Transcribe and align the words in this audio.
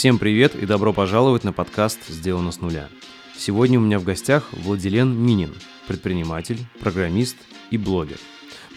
Всем 0.00 0.18
привет 0.18 0.54
и 0.54 0.64
добро 0.64 0.94
пожаловать 0.94 1.44
на 1.44 1.52
подкаст 1.52 2.08
«Сделано 2.08 2.52
с 2.52 2.62
нуля». 2.62 2.88
Сегодня 3.36 3.78
у 3.78 3.82
меня 3.82 3.98
в 3.98 4.04
гостях 4.04 4.48
Владилен 4.52 5.14
Минин, 5.14 5.52
предприниматель, 5.86 6.58
программист 6.80 7.36
и 7.70 7.76
блогер. 7.76 8.16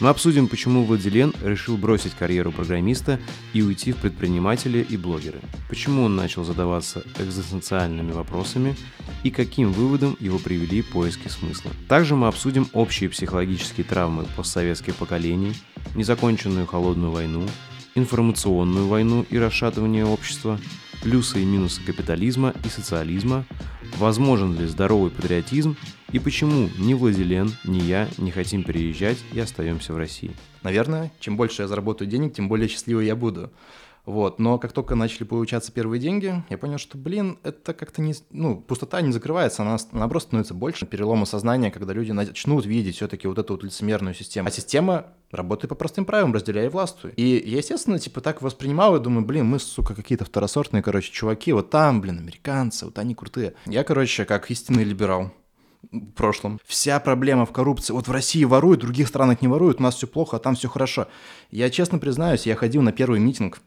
Мы 0.02 0.10
обсудим, 0.10 0.50
почему 0.50 0.84
Владилен 0.84 1.34
решил 1.42 1.78
бросить 1.78 2.14
карьеру 2.14 2.52
программиста 2.52 3.22
и 3.54 3.62
уйти 3.62 3.94
в 3.94 4.00
предприниматели 4.00 4.86
и 4.90 4.98
блогеры, 4.98 5.40
почему 5.70 6.04
он 6.04 6.18
начал 6.18 6.44
задаваться 6.44 7.04
экзистенциальными 7.18 8.12
вопросами 8.12 8.76
и 9.24 9.32
каким 9.32 9.72
выводом 9.72 10.18
его 10.20 10.40
привели 10.40 10.82
поиски 10.82 11.30
смысла. 11.30 11.72
Также 11.88 12.18
мы 12.18 12.28
обсудим 12.28 12.68
общие 12.74 13.10
психологические 13.10 13.86
травмы 13.86 14.26
постсоветских 14.36 14.98
поколений, 14.98 15.54
незаконченную 15.96 16.68
холодную 16.68 17.12
войну, 17.12 17.48
информационную 17.96 18.88
войну 18.88 19.26
и 19.30 19.38
расшатывание 19.38 20.06
общества, 20.06 20.60
плюсы 21.04 21.42
и 21.42 21.46
минусы 21.46 21.82
капитализма 21.84 22.54
и 22.64 22.70
социализма, 22.70 23.46
возможен 23.98 24.58
ли 24.58 24.66
здоровый 24.66 25.12
патриотизм 25.12 25.76
и 26.14 26.20
почему 26.20 26.70
ни 26.78 26.94
Владилен, 26.94 27.52
ни 27.66 27.80
я 27.80 28.08
не 28.18 28.32
хотим 28.32 28.64
переезжать 28.64 29.18
и 29.34 29.40
остаемся 29.40 29.94
в 29.94 29.98
России. 29.98 30.32
Наверное, 30.64 31.12
чем 31.20 31.36
больше 31.36 31.64
я 31.64 31.68
заработаю 31.68 32.10
денег, 32.10 32.34
тем 32.34 32.48
более 32.48 32.70
счастливый 32.70 33.06
я 33.06 33.18
буду. 33.18 33.52
Вот, 34.06 34.38
но 34.38 34.58
как 34.58 34.74
только 34.74 34.96
начали 34.96 35.24
получаться 35.24 35.72
первые 35.72 36.00
деньги, 36.00 36.44
я 36.50 36.58
понял, 36.58 36.78
что, 36.78 36.98
блин, 36.98 37.40
это 37.44 37.74
как-то 37.74 38.02
не... 38.02 38.14
Ну, 38.32 38.58
пустота 38.58 39.00
не 39.02 39.14
закрывается, 39.14 39.62
она 39.62 39.78
наоборот 39.94 40.24
становится 40.24 40.54
больше. 40.54 40.86
Перелома 40.86 41.26
сознания, 41.26 41.72
когда 41.72 41.94
люди 41.94 42.12
начнут 42.12 42.66
видеть 42.66 42.98
все-таки 42.98 43.28
вот 43.28 43.38
эту 43.38 43.54
вот 43.54 43.64
лицемерную 43.64 44.14
систему. 44.14 44.50
А 44.50 44.52
система 44.52 45.06
работает 45.32 45.70
по 45.70 45.76
простым 45.76 46.04
правилам, 46.04 46.34
разделяя 46.34 46.70
властвуй. 46.70 47.14
И 47.16 47.42
я, 47.46 47.58
естественно, 47.58 47.98
типа 47.98 48.20
так 48.20 48.42
воспринимал 48.42 48.96
и 48.98 49.00
думаю, 49.00 49.26
блин, 49.26 49.46
мы, 49.46 49.60
сука, 49.60 49.96
какие-то 49.96 50.26
второсортные, 50.26 50.84
короче, 50.84 51.10
чуваки, 51.12 51.54
вот 51.54 51.70
там, 51.70 52.02
блин, 52.02 52.20
американцы, 52.20 52.86
вот 52.86 53.00
они 53.00 53.16
крутые. 53.16 53.54
Я, 53.66 53.86
короче, 53.86 54.26
как 54.26 54.52
истинный 54.52 54.84
либерал, 54.84 55.32
в 55.92 56.12
прошлом. 56.12 56.60
Вся 56.66 57.00
проблема 57.00 57.46
в 57.46 57.52
коррупции. 57.52 57.94
Вот 57.94 58.08
в 58.08 58.12
России 58.12 58.44
воруют, 58.44 58.82
в 58.82 58.84
других 58.84 59.08
странах 59.08 59.42
не 59.42 59.48
воруют, 59.48 59.80
у 59.80 59.84
нас 59.84 59.96
все 59.96 60.08
плохо, 60.08 60.38
а 60.38 60.40
там 60.40 60.56
все 60.56 60.70
хорошо. 60.70 61.08
Я 61.52 61.70
честно 61.70 62.00
признаюсь, 62.00 62.46
я 62.46 62.56
ходил 62.56 62.82
на 62.82 62.92
первый 62.92 63.20
митинг 63.20 63.60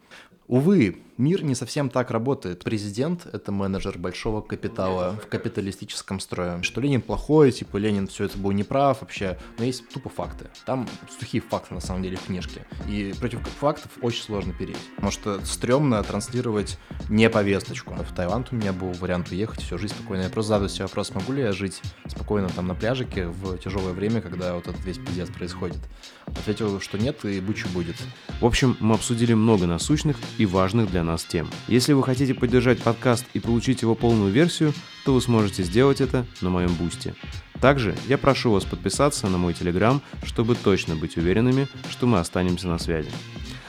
Увы, 0.49 0.97
мир 1.19 1.43
не 1.45 1.55
совсем 1.55 1.91
так 1.91 2.11
работает. 2.11 2.65
Президент— 2.65 3.27
это 3.33 3.53
менеджер 3.53 3.99
большого 3.99 4.41
капитала 4.41 5.19
в 5.23 5.29
капиталистическом 5.29 6.21
строе. 6.21 6.63
Что 6.63 6.81
Ленин 6.81 7.03
плохой, 7.03 7.53
типа 7.53 7.77
Ленин 7.77 8.07
все 8.07 8.25
это 8.25 8.39
был 8.39 8.53
неправ 8.53 9.01
вообще, 9.01 9.39
но 9.59 9.65
есть 9.65 9.89
тупо 9.89 10.09
факты. 10.09 10.51
Там 10.65 10.89
сухие 11.19 11.41
факты 11.41 11.75
на 11.75 11.81
самом 11.81 12.03
деле 12.03 12.17
в 12.17 12.27
книжке. 12.27 12.67
И 12.89 13.15
против 13.19 13.41
фактов 13.61 13.91
очень 14.03 14.23
сложно 14.23 14.53
переть. 14.53 14.77
Потому 14.97 15.11
что 15.11 15.45
стрёмно 15.45 16.03
транслировать 16.03 16.79
не 17.09 17.29
повесточку. 17.31 17.95
В 17.95 18.15
Таиланд 18.15 18.49
у 18.53 18.57
меня 18.57 18.73
был 18.73 18.93
вариант 18.93 19.31
уехать, 19.31 19.63
всю 19.63 19.79
жизнь 19.79 19.95
спокойно. 19.95 20.23
Я 20.23 20.31
просто 20.31 20.51
задаю 20.51 20.69
себе 20.69 20.85
вопрос, 20.85 21.15
могу 21.15 21.33
ли 21.33 21.43
я 21.43 21.53
жить 21.53 21.83
спокойно 22.07 22.49
там 22.49 22.67
на 22.67 22.75
пляжике 22.75 23.27
в 23.27 23.59
тяжелое 23.59 23.93
время, 23.93 24.21
когда 24.21 24.55
вот 24.55 24.69
этот 24.69 24.85
весь 24.85 24.99
пиздец 24.99 25.29
происходит. 25.31 25.79
Ответил, 26.27 26.81
что 26.81 26.99
нет, 26.99 27.25
и 27.25 27.41
бычу 27.41 27.69
будет. 27.69 27.97
В 28.41 28.47
общем, 28.47 28.77
мы 28.81 28.95
обсудили 28.95 29.33
много 29.35 29.67
насущных 29.67 30.17
и 30.39 30.47
важных 30.47 30.91
для 30.91 31.03
нас 31.07 31.25
тем. 31.25 31.49
Если 31.69 31.95
вы 31.95 32.03
хотите 32.03 32.35
поддержать 32.35 32.83
подкаст 32.83 33.25
и 33.33 33.41
получить 33.41 33.83
его 33.83 33.95
полную 33.95 34.31
версию, 34.31 34.75
то 35.05 35.15
вы 35.15 35.23
сможете 35.23 35.63
сделать 35.63 36.01
это 36.01 36.27
на 36.43 36.51
моем 36.51 36.75
бусте. 36.75 37.15
Также 37.61 37.97
я 38.07 38.19
прошу 38.19 38.53
вас 38.53 38.65
подписаться 38.65 39.29
на 39.29 39.39
мой 39.39 39.55
телеграм, 39.55 40.03
чтобы 40.25 40.55
точно 40.55 40.97
быть 40.97 41.17
уверенными, 41.17 41.69
что 41.89 42.07
мы 42.07 42.19
останемся 42.19 42.69
на 42.69 42.79
связи. 42.79 43.11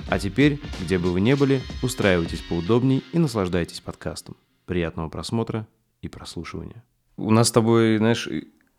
А 0.09 0.19
теперь, 0.19 0.59
где 0.81 0.97
бы 0.97 1.11
вы 1.11 1.21
ни 1.21 1.33
были, 1.33 1.61
устраивайтесь 1.81 2.41
поудобней 2.41 3.03
и 3.13 3.19
наслаждайтесь 3.19 3.79
подкастом. 3.79 4.35
Приятного 4.65 5.09
просмотра 5.09 5.67
и 6.01 6.07
прослушивания. 6.07 6.83
У 7.17 7.31
нас 7.31 7.47
с 7.47 7.51
тобой, 7.51 7.97
знаешь, 7.97 8.27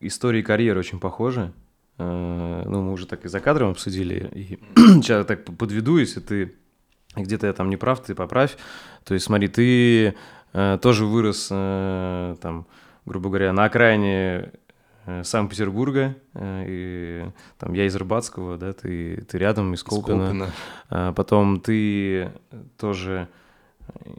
истории 0.00 0.43
карьеры 0.43 0.81
очень 0.81 1.00
похожи. 1.00 1.53
Э, 1.98 2.62
ну, 2.67 2.83
мы 2.83 2.93
уже 2.93 3.06
так 3.06 3.25
и 3.25 3.28
за 3.28 3.41
кадром 3.41 3.71
обсудили. 3.71 4.31
И 4.34 4.59
сейчас 4.77 5.27
так 5.27 5.44
подведу, 5.44 5.99
если 5.99 6.21
ты 6.21 6.55
где-то 7.23 7.47
я 7.47 7.53
там 7.53 7.71
не 7.71 7.77
прав, 7.77 8.01
ты 8.01 8.15
поправь. 8.15 8.56
То 9.05 9.15
есть, 9.15 9.27
смотри, 9.27 9.49
ты 9.49 10.15
э, 10.53 10.79
тоже 10.81 11.06
вырос, 11.06 11.49
э, 11.51 12.37
там, 12.41 12.67
грубо 13.06 13.29
говоря, 13.29 13.53
на 13.53 13.65
окраине 13.65 14.53
э, 15.06 15.25
Санкт-Петербурга, 15.25 16.17
э, 16.34 16.65
и 16.69 17.31
там 17.59 17.75
я 17.75 17.87
из 17.87 17.97
Рыбацкого, 17.97 18.56
да, 18.56 18.73
ты, 18.73 19.25
ты 19.29 19.39
рядом 19.39 19.75
из 19.75 19.83
Колпина. 19.83 20.51
А, 20.91 21.12
потом 21.12 21.61
ты 21.61 22.31
тоже 22.77 23.29
э, 23.89 24.11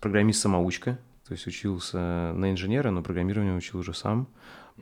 программист-самоучка, 0.00 0.98
то 1.26 1.32
есть 1.32 1.46
учился 1.46 2.32
на 2.34 2.50
инженера, 2.50 2.90
но 2.90 3.02
программирование 3.02 3.56
учил 3.56 3.80
уже 3.80 3.94
сам. 3.94 4.28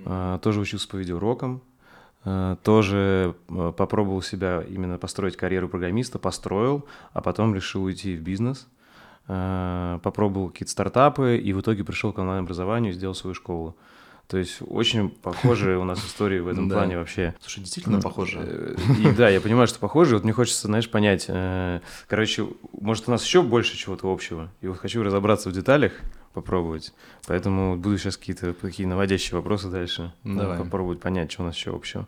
А, 0.05 0.39
тоже 0.39 0.61
учился 0.61 0.89
по 0.89 0.97
видеоурокам, 0.97 1.63
тоже 2.63 3.35
э, 3.51 3.73
попробовал 3.77 4.23
себя 4.23 4.65
именно 4.67 4.97
построить 4.97 5.37
карьеру 5.37 5.69
программиста, 5.69 6.19
построил, 6.19 6.87
а 7.13 7.21
потом 7.21 7.55
решил 7.55 7.85
уйти 7.85 8.17
в 8.17 8.23
бизнес, 8.23 8.67
э, 9.29 9.99
попробовал 10.03 10.49
какие-то 10.49 10.73
стартапы 10.73 11.37
и 11.37 11.53
в 11.53 11.61
итоге 11.61 11.85
пришел 11.85 12.13
к 12.13 12.19
онлайн-образованию 12.19 12.93
и 12.93 12.95
сделал 12.95 13.15
свою 13.15 13.35
школу. 13.35 13.77
То 14.27 14.39
есть 14.39 14.63
очень 14.67 15.11
похожие 15.11 15.77
у 15.79 15.85
нас 15.85 15.99
истории 15.99 16.41
в 16.41 16.49
этом 16.49 16.71
плане 16.71 16.97
вообще. 16.97 17.35
Слушай, 17.41 17.61
действительно 17.61 18.01
похожие. 18.01 18.75
И 18.99 19.13
да, 19.13 19.29
я 19.29 19.39
понимаю, 19.39 19.67
что 19.67 19.79
похожие. 19.79 20.15
Вот 20.15 20.25
мне 20.25 20.33
хочется, 20.33 20.67
знаешь, 20.67 20.91
понять. 20.91 21.29
Короче, 22.09 22.47
может, 22.81 23.07
у 23.07 23.11
нас 23.11 23.23
еще 23.23 23.43
больше 23.43 23.77
чего-то 23.77 24.11
общего. 24.11 24.51
И 24.63 24.67
вот 24.67 24.79
хочу 24.79 25.03
разобраться 25.03 25.51
в 25.51 25.53
деталях, 25.53 25.93
попробовать. 26.35 26.93
Поэтому 27.27 27.77
буду 27.77 27.97
сейчас 27.97 28.17
какие-то 28.17 28.53
такие 28.53 28.87
наводящие 28.87 29.37
вопросы 29.37 29.71
дальше. 29.71 30.13
Ну, 30.25 30.41
Давай. 30.41 30.59
Попробовать 30.59 31.01
понять, 31.01 31.33
что 31.33 31.43
у 31.43 31.47
нас 31.47 31.57
еще 31.57 31.75
общего. 31.75 32.07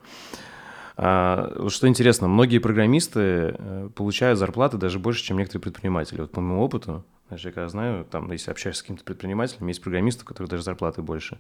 А, 0.99 1.67
что 1.69 1.89
интересно, 1.89 2.27
многие 2.27 2.59
программисты 2.59 3.21
э, 3.21 3.91
получают 3.95 4.39
зарплаты 4.39 4.79
даже 4.79 4.99
больше, 4.99 5.23
чем 5.23 5.39
некоторые 5.39 5.63
предприниматели. 5.63 6.23
Вот 6.23 6.33
по 6.33 6.41
моему 6.41 6.63
опыту, 6.63 7.05
знаешь, 7.29 7.45
я 7.45 7.53
когда 7.53 7.69
знаю, 7.69 8.05
там, 8.05 8.31
если 8.33 8.51
общаешься 8.51 8.81
с 8.81 8.83
каким-то 8.83 9.05
предпринимателем, 9.05 9.67
есть 9.67 9.83
программисты, 9.83 10.25
у 10.25 10.27
которых 10.27 10.51
даже 10.51 10.63
зарплаты 10.63 11.03
больше. 11.03 11.39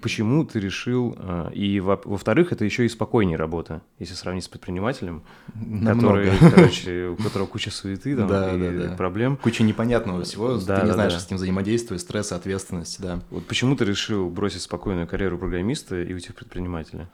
Почему 0.00 0.44
ты 0.44 0.60
решил, 0.60 1.16
э, 1.18 1.50
и 1.54 1.80
во-вторых, 1.80 2.52
это 2.52 2.64
еще 2.64 2.86
и 2.86 2.88
спокойнее 2.88 3.36
работа, 3.36 3.82
если 3.98 4.14
сравнить 4.14 4.44
с 4.44 4.48
предпринимателем, 4.48 5.24
который, 5.84 6.30
короче, 6.38 7.08
у 7.08 7.16
которого 7.16 7.48
куча 7.48 7.72
суеты 7.72 8.16
там, 8.16 8.28
да, 8.28 8.54
и 8.54 8.58
да, 8.60 8.90
да. 8.90 8.96
проблем. 8.96 9.36
Куча 9.36 9.64
непонятного 9.64 10.22
всего, 10.22 10.56
да, 10.58 10.76
ты 10.76 10.82
не 10.82 10.88
да, 10.88 10.94
знаешь, 10.94 11.14
да. 11.14 11.18
с 11.18 11.28
ним 11.28 11.36
взаимодействовать, 11.38 12.00
стресс, 12.00 12.30
ответственность, 12.30 13.02
да. 13.02 13.20
Вот 13.30 13.44
почему 13.46 13.74
ты 13.74 13.84
решил 13.84 14.30
бросить 14.30 14.62
спокойную 14.62 15.08
карьеру 15.08 15.36
программиста 15.36 16.00
и 16.00 16.14
уйти 16.14 16.30
в 16.30 16.36
предпринимателя? 16.36 17.10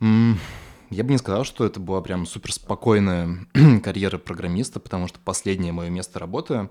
Я 0.00 1.04
бы 1.04 1.12
не 1.12 1.18
сказал, 1.18 1.44
что 1.44 1.64
это 1.64 1.78
была 1.78 2.00
прям 2.00 2.26
супер 2.26 2.52
спокойная 2.52 3.46
карьера 3.84 4.18
программиста, 4.18 4.80
потому 4.80 5.06
что 5.06 5.20
последнее 5.20 5.72
мое 5.72 5.88
место 5.88 6.18
работы, 6.18 6.68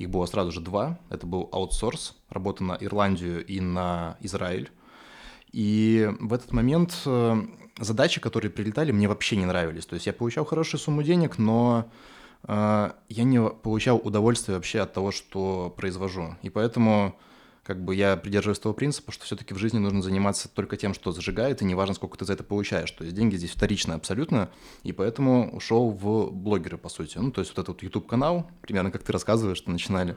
их 0.00 0.08
было 0.08 0.24
сразу 0.24 0.50
же 0.50 0.60
два. 0.60 0.98
Это 1.10 1.26
был 1.26 1.50
аутсорс, 1.52 2.16
работа 2.30 2.64
на 2.64 2.76
Ирландию 2.80 3.44
и 3.44 3.60
на 3.60 4.16
Израиль. 4.20 4.70
И 5.52 6.08
в 6.20 6.32
этот 6.32 6.52
момент 6.52 6.96
э, 7.04 7.36
задачи, 7.78 8.18
которые 8.18 8.50
прилетали, 8.50 8.92
мне 8.92 9.08
вообще 9.08 9.36
не 9.36 9.44
нравились. 9.44 9.84
То 9.84 9.94
есть 9.94 10.06
я 10.06 10.14
получал 10.14 10.46
хорошую 10.46 10.80
сумму 10.80 11.02
денег, 11.02 11.36
но 11.36 11.90
э, 12.44 12.92
я 13.10 13.24
не 13.24 13.46
получал 13.50 14.00
удовольствия 14.02 14.54
вообще 14.54 14.80
от 14.80 14.94
того, 14.94 15.10
что 15.10 15.74
произвожу. 15.76 16.34
И 16.40 16.48
поэтому 16.48 17.14
как 17.70 17.84
бы 17.84 17.94
я 17.94 18.16
придерживаюсь 18.16 18.58
того 18.58 18.74
принципа, 18.74 19.12
что 19.12 19.24
все-таки 19.24 19.54
в 19.54 19.58
жизни 19.58 19.78
нужно 19.78 20.02
заниматься 20.02 20.48
только 20.48 20.76
тем, 20.76 20.92
что 20.92 21.12
зажигает, 21.12 21.62
и 21.62 21.64
неважно, 21.64 21.94
сколько 21.94 22.18
ты 22.18 22.24
за 22.24 22.32
это 22.32 22.42
получаешь. 22.42 22.90
То 22.90 23.04
есть 23.04 23.14
деньги 23.14 23.36
здесь 23.36 23.52
вторичные 23.52 23.94
абсолютно, 23.94 24.48
и 24.82 24.90
поэтому 24.90 25.54
ушел 25.54 25.90
в 25.92 26.32
блогеры, 26.32 26.78
по 26.78 26.88
сути. 26.88 27.18
Ну, 27.18 27.30
то 27.30 27.42
есть 27.42 27.52
вот 27.52 27.62
этот 27.62 27.68
вот 27.68 27.82
YouTube-канал, 27.84 28.50
примерно 28.60 28.90
как 28.90 29.04
ты 29.04 29.12
рассказываешь, 29.12 29.58
что 29.58 29.70
начинали. 29.70 30.16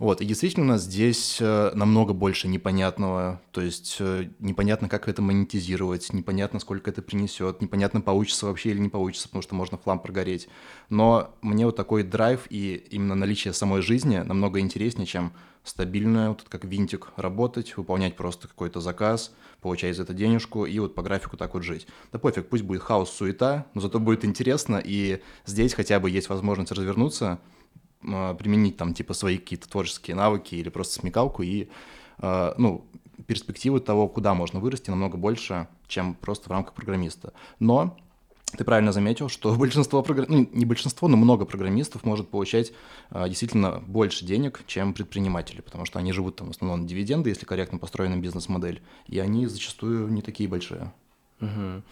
Вот, 0.00 0.20
и 0.20 0.24
действительно 0.24 0.66
у 0.66 0.68
нас 0.70 0.82
здесь 0.82 1.38
э, 1.40 1.70
намного 1.72 2.14
больше 2.14 2.48
непонятного, 2.48 3.40
то 3.52 3.60
есть 3.60 3.98
э, 4.00 4.30
непонятно, 4.40 4.88
как 4.88 5.06
это 5.06 5.22
монетизировать, 5.22 6.12
непонятно, 6.12 6.58
сколько 6.58 6.90
это 6.90 7.00
принесет, 7.00 7.62
непонятно, 7.62 8.00
получится 8.00 8.46
вообще 8.46 8.70
или 8.70 8.80
не 8.80 8.88
получится, 8.88 9.28
потому 9.28 9.42
что 9.42 9.54
можно 9.54 9.78
флам 9.78 10.00
прогореть. 10.00 10.48
Но 10.88 11.32
мне 11.42 11.64
вот 11.64 11.76
такой 11.76 12.02
драйв 12.02 12.48
и 12.50 12.74
именно 12.90 13.14
наличие 13.14 13.54
самой 13.54 13.82
жизни 13.82 14.16
намного 14.16 14.58
интереснее, 14.58 15.06
чем 15.06 15.32
стабильная, 15.68 16.30
вот 16.30 16.44
как 16.48 16.64
винтик 16.64 17.12
работать, 17.16 17.76
выполнять 17.76 18.16
просто 18.16 18.48
какой-то 18.48 18.80
заказ, 18.80 19.32
получать 19.60 19.96
за 19.96 20.02
это 20.02 20.14
денежку 20.14 20.66
и 20.66 20.78
вот 20.78 20.94
по 20.94 21.02
графику 21.02 21.36
так 21.36 21.54
вот 21.54 21.62
жить. 21.62 21.86
Да 22.12 22.18
пофиг, 22.18 22.48
пусть 22.48 22.64
будет 22.64 22.82
хаос, 22.82 23.10
суета, 23.10 23.66
но 23.74 23.80
зато 23.80 24.00
будет 24.00 24.24
интересно, 24.24 24.80
и 24.82 25.20
здесь 25.46 25.74
хотя 25.74 26.00
бы 26.00 26.10
есть 26.10 26.28
возможность 26.28 26.72
развернуться, 26.72 27.38
а, 28.02 28.34
применить 28.34 28.76
там 28.76 28.94
типа 28.94 29.14
свои 29.14 29.38
какие-то 29.38 29.68
творческие 29.68 30.16
навыки 30.16 30.54
или 30.54 30.68
просто 30.68 31.00
смекалку 31.00 31.42
и, 31.42 31.68
а, 32.18 32.54
ну, 32.58 32.86
перспективы 33.26 33.80
того, 33.80 34.08
куда 34.08 34.34
можно 34.34 34.60
вырасти, 34.60 34.90
намного 34.90 35.16
больше, 35.16 35.68
чем 35.86 36.14
просто 36.14 36.48
в 36.48 36.52
рамках 36.52 36.74
программиста. 36.74 37.32
Но 37.58 37.96
ты 38.56 38.64
правильно 38.64 38.92
заметил, 38.92 39.28
что 39.28 39.54
большинство 39.58 40.02
программ... 40.02 40.26
ну, 40.28 40.48
не 40.52 40.64
большинство, 40.64 41.08
но 41.08 41.16
много 41.16 41.44
программистов 41.44 42.04
может 42.04 42.28
получать 42.28 42.72
а, 43.10 43.28
действительно 43.28 43.82
больше 43.86 44.24
денег, 44.24 44.62
чем 44.66 44.94
предприниматели, 44.94 45.60
потому 45.60 45.84
что 45.84 45.98
они 45.98 46.12
живут 46.12 46.36
там 46.36 46.48
в 46.48 46.50
основном 46.50 46.82
на 46.82 46.88
дивиденды, 46.88 47.30
если 47.30 47.46
корректно 47.46 47.78
построена 47.78 48.16
бизнес-модель, 48.16 48.82
и 49.06 49.18
они 49.18 49.46
зачастую 49.46 50.08
не 50.08 50.22
такие 50.22 50.48
большие. 50.48 50.92
Угу. 51.40 51.82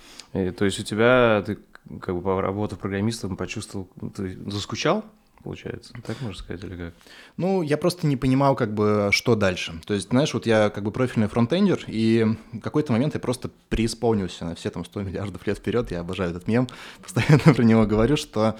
И, 0.40 0.50
то 0.50 0.64
есть 0.64 0.80
у 0.80 0.82
тебя, 0.82 1.42
ты 1.46 1.58
как 2.00 2.20
бы 2.20 2.40
работав 2.40 2.78
программистом, 2.78 3.36
почувствовал, 3.36 3.88
ты 4.14 4.38
заскучал 4.50 5.04
получается. 5.46 5.92
Так 6.04 6.20
можно 6.20 6.36
сказать 6.36 6.64
или 6.64 6.76
как? 6.76 6.94
Ну, 7.36 7.62
я 7.62 7.76
просто 7.76 8.06
не 8.06 8.16
понимал, 8.16 8.56
как 8.56 8.74
бы, 8.74 9.10
что 9.12 9.36
дальше. 9.36 9.80
То 9.86 9.94
есть, 9.94 10.08
знаешь, 10.08 10.34
вот 10.34 10.44
я 10.44 10.70
как 10.70 10.82
бы 10.82 10.90
профильный 10.90 11.28
фронтендер, 11.28 11.84
и 11.86 12.26
в 12.52 12.58
какой-то 12.60 12.92
момент 12.92 13.14
я 13.14 13.20
просто 13.20 13.50
преисполнился 13.68 14.44
на 14.44 14.54
все 14.56 14.70
там 14.70 14.84
100 14.84 15.02
миллиардов 15.02 15.46
лет 15.46 15.58
вперед. 15.58 15.92
Я 15.92 16.00
обожаю 16.00 16.30
этот 16.30 16.48
мем, 16.48 16.66
постоянно 17.02 17.54
про 17.54 17.62
него 17.62 17.86
говорю, 17.86 18.16
что 18.16 18.58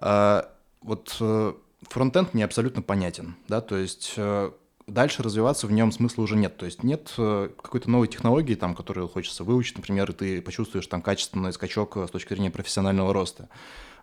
э, 0.00 0.42
вот 0.82 1.16
э, 1.20 1.52
фронтенд 1.82 2.34
мне 2.34 2.44
абсолютно 2.44 2.82
понятен, 2.82 3.36
да, 3.46 3.60
то 3.60 3.76
есть 3.76 4.14
э, 4.16 4.50
дальше 4.86 5.22
развиваться 5.22 5.66
в 5.66 5.72
нем 5.72 5.92
смысла 5.92 6.22
уже 6.22 6.36
нет. 6.36 6.56
То 6.56 6.66
есть 6.66 6.82
нет 6.82 7.12
э, 7.18 7.50
какой-то 7.60 7.90
новой 7.90 8.08
технологии, 8.08 8.54
там, 8.54 8.74
которую 8.74 9.08
хочется 9.08 9.44
выучить, 9.44 9.76
например, 9.76 10.10
и 10.10 10.14
ты 10.14 10.42
почувствуешь 10.42 10.86
там 10.86 11.02
качественный 11.02 11.52
скачок 11.52 11.96
э, 11.96 12.06
с 12.06 12.10
точки 12.10 12.34
зрения 12.34 12.50
профессионального 12.50 13.12
роста. 13.12 13.48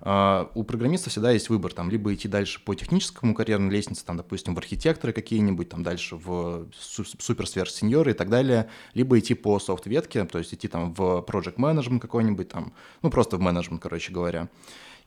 Uh, 0.03 0.49
у 0.55 0.63
программиста 0.63 1.11
всегда 1.11 1.29
есть 1.29 1.49
выбор, 1.49 1.73
там, 1.73 1.91
либо 1.91 2.11
идти 2.11 2.27
дальше 2.27 2.59
по 2.65 2.73
техническому 2.73 3.35
карьерной 3.35 3.69
лестнице, 3.69 4.03
там, 4.03 4.17
допустим, 4.17 4.55
в 4.55 4.57
архитекторы 4.57 5.13
какие-нибудь, 5.13 5.69
там, 5.69 5.83
дальше 5.83 6.15
в 6.15 6.65
супер-сверх-сеньоры 6.71 8.09
и 8.09 8.13
так 8.15 8.31
далее, 8.31 8.67
либо 8.95 9.19
идти 9.19 9.35
по 9.35 9.59
софт-ветке, 9.59 10.25
то 10.25 10.39
есть 10.39 10.55
идти 10.55 10.67
там 10.67 10.91
в 10.95 11.23
project 11.27 11.57
management 11.57 11.99
какой-нибудь, 11.99 12.49
там, 12.49 12.73
ну, 13.03 13.11
просто 13.11 13.37
в 13.37 13.41
менеджмент, 13.41 13.79
короче 13.79 14.11
говоря. 14.11 14.49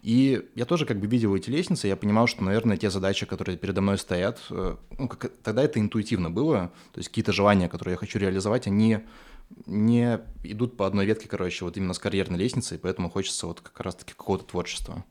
И 0.05 0.47
я 0.55 0.67
тоже 0.67 0.85
как 0.85 1.01
бы 1.01 1.07
видел 1.07 1.35
эти 1.35 1.49
лестницы, 1.49 1.89
я 1.89 1.97
понимал, 1.97 2.27
что, 2.27 2.45
наверное, 2.45 2.77
те 2.77 2.91
задачи, 2.91 3.25
которые 3.25 3.57
передо 3.57 3.81
мной 3.81 3.97
стоят, 3.97 4.39
э, 4.51 4.77
ну, 4.99 5.09
как, 5.09 5.33
тогда 5.43 5.63
это 5.63 5.81
интуитивно 5.81 6.31
было, 6.31 6.71
то 6.93 6.99
есть 6.99 7.09
какие-то 7.09 7.33
желания, 7.33 7.71
которые 7.71 7.95
я 7.95 7.97
хочу 7.97 8.19
реализовать, 8.19 8.67
они 8.67 8.99
не 9.65 10.21
идут 10.43 10.77
по 10.77 10.87
одной 10.87 11.07
ветке, 11.07 11.27
короче, 11.27 11.65
вот 11.65 11.79
именно 11.79 11.95
с 11.95 11.99
карьерной 11.99 12.39
лестницы, 12.39 12.75
и 12.75 12.79
поэтому 12.79 13.09
хочется 13.09 13.47
вот 13.47 13.63
как 13.63 13.81
раз-таки 13.81 14.13
какого-то 14.13 14.45
творчества. 14.45 15.07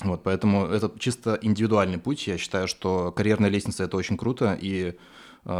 Вот, 0.00 0.24
поэтому 0.24 0.66
это 0.66 0.90
чисто 0.98 1.38
индивидуальный 1.40 1.98
путь. 1.98 2.26
Я 2.26 2.38
считаю, 2.38 2.66
что 2.66 3.12
карьерная 3.12 3.50
лестница— 3.50 3.84
это 3.84 3.96
очень 3.96 4.16
круто, 4.16 4.58
и 4.60 4.98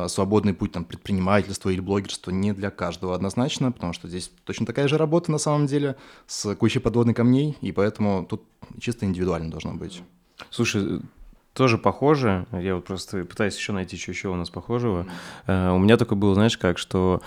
свободный 0.09 0.53
путь 0.53 0.73
там, 0.73 0.85
предпринимательства 0.85 1.71
или 1.71 1.81
блогерства 1.81 2.31
не 2.31 2.53
для 2.53 2.71
каждого 2.71 3.15
однозначно, 3.15 3.71
потому 3.71 3.93
что 3.93 4.09
здесь 4.09 4.31
точно 4.45 4.67
такая 4.67 4.89
же 4.89 4.99
работа 4.99 5.31
на 5.31 5.39
самом 5.39 5.67
деле, 5.67 5.97
с 6.27 6.55
кучей 6.57 6.81
подводных 6.81 7.17
камней, 7.17 7.57
и 7.61 7.73
поэтому 7.73 8.27
тут 8.29 8.43
чисто 8.81 9.07
индивидуально 9.07 9.51
должно 9.51 9.75
быть. 9.75 10.03
Слушай, 10.51 11.01
тоже 11.57 11.79
похоже. 11.79 12.47
Я 12.53 12.75
вот 12.75 12.85
просто 12.85 13.25
пытаюсь 13.25 13.57
еще 13.57 13.73
найти, 13.73 13.97
что 13.97 14.11
еще 14.11 14.29
у 14.29 14.35
нас 14.35 14.51
похожего. 14.51 15.07
Uh, 15.47 15.75
у 15.75 15.79
меня 15.79 15.97
такое 15.97 16.19
было, 16.19 16.35
знаешь, 16.35 16.59
как, 16.59 16.77
что 16.77 17.23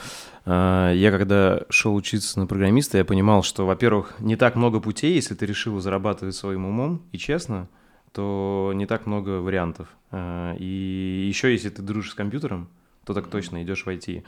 uh, 0.45 0.95
я 0.95 1.11
когда 1.11 1.63
шел 1.69 1.95
учиться 1.95 2.39
на 2.39 2.45
программиста, 2.45 2.99
я 2.99 3.05
понимал, 3.05 3.41
что, 3.41 3.65
во-первых, 3.65 4.13
не 4.19 4.35
так 4.35 4.55
много 4.55 4.79
путей, 4.79 5.15
если 5.15 5.33
ты 5.33 5.47
решил 5.47 5.79
зарабатывать 5.79 6.35
своим 6.35 6.67
умом 6.67 7.01
и 7.11 7.17
честно, 7.17 7.67
то 8.19 8.73
не 8.75 8.85
так 8.85 9.05
много 9.05 9.39
вариантов. 9.39 9.87
Э, 10.11 10.53
и 10.59 11.25
еще, 11.29 11.53
если 11.53 11.69
ты 11.69 11.81
дружишь 11.81 12.11
с 12.11 12.15
компьютером, 12.15 12.67
то 13.05 13.13
так 13.13 13.27
точно 13.27 13.63
идешь 13.63 13.85
в 13.85 13.87
IT. 13.87 14.23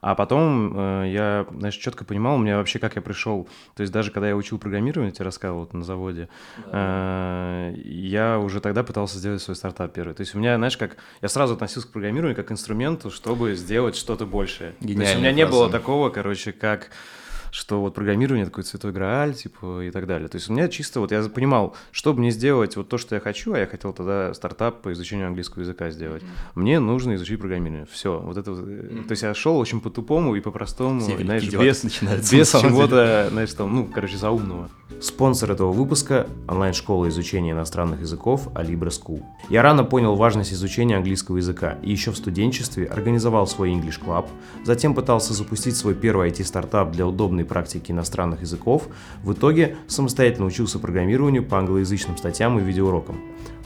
А 0.00 0.14
потом 0.14 0.72
э, 0.76 1.10
я, 1.12 1.46
знаешь, 1.58 1.74
четко 1.74 2.04
понимал, 2.04 2.36
у 2.36 2.38
меня 2.38 2.58
вообще 2.58 2.78
как 2.78 2.94
я 2.94 3.02
пришел. 3.02 3.48
То 3.74 3.80
есть 3.80 3.92
даже 3.92 4.12
когда 4.12 4.28
я 4.28 4.36
учил 4.36 4.58
программирование, 4.58 5.08
я 5.08 5.14
тебе 5.14 5.24
рассказывал 5.24 5.62
вот, 5.62 5.74
на 5.74 5.82
заводе, 5.82 6.28
э, 6.66 7.74
я 7.84 8.38
уже 8.38 8.60
тогда 8.60 8.84
пытался 8.84 9.18
сделать 9.18 9.42
свой 9.42 9.56
стартап 9.56 9.92
первый. 9.92 10.14
То 10.14 10.20
есть 10.20 10.36
у 10.36 10.38
меня, 10.38 10.56
знаешь, 10.56 10.76
как 10.76 10.96
я 11.20 11.28
сразу 11.28 11.54
относился 11.54 11.88
к 11.88 11.90
программированию 11.90 12.36
как 12.36 12.46
к 12.46 12.52
инструменту, 12.52 13.10
чтобы 13.10 13.56
сделать 13.56 13.96
что-то 13.96 14.26
большее. 14.26 14.74
То 14.80 14.86
есть 14.86 15.16
у 15.16 15.18
меня 15.18 15.32
не 15.32 15.46
было 15.46 15.68
такого, 15.68 16.10
короче, 16.10 16.52
как 16.52 16.90
что 17.54 17.80
вот 17.80 17.94
программирование 17.94 18.44
такой 18.44 18.64
цветой 18.64 18.90
грааль, 18.90 19.32
типа, 19.32 19.84
и 19.84 19.92
так 19.92 20.08
далее. 20.08 20.26
То 20.28 20.36
есть 20.36 20.50
у 20.50 20.52
меня 20.52 20.66
чисто 20.66 20.98
вот 20.98 21.12
я 21.12 21.22
понимал, 21.22 21.76
чтобы 21.92 22.18
мне 22.18 22.32
сделать 22.32 22.74
вот 22.74 22.88
то, 22.88 22.98
что 22.98 23.14
я 23.14 23.20
хочу, 23.20 23.52
а 23.52 23.58
я 23.60 23.66
хотел 23.66 23.92
тогда 23.92 24.34
стартап 24.34 24.82
по 24.82 24.92
изучению 24.92 25.28
английского 25.28 25.62
языка 25.62 25.90
сделать, 25.90 26.22
mm-hmm. 26.22 26.50
мне 26.56 26.80
нужно 26.80 27.14
изучить 27.14 27.38
программирование. 27.38 27.86
Все, 27.86 28.18
вот 28.18 28.36
это 28.36 28.50
mm-hmm. 28.50 29.04
То 29.04 29.12
есть 29.12 29.22
я 29.22 29.34
шел 29.34 29.56
очень 29.56 29.80
по-тупому 29.80 30.34
и 30.34 30.40
по-простому, 30.40 31.00
Все 31.00 31.16
знаешь, 31.16 31.48
без, 31.48 31.84
без 32.32 32.50
чего-то, 32.50 33.28
знаешь, 33.30 33.52
там, 33.52 33.72
ну, 33.72 33.86
короче, 33.86 34.16
заумного. 34.16 34.68
Спонсор 35.00 35.52
этого 35.52 35.72
выпуска– 35.72 36.26
онлайн-школа 36.48 37.08
изучения 37.08 37.52
иностранных 37.52 38.00
языков 38.00 38.48
Alibra 38.54 38.88
School. 38.88 39.22
Я 39.48 39.62
рано 39.62 39.84
понял 39.84 40.16
важность 40.16 40.52
изучения 40.52 40.96
английского 40.96 41.36
языка 41.36 41.78
и 41.82 41.90
еще 41.92 42.10
в 42.10 42.16
студенчестве 42.16 42.86
организовал 42.86 43.46
свой 43.46 43.70
English 43.70 44.02
Club, 44.04 44.26
затем 44.64 44.94
пытался 44.94 45.34
запустить 45.34 45.76
свой 45.76 45.94
первый 45.94 46.30
IT-стартап 46.30 46.90
для 46.90 47.06
удобной 47.06 47.43
практики 47.44 47.92
иностранных 47.92 48.42
языков, 48.42 48.88
в 49.22 49.32
итоге 49.32 49.76
самостоятельно 49.86 50.46
учился 50.46 50.78
программированию 50.78 51.44
по 51.44 51.58
англоязычным 51.58 52.16
статьям 52.16 52.58
и 52.58 52.62
видеоурокам. 52.62 53.16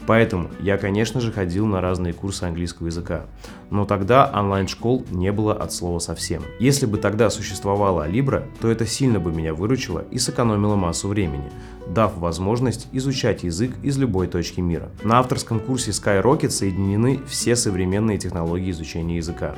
Поэтому 0.09 0.49
я, 0.61 0.79
конечно 0.79 1.21
же, 1.21 1.31
ходил 1.31 1.67
на 1.67 1.83
разные 1.83 2.15
курсы 2.15 2.45
английского 2.45 2.87
языка. 2.87 3.27
Но 3.69 3.85
тогда 3.85 4.33
онлайн-школ 4.35 5.05
не 5.11 5.31
было 5.33 5.53
от 5.53 5.71
слова 5.71 5.99
совсем. 5.99 6.43
Если 6.59 6.87
бы 6.87 6.97
тогда 6.97 7.29
существовала 7.29 8.09
Libra, 8.09 8.43
то 8.63 8.71
это 8.71 8.87
сильно 8.87 9.21
бы 9.21 9.31
меня 9.31 9.53
выручило 9.53 10.07
и 10.11 10.19
сэкономило 10.19 10.77
массу 10.77 11.09
времени, 11.09 11.51
дав 11.89 12.17
возможность 12.19 12.89
изучать 12.93 13.43
язык 13.45 13.73
из 13.83 13.99
любой 13.99 14.27
точки 14.27 14.61
мира. 14.61 14.91
На 15.03 15.19
авторском 15.19 15.61
курсе 15.61 15.91
Skyrocket 15.91 16.51
соединены 16.51 17.21
все 17.27 17.57
современные 17.57 18.19
технологии 18.19 18.71
изучения 18.71 19.17
языка 19.17 19.55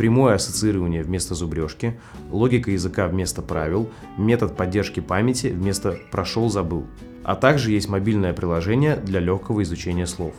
прямое 0.00 0.36
ассоциирование 0.36 1.02
вместо 1.02 1.34
зубрежки, 1.34 2.00
логика 2.30 2.70
языка 2.70 3.06
вместо 3.06 3.42
правил, 3.42 3.90
метод 4.16 4.56
поддержки 4.56 5.00
памяти 5.00 5.48
вместо 5.48 5.98
«прошел-забыл». 6.10 6.86
А 7.22 7.34
также 7.34 7.72
есть 7.72 7.90
мобильное 7.90 8.32
приложение 8.32 8.96
для 8.96 9.20
легкого 9.20 9.62
изучения 9.62 10.06
слов. 10.06 10.32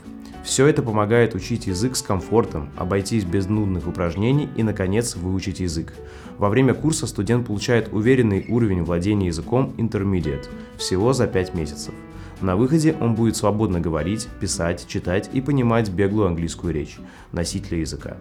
Все 0.44 0.66
это 0.66 0.82
помогает 0.82 1.36
учить 1.36 1.68
язык 1.68 1.96
с 1.96 2.02
комфортом, 2.02 2.70
обойтись 2.76 3.24
без 3.24 3.48
нудных 3.48 3.88
упражнений 3.88 4.50
и, 4.56 4.64
наконец, 4.64 5.16
выучить 5.16 5.60
язык. 5.60 5.94
Во 6.38 6.50
время 6.50 6.74
курса 6.74 7.06
студент 7.06 7.48
получает 7.48 7.94
уверенный 7.94 8.46
уровень 8.50 8.84
владения 8.84 9.28
языком 9.28 9.74
Intermediate 9.78 10.48
всего 10.78 11.14
за 11.14 11.28
5 11.28 11.54
месяцев. 11.54 11.94
На 12.42 12.56
выходе 12.56 12.96
он 13.00 13.14
будет 13.14 13.36
свободно 13.36 13.80
говорить, 13.80 14.28
писать, 14.40 14.88
читать 14.88 15.30
и 15.32 15.42
понимать 15.42 15.92
беглую 15.92 16.28
английскую 16.28 16.74
речь 16.74 16.98
носителя 17.32 17.78
языка. 17.78 18.18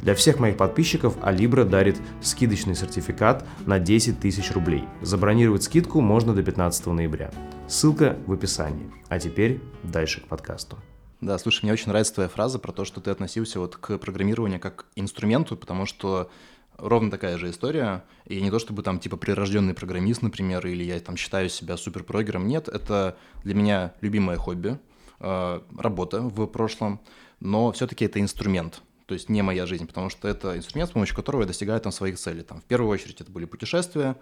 Для 0.00 0.14
всех 0.14 0.38
моих 0.38 0.56
подписчиков 0.56 1.18
Alibra 1.18 1.64
дарит 1.64 1.96
скидочный 2.22 2.74
сертификат 2.74 3.44
на 3.66 3.78
10 3.78 4.18
тысяч 4.18 4.52
рублей. 4.52 4.84
Забронировать 5.02 5.64
скидку 5.64 6.00
можно 6.00 6.34
до 6.34 6.42
15 6.42 6.86
ноября. 6.86 7.30
Ссылка 7.68 8.16
в 8.26 8.32
описании. 8.32 8.90
А 9.08 9.18
теперь 9.18 9.60
дальше 9.82 10.22
к 10.22 10.28
подкасту. 10.28 10.78
Да, 11.20 11.36
слушай, 11.38 11.64
мне 11.64 11.72
очень 11.72 11.88
нравится 11.88 12.14
твоя 12.14 12.28
фраза 12.28 12.58
про 12.58 12.72
то, 12.72 12.84
что 12.84 13.00
ты 13.00 13.10
относился 13.10 13.58
вот 13.58 13.76
к 13.76 13.98
программированию 13.98 14.60
как 14.60 14.76
к 14.76 14.86
инструменту, 14.94 15.56
потому 15.56 15.84
что 15.84 16.30
ровно 16.76 17.10
такая 17.10 17.38
же 17.38 17.50
история. 17.50 18.04
И 18.24 18.40
не 18.40 18.50
то 18.50 18.58
чтобы 18.58 18.82
там 18.82 19.00
типа 19.00 19.16
прирожденный 19.16 19.74
программист, 19.74 20.22
например, 20.22 20.64
или 20.66 20.84
я 20.84 20.98
там 21.00 21.16
считаю 21.16 21.48
себя 21.48 21.76
суперпрогером. 21.76 22.46
Нет, 22.46 22.68
это 22.68 23.16
для 23.42 23.54
меня 23.54 23.94
любимое 24.00 24.36
хобби, 24.36 24.78
э, 25.18 25.60
работа 25.76 26.20
в 26.20 26.46
прошлом, 26.46 27.00
но 27.40 27.72
все-таки 27.72 28.04
это 28.04 28.20
инструмент. 28.20 28.82
То 29.06 29.14
есть 29.14 29.28
не 29.28 29.42
моя 29.42 29.66
жизнь, 29.66 29.86
потому 29.86 30.10
что 30.10 30.28
это 30.28 30.56
инструмент, 30.56 30.90
с 30.90 30.92
помощью 30.92 31.16
которого 31.16 31.40
я 31.40 31.46
достигаю 31.46 31.80
там 31.80 31.92
своих 31.92 32.18
целей. 32.18 32.42
Там, 32.42 32.60
в 32.60 32.64
первую 32.64 32.92
очередь 32.92 33.20
это 33.20 33.32
были 33.32 33.46
путешествия, 33.46 34.16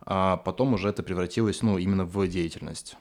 а 0.00 0.36
потом 0.36 0.74
уже 0.74 0.88
это 0.88 1.02
превратилось 1.02 1.62
ну, 1.62 1.78
именно 1.78 2.04
в 2.04 2.26
деятельность. 2.26 2.96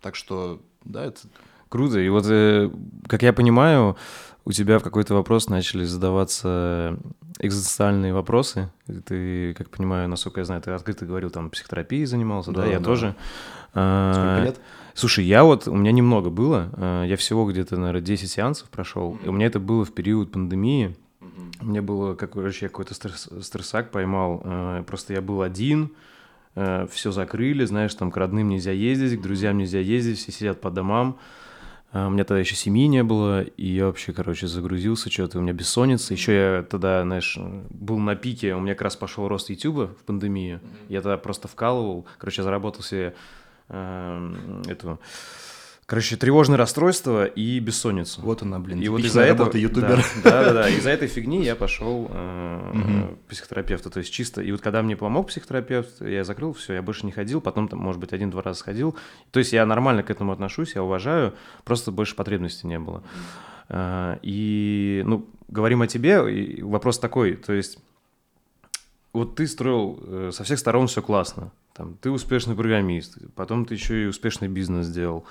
Так 0.00 0.16
что, 0.16 0.62
да, 0.84 1.04
это... 1.04 1.20
Круто. 1.68 1.98
И 1.98 2.08
вот, 2.08 2.24
э, 2.28 2.70
как 3.08 3.22
я 3.22 3.32
понимаю, 3.32 3.96
у 4.44 4.52
тебя 4.52 4.78
в 4.78 4.82
какой-то 4.82 5.14
вопрос 5.14 5.48
начали 5.48 5.84
задаваться 5.84 6.96
экзистенциальные 7.40 8.14
вопросы. 8.14 8.70
Ты, 9.04 9.54
как 9.54 9.70
понимаю, 9.70 10.08
насколько 10.08 10.40
я 10.40 10.44
знаю, 10.44 10.62
ты 10.62 10.70
открыто 10.70 11.04
говорил, 11.04 11.30
там, 11.30 11.50
психотерапией 11.50 12.06
занимался, 12.06 12.52
да, 12.52 12.62
да 12.62 12.68
я 12.68 12.78
да. 12.78 12.84
тоже. 12.84 13.14
А, 13.74 14.12
Сколько 14.14 14.44
лет? 14.44 14.60
Слушай, 14.94 15.24
я 15.24 15.44
вот, 15.44 15.68
у 15.68 15.74
меня 15.74 15.92
немного 15.92 16.30
было, 16.30 16.70
а, 16.74 17.04
я 17.04 17.16
всего 17.16 17.44
где-то, 17.50 17.76
наверное, 17.76 18.00
10 18.00 18.30
сеансов 18.30 18.70
прошел, 18.70 19.18
и 19.22 19.28
у 19.28 19.32
меня 19.32 19.46
это 19.46 19.60
было 19.60 19.84
в 19.84 19.92
период 19.92 20.32
пандемии. 20.32 20.96
Мне 21.60 21.82
было, 21.82 22.14
как, 22.14 22.32
короче, 22.32 22.66
я 22.66 22.68
какой-то 22.68 22.94
стресс, 22.94 23.28
стрессак 23.42 23.90
поймал, 23.90 24.40
а, 24.44 24.82
просто 24.84 25.12
я 25.12 25.20
был 25.20 25.42
один, 25.42 25.92
все 26.90 27.12
закрыли, 27.12 27.66
знаешь, 27.66 27.94
там 27.94 28.10
к 28.10 28.16
родным 28.16 28.48
нельзя 28.48 28.70
ездить, 28.70 29.18
к 29.18 29.22
друзьям 29.22 29.58
нельзя 29.58 29.78
ездить, 29.78 30.18
все 30.18 30.32
сидят 30.32 30.58
по 30.58 30.70
домам, 30.70 31.18
у 32.06 32.10
меня 32.10 32.24
тогда 32.24 32.40
еще 32.40 32.54
семьи 32.54 32.86
не 32.86 33.02
было, 33.02 33.42
и 33.42 33.66
я 33.66 33.86
вообще, 33.86 34.12
короче, 34.12 34.46
загрузился, 34.46 35.10
что-то 35.10 35.38
у 35.38 35.42
меня 35.42 35.52
бессонница. 35.52 36.14
Еще 36.14 36.34
я 36.34 36.62
тогда, 36.62 37.02
знаешь, 37.02 37.38
был 37.70 37.98
на 37.98 38.16
пике, 38.16 38.54
у 38.54 38.60
меня 38.60 38.74
как 38.74 38.82
раз 38.82 38.96
пошел 38.96 39.28
рост 39.28 39.50
YouTube 39.50 39.98
в 39.98 40.04
пандемию. 40.04 40.60
Я 40.88 41.00
тогда 41.00 41.16
просто 41.16 41.48
вкалывал, 41.48 42.06
короче, 42.18 42.40
я 42.40 42.44
заработал 42.44 42.82
себе 42.82 43.14
э, 43.68 44.34
эту 44.66 44.98
Короче, 45.86 46.16
тревожное 46.16 46.56
расстройство 46.56 47.24
и 47.24 47.60
бессонница. 47.60 48.20
Вот 48.20 48.42
она, 48.42 48.58
блин, 48.58 48.80
и 48.80 48.88
вот 48.88 49.02
из-за 49.02 49.22
этого 49.22 49.56
ютубера. 49.56 50.02
Да, 50.24 50.44
да, 50.44 50.52
да. 50.52 50.68
Из-за 50.68 50.90
этой 50.90 51.06
фигни 51.06 51.44
я 51.44 51.54
пошел 51.54 52.08
э, 52.10 53.14
к 53.22 53.28
психотерапевту. 53.28 53.90
То 53.90 54.00
есть 54.00 54.12
чисто. 54.12 54.42
И 54.42 54.50
вот 54.50 54.60
когда 54.60 54.82
мне 54.82 54.96
помог 54.96 55.28
психотерапевт, 55.28 56.00
я 56.00 56.24
закрыл 56.24 56.54
все, 56.54 56.74
я 56.74 56.82
больше 56.82 57.06
не 57.06 57.12
ходил. 57.12 57.40
Потом, 57.40 57.68
там, 57.68 57.78
может 57.78 58.00
быть, 58.00 58.12
один-два 58.12 58.42
раза 58.42 58.58
сходил. 58.58 58.96
То 59.30 59.38
есть 59.38 59.52
я 59.52 59.64
нормально 59.64 60.02
к 60.02 60.10
этому 60.10 60.32
отношусь, 60.32 60.74
я 60.74 60.82
уважаю. 60.82 61.34
Просто 61.62 61.92
больше 61.92 62.16
потребностей 62.16 62.66
не 62.66 62.80
было. 62.80 63.04
Э, 63.68 64.18
и, 64.22 65.04
ну, 65.06 65.24
говорим 65.46 65.82
о 65.82 65.86
тебе. 65.86 66.64
Вопрос 66.64 66.98
такой. 66.98 67.36
То 67.36 67.52
есть 67.52 67.78
вот 69.16 69.36
ты 69.36 69.46
строил 69.46 69.98
э, 70.02 70.30
со 70.32 70.44
всех 70.44 70.58
сторон 70.58 70.88
все 70.88 71.00
классно. 71.00 71.52
Там, 71.72 71.96
ты 72.00 72.10
успешный 72.10 72.54
программист, 72.54 73.18
потом 73.34 73.66
ты 73.66 73.74
еще 73.74 74.04
и 74.04 74.06
успешный 74.06 74.48
бизнес 74.48 74.86
сделал. 74.86 75.24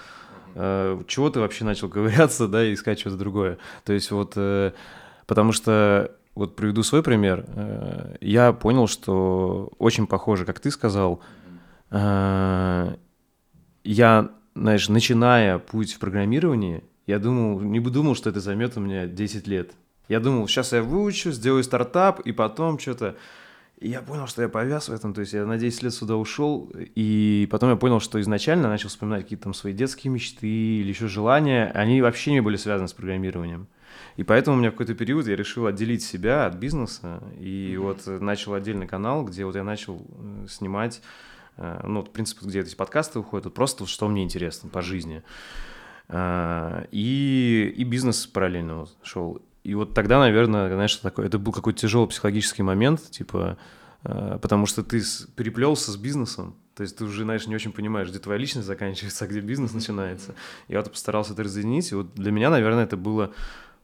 Э, 0.55 1.01
чего 1.07 1.29
ты 1.29 1.41
вообще 1.41 1.65
начал 1.65 1.89
ковыряться, 1.89 2.47
да, 2.47 2.65
и 2.65 2.73
искать 2.73 2.99
что-то 2.99 3.17
другое. 3.17 3.57
То 3.83 3.93
есть 3.93 4.09
вот, 4.11 4.33
э, 4.37 4.71
потому 5.27 5.51
что, 5.51 6.11
вот 6.33 6.55
приведу 6.55 6.81
свой 6.81 7.03
пример, 7.03 7.45
э, 7.47 8.15
я 8.21 8.53
понял, 8.53 8.87
что 8.87 9.71
очень 9.77 10.07
похоже, 10.07 10.45
как 10.45 10.59
ты 10.59 10.71
сказал, 10.71 11.21
я, 11.91 12.87
знаешь, 14.55 14.89
начиная 14.89 15.59
путь 15.59 15.93
в 15.93 15.99
программировании, 15.99 16.83
я 17.05 17.19
думал, 17.19 17.59
не 17.61 17.79
думал, 17.79 18.15
что 18.15 18.31
это 18.31 18.39
займет 18.39 18.75
у 18.75 18.79
меня 18.79 19.05
10 19.05 19.47
лет. 19.47 19.71
Я 20.09 20.19
думал, 20.19 20.47
сейчас 20.47 20.73
я 20.73 20.81
выучу, 20.81 21.31
сделаю 21.31 21.63
стартап, 21.63 22.19
и 22.21 22.31
потом 22.31 22.79
что-то... 22.79 23.15
И 23.79 23.89
я 23.89 24.01
понял, 24.01 24.25
что 24.25 24.41
я 24.41 24.47
повяз 24.47 24.87
в 24.87 24.93
этом, 24.93 25.13
то 25.13 25.21
есть 25.21 25.33
я 25.33 25.45
на 25.45 25.57
10 25.57 25.83
лет 25.83 25.93
сюда 25.93 26.15
ушел, 26.15 26.71
и 26.73 27.47
потом 27.51 27.71
я 27.71 27.75
понял, 27.75 27.99
что 27.99 28.21
изначально 28.21 28.69
начал 28.69 28.87
вспоминать 28.87 29.23
какие-то 29.23 29.43
там 29.43 29.53
свои 29.53 29.73
детские 29.73 30.11
мечты 30.13 30.47
или 30.47 30.87
еще 30.87 31.07
желания, 31.07 31.71
они 31.75 32.01
вообще 32.01 32.31
не 32.31 32.41
были 32.41 32.55
связаны 32.55 32.87
с 32.87 32.93
программированием. 32.93 33.67
И 34.15 34.23
поэтому 34.23 34.55
у 34.55 34.59
меня 34.59 34.69
в 34.69 34.73
какой-то 34.73 34.93
период 34.93 35.27
я 35.27 35.35
решил 35.35 35.65
отделить 35.65 36.03
себя 36.03 36.45
от 36.45 36.55
бизнеса, 36.55 37.21
и 37.37 37.75
вот 37.77 38.07
начал 38.07 38.53
отдельный 38.53 38.87
канал, 38.87 39.25
где 39.25 39.43
вот 39.43 39.55
я 39.55 39.63
начал 39.63 40.01
э, 40.01 40.47
снимать, 40.49 41.01
э, 41.57 41.81
ну, 41.83 42.01
в 42.01 42.09
принципе, 42.11 42.45
где 42.45 42.61
эти 42.61 42.75
подкасты 42.75 43.19
выходят, 43.19 43.45
вот 43.45 43.53
просто 43.53 43.85
что 43.87 44.07
мне 44.07 44.23
интересно 44.23 44.69
по 44.69 44.81
жизни. 44.81 45.21
А, 46.07 46.85
и, 46.91 47.73
и 47.75 47.83
бизнес 47.83 48.25
параллельно 48.27 48.87
шел. 49.03 49.41
И 49.65 49.73
вот 49.73 49.95
тогда, 49.95 50.19
наверное, 50.19 50.71
знаешь, 50.71 50.95
такое, 50.97 51.25
это 51.25 51.39
был 51.39 51.51
какой-то 51.51 51.79
тяжелый 51.79 52.07
психологический 52.07 52.61
момент, 52.61 53.01
типа, 53.09 53.57
э, 54.03 54.37
потому 54.39 54.67
что 54.67 54.83
ты 54.83 55.01
переплелся 55.35 55.91
с 55.91 55.97
бизнесом, 55.97 56.55
то 56.75 56.83
есть 56.83 56.95
ты 56.97 57.03
уже, 57.03 57.23
знаешь, 57.23 57.47
не 57.47 57.55
очень 57.55 57.71
понимаешь, 57.71 58.09
где 58.09 58.19
твоя 58.19 58.37
личность 58.39 58.67
заканчивается, 58.67 59.25
а 59.25 59.27
где 59.27 59.39
бизнес 59.39 59.73
начинается. 59.73 60.35
Я 60.67 60.81
вот 60.81 60.91
постарался 60.91 61.33
это 61.33 61.41
разъединить, 61.41 61.91
и 61.91 61.95
вот 61.95 62.13
для 62.13 62.31
меня, 62.31 62.51
наверное, 62.51 62.83
это 62.83 62.95
было 62.95 63.33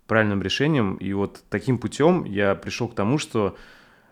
правильным 0.06 0.44
решением, 0.44 0.98
и 0.98 1.14
вот 1.14 1.42
таким 1.50 1.80
путем 1.80 2.26
я 2.26 2.54
пришел 2.54 2.88
к 2.88 2.94
тому, 2.94 3.18
что 3.18 3.58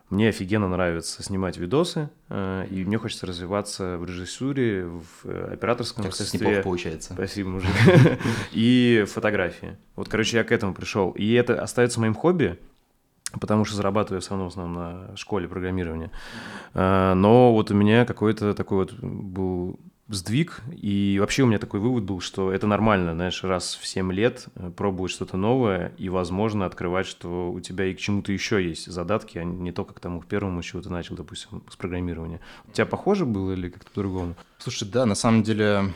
мне 0.09 0.29
офигенно 0.29 0.67
нравится 0.67 1.21
снимать 1.21 1.57
видосы, 1.57 2.09
э, 2.29 2.65
и 2.71 2.83
мне 2.83 2.97
хочется 2.97 3.27
развиваться 3.27 3.97
в 3.97 4.05
режиссуре, 4.05 4.85
в 4.85 5.03
э, 5.25 5.53
операторском 5.53 6.03
так, 6.03 6.11
мастерстве. 6.11 6.39
неплохо 6.39 6.63
получается. 6.63 7.13
Спасибо, 7.13 7.49
мужик. 7.49 7.69
И 8.51 9.05
фотографии. 9.07 9.77
Вот, 9.95 10.09
короче, 10.09 10.37
я 10.37 10.43
к 10.43 10.51
этому 10.51 10.73
пришел. 10.73 11.11
И 11.11 11.33
это 11.33 11.61
остается 11.61 11.99
моим 11.99 12.15
хобби, 12.15 12.57
потому 13.39 13.65
что 13.65 13.75
зарабатываю 13.75 14.21
в 14.21 14.23
основном, 14.23 14.49
в 14.49 14.51
основном 14.51 14.73
на 14.73 15.15
школе 15.15 15.47
программирования. 15.47 16.11
Э, 16.73 17.13
но 17.13 17.53
вот 17.53 17.69
у 17.69 17.75
меня 17.75 18.05
какой-то 18.05 18.55
такой 18.55 18.77
вот 18.79 18.93
был 18.93 19.79
сдвиг, 20.09 20.61
и 20.71 21.17
вообще 21.19 21.43
у 21.43 21.45
меня 21.45 21.59
такой 21.59 21.79
вывод 21.79 22.03
был, 22.03 22.19
что 22.19 22.51
это 22.51 22.67
нормально, 22.67 23.13
знаешь, 23.13 23.43
раз 23.43 23.75
в 23.75 23.85
7 23.85 24.11
лет 24.11 24.47
э, 24.55 24.71
пробовать 24.75 25.11
что-то 25.11 25.37
новое, 25.37 25.93
и, 25.97 26.09
возможно, 26.09 26.65
открывать, 26.65 27.05
что 27.05 27.51
у 27.51 27.59
тебя 27.59 27.85
и 27.85 27.93
к 27.93 27.99
чему-то 27.99 28.31
еще 28.31 28.63
есть 28.63 28.91
задатки, 28.91 29.37
а 29.37 29.43
не 29.43 29.71
только 29.71 29.93
к 29.93 29.99
тому 29.99 30.21
к 30.21 30.25
первому, 30.25 30.63
с 30.63 30.65
чего 30.65 30.81
ты 30.81 30.89
начал, 30.89 31.15
допустим, 31.15 31.63
с 31.69 31.75
программирования. 31.75 32.41
У 32.67 32.71
тебя 32.71 32.85
похоже 32.85 33.25
было 33.25 33.53
или 33.53 33.69
как-то 33.69 33.91
по-другому? 33.91 34.35
Слушай, 34.57 34.89
да, 34.89 35.05
на 35.05 35.15
самом 35.15 35.43
деле 35.43 35.93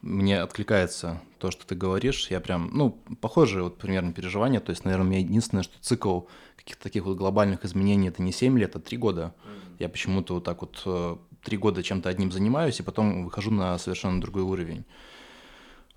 мне 0.00 0.40
откликается 0.40 1.20
то, 1.38 1.50
что 1.50 1.66
ты 1.66 1.74
говоришь. 1.74 2.28
Я 2.30 2.40
прям, 2.40 2.70
ну, 2.72 2.90
похожие 3.20 3.64
вот 3.64 3.78
примерно 3.78 4.12
переживания. 4.12 4.60
То 4.60 4.70
есть, 4.70 4.84
наверное, 4.84 5.06
у 5.06 5.10
меня 5.10 5.20
единственное, 5.20 5.64
что 5.64 5.74
цикл 5.80 6.22
каких-то 6.56 6.82
таких 6.84 7.04
вот 7.04 7.16
глобальных 7.16 7.64
изменений 7.64 8.08
это 8.08 8.22
не 8.22 8.32
7 8.32 8.58
лет, 8.58 8.76
а 8.76 8.80
3 8.80 8.96
года. 8.96 9.34
Я 9.78 9.88
почему-то 9.88 10.34
вот 10.34 10.44
так 10.44 10.60
вот 10.60 10.82
э, 10.86 11.16
три 11.42 11.56
года 11.56 11.82
чем-то 11.82 12.08
одним 12.08 12.32
занимаюсь, 12.32 12.80
и 12.80 12.82
потом 12.82 13.24
выхожу 13.24 13.50
на 13.50 13.78
совершенно 13.78 14.20
другой 14.20 14.42
уровень. 14.42 14.84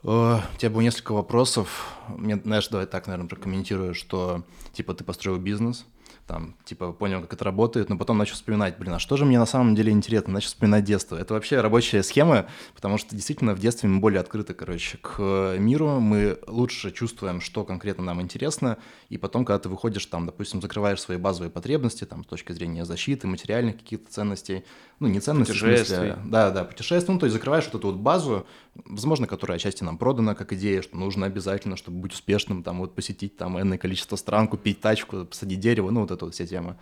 Э, 0.03 0.39
у 0.53 0.57
тебя 0.57 0.69
было 0.69 0.81
несколько 0.81 1.13
вопросов. 1.13 1.95
Мне, 2.07 2.38
знаешь, 2.38 2.67
давай 2.67 2.88
так, 2.88 3.07
наверное, 3.07 3.29
прокомментирую, 3.29 3.93
что, 3.93 4.43
типа, 4.74 4.93
ты 4.93 5.03
построил 5.03 5.38
бизнес– 5.38 5.86
там, 6.31 6.55
типа, 6.63 6.93
понял, 6.93 7.19
как 7.21 7.33
это 7.33 7.43
работает, 7.43 7.89
но 7.89 7.98
потом 7.98 8.17
начал 8.17 8.36
вспоминать, 8.36 8.77
блин, 8.77 8.93
а 8.93 9.00
что 9.00 9.17
же 9.17 9.25
мне 9.25 9.38
на 9.38 9.45
самом 9.45 9.75
деле 9.75 9.91
интересно? 9.91 10.31
Начал 10.33 10.48
вспоминать 10.48 10.86
детство. 10.86 11.17
Это 11.17 11.33
вообще 11.33 11.60
рабочая 11.60 12.03
схема, 12.03 12.48
потому 12.74 12.98
что 12.98 13.15
действительно 13.15 13.53
в 13.53 13.60
детстве 13.60 13.89
мы 13.89 14.00
более 14.00 14.21
открыты, 14.21 14.53
короче, 14.53 14.98
к 14.98 15.55
миру, 15.60 16.00
мы 16.00 16.39
лучше 16.48 16.91
чувствуем, 16.91 17.41
что 17.41 17.65
конкретно 17.65 18.05
нам 18.05 18.21
интересно, 18.21 18.77
и 19.10 19.17
потом, 19.17 19.43
когда 19.43 19.60
ты 19.60 19.67
выходишь, 19.67 20.05
там, 20.05 20.25
допустим, 20.25 20.62
закрываешь 20.62 21.01
свои 21.01 21.17
базовые 21.17 21.51
потребности, 21.51 22.05
там, 22.05 22.24
с 22.24 22.27
точки 22.27 22.53
зрения 22.53 22.86
защиты, 22.86 23.27
материальных 23.27 23.77
каких-то 23.79 24.10
ценностей, 24.10 24.63
ну, 25.01 25.08
не 25.08 25.20
ценностей, 25.20 25.53
в 25.53 25.58
смысле, 25.58 26.20
да, 26.25 26.51
да, 26.51 26.63
путешествий, 26.63 27.12
ну, 27.12 27.20
то 27.20 27.25
есть 27.25 27.34
закрываешь 27.34 27.65
вот 27.65 27.75
эту 27.75 27.88
вот 27.88 27.98
базу, 27.98 28.46
возможно, 28.86 29.25
которая 29.25 29.55
отчасти 29.55 29.84
нам 29.84 29.98
продана 29.98 30.36
как 30.36 30.53
идея, 30.53 30.84
что 30.84 30.96
нужно 30.96 31.25
обязательно, 31.25 31.75
чтобы 31.75 31.98
быть 31.98 32.13
успешным, 32.13 32.62
там, 32.62 32.77
вот 32.77 32.93
посетить 32.93 33.36
там 33.36 33.60
энное 33.60 33.79
количество 33.79 34.15
стран, 34.15 34.48
купить 34.48 34.79
тачку, 34.79 35.25
посадить 35.25 35.60
дерево, 35.60 35.89
ну, 35.89 36.01
вот 36.01 36.12
это 36.12 36.25
вот 36.25 36.36
вся 36.36 36.46
тема. 36.46 36.77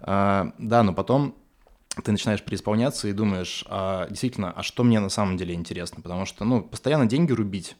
А, 0.00 0.54
да, 0.56 0.82
но 0.82 0.94
потом 0.94 1.34
ты 2.02 2.10
начинаешь 2.10 2.42
преисполняться 2.42 3.06
и 3.06 3.12
думаешь, 3.12 3.66
а, 3.68 4.08
действительно, 4.08 4.50
а 4.50 4.62
что 4.62 4.82
мне 4.82 4.98
на 4.98 5.10
самом 5.10 5.36
деле 5.36 5.54
интересно? 5.54 6.00
Потому 6.00 6.24
что, 6.24 6.46
ну, 6.46 6.62
постоянно 6.62 7.04
деньги 7.04 7.32
рубить, 7.32 7.76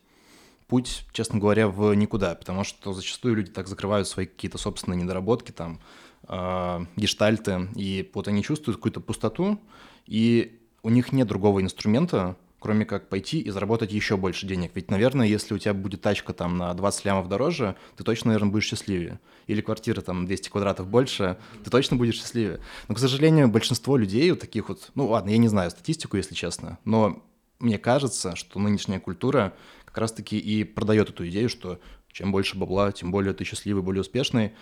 путь, 0.68 1.06
честно 1.12 1.38
говоря, 1.38 1.66
в 1.68 1.94
никуда, 1.94 2.34
потому 2.34 2.62
что 2.64 2.92
зачастую 2.92 3.36
люди 3.36 3.50
так 3.50 3.68
закрывают 3.68 4.06
свои 4.06 4.26
какие-то 4.26 4.58
собственные 4.58 5.02
недоработки, 5.02 5.50
там, 5.50 5.80
гештальты, 6.26 7.68
и 7.74 8.10
вот 8.14 8.28
они 8.28 8.42
чувствуют 8.42 8.76
какую-то 8.76 9.00
пустоту, 9.00 9.60
и 10.06 10.60
у 10.82 10.90
них 10.90 11.12
нет 11.12 11.28
другого 11.28 11.60
инструмента, 11.60 12.36
кроме 12.62 12.84
как 12.84 13.08
пойти 13.08 13.40
и 13.40 13.50
заработать 13.50 13.92
еще 13.92 14.16
больше 14.16 14.46
денег. 14.46 14.70
Ведь, 14.74 14.88
наверное, 14.88 15.26
если 15.26 15.52
у 15.52 15.58
тебя 15.58 15.74
будет 15.74 16.00
тачка 16.00 16.32
там 16.32 16.58
на 16.58 16.72
20 16.74 17.04
лямов 17.04 17.28
дороже, 17.28 17.76
ты 17.96 18.04
точно, 18.04 18.28
наверное, 18.28 18.52
будешь 18.52 18.66
счастливее. 18.66 19.18
Или 19.48 19.60
квартира 19.60 20.00
там 20.00 20.26
200 20.26 20.48
квадратов 20.48 20.86
больше, 20.86 21.38
ты 21.64 21.70
точно 21.70 21.96
будешь 21.96 22.14
счастливее. 22.14 22.60
Но, 22.86 22.94
к 22.94 23.00
сожалению, 23.00 23.48
большинство 23.48 23.96
людей 23.96 24.30
вот 24.30 24.40
таких 24.40 24.68
вот, 24.68 24.92
ну 24.94 25.08
ладно, 25.08 25.30
я 25.30 25.38
не 25.38 25.48
знаю 25.48 25.72
статистику, 25.72 26.16
если 26.16 26.34
честно, 26.34 26.78
но 26.84 27.24
мне 27.58 27.78
кажется, 27.78 28.36
что 28.36 28.60
нынешняя 28.60 29.00
культура 29.00 29.54
как 29.84 29.98
раз-таки 29.98 30.38
и 30.38 30.64
продает 30.64 31.10
эту 31.10 31.28
идею, 31.28 31.48
что 31.48 31.80
чем 32.12 32.30
больше 32.30 32.56
бабла, 32.56 32.92
тем 32.92 33.10
более 33.10 33.34
ты 33.34 33.44
счастливый, 33.44 33.82
более 33.82 34.02
успешный. 34.02 34.52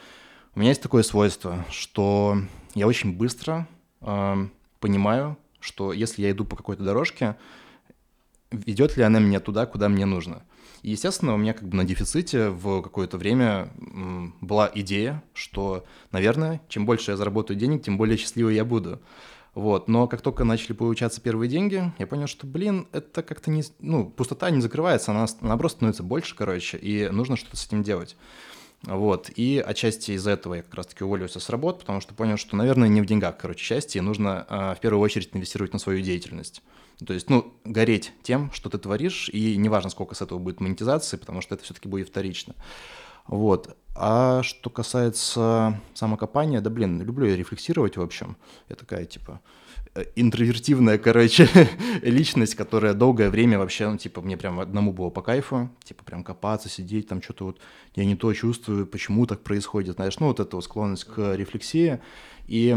У 0.54 0.59
меня 0.59 0.71
есть 0.71 0.83
такое 0.83 1.04
свойство, 1.04 1.64
что 1.71 2.37
я 2.75 2.88
очень 2.88 3.16
быстро 3.16 3.69
э, 4.00 4.47
понимаю, 4.80 5.37
что 5.61 5.92
если 5.92 6.23
я 6.23 6.33
иду 6.33 6.45
по 6.45 6.57
какой-то 6.57 6.83
дорожке, 6.83 7.37
ведет 8.50 8.97
ли 8.97 9.04
она 9.04 9.21
меня 9.21 9.38
туда, 9.38 9.66
куда 9.66 9.88
мне 9.88 10.07
нужно. 10.07 10.42
И, 10.83 10.90
естественно, 10.90 11.35
у 11.35 11.37
меня 11.37 11.52
как 11.52 11.69
бы 11.69 11.76
на 11.76 11.85
дефиците 11.85 12.49
в 12.49 12.83
какое-то 12.83 13.16
время 13.16 13.71
была 14.40 14.71
идея, 14.75 15.23
что, 15.35 15.85
наверное, 16.11 16.61
чем 16.69 16.85
больше 16.85 17.12
я 17.12 17.16
заработаю 17.16 17.57
денег, 17.57 17.85
тем 17.85 17.97
более 17.97 18.16
счастливый 18.16 18.57
я 18.57 18.64
буду. 18.64 19.00
Вот, 19.54 19.88
но 19.88 20.07
как 20.07 20.21
только 20.21 20.45
начали 20.45 20.73
получаться 20.73 21.21
первые 21.21 21.49
деньги, 21.49 21.92
я 21.99 22.07
понял, 22.07 22.26
что, 22.26 22.47
блин, 22.47 22.88
это 22.92 23.23
как-то 23.23 23.50
не... 23.50 23.62
Ну, 23.80 24.09
пустота 24.09 24.49
не 24.50 24.61
закрывается, 24.61 25.11
она, 25.11 25.26
она 25.40 25.57
просто 25.57 25.78
становится 25.78 26.02
больше, 26.02 26.35
короче, 26.35 26.78
и 26.78 27.09
нужно 27.11 27.37
что-то 27.37 27.57
с 27.57 27.66
этим 27.66 27.83
делать. 27.83 28.16
Вот, 28.85 29.31
и 29.37 29.63
отчасти 29.65 30.13
из-за 30.13 30.31
этого 30.31 30.55
я 30.55 30.63
как 30.63 30.75
раз-таки 30.75 31.05
уволился 31.05 31.39
с 31.39 31.51
работ, 31.51 31.81
потому 31.81 32.01
что 32.01 32.15
понял, 32.15 32.39
что, 32.39 32.57
наверное, 32.57 32.89
не 32.89 33.03
в 33.03 33.07
деньгах, 33.07 33.37
короче, 33.37 33.63
счастье, 33.63 34.01
нужно 34.01 34.47
э, 34.49 34.75
в 34.75 34.81
первую 34.81 35.03
очередь 35.03 35.31
инвестировать 35.35 35.75
на 35.75 35.79
свою 35.79 36.01
деятельность. 36.01 36.63
То 37.07 37.13
есть, 37.13 37.29
ну, 37.29 37.53
гореть 37.65 38.13
тем, 38.23 38.51
что 38.53 38.71
ты 38.71 38.79
творишь, 38.79 39.29
и 39.29 39.57
неважно, 39.57 39.91
сколько 39.91 40.15
с 40.15 40.23
этого 40.23 40.39
будет 40.39 40.61
монетизации, 40.61 41.19
потому 41.19 41.43
что 41.43 41.55
это 41.55 41.65
все-таки 41.65 41.89
будет 41.89 42.09
вторично. 42.09 42.55
Вот. 43.27 43.77
А 43.95 44.43
что 44.43 44.71
касается 44.71 45.81
самокопания, 45.95 46.61
да 46.61 46.71
блин, 46.71 47.03
люблю 47.03 47.27
я 47.27 47.37
рефлексировать 47.37 47.97
в 47.97 48.03
общем. 48.03 48.37
Я 48.69 48.77
такая, 48.77 49.05
типа, 49.05 49.41
интровертивная, 50.14 50.99
короче, 50.99 51.49
личность, 52.02 52.54
которая 52.54 52.94
долгое 52.94 53.30
время 53.30 53.59
вообще, 53.59 53.88
ну, 53.88 53.97
типа, 53.97 54.20
мне 54.20 54.37
прям 54.37 54.61
одному 54.61 54.92
было 54.92 55.11
по 55.11 55.23
кайфу, 55.23 55.70
типа, 55.85 56.04
прям 56.04 56.23
копаться, 56.23 56.68
сидеть, 56.68 57.09
там, 57.09 57.20
что-то 57.23 57.47
вот, 57.47 57.61
я 57.97 58.04
не 58.04 58.14
то 58.14 58.32
чувствую, 58.32 58.87
почему 58.87 59.26
так 59.26 59.40
происходит, 59.40 59.97
знаешь, 59.97 60.18
ну, 60.20 60.28
вот 60.28 60.40
эта 60.40 60.54
вот 60.56 60.64
склонность 60.64 61.04
к 61.04 61.35
рефлексии, 61.35 62.00
и 62.47 62.76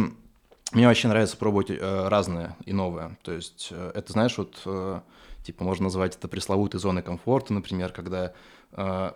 мне 0.71 0.87
вообще 0.87 1.07
нравится 1.07 1.37
пробовать 1.37 1.69
э, 1.69 2.07
разное 2.07 2.57
и 2.65 2.73
новое, 2.73 3.17
то 3.21 3.31
есть 3.31 3.69
э, 3.71 3.91
это, 3.93 4.11
знаешь, 4.11 4.37
вот, 4.37 4.61
э, 4.65 5.01
типа, 5.43 5.63
можно 5.63 5.83
назвать 5.83 6.15
это 6.15 6.27
пресловутой 6.27 6.79
зоной 6.79 7.03
комфорта, 7.03 7.53
например, 7.53 7.91
когда 7.91 8.33
э, 8.71 9.11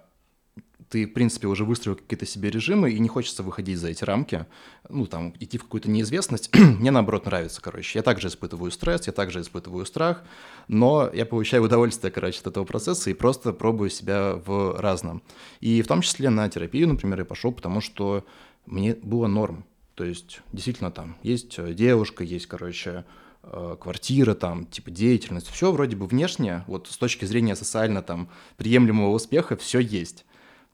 ты, 0.90 1.06
в 1.06 1.14
принципе, 1.14 1.48
уже 1.48 1.66
выстроил 1.66 1.98
какие-то 1.98 2.26
себе 2.26 2.50
режимы, 2.50 2.92
и 2.92 3.00
не 3.00 3.10
хочется 3.10 3.44
выходить 3.44 3.78
за 3.78 3.90
эти 3.90 4.04
рамки, 4.04 4.46
ну, 4.90 5.06
там, 5.06 5.34
идти 5.40 5.58
в 5.58 5.64
какую-то 5.64 5.90
неизвестность. 5.90 6.50
Мне, 6.56 6.92
наоборот, 6.92 7.26
нравится, 7.26 7.62
короче. 7.62 8.00
Я 8.00 8.04
также 8.04 8.30
испытываю 8.30 8.72
стресс, 8.72 9.08
я 9.08 9.14
также 9.14 9.42
испытываю 9.42 9.86
страх, 9.86 10.24
но 10.68 11.10
я 11.14 11.26
получаю 11.26 11.64
удовольствие, 11.66 12.12
короче, 12.12 12.40
от 12.40 12.48
этого 12.48 12.64
процесса 12.64 13.10
и 13.10 13.14
просто 13.14 13.52
пробую 13.52 13.90
себя 13.90 14.36
в 14.36 14.80
разном. 14.80 15.22
И 15.60 15.82
в 15.82 15.88
том 15.88 16.02
числе 16.02 16.30
на 16.30 16.48
терапию, 16.50 16.88
например, 16.88 17.20
я 17.20 17.26
пошел, 17.26 17.52
потому 17.52 17.82
что 17.82 18.26
мне 18.66 18.96
было 18.96 19.28
норм. 19.28 19.66
То 19.96 20.06
есть, 20.06 20.42
действительно, 20.54 20.92
там 20.92 21.18
есть 21.24 21.60
девушка, 21.74 22.24
есть, 22.24 22.46
короче, 22.46 23.04
э, 23.44 23.76
квартира, 23.82 24.36
там, 24.36 24.68
типа, 24.68 24.92
деятельность, 24.92 25.50
все 25.50 25.72
вроде 25.72 25.96
бы 25.96 26.06
внешне, 26.06 26.64
вот 26.68 26.88
с 26.88 26.98
точки 26.98 27.26
зрения 27.26 27.56
социально 27.56 28.04
там 28.04 28.30
приемлемого 28.58 29.10
успеха, 29.10 29.58
все 29.58 29.80
есть. 29.80 30.24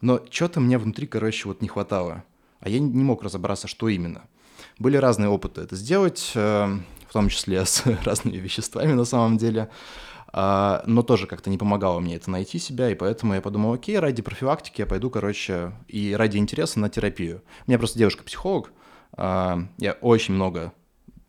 Но 0.03 0.22
что-то 0.29 0.60
мне 0.60 0.77
внутри, 0.77 1.07
короче, 1.07 1.48
вот 1.48 1.62
не 1.62 1.69
хватало. 1.69 2.25
А 2.60 2.67
я 2.67 2.79
не 2.79 3.03
мог 3.05 3.24
разобраться, 3.24 3.69
что 3.69 3.88
именно. 3.88 4.24
Были 4.77 4.98
разные 4.98 5.29
опыты 5.29 5.62
это 5.62 5.77
сделать, 5.77 6.33
э, 6.36 6.77
в 7.07 7.13
том 7.13 7.29
числе 7.29 7.63
с 7.63 7.86
разными 8.03 8.36
веществами 8.36 8.91
на 8.91 9.05
самом 9.05 9.38
деле. 9.38 9.69
А, 10.33 10.83
но 10.88 11.03
тоже 11.03 11.25
как-то 11.25 11.50
не 11.50 11.57
помогало 11.57 12.01
мне 12.01 12.17
это 12.17 12.29
найти 12.29 12.60
себя, 12.60 12.89
и 12.89 12.95
поэтому 12.95 13.33
я 13.33 13.39
подумал, 13.39 13.72
окей, 13.72 13.98
ради 13.98 14.22
профилактики 14.22 14.81
я 14.81 14.88
пойду, 14.88 15.10
короче, 15.10 15.72
и 15.88 16.13
ради 16.13 16.36
интереса 16.36 16.81
на 16.81 16.89
терапию. 16.89 17.41
У 17.65 17.72
меня 17.72 17.77
просто 17.77 17.98
девушка-психолог, 17.98 18.74
а, 19.13 19.60
я 19.77 19.93
очень 19.93 20.33
много 20.33 20.74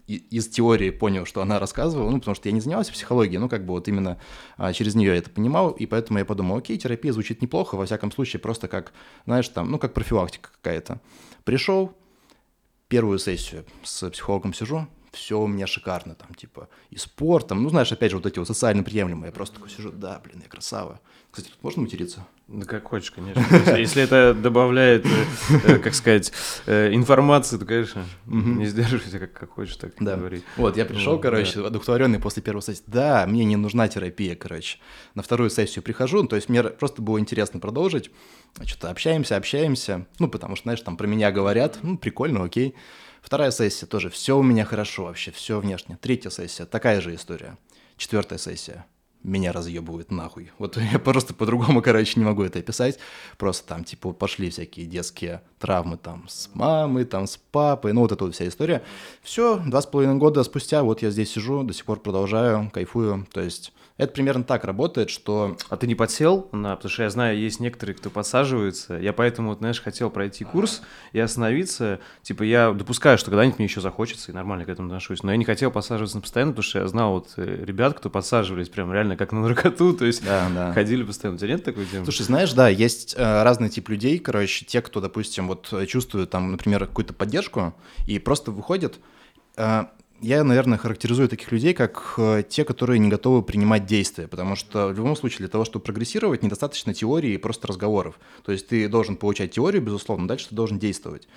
из 0.06 0.48
теории 0.48 0.90
понял, 0.90 1.24
что 1.24 1.40
она 1.40 1.58
рассказывала, 1.58 2.10
ну, 2.10 2.18
потому 2.18 2.34
что 2.34 2.48
я 2.48 2.52
не 2.52 2.60
занимался 2.60 2.92
психологией, 2.92 3.38
ну, 3.38 3.48
как 3.48 3.64
бы 3.64 3.72
вот 3.72 3.88
именно 3.88 4.18
а, 4.56 4.72
через 4.72 4.94
нее 4.94 5.12
я 5.12 5.16
это 5.16 5.30
понимал, 5.30 5.70
и 5.70 5.86
поэтому 5.86 6.18
я 6.18 6.24
подумал, 6.24 6.58
окей, 6.58 6.76
терапия 6.76 7.12
звучит 7.12 7.40
неплохо, 7.40 7.76
во 7.76 7.86
всяком 7.86 8.12
случае, 8.12 8.40
просто 8.40 8.68
как, 8.68 8.92
знаешь, 9.24 9.48
там, 9.48 9.70
ну, 9.70 9.78
как 9.78 9.94
профилактика 9.94 10.50
какая-то. 10.52 11.00
Пришел, 11.44 11.96
первую 12.88 13.18
сессию 13.18 13.64
с 13.82 14.10
психологом 14.10 14.52
сижу, 14.52 14.86
все 15.14 15.40
у 15.40 15.46
меня 15.46 15.66
шикарно, 15.66 16.14
там, 16.14 16.34
типа, 16.34 16.68
и 16.90 16.96
спортом, 16.96 17.62
ну, 17.62 17.70
знаешь, 17.70 17.90
опять 17.92 18.10
же, 18.10 18.16
вот 18.18 18.26
эти 18.26 18.38
вот 18.38 18.48
социально 18.48 18.82
приемлемые, 18.82 19.26
я 19.26 19.32
просто 19.32 19.56
такой 19.56 19.70
сижу, 19.70 19.90
да, 19.92 20.20
блин, 20.22 20.40
я 20.42 20.48
красава. 20.48 21.00
Кстати, 21.30 21.48
тут 21.48 21.62
можно 21.62 21.82
материться? 21.82 22.26
Да 22.46 22.66
как 22.66 22.84
хочешь, 22.84 23.10
конечно. 23.10 23.42
Если 23.76 24.02
это 24.02 24.34
добавляет, 24.34 25.06
э, 25.06 25.08
э, 25.64 25.78
как 25.78 25.94
сказать, 25.94 26.30
э, 26.66 26.94
информации, 26.94 27.56
то, 27.56 27.64
конечно, 27.64 28.04
не 28.26 28.66
сдерживайся, 28.66 29.18
как, 29.18 29.50
хочешь 29.50 29.76
так 29.76 29.94
да. 29.98 30.16
говорить. 30.16 30.44
Вот, 30.56 30.76
я 30.76 30.84
пришел, 30.84 31.18
короче, 31.18 31.66
одухотворенный 31.66 32.20
после 32.20 32.42
первой 32.42 32.60
сессии. 32.60 32.84
Да, 32.86 33.26
мне 33.26 33.44
не 33.44 33.56
нужна 33.56 33.88
терапия, 33.88 34.36
короче. 34.36 34.78
На 35.14 35.22
вторую 35.22 35.48
сессию 35.50 35.82
прихожу, 35.82 36.22
ну, 36.22 36.28
то 36.28 36.36
есть 36.36 36.48
мне 36.48 36.62
просто 36.62 37.02
было 37.02 37.18
интересно 37.18 37.60
продолжить. 37.60 38.10
Что-то 38.64 38.90
общаемся, 38.90 39.36
общаемся. 39.36 40.06
Ну, 40.18 40.28
потому 40.28 40.54
что, 40.54 40.64
знаешь, 40.64 40.82
там 40.82 40.96
про 40.96 41.06
меня 41.06 41.32
говорят. 41.32 41.78
Ну, 41.82 41.96
прикольно, 41.96 42.44
окей. 42.44 42.74
Вторая 43.24 43.50
сессия 43.50 43.86
тоже. 43.86 44.10
Все 44.10 44.36
у 44.36 44.42
меня 44.42 44.66
хорошо 44.66 45.04
вообще, 45.04 45.30
все 45.30 45.58
внешне. 45.58 45.96
Третья 45.98 46.28
сессия, 46.28 46.66
такая 46.66 47.00
же 47.00 47.14
история. 47.14 47.56
Четвертая 47.96 48.38
сессия 48.38 48.84
меня 49.22 49.50
разъебывают 49.50 50.10
нахуй. 50.10 50.52
Вот 50.58 50.76
я 50.92 50.98
просто 50.98 51.32
по-другому, 51.32 51.80
короче, 51.80 52.20
не 52.20 52.26
могу 52.26 52.42
это 52.42 52.58
описать. 52.58 52.98
Просто 53.38 53.66
там, 53.66 53.82
типа, 53.82 54.12
пошли 54.12 54.50
всякие 54.50 54.84
детские 54.84 55.40
травмы 55.58 55.96
там 55.96 56.28
с 56.28 56.50
мамой, 56.52 57.06
там 57.06 57.26
с 57.26 57.38
папой, 57.38 57.94
ну 57.94 58.02
вот 58.02 58.12
эта 58.12 58.24
вот 58.24 58.34
вся 58.34 58.46
история. 58.46 58.82
Все, 59.22 59.56
два 59.56 59.80
с 59.80 59.86
половиной 59.86 60.16
года 60.16 60.42
спустя 60.44 60.82
вот 60.82 61.00
я 61.00 61.10
здесь 61.10 61.32
сижу, 61.32 61.62
до 61.62 61.72
сих 61.72 61.86
пор 61.86 62.00
продолжаю, 62.00 62.70
кайфую. 62.74 63.26
То 63.32 63.40
есть 63.40 63.72
это 63.96 64.12
примерно 64.12 64.42
так 64.42 64.64
работает, 64.64 65.08
что... 65.08 65.56
А 65.68 65.76
ты 65.76 65.86
не 65.86 65.94
подсел 65.94 66.48
на... 66.50 66.74
Потому 66.74 66.90
что 66.90 67.04
я 67.04 67.10
знаю, 67.10 67.38
есть 67.38 67.60
некоторые, 67.60 67.94
кто 67.94 68.10
подсаживается. 68.10 68.94
Я 68.94 69.12
поэтому, 69.12 69.50
вот, 69.50 69.58
знаешь, 69.58 69.80
хотел 69.80 70.10
пройти 70.10 70.42
курс 70.42 70.82
и 71.12 71.20
остановиться. 71.20 72.00
Типа 72.22 72.42
я 72.42 72.72
допускаю, 72.72 73.18
что 73.18 73.30
когда-нибудь 73.30 73.58
мне 73.58 73.66
еще 73.66 73.80
захочется, 73.80 74.32
и 74.32 74.34
нормально 74.34 74.64
к 74.64 74.68
этому 74.68 74.88
отношусь. 74.88 75.22
Но 75.22 75.30
я 75.30 75.36
не 75.36 75.44
хотел 75.44 75.70
подсаживаться 75.70 76.20
постоянно, 76.20 76.52
потому 76.52 76.64
что 76.64 76.80
я 76.80 76.88
знал 76.88 77.12
вот 77.12 77.34
э, 77.36 77.64
ребят, 77.64 77.96
кто 77.96 78.10
подсаживались 78.10 78.68
прям 78.68 78.92
реально 78.92 79.16
как 79.16 79.30
на 79.30 79.42
наркоту. 79.42 79.92
То 79.92 80.06
есть 80.06 80.24
да, 80.24 80.48
да. 80.52 80.72
ходили 80.72 81.04
постоянно. 81.04 81.36
У 81.36 81.38
тебя 81.38 81.50
нет 81.50 81.62
такой 81.62 81.86
темы? 81.86 82.04
Слушай, 82.04 82.22
знаешь, 82.22 82.52
да, 82.52 82.68
есть 82.68 83.14
э, 83.16 83.42
разный 83.44 83.68
тип 83.68 83.88
людей, 83.90 84.18
короче, 84.18 84.64
те, 84.64 84.82
кто, 84.82 85.00
допустим, 85.00 85.46
вот 85.46 85.72
чувствует 85.86 86.30
там, 86.30 86.50
например, 86.50 86.86
какую-то 86.86 87.12
поддержку 87.12 87.74
и 88.08 88.18
просто 88.18 88.50
выходит... 88.50 88.98
Э, 89.56 89.84
я, 90.20 90.42
наверное, 90.44 90.78
характеризую 90.78 91.28
таких 91.28 91.52
людей 91.52 91.74
как 91.74 92.14
э, 92.18 92.42
те, 92.48 92.64
которые 92.64 92.98
не 92.98 93.08
готовы 93.08 93.42
принимать 93.42 93.86
действия, 93.86 94.26
потому 94.28 94.56
что 94.56 94.88
в 94.88 94.96
любом 94.96 95.16
случае 95.16 95.38
для 95.38 95.48
того, 95.48 95.64
чтобы 95.64 95.84
прогрессировать, 95.84 96.42
недостаточно 96.42 96.94
теории 96.94 97.32
и 97.32 97.38
просто 97.38 97.66
разговоров. 97.66 98.18
То 98.44 98.52
есть 98.52 98.68
ты 98.68 98.88
должен 98.88 99.16
получать 99.16 99.52
теорию, 99.52 99.82
безусловно, 99.82 100.26
дальше 100.28 100.48
ты 100.48 100.54
должен 100.54 100.78
действовать. 100.78 101.28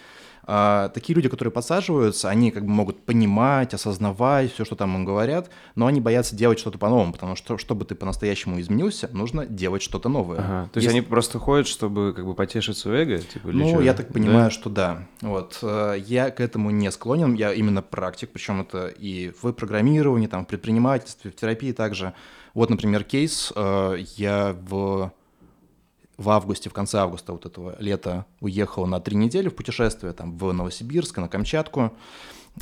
А, 0.50 0.88
такие 0.90 1.14
люди, 1.14 1.28
которые 1.28 1.52
подсаживаются, 1.52 2.30
они 2.30 2.52
как 2.52 2.64
бы 2.64 2.70
могут 2.70 3.04
понимать, 3.04 3.74
осознавать 3.74 4.54
все, 4.54 4.64
что 4.64 4.78
там 4.78 4.96
им 4.96 5.04
говорят, 5.04 5.50
но 5.76 5.88
они 5.88 6.00
боятся 6.00 6.38
делать 6.38 6.58
что-то 6.58 6.78
по-новому, 6.78 7.12
потому 7.12 7.36
что, 7.36 7.58
чтобы 7.58 7.84
ты 7.84 7.96
по-настоящему 7.96 8.58
изменился, 8.62 9.10
нужно 9.12 9.46
делать 9.46 9.82
что-то 9.82 10.08
новое. 10.08 10.40
Ага, 10.40 10.70
то 10.72 10.78
есть 10.78 10.86
Если... 10.86 11.00
они 11.00 11.02
просто 11.02 11.38
ходят, 11.38 11.68
чтобы 11.68 12.14
как 12.16 12.26
бы 12.26 12.34
потешить 12.34 12.78
свое 12.78 13.04
эго? 13.04 13.18
Типа, 13.18 13.50
ну, 13.50 13.68
что? 13.68 13.82
я 13.82 13.94
так 13.94 14.14
понимаю, 14.14 14.46
да? 14.46 14.50
что 14.50 14.70
да. 14.70 15.08
Вот. 15.20 15.60
Э, 15.62 15.96
я 15.98 16.32
к 16.32 16.40
этому 16.40 16.72
не 16.72 16.90
склонен, 16.92 17.34
я 17.34 17.52
именно 17.52 17.82
практик, 17.82 18.30
причем 18.32 18.62
это 18.62 18.88
и 18.88 19.34
в 19.42 19.52
программировании, 19.52 20.28
там, 20.28 20.46
в 20.46 20.48
предпринимательстве, 20.48 21.30
в 21.30 21.36
терапии 21.36 21.74
также. 21.74 22.14
Вот, 22.54 22.70
например, 22.70 23.04
кейс, 23.04 23.52
э, 23.54 23.98
я 24.16 24.56
в 24.62 25.12
в 26.18 26.30
августе, 26.30 26.70
в 26.70 26.74
конце 26.74 26.98
августа 26.98 27.32
вот 27.32 27.46
этого 27.46 27.76
лета 27.80 28.26
уехал 28.40 28.86
на 28.88 29.00
три 29.00 29.16
недели 29.16 29.50
в 29.50 29.56
путешествие 29.56 30.14
там 30.14 30.38
в 30.38 30.52
Новосибирск, 30.52 31.18
на 31.18 31.28
Камчатку. 31.30 31.96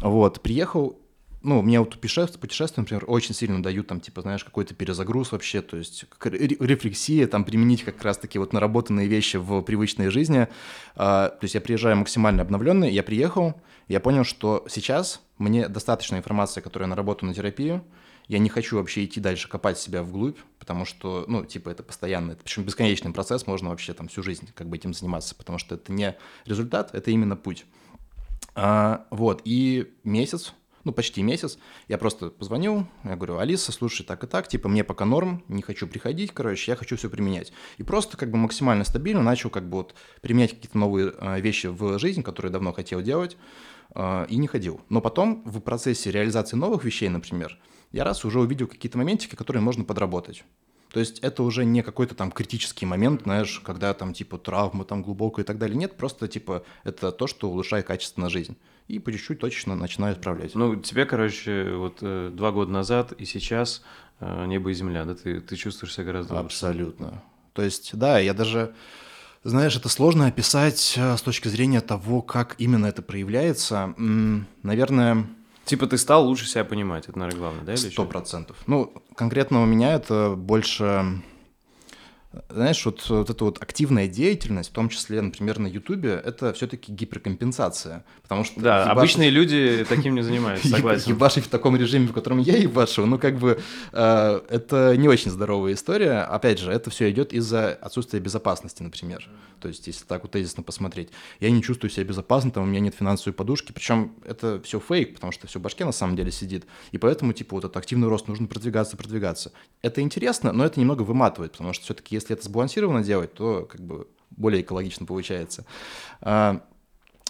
Вот, 0.02 0.42
приехал, 0.42 1.00
ну, 1.42 1.62
мне 1.62 1.80
вот 1.80 1.98
путешествия, 2.00 2.38
путешествия, 2.40 2.82
например, 2.82 3.06
очень 3.08 3.34
сильно 3.34 3.64
дают 3.64 3.88
там, 3.88 4.02
типа, 4.02 4.22
знаешь, 4.24 4.44
какой-то 4.44 4.74
перезагруз 4.74 5.32
вообще, 5.32 5.62
то 5.62 5.78
есть 5.78 6.06
рефлексия, 6.22 7.28
там, 7.28 7.46
применить 7.46 7.84
как 7.84 8.02
раз-таки 8.04 8.40
вот 8.40 8.52
наработанные 8.52 9.08
вещи 9.08 9.38
в 9.38 9.62
привычной 9.62 10.10
жизни. 10.10 10.48
А, 10.96 11.30
то 11.30 11.44
есть 11.44 11.56
я 11.56 11.62
приезжаю 11.62 11.96
максимально 11.96 12.42
обновленный, 12.42 12.92
я 12.92 13.04
приехал, 13.04 13.54
я 13.88 14.00
понял, 14.00 14.26
что 14.26 14.66
сейчас 14.68 15.22
мне 15.38 15.70
достаточно 15.70 16.18
информации, 16.18 16.62
которая 16.62 16.90
наработана 16.90 17.30
на 17.30 17.36
терапию, 17.36 17.84
я 18.28 18.40
не 18.40 18.50
хочу 18.50 18.78
вообще 18.78 19.06
идти 19.06 19.20
дальше 19.20 19.48
копать 19.48 19.78
себя 19.78 20.04
вглубь, 20.04 20.38
потому 20.60 20.86
что, 20.86 21.26
ну, 21.28 21.46
типа, 21.46 21.70
это 21.70 21.84
постоянно, 21.84 22.32
это, 22.32 22.44
причем 22.44 22.64
бесконечный 22.64 23.12
процесс, 23.12 23.48
можно 23.48 23.70
вообще 23.70 23.94
там 23.94 24.08
всю 24.08 24.24
жизнь 24.24 24.50
как 24.56 24.68
бы 24.68 24.78
этим 24.78 24.94
заниматься, 24.94 25.36
потому 25.36 25.60
что 25.60 25.76
это 25.76 25.92
не 25.92 26.18
результат, 26.46 26.94
это 26.94 27.12
именно 27.12 27.36
путь. 27.36 27.66
А, 28.56 29.06
вот, 29.12 29.42
и 29.46 29.94
месяц, 30.04 30.54
ну, 30.86 30.92
почти 30.92 31.22
месяц, 31.24 31.58
я 31.88 31.98
просто 31.98 32.30
позвонил, 32.30 32.88
я 33.04 33.16
говорю, 33.16 33.38
Алиса, 33.40 33.72
слушай, 33.72 34.04
так 34.04 34.24
и 34.24 34.28
так, 34.28 34.48
типа, 34.48 34.70
мне 34.70 34.84
пока 34.84 35.06
норм, 35.06 35.44
не 35.48 35.62
хочу 35.62 35.88
приходить, 35.88 36.32
короче, 36.32 36.72
я 36.72 36.76
хочу 36.76 36.96
все 36.96 37.10
применять. 37.10 37.52
И 37.78 37.84
просто 37.84 38.18
как 38.18 38.32
бы 38.32 38.38
максимально 38.38 38.86
стабильно 38.86 39.22
начал 39.22 39.50
как 39.50 39.68
бы 39.68 39.78
вот 39.78 39.96
применять 40.22 40.52
какие-то 40.52 40.78
новые 40.78 41.14
а, 41.18 41.40
вещи 41.40 41.68
в 41.68 42.00
жизнь, 42.00 42.24
которые 42.24 42.52
давно 42.52 42.72
хотел 42.72 43.02
делать, 43.02 43.36
а, 43.92 44.26
и 44.30 44.38
не 44.38 44.48
ходил. 44.48 44.80
Но 44.90 45.02
потом 45.02 45.44
в 45.46 45.60
процессе 45.60 46.12
реализации 46.12 46.56
новых 46.56 46.84
вещей, 46.84 47.10
например, 47.10 47.60
я 47.92 48.04
раз 48.04 48.26
уже 48.26 48.40
увидел 48.40 48.68
какие-то 48.68 48.98
моментики, 48.98 49.36
которые 49.36 49.62
можно 49.62 49.84
подработать. 49.84 50.44
То 50.92 51.02
есть 51.02 51.20
это 51.20 51.44
уже 51.44 51.66
не 51.66 51.82
какой-то 51.82 52.16
там 52.16 52.32
критический 52.32 52.86
момент, 52.86 53.24
знаешь, 53.24 53.60
когда 53.60 53.94
там 53.94 54.14
типа 54.14 54.38
травма 54.38 54.86
там 54.86 55.04
глубокая 55.04 55.44
и 55.44 55.46
так 55.46 55.58
далее. 55.58 55.76
Нет, 55.76 55.98
просто 55.98 56.30
типа 56.30 56.64
это 56.86 57.12
то, 57.12 57.28
что 57.28 57.50
улучшает 57.50 57.86
качество 57.86 58.22
на 58.22 58.30
жизнь. 58.30 58.56
И 58.88 59.00
по 59.00 59.12
чуть-чуть 59.12 59.40
точно 59.40 59.76
начинаю 59.76 60.16
исправлять. 60.16 60.56
Ну, 60.56 60.76
тебе, 60.78 61.06
короче, 61.06 61.74
вот 61.74 61.98
э, 62.02 62.32
два 62.32 62.52
года 62.52 62.72
назад 62.72 63.12
и 63.14 63.26
сейчас 63.26 63.84
э, 64.20 64.46
небо 64.46 64.70
и 64.70 64.74
земля, 64.74 65.04
да? 65.06 65.16
Ты, 65.16 65.42
ты 65.42 65.56
чувствуешь 65.56 65.94
себя 65.94 66.06
гораздо 66.06 66.36
лучше. 66.36 66.46
Абсолютно. 66.46 67.24
То 67.54 67.62
есть, 67.64 67.98
да, 67.98 68.20
я 68.20 68.34
даже... 68.34 68.74
Знаешь, 69.44 69.76
это 69.76 69.90
сложно 69.90 70.28
описать 70.28 70.94
э, 70.98 71.18
с 71.18 71.22
точки 71.22 71.50
зрения 71.50 71.82
того, 71.82 72.22
как 72.22 72.56
именно 72.58 72.86
это 72.86 73.02
проявляется. 73.02 73.94
Наверное, 74.64 75.28
Типа 75.66 75.88
ты 75.88 75.98
стал 75.98 76.26
лучше 76.26 76.48
себя 76.48 76.64
понимать, 76.64 77.10
это, 77.10 77.18
наверное, 77.18 77.40
главное, 77.40 77.64
да? 77.64 77.76
Сто 77.76 78.06
процентов. 78.06 78.56
Ну, 78.68 78.94
конкретно 79.16 79.62
у 79.62 79.66
меня 79.66 79.94
это 79.94 80.36
больше... 80.38 81.22
знаешь, 82.50 82.86
вот, 82.86 83.08
вот 83.10 83.30
эта 83.30 83.46
вот 83.46 83.62
активная 83.62 84.08
деятельность, 84.08 84.70
в 84.70 84.74
том 84.74 84.90
числе, 84.90 85.22
например, 85.22 85.60
на 85.60 85.68
Ютубе, 85.68 86.22
это 86.24 86.54
все-таки 86.54 86.92
гиперкомпенсация, 86.92 88.04
потому 88.22 88.44
что... 88.44 88.60
Да, 88.60 88.84
ебашить- 88.84 88.92
обычные 88.92 89.30
люди 89.30 89.86
таким 89.88 90.16
не 90.16 90.22
занимаются, 90.22 90.68
согласен. 90.70 91.10
Ебашить 91.12 91.46
в 91.46 91.50
таком 91.50 91.76
режиме, 91.76 92.08
в 92.08 92.14
котором 92.14 92.40
я 92.40 92.58
ебашу, 92.58 93.06
ну, 93.06 93.18
как 93.20 93.38
бы, 93.38 93.60
э, 93.92 94.42
это 94.50 94.96
не 94.98 95.08
очень 95.08 95.32
здоровая 95.32 95.74
история. 95.74 96.22
Опять 96.22 96.60
же, 96.60 96.72
это 96.72 96.90
все 96.90 97.10
идет 97.12 97.34
из-за 97.34 97.74
отсутствия 97.74 98.20
безопасности, 98.20 98.84
например. 98.84 99.28
То 99.60 99.70
есть, 99.70 99.88
если 99.88 100.06
так 100.06 100.24
вот 100.24 100.32
тезисно 100.32 100.64
посмотреть. 100.64 101.10
Я 101.40 101.50
не 101.50 101.62
чувствую 101.62 101.90
себя 101.90 102.04
безопасно, 102.04 102.52
там 102.52 102.64
у 102.64 102.66
меня 102.68 102.80
нет 102.80 102.96
финансовой 102.96 103.34
подушки, 103.34 103.72
причем 103.72 104.14
это 104.26 104.62
все 104.62 104.80
фейк, 104.80 105.16
потому 105.16 105.32
что 105.32 105.48
все 105.48 105.60
в 105.60 105.62
башке 105.62 105.86
на 105.86 105.92
самом 105.92 106.16
деле 106.16 106.32
сидит. 106.32 106.66
И 106.92 106.98
поэтому, 106.98 107.34
типа, 107.34 107.56
вот 107.56 107.66
этот 107.66 107.78
активный 107.78 108.08
рост 108.08 108.28
нужно 108.28 108.48
продвигаться, 108.48 108.98
продвигаться. 108.98 109.52
Это 109.82 110.02
интересно, 110.02 110.52
но 110.52 110.66
это 110.66 110.80
немного 110.80 111.04
выматывает, 111.04 111.54
потому 111.54 111.74
что 111.74 111.84
все-таки, 111.86 112.16
если 112.16 112.25
это 112.34 112.44
сбалансированно 112.44 113.04
делать, 113.04 113.34
то 113.34 113.68
как 113.70 113.82
бы 113.82 114.08
более 114.32 114.62
экологично 114.62 115.06
получается. 115.06 115.66
А, 116.22 116.62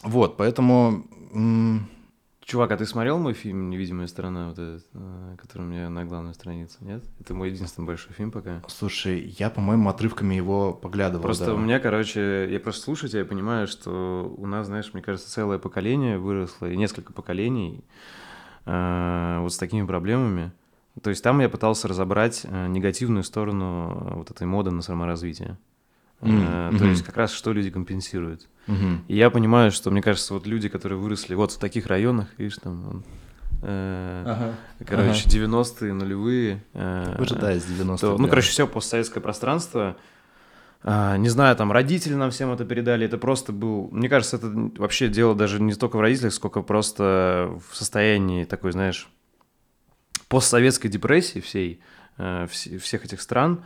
Вот, 0.03 0.38
поэтому... 0.38 1.05
Чувак, 2.45 2.71
а 2.71 2.77
ты 2.77 2.86
смотрел 2.86 3.17
мой 3.17 3.34
фильм 3.34 3.71
«Невидимая 3.71 4.05
сторона», 4.05 4.49
вот 4.49 4.60
этот, 4.60 4.86
э, 4.93 5.36
который 5.36 5.63
у 5.63 5.65
меня 5.65 5.89
на 5.89 6.05
главной 6.05 6.36
странице, 6.36 6.77
нет? 6.81 7.03
Это 7.19 7.34
мой 7.34 7.49
единственный 7.49 7.86
большой 7.86 8.13
фильм 8.13 8.29
пока. 8.29 8.62
Слушай, 8.67 9.34
я, 9.39 9.49
по-моему, 9.49 9.89
отрывками 9.89 10.36
его 10.36 10.71
поглядывал. 10.71 11.23
Просто 11.23 11.47
да. 11.47 11.53
у 11.55 11.58
меня, 11.58 11.79
короче, 11.79 12.47
я 12.51 12.60
просто 12.60 12.84
слушаю 12.84 13.10
тебя 13.10 13.21
и 13.21 13.23
понимаю, 13.23 13.65
что 13.65 14.31
у 14.38 14.45
нас, 14.45 14.67
знаешь, 14.67 14.93
мне 14.93 15.01
кажется, 15.01 15.27
целое 15.27 15.58
поколение 15.58 16.19
выросло, 16.19 16.69
и 16.69 16.77
несколько 16.77 17.13
поколений 17.13 17.84
э, 18.65 19.39
вот 19.41 19.51
с 19.51 19.58
такими 19.58 19.84
проблемами. 19.84 20.51
То 21.01 21.10
есть 21.10 21.23
там 21.23 21.39
я 21.41 21.49
пытался 21.49 21.88
разобрать 21.88 22.41
э, 22.43 22.67
негативную 22.67 23.23
сторону 23.23 24.10
э, 24.12 24.13
вот 24.15 24.31
этой 24.31 24.47
моды 24.47 24.71
на 24.71 24.81
саморазвитие. 24.81 25.58
М, 26.21 26.77
То 26.77 26.86
есть 26.86 27.03
как 27.03 27.17
раз 27.17 27.31
что 27.34 27.51
люди 27.51 27.69
компенсируют. 27.69 28.47
Мгм. 28.67 29.03
И 29.08 29.15
я 29.15 29.29
понимаю, 29.29 29.71
что, 29.71 29.91
мне 29.91 30.01
кажется, 30.01 30.34
вот 30.34 30.47
люди, 30.47 30.69
которые 30.69 30.97
выросли 30.97 31.36
вот 31.36 31.51
в 31.51 31.60
таких 31.60 31.88
районах, 31.88 32.27
видишь, 32.38 32.58
там, 32.58 33.03
э, 33.62 34.23
Ага. 34.25 34.55
короче, 34.86 35.29
90-е, 35.29 35.93
нулевые. 35.93 36.63
э, 36.73 37.15
Выжидая 37.17 37.60
с 37.60 37.65
90 37.65 38.08
то, 38.08 38.17
ну, 38.17 38.27
короче, 38.27 38.49
все 38.49 38.65
постсоветское 38.65 39.21
пространство. 39.21 39.97
А, 40.88 41.17
не 41.17 41.29
знаю, 41.29 41.55
там 41.55 41.71
родители 41.71 42.13
нам 42.13 42.29
всем 42.31 42.51
это 42.51 42.63
передали. 42.63 43.05
Это 43.05 43.17
просто 43.17 43.51
был. 43.51 43.89
Мне 43.91 44.08
кажется, 44.08 44.38
это 44.38 44.47
вообще 44.77 45.08
дело 45.10 45.36
даже 45.36 45.60
не 45.62 45.73
столько 45.73 45.97
в 45.97 45.99
родителях, 45.99 46.31
сколько 46.34 46.62
просто 46.62 47.60
в 47.69 47.75
состоянии 47.75 48.45
такой, 48.45 48.71
знаешь, 48.71 49.10
постсоветской 50.28 50.90
депрессии 50.90 51.40
всей, 51.40 51.80
э, 52.18 52.46
вс- 52.46 52.78
всех 52.80 53.06
этих 53.06 53.22
стран, 53.22 53.64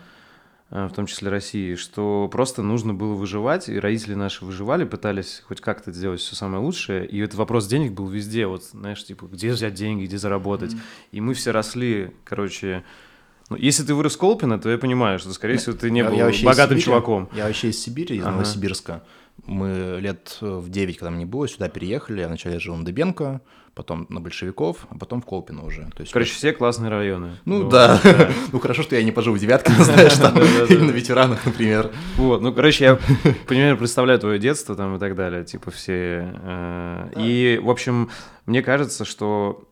э, 0.72 0.88
в 0.88 0.94
том 0.94 1.06
числе 1.08 1.30
России, 1.30 1.76
что 1.76 2.28
просто 2.32 2.62
нужно 2.62 2.94
было 2.94 3.14
выживать, 3.16 3.70
и 3.70 3.80
родители 3.80 4.14
наши 4.14 4.46
выживали, 4.46 4.84
пытались 4.84 5.42
хоть 5.48 5.62
как-то 5.62 5.92
сделать 5.92 6.20
все 6.20 6.36
самое 6.36 6.62
лучшее, 6.64 7.08
и 7.08 7.20
этот 7.20 7.36
вопрос 7.38 7.68
денег 7.68 7.94
был 7.94 8.08
везде, 8.08 8.46
вот, 8.46 8.64
знаешь, 8.64 9.04
типа, 9.04 9.26
где 9.26 9.52
взять 9.52 9.74
деньги, 9.74 10.06
где 10.06 10.18
заработать, 10.18 10.76
и 11.12 11.22
мы 11.22 11.34
все 11.34 11.52
росли, 11.52 12.12
короче, 12.24 12.84
ну, 13.50 13.58
если 13.58 13.84
ты 13.84 13.96
вырос 13.96 14.16
в 14.16 14.20
Колпино, 14.20 14.60
то 14.60 14.70
я 14.70 14.78
понимаю, 14.78 15.18
что, 15.18 15.34
скорее 15.34 15.58
всего, 15.58 15.76
ты 15.76 15.90
не 15.90 16.00
Я- 16.02 16.10
был 16.10 16.18
я 16.18 16.30
из 16.30 16.44
богатым 16.44 16.78
Сибири. 16.78 16.86
чуваком. 16.86 17.30
Я 17.34 17.46
вообще 17.48 17.70
из 17.70 17.82
Сибири, 17.82 18.18
из 18.18 18.22
Ага. 18.24 18.34
Новосибирска. 18.34 19.04
Мы 19.46 20.00
лет 20.02 20.38
в 20.42 20.70
9, 20.70 20.98
когда 20.98 21.12
мне 21.12 21.26
было, 21.26 21.48
сюда 21.48 21.70
переехали. 21.70 22.22
Я 22.22 22.28
вначале 22.28 22.60
жил 22.60 22.76
на 22.76 22.86
Дыбенко, 22.86 23.42
потом 23.74 24.06
на 24.10 24.20
Большевиков, 24.20 24.88
а 24.90 24.98
потом 24.98 25.22
в 25.22 25.26
Колпино 25.26 25.64
уже. 25.66 25.90
То 25.96 26.02
есть, 26.02 26.12
Короче, 26.12 26.34
все 26.34 26.52
классные 26.54 26.90
районы. 26.90 27.38
ну 27.46 27.64
Вот, 27.64 27.72
да. 27.72 28.00
ну 28.52 28.60
хорошо, 28.60 28.84
что 28.84 28.96
я 28.96 29.04
не 29.04 29.12
пожил 29.12 29.34
в 29.34 29.40
девятке, 29.40 29.72
знаешь, 29.80 30.14
там, 30.18 30.38
или 30.38 30.82
на 30.82 30.92
ветеранах, 30.92 31.46
например. 31.46 31.92
Вот, 32.18 32.42
ну, 32.42 32.54
короче, 32.54 32.84
я 32.86 33.00
примерно 33.48 33.78
представляю 33.78 34.20
твое 34.20 34.40
детство 34.40 34.76
там 34.76 34.96
и 34.96 35.00
так 35.00 35.16
далее, 35.16 35.46
типа 35.46 35.72
все. 35.72 36.34
э, 36.42 37.12
И, 37.18 37.60
в 37.64 37.70
общем, 37.70 38.10
мне 38.46 38.62
кажется, 38.62 39.06
что 39.06 39.68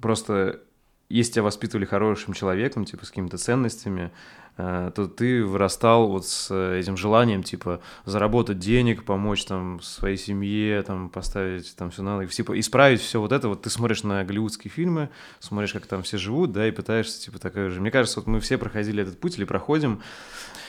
просто 0.00 0.60
если 1.08 1.34
тебя 1.34 1.42
воспитывали 1.44 1.84
хорошим 1.84 2.34
человеком, 2.34 2.84
типа 2.84 3.04
с 3.06 3.10
какими-то 3.10 3.38
ценностями, 3.38 4.10
то 4.56 5.06
ты 5.06 5.44
вырастал 5.44 6.08
вот 6.08 6.26
с 6.26 6.50
этим 6.54 6.96
желанием, 6.96 7.42
типа, 7.42 7.80
заработать 8.06 8.58
денег, 8.58 9.04
помочь 9.04 9.44
там 9.44 9.82
своей 9.82 10.16
семье, 10.16 10.82
там, 10.82 11.10
поставить 11.10 11.76
там 11.76 11.90
все 11.90 12.02
надо, 12.02 12.26
типа, 12.26 12.58
исправить 12.58 13.00
все 13.02 13.20
вот 13.20 13.32
это. 13.32 13.48
Вот 13.48 13.62
ты 13.62 13.70
смотришь 13.70 14.02
на 14.02 14.24
голливудские 14.24 14.70
фильмы, 14.70 15.10
смотришь, 15.40 15.72
как 15.74 15.84
там 15.86 16.02
все 16.02 16.16
живут, 16.16 16.52
да, 16.52 16.66
и 16.66 16.70
пытаешься, 16.70 17.20
типа, 17.20 17.38
такая 17.38 17.68
же. 17.68 17.80
Мне 17.80 17.90
кажется, 17.90 18.18
вот 18.20 18.26
мы 18.26 18.40
все 18.40 18.56
проходили 18.56 19.02
этот 19.02 19.20
путь 19.20 19.36
или 19.36 19.44
проходим, 19.44 20.00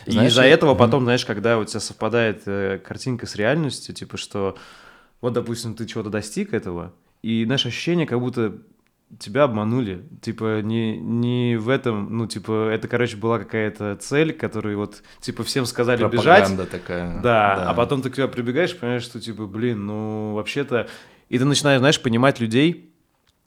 и 0.05 0.11
Знаешь, 0.11 0.31
из-за 0.31 0.43
я- 0.43 0.49
этого 0.49 0.71
Мгм. 0.71 0.79
потом, 0.79 1.03
знаешь, 1.03 1.25
когда 1.25 1.57
у 1.57 1.63
тебя 1.65 1.79
совпадает 1.79 2.43
э, 2.45 2.79
картинка 2.85 3.25
с 3.25 3.35
реальностью, 3.35 3.95
типа, 3.95 4.17
что 4.17 4.57
вот, 5.21 5.33
допустим, 5.33 5.75
ты 5.75 5.85
чего-то 5.85 6.09
достиг 6.09 6.53
этого, 6.53 6.93
и 7.23 7.43
знаешь, 7.45 7.65
ощущение, 7.65 8.05
как 8.05 8.19
будто 8.19 8.57
тебя 9.19 9.43
обманули. 9.43 10.03
Типа, 10.21 10.61
не, 10.61 10.97
не 10.97 11.55
в 11.57 11.69
этом, 11.69 12.17
ну, 12.17 12.27
типа, 12.27 12.69
это, 12.69 12.87
короче, 12.87 13.17
была 13.17 13.39
какая-то 13.39 13.95
цель, 13.95 14.33
которую 14.33 14.77
вот, 14.77 15.01
типа, 15.21 15.43
всем 15.43 15.65
сказали 15.65 16.03
бежать. 16.07 16.47
Пропаганда 16.47 16.65
такая. 16.65 17.21
Да, 17.21 17.69
а 17.69 17.73
потом 17.73 18.01
ты 18.01 18.09
к 18.09 18.15
тебе 18.15 18.27
прибегаешь, 18.27 18.77
понимаешь, 18.77 19.03
что, 19.03 19.19
типа, 19.19 19.45
блин, 19.45 19.85
ну, 19.85 20.33
вообще-то... 20.33 20.87
И 21.29 21.37
ты 21.37 21.45
начинаешь, 21.45 21.79
знаешь, 21.79 22.01
понимать 22.01 22.39
людей 22.39 22.93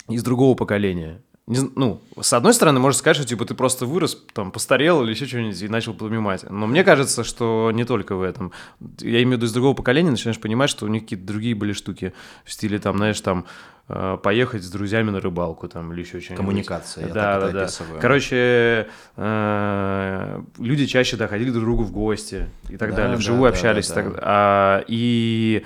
из 0.08 0.22
другого 0.22 0.54
поколения. 0.54 1.22
Не 1.50 1.68
ну, 1.74 2.00
с 2.20 2.32
одной 2.32 2.54
стороны, 2.54 2.78
можно 2.78 2.96
сказать, 2.96 3.16
что, 3.16 3.26
типа, 3.26 3.44
ты 3.44 3.54
просто 3.54 3.84
вырос, 3.84 4.16
там, 4.32 4.52
постарел 4.52 5.02
или 5.02 5.10
еще 5.10 5.26
что-нибудь 5.26 5.60
и 5.60 5.68
начал 5.68 5.94
понимать. 5.94 6.44
Но 6.48 6.68
мне 6.68 6.84
кажется, 6.84 7.24
что 7.24 7.72
не 7.74 7.84
только 7.84 8.14
в 8.14 8.22
этом. 8.22 8.52
Я 9.00 9.20
имею 9.22 9.30
в 9.30 9.32
виду 9.32 9.46
из 9.46 9.52
другого 9.52 9.74
поколения, 9.74 10.12
начинаешь 10.12 10.38
понимать, 10.40 10.70
что 10.70 10.86
у 10.86 10.88
них 10.88 11.02
какие-то 11.02 11.26
другие 11.26 11.56
были 11.56 11.72
штуки 11.72 12.12
в 12.44 12.52
стиле, 12.52 12.78
там, 12.78 12.98
знаешь, 12.98 13.20
там, 13.20 13.46
э, 13.88 14.16
поехать 14.22 14.62
с 14.62 14.70
друзьями 14.70 15.10
на 15.10 15.18
рыбалку, 15.20 15.66
там, 15.66 15.92
или 15.92 16.02
еще 16.02 16.20
что-нибудь. 16.20 16.36
Коммуникация, 16.36 17.08
я 17.08 17.12
да, 17.12 17.32
так 17.32 17.40
да, 17.40 17.46
это 17.48 17.56
да. 17.56 17.62
описываю. 17.64 18.00
Короче, 18.00 18.86
э, 19.16 20.42
люди 20.58 20.86
чаще 20.86 21.16
доходили 21.16 21.50
друг 21.50 21.62
к 21.62 21.66
другу 21.66 21.82
в 21.82 21.90
гости 21.90 22.48
и 22.68 22.76
так 22.76 22.90
Да, 22.90 22.96
далее, 22.96 23.12
да, 23.12 23.18
вживую 23.18 23.50
да, 23.50 23.56
общались. 23.56 23.88
да, 23.88 24.00
и 24.00 24.04
так- 24.04 24.14
да. 24.14 24.20
а, 24.22 24.84
и 24.86 25.64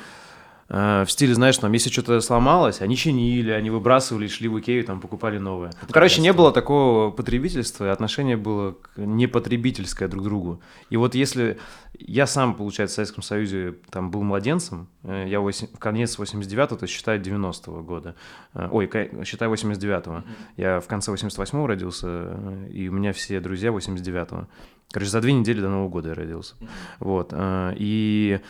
в 0.69 1.07
стиле, 1.09 1.35
знаешь, 1.35 1.59
там, 1.59 1.73
если 1.73 1.91
что-то 1.91 2.21
сломалось, 2.21 2.81
они 2.81 2.97
чинили, 2.97 3.51
они 3.51 3.69
выбрасывали, 3.71 4.27
шли 4.29 4.49
в 4.49 4.59
Икею, 4.59 4.83
там, 4.85 5.01
покупали 5.01 5.39
новое. 5.39 5.73
Ну, 5.83 5.89
Короче, 5.93 6.23
не 6.23 6.33
было 6.33 6.53
такого 6.53 7.11
потребительства, 7.11 7.93
отношение 7.93 8.37
было 8.37 8.73
к- 8.73 8.97
не 8.97 9.27
потребительское 9.27 10.09
друг 10.09 10.23
к 10.23 10.25
другу. 10.25 10.61
И 10.89 10.97
вот 10.97 11.15
если 11.15 11.59
я 11.99 12.27
сам, 12.27 12.55
получается, 12.55 12.95
в 12.95 12.97
Советском 12.97 13.23
Союзе 13.23 13.75
там 13.91 14.11
был 14.11 14.23
младенцем, 14.23 14.89
э, 15.03 15.27
я 15.29 15.41
восемь- 15.41 15.69
в 15.73 15.79
конец 15.79 16.19
89-го, 16.19 16.77
то 16.77 16.85
есть 16.85 16.95
считай 16.95 17.19
90-го 17.19 17.83
года, 17.83 18.15
Э, 18.55 18.69
ой, 18.73 18.91
считай 19.25 19.49
89-го, 19.49 20.23
я 20.57 20.81
в 20.81 20.87
конце 20.87 21.13
88-го 21.13 21.67
родился, 21.67 22.07
э, 22.09 22.69
и 22.73 22.89
у 22.89 22.93
меня 22.93 23.13
все 23.13 23.39
друзья 23.41 23.71
89-го. 23.71 24.49
Короче, 24.91 25.11
за 25.11 25.21
две 25.21 25.33
недели 25.35 25.61
до 25.61 25.69
Нового 25.69 25.89
года 25.89 26.09
я 26.11 26.15
родился. 26.15 26.55
Вот. 27.01 27.31
э, 27.33 27.75
И 27.77 28.41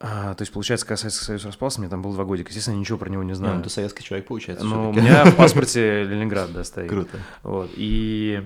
а, 0.00 0.34
то 0.34 0.42
есть, 0.42 0.52
получается, 0.52 0.86
когда 0.86 0.96
Советский 0.96 1.24
Союз 1.24 1.44
распался, 1.44 1.80
мне 1.80 1.88
там 1.88 2.02
было 2.02 2.14
два 2.14 2.24
годика. 2.24 2.50
Естественно, 2.50 2.74
я 2.74 2.80
ничего 2.80 2.98
про 2.98 3.10
него 3.10 3.24
не 3.24 3.34
знаю. 3.34 3.56
ну 3.56 3.62
ты 3.64 3.68
советский 3.68 4.04
человек, 4.04 4.28
получается. 4.28 4.64
Но 4.64 4.90
у 4.90 4.92
меня 4.92 5.24
в 5.24 5.36
паспорте 5.36 6.04
Ленинград, 6.04 6.52
да, 6.52 6.62
стоит. 6.64 6.88
Круто. 6.88 7.18
Вот. 7.42 7.70
И... 7.76 8.42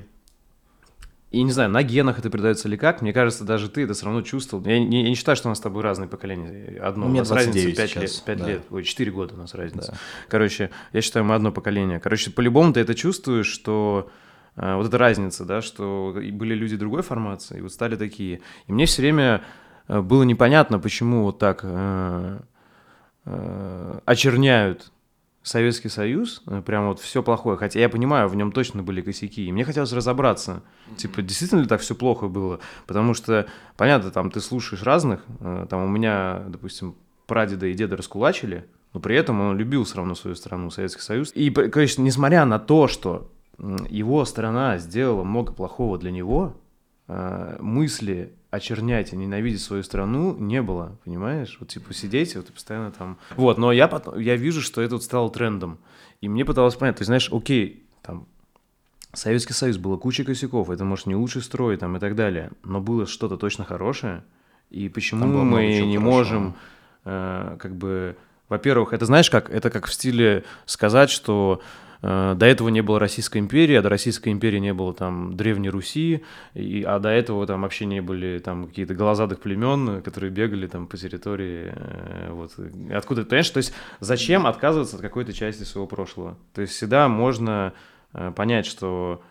И 1.31 1.43
не 1.43 1.51
знаю, 1.51 1.71
на 1.71 1.83
генах 1.83 2.19
это 2.19 2.29
передается 2.29 2.69
или 2.69 2.77
как, 2.77 3.01
мне 3.01 3.15
кажется, 3.15 3.45
даже 3.45 3.71
ты 3.71 3.85
это 3.85 3.95
все 3.95 4.05
равно 4.05 4.21
чувствовал. 4.21 4.62
Я 4.67 4.79
не, 4.79 5.03
я 5.03 5.09
не 5.09 5.15
считаю, 5.15 5.35
что 5.35 5.49
у 5.49 5.51
нас 5.51 5.59
с 5.59 5.61
тобой 5.62 5.83
разные 5.83 6.07
поколения. 6.07 6.79
Одно, 6.79 7.07
Ну, 7.07 7.11
мне 7.11 7.21
у 7.21 7.23
нас 7.23 7.31
разница 7.31 7.65
29 7.65 7.77
5 7.77 7.91
сейчас, 7.91 8.03
лет, 8.03 8.23
5 8.27 8.38
да. 8.38 8.49
лет, 8.49 8.62
ой, 8.69 8.85
4 8.85 9.11
года 9.11 9.35
у 9.35 9.38
нас 9.38 9.55
разница. 9.55 9.93
Да. 9.93 9.99
Короче, 10.29 10.69
я 10.93 11.01
считаю, 11.01 11.25
мы 11.25 11.35
одно 11.35 11.51
поколение. 11.51 12.01
Короче, 12.01 12.31
по-любому 12.31 12.75
ты 12.75 12.81
это 12.81 12.95
чувствуешь, 12.95 13.47
что 13.47 14.11
э, 14.57 14.75
вот 14.77 14.87
эта 14.87 14.99
разница, 14.99 15.47
да, 15.47 15.62
что 15.62 16.15
были 16.15 16.55
люди 16.55 16.77
другой 16.77 17.01
формации, 17.01 17.59
и 17.59 17.61
вот 17.62 17.73
стали 17.73 17.97
такие. 17.97 18.43
И 18.67 18.73
мне 18.73 18.85
все 18.85 19.01
время 19.01 19.43
было 19.88 20.23
непонятно, 20.23 20.79
почему 20.79 21.25
вот 21.25 21.38
так 21.38 21.61
э, 21.62 22.38
э, 23.25 23.99
очерняют 24.05 24.92
Советский 25.42 25.88
Союз, 25.88 26.42
э, 26.47 26.62
прям 26.64 26.88
вот 26.88 27.01
все 27.01 27.23
плохое, 27.23 27.57
хотя 27.57 27.81
я 27.81 27.88
понимаю, 27.88 28.29
в 28.29 28.37
нем 28.37 28.53
точно 28.53 28.83
были 28.83 29.01
косяки, 29.01 29.47
и 29.47 29.53
мне 29.53 29.64
хотелось 29.64 29.92
разобраться, 29.92 30.62
типа, 30.97 31.21
действительно 31.23 31.61
ли 31.61 31.66
так 31.66 31.81
все 31.81 31.95
плохо 31.95 32.29
было, 32.29 32.61
потому 32.87 33.12
что, 33.14 33.47
понятно, 33.77 34.11
там 34.12 34.31
ты 34.31 34.40
слушаешь 34.40 34.85
разных, 34.85 35.25
э, 35.40 35.66
там 35.68 35.83
у 35.85 35.88
меня, 35.88 36.45
допустим, 36.47 36.95
прадеда 37.27 37.66
и 37.66 37.75
деда 37.75 37.97
раскулачили, 37.97 38.66
но 38.92 39.01
при 39.01 39.16
этом 39.16 39.40
он 39.40 39.57
любил 39.57 39.85
все 39.85 39.97
равно 39.97 40.14
свою 40.14 40.37
страну, 40.37 40.71
Советский 40.71 41.03
Союз. 41.03 41.33
И, 41.35 41.51
конечно, 41.51 42.03
несмотря 42.03 42.45
на 42.45 42.59
то, 42.59 42.88
что 42.88 43.31
его 43.88 44.25
страна 44.25 44.79
сделала 44.79 45.25
много 45.25 45.53
плохого 45.53 45.99
для 45.99 46.11
него, 46.11 46.55
э, 46.55 46.62
мысли 47.09 48.33
очернять 48.51 49.12
и 49.12 49.17
ненавидеть 49.17 49.62
свою 49.62 49.83
страну 49.83 50.37
не 50.38 50.62
было, 50.62 50.99
понимаешь? 51.05 51.57
Вот 51.59 51.71
типа 51.71 51.95
сидеть, 51.95 52.37
вот 52.37 52.53
постоянно 52.53 52.91
там... 52.91 53.19
Вот, 53.37 53.59
но 53.59 53.73
я, 53.73 53.88
потом, 53.88 54.19
я 54.19 54.37
вижу, 54.37 54.61
что 54.61 54.83
это 54.83 54.95
вот 54.97 55.03
стало 55.03 55.31
трендом. 55.31 55.79
И 56.21 56.29
мне 56.29 56.45
пыталось 56.45 56.75
понять, 56.75 56.99
есть, 56.99 57.07
знаешь, 57.07 57.31
окей, 57.33 57.85
там, 58.03 58.27
Советский 59.15 59.55
Союз 59.55 59.79
было 59.79 59.97
куча 59.97 60.25
косяков, 60.25 60.71
это, 60.71 60.85
может, 60.85 61.07
не 61.07 61.15
лучший 61.15 61.43
строй 61.43 61.77
там 61.77 61.97
и 61.97 62.01
так 62.01 62.15
далее, 62.15 62.51
но 62.62 62.81
было 62.81 63.07
что-то 63.07 63.37
точно 63.37 63.65
хорошее, 63.65 64.23
и 64.71 64.88
почему 64.88 65.45
мы 65.45 65.67
не 65.67 65.97
хорошего. 65.97 66.01
можем, 66.01 66.55
э, 67.05 67.57
как 67.59 67.75
бы, 67.75 68.17
во-первых, 68.49 68.93
это 68.93 69.07
знаешь 69.07 69.31
как, 69.31 69.51
это 69.51 69.71
как 69.71 69.87
в 69.87 69.93
стиле 69.93 70.45
сказать, 70.67 71.11
что 71.11 71.61
э, 71.61 71.91
до 72.03 72.47
этого 72.47 72.69
не 72.69 72.81
было 72.81 72.99
Российской 72.99 73.38
империи, 73.38 73.77
а 73.77 73.83
до 73.83 73.88
Российской 73.88 74.31
империи 74.31 74.59
не 74.59 74.75
было 74.75 74.93
там 74.93 75.37
Древней 75.37 75.71
Руси, 75.71 76.25
и, 76.55 76.83
а 76.83 76.99
до 76.99 77.09
этого 77.11 77.47
там 77.47 77.62
вообще 77.62 77.87
не 77.87 78.01
были 78.01 78.38
там 78.41 78.67
какие-то 78.67 78.95
голозадых 78.95 79.41
племен, 79.41 80.03
которые 80.03 80.31
бегали 80.33 80.67
там 80.67 80.88
по 80.88 80.97
территории, 80.97 81.73
э, 81.73 82.31
вот, 82.33 82.53
откуда, 82.93 83.25
понимаешь, 83.25 83.51
то 83.51 83.59
есть 83.59 83.73
зачем 84.01 84.47
отказываться 84.47 84.97
от 84.97 85.03
какой-то 85.03 85.33
части 85.33 85.62
своего 85.62 85.87
прошлого? 85.87 86.37
То 86.55 86.61
есть 86.61 86.75
всегда 86.75 87.09
можно 87.09 87.73
Э, 88.15 88.33
понять, 88.35 88.67
что 88.67 89.23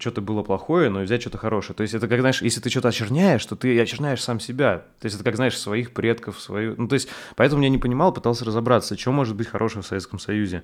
что-то 0.00 0.20
было 0.20 0.42
плохое, 0.42 0.90
но 0.90 1.00
взять 1.00 1.22
что-то 1.22 1.38
хорошее. 1.38 1.74
То 1.74 1.82
есть 1.82 1.94
это 1.94 2.08
как, 2.08 2.20
знаешь, 2.20 2.42
если 2.42 2.60
ты 2.60 2.68
что-то 2.68 2.88
очерняешь, 2.88 3.44
то 3.46 3.56
ты 3.56 3.80
очерняешь 3.80 4.22
сам 4.22 4.38
себя. 4.38 4.84
То 5.00 5.06
есть 5.06 5.16
это 5.16 5.24
как, 5.24 5.36
знаешь, 5.36 5.58
своих 5.58 5.92
предков, 5.92 6.38
свою... 6.40 6.74
Ну, 6.76 6.88
то 6.88 6.94
есть 6.94 7.08
поэтому 7.36 7.62
я 7.62 7.70
не 7.70 7.78
понимал, 7.78 8.12
пытался 8.12 8.44
разобраться, 8.44 8.98
что 8.98 9.12
может 9.12 9.34
быть 9.34 9.48
хорошего 9.48 9.82
в 9.82 9.86
Советском 9.86 10.18
Союзе. 10.18 10.62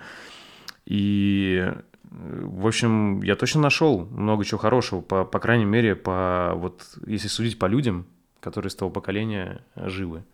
И, 0.86 1.62
э, 1.64 1.82
в 2.10 2.66
общем, 2.66 3.22
я 3.22 3.36
точно 3.36 3.60
нашел 3.60 4.06
много 4.06 4.44
чего 4.44 4.58
хорошего, 4.58 5.00
по, 5.00 5.24
по 5.24 5.38
крайней 5.38 5.64
мере, 5.64 5.94
по, 5.94 6.52
вот, 6.54 6.82
если 7.06 7.28
судить 7.28 7.58
по 7.58 7.66
людям, 7.66 8.06
которые 8.40 8.70
с 8.70 8.74
того 8.74 8.90
поколения 8.90 9.62
живы. 9.76 10.24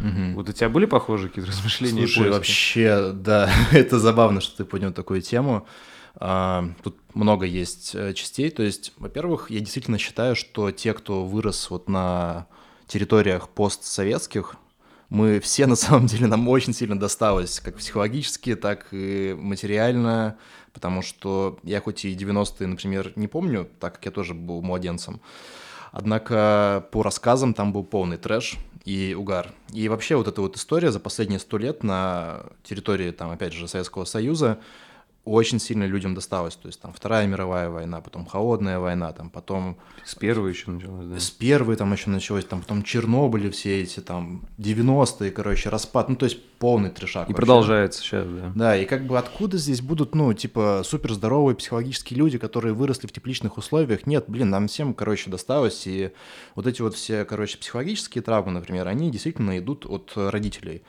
Угу. 0.00 0.34
Вот 0.34 0.48
у 0.48 0.52
тебя 0.52 0.68
были 0.68 0.86
похожие 0.86 1.28
какие-то 1.28 1.50
размышления? 1.50 2.06
Слушай, 2.06 2.30
вообще, 2.30 3.12
да, 3.12 3.50
это 3.72 3.98
забавно, 3.98 4.40
что 4.40 4.58
ты 4.58 4.64
поднял 4.64 4.92
такую 4.92 5.22
тему. 5.22 5.66
А, 6.16 6.70
тут 6.82 6.96
много 7.14 7.46
есть 7.46 7.94
э, 7.94 8.12
частей. 8.14 8.50
То 8.50 8.62
есть, 8.62 8.92
во-первых, 8.98 9.50
я 9.50 9.60
действительно 9.60 9.98
считаю, 9.98 10.36
что 10.36 10.70
те, 10.70 10.94
кто 10.94 11.24
вырос 11.24 11.70
вот 11.70 11.88
на 11.88 12.46
территориях 12.86 13.48
постсоветских, 13.48 14.56
мы 15.08 15.40
все 15.40 15.66
на 15.68 15.76
самом 15.76 16.06
деле 16.06 16.26
нам 16.26 16.48
очень 16.48 16.72
сильно 16.72 16.98
досталось, 16.98 17.60
как 17.60 17.76
психологически, 17.76 18.54
так 18.54 18.88
и 18.92 19.34
материально, 19.38 20.38
потому 20.72 21.02
что 21.02 21.58
я 21.62 21.80
хоть 21.80 22.04
и 22.04 22.14
90-е, 22.14 22.66
например, 22.66 23.12
не 23.16 23.28
помню, 23.28 23.68
так 23.80 23.94
как 23.94 24.06
я 24.06 24.10
тоже 24.10 24.34
был 24.34 24.62
младенцем, 24.62 25.20
однако 25.92 26.86
по 26.90 27.02
рассказам 27.02 27.54
там 27.54 27.72
был 27.72 27.84
полный 27.84 28.16
трэш 28.16 28.56
и 28.84 29.14
угар. 29.18 29.52
И 29.72 29.88
вообще 29.88 30.16
вот 30.16 30.28
эта 30.28 30.40
вот 30.40 30.56
история 30.56 30.92
за 30.92 31.00
последние 31.00 31.38
сто 31.38 31.56
лет 31.56 31.82
на 31.82 32.44
территории, 32.62 33.10
там, 33.12 33.30
опять 33.30 33.52
же, 33.52 33.66
Советского 33.66 34.04
Союза, 34.04 34.58
очень 35.24 35.58
сильно 35.58 35.84
людям 35.84 36.14
досталось. 36.14 36.56
То 36.56 36.66
есть 36.68 36.80
там 36.80 36.92
Вторая 36.92 37.26
мировая 37.26 37.70
война, 37.70 38.00
потом 38.00 38.26
Холодная 38.26 38.78
война, 38.78 39.12
там 39.12 39.30
потом... 39.30 39.76
С 40.04 40.14
первой 40.14 40.50
еще 40.50 40.70
началось, 40.70 41.06
да? 41.06 41.18
С 41.18 41.30
первой 41.30 41.76
там 41.76 41.92
еще 41.92 42.10
началось, 42.10 42.44
там 42.44 42.60
потом 42.60 42.82
Чернобыли 42.82 43.48
все 43.50 43.82
эти, 43.82 44.00
там 44.00 44.42
90-е, 44.58 45.30
короче, 45.30 45.70
распад. 45.70 46.10
Ну, 46.10 46.16
то 46.16 46.24
есть 46.26 46.42
полный 46.58 46.90
трешак. 46.90 47.22
И 47.22 47.32
вообще. 47.32 47.34
продолжается 47.34 48.02
сейчас, 48.02 48.26
да. 48.26 48.52
Да, 48.54 48.76
и 48.76 48.84
как 48.84 49.06
бы 49.06 49.18
откуда 49.18 49.56
здесь 49.56 49.80
будут, 49.80 50.14
ну, 50.14 50.32
типа, 50.34 50.82
суперздоровые 50.84 51.56
психологические 51.56 52.18
люди, 52.18 52.36
которые 52.36 52.74
выросли 52.74 53.06
в 53.06 53.12
тепличных 53.12 53.56
условиях? 53.56 54.06
Нет, 54.06 54.24
блин, 54.28 54.50
нам 54.50 54.68
всем, 54.68 54.92
короче, 54.92 55.30
досталось. 55.30 55.86
И 55.86 56.12
вот 56.54 56.66
эти 56.66 56.82
вот 56.82 56.94
все, 56.94 57.24
короче, 57.24 57.56
психологические 57.56 58.22
травмы, 58.22 58.52
например, 58.52 58.88
они 58.88 59.10
действительно 59.10 59.58
идут 59.58 59.86
от 59.86 60.12
родителей. 60.16 60.82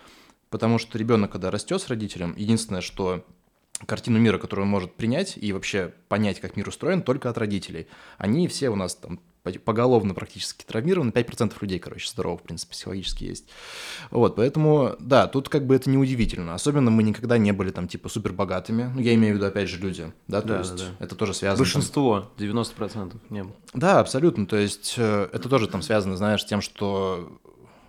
Потому 0.50 0.78
что 0.78 0.98
ребенок, 0.98 1.32
когда 1.32 1.52
растет 1.52 1.82
с 1.82 1.90
родителем, 1.90 2.34
единственное, 2.38 2.82
что 2.82 3.26
картину 3.86 4.20
мира, 4.20 4.38
которую 4.38 4.66
он 4.66 4.72
может 4.72 4.96
принять 4.96 5.38
и 5.38 5.52
вообще 5.54 5.94
понять, 6.08 6.40
как 6.40 6.56
мир 6.56 6.68
устроен, 6.68 7.02
только 7.02 7.30
от 7.30 7.38
родителей. 7.38 7.88
Они 8.18 8.48
все 8.48 8.70
у 8.70 8.76
нас 8.76 8.96
там 8.96 9.20
поголовно 9.64 10.14
практически 10.14 10.64
травмированы, 10.64 11.12
5% 11.12 11.54
людей, 11.62 11.78
короче, 11.78 12.10
здоровых, 12.10 12.42
в 12.42 12.44
принципе, 12.44 12.72
психологически 12.72 13.26
есть. 13.26 13.46
Вот, 14.10 14.36
поэтому, 14.36 14.96
да, 15.00 15.28
тут 15.28 15.50
как 15.50 15.68
бы 15.68 15.76
это 15.76 15.90
неудивительно. 15.90 16.56
Особенно 16.56 16.90
мы 16.90 17.04
никогда 17.04 17.38
не 17.38 17.52
были 17.52 17.70
там, 17.70 17.88
типа, 17.88 18.10
супер 18.10 18.34
богатыми. 18.34 18.92
Ну, 18.94 19.00
я 19.00 19.14
имею 19.14 19.36
в 19.36 19.38
виду, 19.38 19.46
опять 19.46 19.70
же, 19.70 19.78
люди, 19.78 20.12
да, 20.28 20.42
то 20.42 20.48
да, 20.48 20.58
есть 20.60 20.76
да, 20.76 20.84
да. 20.98 21.06
это 21.06 21.16
тоже 21.16 21.34
связано. 21.34 21.60
Большинство, 21.60 22.32
90% 22.38 23.16
не 23.30 23.44
было. 23.44 23.56
Да, 23.74 24.00
абсолютно, 24.00 24.48
то 24.48 24.58
есть 24.58 24.96
э, 24.98 25.30
это 25.32 25.48
тоже 25.48 25.68
там 25.68 25.82
связано, 25.82 26.18
знаешь, 26.18 26.42
с 26.42 26.46
тем, 26.46 26.62
что 26.62 27.40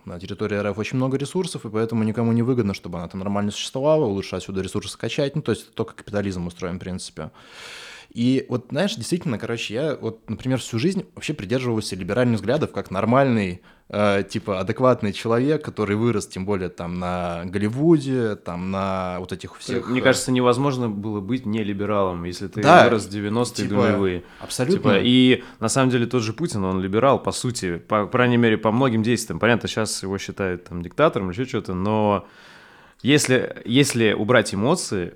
на 0.06 0.18
территории 0.20 0.56
РФ 0.56 0.78
очень 0.78 0.96
много 0.96 1.18
ресурсов, 1.18 1.66
и 1.66 1.68
поэтому 1.68 2.04
никому 2.04 2.32
не 2.32 2.42
выгодно, 2.42 2.74
чтобы 2.74 2.98
она 2.98 3.08
там 3.08 3.20
нормально 3.20 3.50
существовала, 3.50 4.04
лучше 4.04 4.36
отсюда 4.36 4.62
ресурсы 4.62 4.90
скачать, 4.90 5.36
ну, 5.36 5.42
то 5.42 5.52
есть 5.52 5.74
только 5.74 5.94
капитализм 5.94 6.46
устроен, 6.46 6.76
в 6.76 6.80
принципе. 6.80 7.30
И 8.16 8.46
вот, 8.48 8.68
знаешь, 8.70 8.96
действительно, 8.96 9.38
короче, 9.38 9.74
я 9.74 9.94
вот, 9.94 10.30
например, 10.30 10.58
всю 10.58 10.78
жизнь 10.78 11.04
вообще 11.14 11.34
придерживался 11.34 11.96
либеральных 11.96 12.40
взглядов 12.40 12.72
как 12.72 12.90
нормальный, 12.90 13.60
э, 13.90 14.22
типа, 14.26 14.58
адекватный 14.58 15.12
человек, 15.12 15.62
который 15.62 15.96
вырос, 15.96 16.26
тем 16.26 16.46
более, 16.46 16.70
там, 16.70 16.98
на 16.98 17.42
Голливуде, 17.44 18.36
там, 18.36 18.70
на 18.70 19.18
вот 19.20 19.32
этих 19.32 19.58
всех... 19.58 19.86
Мне 19.90 20.00
кажется, 20.00 20.32
невозможно 20.32 20.88
было 20.88 21.20
быть 21.20 21.44
не 21.44 21.62
либералом, 21.62 22.24
если 22.24 22.48
ты 22.48 22.62
да, 22.62 22.84
вырос 22.84 23.04
в 23.04 23.10
90-е 23.10 23.68
типа, 23.68 23.74
нулевые. 23.74 24.24
Абсолютно. 24.40 24.78
Типа, 24.78 24.98
и, 24.98 25.44
на 25.60 25.68
самом 25.68 25.90
деле, 25.90 26.06
тот 26.06 26.22
же 26.22 26.32
Путин, 26.32 26.64
он 26.64 26.80
либерал, 26.80 27.22
по 27.22 27.32
сути, 27.32 27.76
по, 27.76 28.06
по 28.06 28.12
крайней 28.12 28.38
мере, 28.38 28.56
по 28.56 28.72
многим 28.72 29.02
действиям. 29.02 29.38
Понятно, 29.38 29.68
сейчас 29.68 30.02
его 30.02 30.16
считают, 30.16 30.64
там, 30.64 30.80
диктатором 30.80 31.30
или 31.30 31.38
еще 31.38 31.46
что-то, 31.46 31.74
но 31.74 32.26
если, 33.02 33.60
если 33.66 34.14
убрать 34.14 34.54
эмоции, 34.54 35.12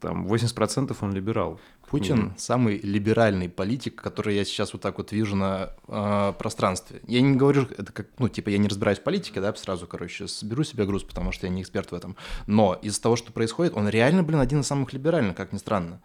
там 0.00 0.26
80% 0.26 0.96
он 1.00 1.12
либерал. 1.12 1.60
Путин 1.88 2.18
mm-hmm. 2.18 2.38
самый 2.38 2.78
либеральный 2.78 3.48
политик, 3.48 4.00
который 4.02 4.34
я 4.34 4.44
сейчас 4.44 4.72
вот 4.72 4.82
так 4.82 4.98
вот 4.98 5.12
вижу 5.12 5.36
на 5.36 5.70
э, 5.86 6.32
пространстве. 6.38 7.00
Я 7.06 7.20
не 7.20 7.36
говорю, 7.36 7.62
это 7.62 7.92
как, 7.92 8.08
ну, 8.18 8.28
типа, 8.28 8.48
я 8.48 8.58
не 8.58 8.68
разбираюсь 8.68 8.98
в 8.98 9.02
политике, 9.02 9.40
да, 9.40 9.54
сразу, 9.54 9.86
короче, 9.86 10.26
соберу 10.26 10.64
себе 10.64 10.84
груз, 10.84 11.04
потому 11.04 11.30
что 11.32 11.46
я 11.46 11.52
не 11.52 11.62
эксперт 11.62 11.92
в 11.92 11.94
этом. 11.94 12.16
Но 12.46 12.78
из-за 12.82 13.00
того, 13.00 13.16
что 13.16 13.32
происходит, 13.32 13.74
он 13.76 13.88
реально, 13.88 14.22
блин, 14.22 14.40
один 14.40 14.60
из 14.60 14.66
самых 14.66 14.92
либеральных, 14.92 15.36
как 15.36 15.52
ни 15.52 15.58
странно. 15.58 16.00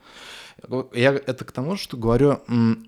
Я 0.94 1.14
это 1.14 1.46
к 1.46 1.52
тому, 1.52 1.76
что 1.76 1.98
говорю, 1.98 2.42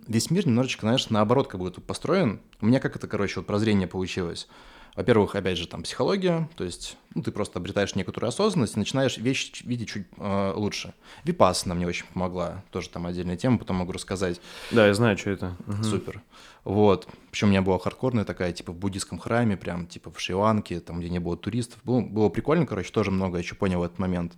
весь 0.08 0.30
мир 0.30 0.46
немножечко, 0.46 0.82
знаешь, 0.82 1.10
наоборот 1.10 1.48
как 1.48 1.60
будто 1.60 1.82
построен. 1.82 2.42
У 2.62 2.68
меня 2.68 2.80
как 2.80 2.96
это, 2.96 3.08
короче, 3.08 3.40
вот 3.40 3.48
прозрение 3.48 3.88
получилось. 3.88 4.48
Во-первых, 4.96 5.36
опять 5.36 5.58
же, 5.58 5.68
там 5.68 5.84
психология, 5.84 6.48
то 6.56 6.64
есть 6.64 6.98
ну, 7.16 7.24
ты 7.24 7.32
просто 7.32 7.60
обретаешь 7.60 7.96
некоторую 7.96 8.30
осознанность 8.30 8.76
и 8.76 8.80
начинаешь 8.80 9.18
вещи 9.18 9.66
видеть 9.66 9.90
чуть 9.90 10.06
э, 10.18 10.54
лучше. 10.56 10.94
Випассана 11.24 11.74
мне 11.74 11.88
очень 11.88 12.06
помогла, 12.14 12.64
тоже 12.72 12.90
там 12.90 13.08
отдельная 13.08 13.36
тема, 13.36 13.58
потом 13.58 13.78
могу 13.78 13.92
рассказать. 13.92 14.40
Да, 14.72 14.86
я 14.86 14.94
знаю, 14.94 15.18
что 15.18 15.32
это. 15.32 15.58
Угу. 15.68 15.84
Супер. 15.84 16.22
Вот. 16.64 17.08
Причем 17.32 17.48
у 17.48 17.50
меня 17.50 17.62
была 17.62 17.80
хардкорная 17.80 18.24
такая, 18.24 18.52
типа 18.54 18.72
в 18.72 18.76
буддийском 18.76 19.18
храме, 19.20 19.58
прям 19.58 19.88
типа 19.88 20.12
в 20.12 20.20
Шри-Ланке, 20.20 20.80
там, 20.80 21.00
где 21.00 21.10
не 21.10 21.20
было 21.20 21.36
туристов. 21.36 21.80
Было, 21.84 22.02
было 22.02 22.30
прикольно, 22.30 22.66
короче, 22.66 22.92
тоже 22.92 23.12
много 23.12 23.38
еще 23.38 23.56
понял 23.56 23.80
в 23.80 23.84
этот 23.84 24.00
момент. 24.00 24.34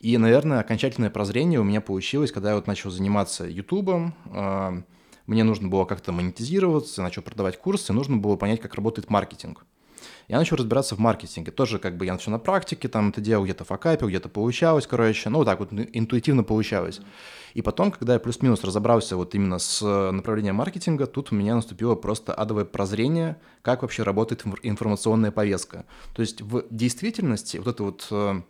И, 0.00 0.16
наверное, 0.16 0.60
окончательное 0.60 1.10
прозрение 1.10 1.60
у 1.60 1.64
меня 1.64 1.80
получилось, 1.80 2.32
когда 2.32 2.50
я 2.50 2.56
вот 2.56 2.66
начал 2.66 2.90
заниматься 2.90 3.44
Ютубом, 3.44 4.14
э, 4.32 4.82
мне 5.26 5.44
нужно 5.44 5.68
было 5.68 5.84
как-то 5.84 6.10
монетизироваться, 6.12 7.02
начал 7.02 7.22
продавать 7.22 7.58
курсы, 7.58 7.92
нужно 7.92 8.16
было 8.16 8.36
понять, 8.36 8.60
как 8.60 8.74
работает 8.74 9.10
маркетинг. 9.10 9.66
Я 10.28 10.36
начал 10.36 10.56
разбираться 10.56 10.94
в 10.94 10.98
маркетинге. 10.98 11.50
Тоже 11.50 11.78
как 11.78 11.96
бы 11.96 12.04
я 12.04 12.16
все 12.18 12.30
на 12.30 12.38
практике, 12.38 12.88
там 12.88 13.08
это 13.08 13.22
делал, 13.22 13.44
где-то 13.44 13.64
факапил, 13.64 14.08
где-то 14.08 14.28
получалось, 14.28 14.86
короче. 14.86 15.30
Ну, 15.30 15.38
вот 15.38 15.46
так 15.46 15.58
вот 15.58 15.72
интуитивно 15.72 16.44
получалось. 16.44 17.00
И 17.54 17.62
потом, 17.62 17.90
когда 17.90 18.12
я 18.12 18.18
плюс-минус 18.18 18.62
разобрался 18.62 19.16
вот 19.16 19.34
именно 19.34 19.58
с 19.58 19.82
направлением 20.12 20.56
маркетинга, 20.56 21.06
тут 21.06 21.32
у 21.32 21.34
меня 21.34 21.54
наступило 21.54 21.94
просто 21.94 22.34
адовое 22.34 22.66
прозрение, 22.66 23.38
как 23.62 23.82
вообще 23.82 24.02
работает 24.02 24.44
информационная 24.62 25.30
повестка. 25.30 25.86
То 26.14 26.20
есть 26.20 26.42
в 26.42 26.64
действительности 26.70 27.56
вот 27.56 27.68
это 27.68 27.82
вот 27.82 28.06
э, 28.10 28.42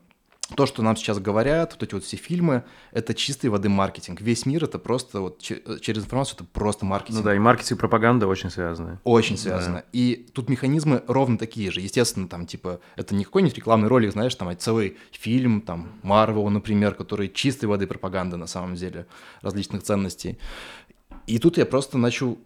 то, 0.55 0.65
что 0.67 0.83
нам 0.83 0.97
сейчас 0.97 1.19
говорят, 1.19 1.73
вот 1.75 1.83
эти 1.83 1.95
вот 1.95 2.05
все 2.05 2.17
фильмы, 2.17 2.65
это 2.93 3.15
чистой 3.15 3.49
воды 3.49 3.69
маркетинг. 3.69 4.21
Весь 4.21 4.47
мир 4.47 4.65
это 4.65 4.79
просто 4.79 5.21
вот 5.21 5.41
через 5.41 6.05
информацию 6.05 6.37
это 6.37 6.45
просто 6.45 6.87
маркетинг. 6.87 7.19
Ну 7.19 7.25
да, 7.25 7.35
и 7.35 7.39
маркетинг 7.39 7.79
и 7.79 7.81
пропаганда 7.81 8.27
очень 8.27 8.51
связаны. 8.51 8.99
Очень 9.05 9.37
связаны. 9.37 9.79
Да. 9.79 9.85
И 9.93 10.27
тут 10.33 10.49
механизмы 10.49 11.03
ровно 11.07 11.37
такие 11.37 11.71
же. 11.71 11.81
Естественно, 11.81 12.29
там 12.29 12.47
типа 12.47 12.81
это 12.97 13.15
не 13.15 13.25
какой-нибудь 13.25 13.57
рекламный 13.57 13.89
ролик, 13.89 14.13
знаешь, 14.13 14.35
там 14.35 14.49
а 14.49 14.55
целый 14.55 14.97
фильм, 15.13 15.61
там 15.61 15.93
Марвел, 16.03 16.49
например, 16.49 16.95
который 16.95 17.29
чистой 17.29 17.67
воды 17.67 17.87
пропаганда 17.87 18.37
на 18.37 18.47
самом 18.47 18.75
деле 18.75 19.07
различных 19.43 19.83
ценностей. 19.83 20.39
И 21.27 21.39
тут 21.39 21.59
я 21.59 21.67
просто 21.67 21.99
начал 21.99 22.39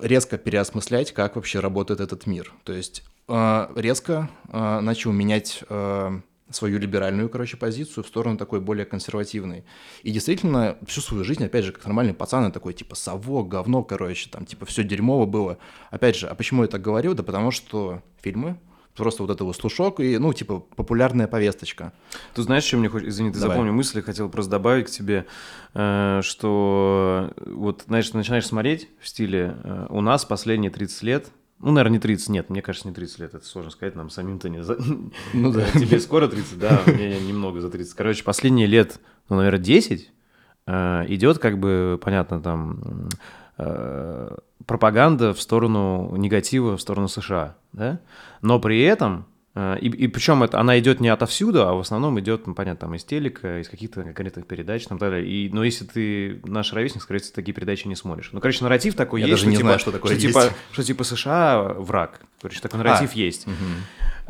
резко 0.00 0.38
переосмыслять, 0.38 1.12
как 1.12 1.36
вообще 1.36 1.60
работает 1.60 2.00
этот 2.00 2.26
мир. 2.26 2.52
То 2.64 2.72
есть 2.72 3.02
э, 3.28 3.68
резко 3.76 4.28
э, 4.48 4.80
начал 4.80 5.12
менять 5.12 5.64
э, 5.68 6.20
свою 6.50 6.78
либеральную, 6.78 7.28
короче, 7.28 7.56
позицию 7.56 8.04
в 8.04 8.06
сторону 8.06 8.36
такой 8.36 8.60
более 8.60 8.86
консервативной. 8.86 9.64
И 10.02 10.10
действительно, 10.10 10.76
всю 10.86 11.00
свою 11.00 11.24
жизнь, 11.24 11.44
опять 11.44 11.64
же, 11.64 11.72
как 11.72 11.84
нормальный 11.84 12.14
пацан, 12.14 12.44
я 12.44 12.50
такой, 12.50 12.74
типа, 12.74 12.94
совок, 12.94 13.48
говно, 13.48 13.82
короче, 13.82 14.28
там, 14.30 14.46
типа, 14.46 14.66
все 14.66 14.84
дерьмово 14.84 15.26
было. 15.26 15.58
Опять 15.90 16.16
же, 16.16 16.26
а 16.26 16.34
почему 16.34 16.62
я 16.62 16.68
так 16.68 16.82
говорю? 16.82 17.14
Да 17.14 17.22
потому 17.22 17.50
что 17.50 18.02
фильмы, 18.20 18.58
просто 18.96 19.22
вот 19.22 19.30
это 19.30 19.44
вот 19.44 19.56
слушок 19.56 20.00
и, 20.00 20.18
ну, 20.18 20.32
типа, 20.32 20.60
популярная 20.60 21.26
повесточка. 21.26 21.92
Ты 22.34 22.42
знаешь, 22.42 22.64
что 22.64 22.76
мне 22.76 22.88
хочешь, 22.88 23.08
извини, 23.08 23.30
ты 23.30 23.38
Давай. 23.38 23.56
запомнил 23.56 23.72
мысль, 23.72 24.02
хотел 24.02 24.28
просто 24.28 24.50
добавить 24.50 24.88
к 24.88 24.90
тебе, 24.90 25.26
э, 25.74 26.20
что 26.22 27.32
вот, 27.46 27.84
знаешь, 27.86 28.12
начинаешь 28.12 28.46
смотреть 28.46 28.88
в 29.00 29.08
стиле 29.08 29.56
э, 29.62 29.86
у 29.90 30.00
нас 30.00 30.24
последние 30.24 30.70
30 30.70 31.02
лет, 31.02 31.30
ну, 31.60 31.72
наверное, 31.72 31.94
не 31.96 31.98
30, 32.00 32.28
нет, 32.30 32.50
мне 32.50 32.62
кажется, 32.62 32.88
не 32.88 32.94
30 32.94 33.18
лет, 33.18 33.34
это 33.34 33.44
сложно 33.44 33.70
сказать, 33.70 33.94
нам 33.94 34.10
самим-то 34.10 34.48
не... 34.48 34.62
за- 34.62 34.78
Ну 35.34 35.52
да. 35.52 35.64
Тебе 35.72 36.00
скоро 36.00 36.26
30, 36.28 36.58
да, 36.58 36.80
мне 36.86 37.20
немного 37.20 37.60
за 37.60 37.70
30. 37.70 37.94
Короче, 37.94 38.24
последние 38.24 38.66
лет, 38.66 38.98
ну, 39.28 39.36
наверное, 39.36 39.60
10 39.60 40.10
э, 40.66 41.04
идет 41.08 41.38
как 41.38 41.58
бы, 41.58 41.98
понятно, 42.02 42.40
там 42.40 43.08
э, 43.58 44.36
пропаганда 44.66 45.34
в 45.34 45.40
сторону 45.40 46.14
негатива, 46.16 46.76
в 46.76 46.80
сторону 46.80 47.08
США, 47.08 47.56
да? 47.72 48.00
Но 48.42 48.58
при 48.58 48.80
этом 48.82 49.26
и, 49.56 49.88
и 49.88 50.06
причем 50.06 50.44
это, 50.44 50.60
она 50.60 50.78
идет 50.78 51.00
не 51.00 51.08
отовсюду, 51.08 51.66
а 51.66 51.74
в 51.74 51.80
основном 51.80 52.20
идет, 52.20 52.46
ну, 52.46 52.54
понятно, 52.54 52.86
там 52.86 52.94
из 52.94 53.02
телека, 53.04 53.60
из 53.60 53.68
каких-то 53.68 54.02
конкретных 54.04 54.46
передач, 54.46 54.86
там, 54.86 54.98
так 54.98 55.10
далее. 55.10 55.28
И, 55.28 55.50
но 55.52 55.64
если 55.64 55.84
ты 55.84 56.40
наш 56.44 56.72
ровесник, 56.72 57.02
скорее 57.02 57.20
всего, 57.20 57.34
такие 57.34 57.52
передачи 57.52 57.88
не 57.88 57.96
смотришь. 57.96 58.30
Ну, 58.32 58.40
короче, 58.40 58.62
нарратив 58.62 58.94
такой 58.94 59.20
Я 59.20 59.26
есть, 59.26 59.32
даже 59.32 59.42
что, 59.42 59.50
не 59.50 59.56
типа, 59.56 59.66
знаю, 59.66 59.78
что 59.80 59.92
такое 59.92 60.16
типа, 60.16 60.38
есть. 60.44 60.52
что 60.72 60.82
типа 60.84 61.04
США 61.04 61.62
враг. 61.62 62.20
Короче, 62.40 62.60
такой 62.60 62.78
нарратив 62.78 63.10
А, 63.12 63.18
есть. 63.18 63.46
Мгм. 63.46 63.56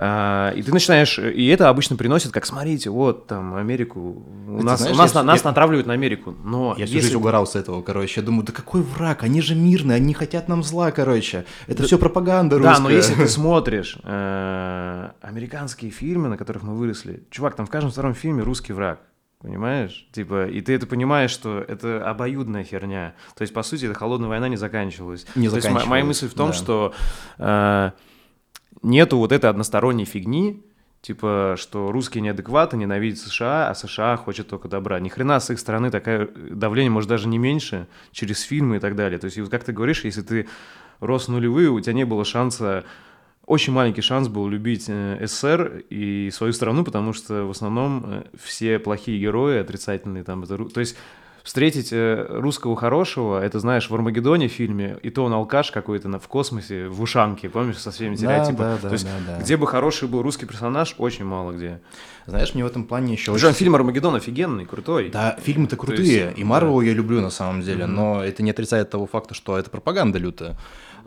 А, 0.03 0.51
и 0.53 0.63
ты 0.63 0.73
начинаешь, 0.73 1.19
и 1.19 1.47
это 1.49 1.69
обычно 1.69 1.95
приносит, 1.95 2.33
как 2.33 2.47
смотрите, 2.47 2.89
вот 2.89 3.27
там 3.27 3.55
Америку, 3.55 4.25
у 4.49 4.59
Ты 4.61 4.65
нас, 4.65 4.81
знаешь, 4.81 4.97
у 4.97 4.99
нас, 4.99 5.15
я- 5.15 5.23
нас 5.23 5.43
я- 5.43 5.49
натравливают 5.51 5.87
на 5.87 5.93
Америку, 5.93 6.35
но 6.43 6.71
Я 6.79 6.87
всю 6.87 6.95
если 6.95 7.09
жизнь 7.09 7.17
угорал 7.19 7.47
с 7.47 7.55
этого, 7.55 7.83
короче. 7.83 8.21
Я 8.21 8.27
думаю, 8.27 8.45
да 8.45 8.53
какой 8.55 8.81
враг? 8.81 9.25
Они 9.25 9.43
же 9.43 9.55
мирные, 9.55 9.97
они 9.97 10.15
хотят 10.15 10.49
нам 10.49 10.63
зла, 10.63 10.91
короче. 10.91 11.45
Это 11.67 11.83
все 11.83 11.99
пропаганда 11.99 12.57
русская. 12.57 12.77
Да, 12.77 12.81
но 12.81 12.89
если 12.89 13.13
ты 13.15 13.29
смотришь 13.29 13.99
э, 14.03 15.11
американские 15.21 15.91
фильмы, 15.91 16.29
на 16.29 16.39
которых 16.39 16.63
мы 16.63 16.75
выросли, 16.77 17.25
чувак, 17.31 17.55
там 17.57 17.67
в 17.67 17.71
каждом 17.71 17.91
втором 17.93 18.15
фильме 18.15 18.43
русский 18.43 18.73
враг. 18.73 19.01
Понимаешь? 19.43 20.07
Типа, 20.13 20.47
и 20.49 20.61
ты 20.61 20.75
это 20.75 20.87
понимаешь, 20.87 21.31
что 21.31 21.65
это 21.67 22.09
обоюдная 22.09 22.63
херня. 22.65 23.15
То 23.35 23.43
есть, 23.43 23.55
по 23.55 23.63
сути, 23.63 23.87
эта 23.87 23.95
холодная 23.95 24.29
война 24.29 24.49
не 24.49 24.57
заканчивалась. 24.57 25.27
Не 25.35 25.49
То 25.49 25.57
есть, 25.57 25.67
мо- 25.69 25.73
моя 25.75 25.81
заканчивалась, 25.85 26.07
мысль 26.07 26.29
в 26.29 26.35
том, 26.35 26.49
да. 26.49 26.53
что 26.55 26.95
э, 27.39 27.91
нету 28.83 29.19
вот 29.19 29.33
этой 29.33 29.51
односторонней 29.51 30.05
фигни, 30.05 30.63
типа, 31.03 31.55
что 31.59 31.93
русские 31.93 32.23
неадекваты, 32.23 32.77
ненавидят 32.77 33.19
США, 33.19 33.71
а 33.71 33.75
США 33.75 34.17
хочет 34.17 34.49
только 34.49 34.69
добра. 34.69 35.01
Ни 35.01 35.09
хрена 35.09 35.41
с 35.41 35.51
их 35.51 35.59
стороны 35.59 35.91
такое 35.91 36.29
давление, 36.51 36.91
может, 36.91 37.09
даже 37.09 37.29
не 37.29 37.39
меньше, 37.39 37.87
через 38.13 38.43
фильмы 38.43 38.77
и 38.77 38.81
так 38.81 38.97
далее. 38.97 39.19
То 39.19 39.27
есть, 39.27 39.51
как 39.51 39.65
ты 39.65 39.73
говоришь, 39.73 40.05
если 40.05 40.23
ты 40.23 40.49
рос 41.01 41.29
нулевые, 41.29 41.71
у 41.71 41.81
тебя 41.81 41.95
не 41.95 42.05
было 42.05 42.25
шанса 42.25 42.85
очень 43.51 43.73
маленький 43.73 44.01
шанс 44.01 44.29
был 44.29 44.47
любить 44.47 44.85
э, 44.87 45.27
СССР 45.27 45.83
и 45.91 46.31
свою 46.33 46.53
страну, 46.53 46.85
потому 46.85 47.13
что 47.13 47.47
в 47.47 47.51
основном 47.51 48.05
э, 48.07 48.23
все 48.41 48.79
плохие 48.79 49.19
герои, 49.19 49.59
отрицательные 49.59 50.23
там, 50.23 50.45
это, 50.45 50.57
то 50.67 50.79
есть 50.79 50.97
встретить 51.51 51.89
э, 51.91 52.27
русского 52.29 52.77
хорошего, 52.77 53.43
это 53.43 53.59
знаешь, 53.59 53.91
в 53.91 53.95
Армагеддоне 53.97 54.47
фильме, 54.47 54.99
и 55.03 55.11
то 55.11 55.25
он 55.25 55.33
алкаш 55.33 55.73
какой-то 55.73 56.07
на, 56.07 56.21
в 56.21 56.29
космосе, 56.29 56.87
в 56.87 57.03
ушанке, 57.03 57.49
помнишь, 57.49 57.79
со 57.79 57.91
всеми 57.91 58.11
Да, 58.15 58.17
стереотипами. 58.19 58.57
да, 58.57 58.79
да, 58.81 58.89
то 58.89 58.93
есть 58.93 59.05
да, 59.05 59.35
да. 59.37 59.43
где 59.43 59.57
бы 59.57 59.67
хороший 59.67 60.07
был 60.07 60.23
русский 60.23 60.47
персонаж, 60.47 60.95
очень 60.99 61.25
мало 61.25 61.51
где. 61.51 61.81
Знаешь, 62.27 62.55
мне 62.55 62.63
в 62.63 62.69
этом 62.69 62.85
плане 62.85 63.15
еще 63.15 63.33
Причем 63.33 63.53
фильм 63.53 63.75
Армагеддон 63.75 64.15
офигенный, 64.15 64.65
крутой. 64.65 65.11
Да, 65.11 65.37
фильмы-то 65.43 65.75
То 65.75 65.87
крутые, 65.87 66.27
есть, 66.27 66.39
и 66.39 66.45
Марвел 66.45 66.83
я 66.83 66.93
люблю 66.93 67.21
на 67.21 67.31
самом 67.31 67.63
деле, 67.63 67.87
но 67.87 68.23
это 68.25 68.45
не 68.45 68.53
отрицает 68.53 68.89
того 68.91 69.09
факта, 69.09 69.35
что 69.35 69.59
это 69.59 69.71
пропаганда 69.71 70.21
лютая. 70.21 70.57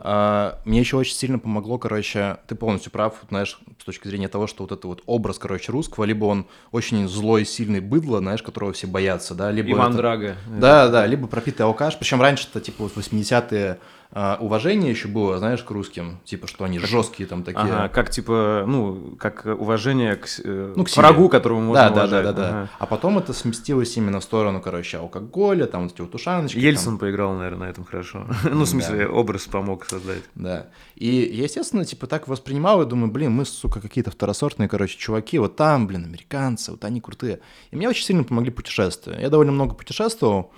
А, 0.05 0.59
мне 0.65 0.81
еще 0.81 0.97
очень 0.97 1.15
сильно 1.15 1.39
помогло, 1.39 1.77
короче, 1.77 2.37
ты 2.47 2.55
полностью 2.55 2.91
прав, 2.91 3.15
знаешь, 3.29 3.57
с 3.81 3.85
точки 3.85 4.05
зрения 4.09 4.27
того, 4.27 4.47
что 4.47 4.63
вот 4.63 4.73
это 4.73 4.85
вот 4.85 5.01
образ, 5.05 5.39
короче, 5.39 5.71
русского, 5.71 6.03
либо 6.03 6.25
он 6.25 6.45
очень 6.73 7.07
злой, 7.07 7.45
сильный 7.45 7.79
быдло, 7.79 8.19
знаешь, 8.19 8.43
которого 8.43 8.73
все 8.73 8.85
боятся, 8.85 9.33
да, 9.33 9.49
либо 9.49 9.71
Иван 9.71 9.91
это- 9.91 9.97
Драго. 9.97 10.35
Да, 10.59 10.89
да, 10.89 11.05
либо 11.05 11.27
пропитый 11.27 11.65
алкаш. 11.65 11.97
Причем 11.97 12.21
раньше-то, 12.21 12.59
типа, 12.59 12.83
вот 12.83 12.97
80-е 12.97 13.79
а, 14.15 14.37
уважение 14.39 14.91
еще 14.91 15.07
было, 15.07 15.39
знаешь, 15.39 15.63
к 15.63 15.71
русским. 15.71 16.19
Типа, 16.23 16.45
что 16.45 16.65
они 16.65 16.77
жесткие 16.77 17.25
там 17.27 17.43
такие. 17.43 17.63
Ага, 17.63 17.89
как 17.89 18.11
типа, 18.11 18.63
ну, 18.67 19.15
как 19.17 19.43
уважение 19.45 20.17
к, 20.17 20.27
э, 20.43 20.73
Ну, 20.75 20.85
к 20.85 20.95
врагу, 20.95 21.29
которого 21.29 21.59
можно 21.59 21.73
да, 21.73 21.89
да, 21.89 21.95
да, 21.95 22.01
уважать. 22.01 22.35
да, 22.35 22.41
да. 22.41 22.49
Ага. 22.49 22.69
А 22.77 22.85
потом 22.85 23.17
это 23.17 23.33
сместилось 23.33 23.97
именно 23.97 24.19
в 24.19 24.23
сторону, 24.23 24.61
короче, 24.61 24.99
алкоголя, 24.99 25.65
там 25.65 25.83
вот 25.83 25.93
эти 25.93 26.01
вот 26.01 26.13
ушаночки. 26.13 26.55
там. 26.55 26.63
Ельцин 26.63 26.97
поиграл, 26.99 27.33
наверное, 27.33 27.65
на 27.65 27.71
этом 27.71 27.85
хорошо. 27.85 28.27
ну, 28.43 28.65
в 28.65 28.69
смысле, 28.69 29.07
образ 29.07 29.47
помог 29.47 29.85
создать. 29.85 30.21
Да. 30.35 30.67
И 30.93 31.07
я, 31.33 31.45
естественно, 31.45 31.83
типа 31.83 32.05
так 32.05 32.27
воспринимал 32.27 32.83
и 32.83 32.85
думаю, 32.85 33.11
блин, 33.11 33.31
мы, 33.31 33.45
сука, 33.45 33.81
какие-то 33.81 34.11
второсортные, 34.11 34.69
короче, 34.69 34.95
чуваки, 34.95 35.39
вот 35.39 35.55
там, 35.55 35.87
блин, 35.87 36.05
американцы, 36.05 36.69
вот 36.69 36.85
они 36.85 37.01
крутые. 37.01 37.39
И 37.71 37.75
мне 37.75 37.89
очень 37.89 38.05
сильно 38.05 38.23
помогли 38.23 38.51
путешествия. 38.51 39.17
Я 39.19 39.31
довольно 39.31 39.53
много 39.53 39.73
путешествовал. 39.73 40.51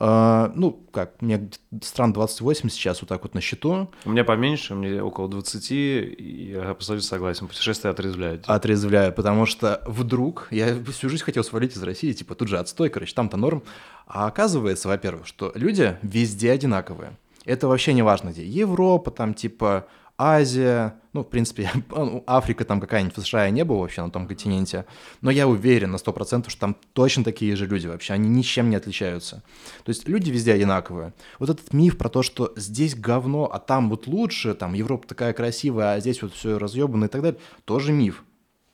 А, 0.00 0.52
ну, 0.54 0.84
как, 0.92 1.14
у 1.20 1.24
меня 1.24 1.40
стран 1.82 2.12
28 2.12 2.68
сейчас 2.68 3.00
вот 3.00 3.08
так 3.08 3.22
вот 3.22 3.34
на 3.34 3.40
счету. 3.40 3.90
У 4.04 4.10
меня 4.10 4.24
поменьше, 4.24 4.74
мне 4.74 5.02
около 5.02 5.28
20, 5.28 5.70
и 5.72 6.50
я 6.52 6.70
абсолютно 6.70 7.06
согласен. 7.06 7.48
Путешествия 7.48 7.90
отрезвляют. 7.90 8.44
Отрезвляю, 8.46 9.12
потому 9.12 9.46
что 9.46 9.82
вдруг 9.86 10.48
я 10.50 10.76
всю 10.92 11.08
жизнь 11.08 11.24
хотел 11.24 11.42
свалить 11.42 11.76
из 11.76 11.82
России, 11.82 12.12
типа 12.12 12.34
тут 12.34 12.48
же 12.48 12.58
отстой, 12.58 12.90
короче, 12.90 13.14
там-то 13.14 13.36
норм. 13.36 13.62
А 14.06 14.26
оказывается, 14.26 14.88
во-первых, 14.88 15.26
что 15.26 15.52
люди 15.54 15.98
везде 16.02 16.52
одинаковые. 16.52 17.16
Это 17.44 17.66
вообще 17.66 17.92
не 17.92 18.02
важно 18.02 18.30
где. 18.30 18.44
Европа, 18.44 19.10
там 19.10 19.34
типа 19.34 19.86
Азия, 20.18 21.00
ну, 21.12 21.22
в 21.22 21.28
принципе, 21.28 21.70
ну, 21.90 22.24
Африка 22.26 22.64
там 22.64 22.80
какая-нибудь, 22.80 23.16
в 23.16 23.20
США 23.22 23.44
я 23.44 23.50
не 23.50 23.64
был 23.64 23.78
вообще 23.78 24.02
на 24.02 24.10
том 24.10 24.26
континенте, 24.26 24.84
но 25.20 25.30
я 25.30 25.46
уверен 25.46 25.92
на 25.92 25.96
100%, 25.96 26.50
что 26.50 26.60
там 26.60 26.76
точно 26.92 27.22
такие 27.22 27.54
же 27.54 27.66
люди 27.66 27.86
вообще, 27.86 28.14
они 28.14 28.28
ничем 28.28 28.68
не 28.68 28.76
отличаются. 28.76 29.42
То 29.84 29.90
есть 29.90 30.08
люди 30.08 30.30
везде 30.30 30.52
одинаковые. 30.52 31.14
Вот 31.38 31.50
этот 31.50 31.72
миф 31.72 31.96
про 31.96 32.08
то, 32.08 32.22
что 32.22 32.52
здесь 32.56 32.96
говно, 32.96 33.48
а 33.50 33.60
там 33.60 33.88
вот 33.90 34.08
лучше, 34.08 34.54
там 34.54 34.74
Европа 34.74 35.06
такая 35.06 35.32
красивая, 35.32 35.94
а 35.94 36.00
здесь 36.00 36.20
вот 36.20 36.34
все 36.34 36.58
разъебано 36.58 37.04
и 37.04 37.08
так 37.08 37.22
далее, 37.22 37.40
тоже 37.64 37.92
миф. 37.92 38.24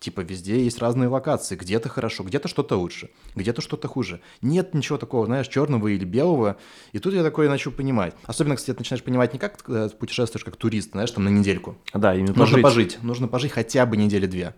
Типа 0.05 0.21
везде 0.21 0.63
есть 0.63 0.81
разные 0.81 1.09
локации, 1.09 1.57
где-то 1.57 1.89
хорошо, 1.89 2.25
где-то 2.25 2.47
что-то 2.47 2.77
лучше, 2.77 3.09
где-то 3.37 3.63
что-то 3.63 3.89
хуже. 3.89 4.21
Нет 4.43 4.75
ничего 4.75 4.99
такого, 4.99 5.25
знаешь, 5.25 5.49
черного 5.49 5.89
или 5.89 6.05
белого. 6.05 6.59
И 6.93 6.99
тут 6.99 7.15
я 7.15 7.23
такое 7.23 7.49
начал 7.49 7.71
понимать. 7.71 8.15
Особенно, 8.25 8.57
кстати, 8.57 8.77
ты 8.77 8.81
начинаешь 8.83 9.03
понимать 9.03 9.33
не 9.33 9.39
как 9.39 9.63
ты 9.63 9.89
путешествуешь 9.89 10.45
как 10.45 10.57
турист, 10.57 10.91
знаешь, 10.91 11.11
там 11.11 11.25
на 11.25 11.31
недельку. 11.31 11.79
Да, 11.95 12.15
именно 12.15 12.35
Нужно 12.35 12.61
пожить. 12.61 12.63
пожить, 12.97 13.03
нужно 13.03 13.29
пожить 13.29 13.53
хотя 13.53 13.87
бы 13.87 13.97
недели 13.97 14.27
две. 14.27 14.55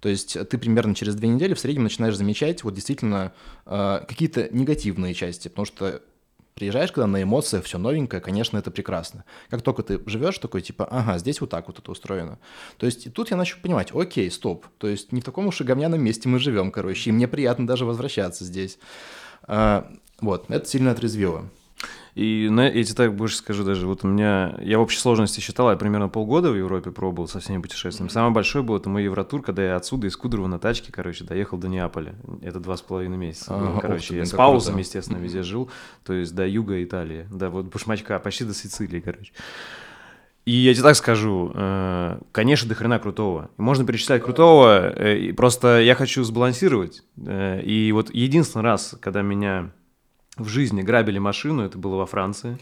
То 0.00 0.08
есть 0.08 0.36
ты 0.48 0.58
примерно 0.58 0.96
через 0.96 1.14
две 1.14 1.28
недели 1.28 1.54
в 1.54 1.60
среднем 1.60 1.84
начинаешь 1.84 2.16
замечать 2.16 2.64
вот 2.64 2.74
действительно 2.74 3.32
э, 3.66 4.00
какие-то 4.08 4.48
негативные 4.50 5.14
части, 5.14 5.46
потому 5.46 5.66
что 5.66 6.02
приезжаешь, 6.60 6.92
когда 6.92 7.06
на 7.06 7.22
эмоциях 7.22 7.64
все 7.64 7.78
новенькое, 7.78 8.20
конечно, 8.20 8.58
это 8.58 8.70
прекрасно. 8.70 9.24
Как 9.48 9.62
только 9.62 9.82
ты 9.82 9.98
живешь, 10.04 10.38
такой 10.38 10.60
типа, 10.60 10.84
ага, 10.84 11.16
здесь 11.16 11.40
вот 11.40 11.48
так 11.48 11.66
вот 11.68 11.78
это 11.78 11.90
устроено. 11.90 12.38
То 12.76 12.84
есть 12.84 13.06
и 13.06 13.10
тут 13.10 13.30
я 13.30 13.38
начал 13.38 13.56
понимать, 13.62 13.92
окей, 13.94 14.30
стоп, 14.30 14.66
то 14.76 14.86
есть 14.86 15.10
не 15.10 15.22
в 15.22 15.24
таком 15.24 15.46
уж 15.46 15.62
и 15.62 15.64
говняном 15.64 16.02
месте 16.02 16.28
мы 16.28 16.38
живем, 16.38 16.70
короче, 16.70 17.08
и 17.08 17.12
мне 17.14 17.26
приятно 17.26 17.66
даже 17.66 17.86
возвращаться 17.86 18.44
здесь. 18.44 18.78
А, 19.44 19.90
вот, 20.20 20.50
это 20.50 20.68
сильно 20.68 20.90
отрезвило. 20.90 21.48
И 22.14 22.48
на, 22.50 22.68
я 22.68 22.82
тебе 22.82 22.94
так 22.94 23.14
больше 23.14 23.36
скажу 23.36 23.64
даже, 23.64 23.86
вот 23.86 24.04
у 24.04 24.08
меня, 24.08 24.56
я 24.60 24.78
в 24.78 24.82
общей 24.82 24.98
сложности 24.98 25.40
считал, 25.40 25.70
я 25.70 25.76
примерно 25.76 26.08
полгода 26.08 26.50
в 26.50 26.56
Европе 26.56 26.90
пробовал 26.90 27.28
со 27.28 27.40
всеми 27.40 27.62
путешествиями. 27.62 28.10
Самое 28.10 28.32
большое 28.32 28.64
было, 28.64 28.78
это 28.78 28.88
мой 28.88 29.04
Евротур, 29.04 29.42
когда 29.42 29.62
я 29.62 29.76
отсюда 29.76 30.08
из 30.08 30.16
Кудрово 30.16 30.46
на 30.48 30.58
тачке, 30.58 30.92
короче, 30.92 31.24
доехал 31.24 31.56
до 31.58 31.68
Неаполя. 31.68 32.14
Это 32.42 32.58
два 32.60 32.76
с 32.76 32.82
половиной 32.82 33.16
месяца. 33.16 33.54
Ага, 33.54 33.76
ух 33.76 33.80
короче, 33.80 34.16
я 34.16 34.24
с 34.24 34.30
паузами, 34.30 34.74
круто. 34.74 34.86
естественно, 34.86 35.18
везде 35.18 35.42
жил, 35.42 35.70
то 36.04 36.12
есть 36.12 36.34
до 36.34 36.46
юга 36.46 36.82
Италии, 36.82 37.26
до 37.30 37.50
вот 37.50 37.66
Башмачка, 37.66 38.18
почти 38.18 38.44
до 38.44 38.54
Сицилии, 38.54 39.00
короче. 39.00 39.32
И 40.46 40.52
я 40.52 40.72
тебе 40.72 40.82
так 40.84 40.96
скажу, 40.96 41.52
э, 41.54 42.18
конечно, 42.32 42.68
до 42.68 42.74
хрена 42.74 42.98
крутого. 42.98 43.50
Можно 43.56 43.84
перечислять 43.86 44.22
крутого, 44.22 44.90
э, 44.90 45.32
просто 45.34 45.80
я 45.80 45.94
хочу 45.94 46.24
сбалансировать. 46.24 47.02
Э, 47.24 47.60
И 47.62 47.92
вот 47.92 48.12
единственный 48.12 48.62
раз, 48.62 48.96
когда 49.00 49.22
меня 49.22 49.70
в 50.40 50.48
жизни 50.48 50.82
грабили 50.82 51.18
машину, 51.18 51.62
это 51.62 51.78
было 51.78 51.96
во 51.96 52.06
Франции. 52.06 52.58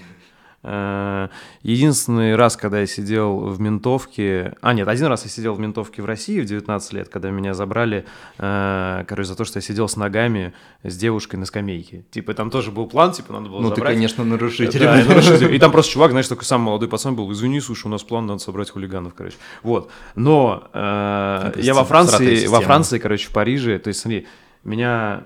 Э, 0.64 1.28
Единственный 1.62 2.34
раз, 2.34 2.56
когда 2.56 2.80
я 2.80 2.86
сидел 2.86 3.38
в 3.38 3.60
ментовке... 3.60 4.56
А, 4.60 4.74
нет, 4.74 4.88
один 4.88 5.06
раз 5.06 5.22
я 5.22 5.30
сидел 5.30 5.54
в 5.54 5.60
ментовке 5.60 6.02
в 6.02 6.04
России 6.04 6.40
в 6.40 6.46
19 6.46 6.92
лет, 6.94 7.08
когда 7.08 7.30
меня 7.30 7.54
забрали, 7.54 8.04
э, 8.38 9.04
короче, 9.06 9.28
за 9.28 9.36
то, 9.36 9.44
что 9.44 9.58
я 9.58 9.62
сидел 9.62 9.88
с 9.88 9.96
ногами 9.96 10.52
с 10.82 10.96
девушкой 10.96 11.36
на 11.36 11.46
скамейке. 11.46 12.04
Типа, 12.10 12.34
там 12.34 12.50
тоже 12.50 12.72
был 12.72 12.86
план, 12.88 13.12
типа, 13.12 13.32
надо 13.34 13.48
было 13.48 13.60
Ну, 13.60 13.70
ты, 13.70 13.76
забрать. 13.76 13.94
конечно, 13.94 14.24
нарушитель. 14.24 14.80
Да, 14.80 15.00
и 15.00 15.04
нарушитель. 15.08 15.54
И 15.54 15.58
там 15.60 15.70
просто 15.70 15.92
чувак, 15.92 16.10
знаешь, 16.10 16.26
такой 16.28 16.44
самый 16.44 16.64
молодой 16.64 16.88
пацан 16.88 17.14
был, 17.14 17.30
извини, 17.30 17.60
слушай, 17.60 17.86
у 17.86 17.90
нас 17.90 18.02
план, 18.02 18.26
надо 18.26 18.40
собрать 18.40 18.68
хулиганов, 18.70 19.14
короче. 19.14 19.36
Вот. 19.62 19.90
Но 20.16 20.68
э, 20.72 21.52
я 21.56 21.74
во 21.74 21.84
Франции, 21.84 22.46
во 22.48 22.60
Франции, 22.60 22.98
короче, 22.98 23.28
в 23.28 23.32
Париже, 23.32 23.78
то 23.78 23.88
есть, 23.88 24.00
смотри, 24.00 24.26
меня 24.64 25.22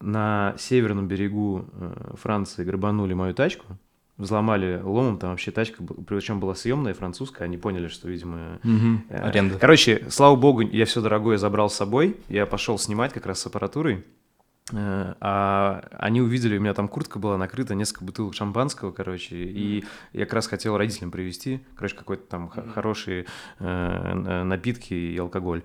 на 0.00 0.54
северном 0.58 1.08
берегу 1.08 1.66
э, 1.72 2.14
Франции 2.14 2.64
грабанули 2.64 3.14
мою 3.14 3.34
тачку, 3.34 3.66
взломали 4.16 4.80
ломом, 4.82 5.18
там 5.18 5.30
вообще 5.30 5.50
тачка, 5.50 5.82
причем 6.06 6.40
была 6.40 6.54
съемная, 6.54 6.94
французская, 6.94 7.44
они 7.44 7.56
поняли, 7.56 7.88
что, 7.88 8.08
видимо... 8.08 8.58
Угу. 8.64 9.16
Аренда. 9.22 9.58
Короче, 9.58 10.06
слава 10.10 10.36
богу, 10.36 10.60
я 10.60 10.84
все 10.84 11.00
дорогое 11.00 11.38
забрал 11.38 11.70
с 11.70 11.74
собой, 11.74 12.16
я 12.28 12.46
пошел 12.46 12.78
снимать 12.78 13.12
как 13.12 13.26
раз 13.26 13.40
с 13.40 13.46
аппаратурой, 13.46 14.04
Э, 14.72 15.14
а 15.20 15.82
они 15.92 16.20
увидели, 16.20 16.56
у 16.56 16.60
меня 16.60 16.74
там 16.74 16.88
куртка 16.88 17.18
была 17.18 17.36
накрыта, 17.36 17.74
несколько 17.74 18.04
бутылок 18.04 18.34
шампанского, 18.34 18.92
короче, 18.92 19.36
и 19.36 19.84
я 20.12 20.24
как 20.24 20.34
раз 20.34 20.46
хотел 20.46 20.76
родителям 20.76 21.10
привезти, 21.10 21.60
короче, 21.76 21.96
какой-то 21.96 22.24
там 22.24 22.48
хорошие 22.48 23.26
э, 23.58 24.42
напитки 24.44 24.94
и 24.94 25.18
алкоголь. 25.18 25.62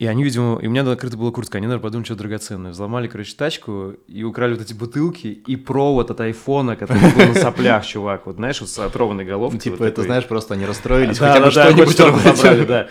И 0.00 0.06
они, 0.06 0.24
видимо, 0.24 0.58
и 0.58 0.66
у 0.66 0.70
меня 0.70 0.82
накрыта 0.82 1.18
была 1.18 1.30
куртка, 1.30 1.58
они, 1.58 1.66
наверное, 1.66 1.82
подумали, 1.82 2.06
что 2.06 2.14
драгоценное. 2.14 2.70
Взломали, 2.70 3.06
короче, 3.06 3.36
тачку 3.36 3.96
и 4.08 4.24
украли 4.24 4.54
вот 4.54 4.62
эти 4.62 4.72
бутылки 4.72 5.26
и 5.26 5.56
провод 5.56 6.10
от 6.10 6.22
айфона, 6.22 6.74
который 6.74 7.02
был 7.14 7.26
на 7.26 7.34
соплях, 7.34 7.84
чувак. 7.84 8.24
Вот 8.24 8.36
знаешь, 8.36 8.62
вот 8.62 8.70
с 8.70 8.78
отрованной 8.78 9.26
головкой. 9.26 9.60
Типа 9.60 9.76
вот 9.76 9.84
это, 9.84 9.96
такой. 9.96 10.06
знаешь, 10.06 10.26
просто 10.26 10.54
они 10.54 10.64
расстроились, 10.64 11.18
да, 11.18 11.34
хотя 11.34 11.40
бы 11.40 11.52
да, 11.52 11.86
что-нибудь 11.86 11.96
да, 11.98 12.34
забрали, 12.34 12.64
да. 12.64 12.88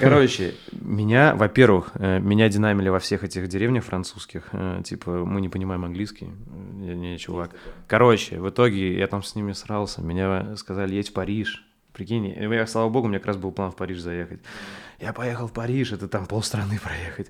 Короче, 0.00 0.54
меня, 0.72 1.36
во-первых, 1.36 1.92
э, 1.94 2.18
меня 2.18 2.48
динамили 2.48 2.88
во 2.88 2.98
всех 2.98 3.22
этих 3.22 3.46
деревнях 3.46 3.84
французских. 3.84 4.48
Э, 4.50 4.82
типа, 4.84 5.24
мы 5.24 5.40
не 5.40 5.48
понимаем 5.48 5.84
английский. 5.84 6.30
Я 6.80 6.94
не, 6.94 7.16
чувак. 7.16 7.52
Короче, 7.86 8.40
в 8.40 8.50
итоге 8.50 8.98
я 8.98 9.06
там 9.06 9.22
с 9.22 9.36
ними 9.36 9.52
срался. 9.52 10.02
Меня 10.02 10.56
сказали, 10.56 10.96
едь 10.96 11.10
в 11.10 11.12
Париж. 11.12 11.64
Прикинь, 12.00 12.28
я, 12.28 12.66
слава 12.66 12.88
богу, 12.88 13.08
у 13.08 13.10
меня 13.10 13.18
как 13.18 13.26
раз 13.26 13.36
был 13.36 13.52
план 13.52 13.72
в 13.72 13.76
Париж 13.76 13.98
заехать. 13.98 14.40
Я 15.00 15.12
поехал 15.12 15.48
в 15.48 15.52
Париж, 15.52 15.92
это 15.92 16.08
там 16.08 16.24
полстраны 16.24 16.78
проехать. 16.82 17.28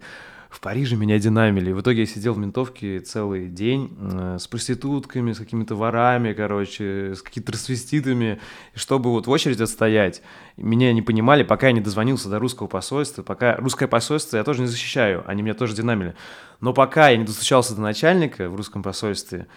В 0.49 0.61
Париже 0.61 0.95
меня 0.95 1.19
динамили. 1.19 1.73
В 1.73 1.81
итоге 1.81 2.03
я 2.03 2.07
сидел 2.07 2.35
в 2.35 2.39
ментовке 2.39 3.01
целый 3.01 3.49
день 3.49 3.91
э, 4.01 4.37
с 4.39 4.47
проститутками, 4.47 5.33
с 5.33 5.39
какими-то 5.39 5.75
ворами, 5.75 6.35
короче, 6.35 7.17
с 7.17 7.23
какими-то 7.23 7.51
трансвеститами, 7.51 8.39
чтобы 8.77 9.11
вот 9.11 9.27
в 9.27 9.31
очередь 9.31 9.61
отстоять. 9.61 10.23
Меня 10.57 10.93
не 10.93 11.03
понимали, 11.03 11.43
пока 11.43 11.67
я 11.67 11.73
не 11.73 11.81
дозвонился 11.81 12.29
до 12.29 12.39
русского 12.39 12.69
посольства. 12.69 13.25
Пока 13.25 13.57
русское 13.57 13.89
посольство 13.89 14.37
я 14.37 14.45
тоже 14.45 14.61
не 14.61 14.69
защищаю, 14.69 15.25
они 15.27 15.43
меня 15.43 15.55
тоже 15.55 15.75
динамили. 15.75 16.15
Но 16.61 16.73
пока 16.73 17.09
я 17.09 17.17
не 17.17 17.25
достучался 17.25 17.75
до 17.75 17.81
начальника 17.81 18.49
в 18.49 18.55
русском 18.55 18.85
посольстве, 18.85 19.49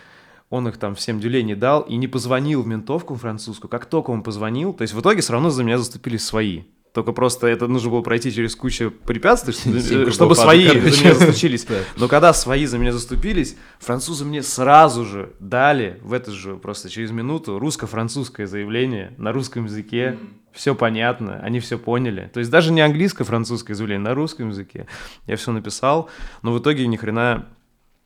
он 0.53 0.67
их 0.67 0.77
там 0.77 0.93
всем 0.93 1.19
дюлей 1.19 1.41
не 1.41 1.55
дал 1.55 1.81
и 1.81 1.95
не 1.95 2.07
позвонил 2.07 2.61
в 2.61 2.67
ментовку 2.67 3.15
французскую. 3.15 3.71
Как 3.71 3.87
только 3.87 4.11
он 4.11 4.21
позвонил, 4.21 4.71
то 4.71 4.83
есть 4.83 4.93
в 4.93 5.01
итоге 5.01 5.21
все 5.21 5.33
равно 5.33 5.49
за 5.49 5.63
меня 5.63 5.79
заступились 5.79 6.23
свои. 6.23 6.61
Только 6.93 7.11
просто 7.11 7.47
это 7.47 7.67
нужно 7.67 7.89
было 7.89 8.01
пройти 8.01 8.31
через 8.31 8.55
кучу 8.55 8.91
препятствий, 8.91 9.55
чтобы 10.11 10.35
свои 10.35 10.67
за 10.67 10.75
меня 10.75 11.15
заступились. 11.15 11.65
Но 11.97 12.07
когда 12.07 12.33
свои 12.33 12.67
за 12.67 12.77
меня 12.77 12.91
заступились, 12.91 13.55
французы 13.79 14.25
мне 14.25 14.43
сразу 14.43 15.05
же 15.05 15.33
дали 15.39 15.99
в 16.03 16.13
это 16.13 16.29
же 16.29 16.55
просто 16.55 16.87
через 16.87 17.09
минуту 17.09 17.57
русско-французское 17.57 18.45
заявление 18.45 19.15
на 19.17 19.31
русском 19.31 19.65
языке. 19.65 20.19
Все 20.51 20.75
понятно, 20.75 21.39
они 21.39 21.61
все 21.61 21.79
поняли. 21.79 22.29
То 22.31 22.39
есть 22.39 22.51
даже 22.51 22.71
не 22.71 22.81
английско-французское 22.81 23.75
заявление, 23.75 24.03
на 24.03 24.13
русском 24.13 24.49
языке. 24.49 24.85
Я 25.25 25.35
все 25.35 25.51
написал, 25.51 26.11
но 26.43 26.53
в 26.53 26.59
итоге 26.59 26.85
ни 26.85 26.95
хрена 26.95 27.47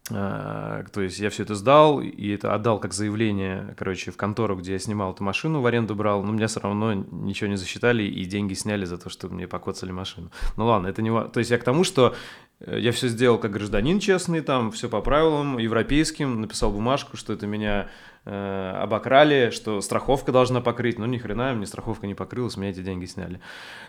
то 0.09 1.01
есть 1.01 1.19
я 1.19 1.29
все 1.29 1.43
это 1.43 1.55
сдал 1.55 2.01
и 2.01 2.29
это 2.29 2.53
отдал 2.53 2.79
как 2.79 2.93
заявление, 2.93 3.75
короче, 3.77 4.11
в 4.11 4.17
контору, 4.17 4.55
где 4.55 4.73
я 4.73 4.79
снимал 4.79 5.13
эту 5.13 5.23
машину, 5.23 5.61
в 5.61 5.65
аренду 5.65 5.95
брал, 5.95 6.23
но 6.23 6.31
мне 6.31 6.47
все 6.47 6.61
равно 6.61 6.93
ничего 6.93 7.49
не 7.49 7.57
засчитали 7.57 8.03
и 8.03 8.25
деньги 8.25 8.53
сняли 8.53 8.85
за 8.85 8.97
то, 8.97 9.09
что 9.09 9.27
мне 9.27 9.47
покоцали 9.47 9.91
машину. 9.91 10.31
Ну 10.55 10.65
ладно, 10.65 10.87
это 10.87 11.01
не... 11.01 11.11
То 11.29 11.39
есть 11.39 11.51
я 11.51 11.57
к 11.57 11.63
тому, 11.63 11.83
что 11.83 12.15
э, 12.59 12.79
я 12.79 12.91
все 12.91 13.09
сделал 13.09 13.37
как 13.37 13.51
гражданин 13.51 13.99
честный, 13.99 14.41
там 14.41 14.71
все 14.71 14.87
по 14.87 15.01
правилам 15.01 15.57
европейским, 15.57 16.41
написал 16.41 16.71
бумажку, 16.71 17.17
что 17.17 17.33
это 17.33 17.45
меня 17.45 17.89
э, 18.25 18.71
обокрали, 18.81 19.49
что 19.51 19.81
страховка 19.81 20.31
должна 20.31 20.61
покрыть, 20.61 20.99
но 20.99 21.05
ни 21.05 21.17
хрена, 21.17 21.53
мне 21.53 21.65
страховка 21.65 22.07
не 22.07 22.15
покрылась, 22.15 22.55
мне 22.55 22.69
эти 22.69 22.81
деньги 22.81 23.05
сняли. 23.05 23.41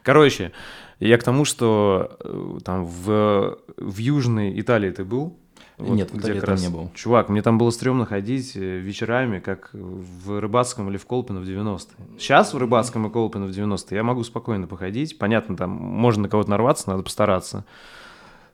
Короче, 0.03 0.53
я 0.99 1.17
к 1.17 1.23
тому, 1.23 1.45
что 1.45 2.17
э, 2.21 2.59
там 2.65 2.85
в, 2.87 3.59
в 3.77 3.99
Южной 3.99 4.59
Италии 4.61 4.91
ты 4.91 5.05
был? 5.05 5.39
Вот, 5.79 5.95
Нет, 5.95 6.11
где 6.13 6.35
как 6.35 6.45
раз... 6.45 6.61
не 6.61 6.69
был. 6.69 6.91
Чувак, 6.95 7.29
мне 7.29 7.41
там 7.41 7.57
было 7.57 7.71
стрёмно 7.71 8.05
ходить 8.05 8.57
э, 8.57 8.79
вечерами, 8.79 9.39
как 9.39 9.71
в 9.73 10.41
Рыбацком 10.41 10.91
или 10.91 10.97
в 10.97 11.07
Колпино 11.07 11.41
в 11.41 11.45
90-е. 11.45 12.19
Сейчас 12.19 12.53
в 12.53 12.59
Рыбацком 12.59 13.07
и 13.07 13.11
Колпино 13.11 13.47
в 13.47 13.51
90-е 13.51 13.97
я 13.97 14.03
могу 14.03 14.25
спокойно 14.25 14.67
походить. 14.67 15.19
Понятно, 15.19 15.57
там 15.57 15.71
можно 15.71 16.25
на 16.25 16.29
кого-то 16.29 16.51
нарваться, 16.51 16.91
надо 16.91 17.05
постараться. 17.05 17.65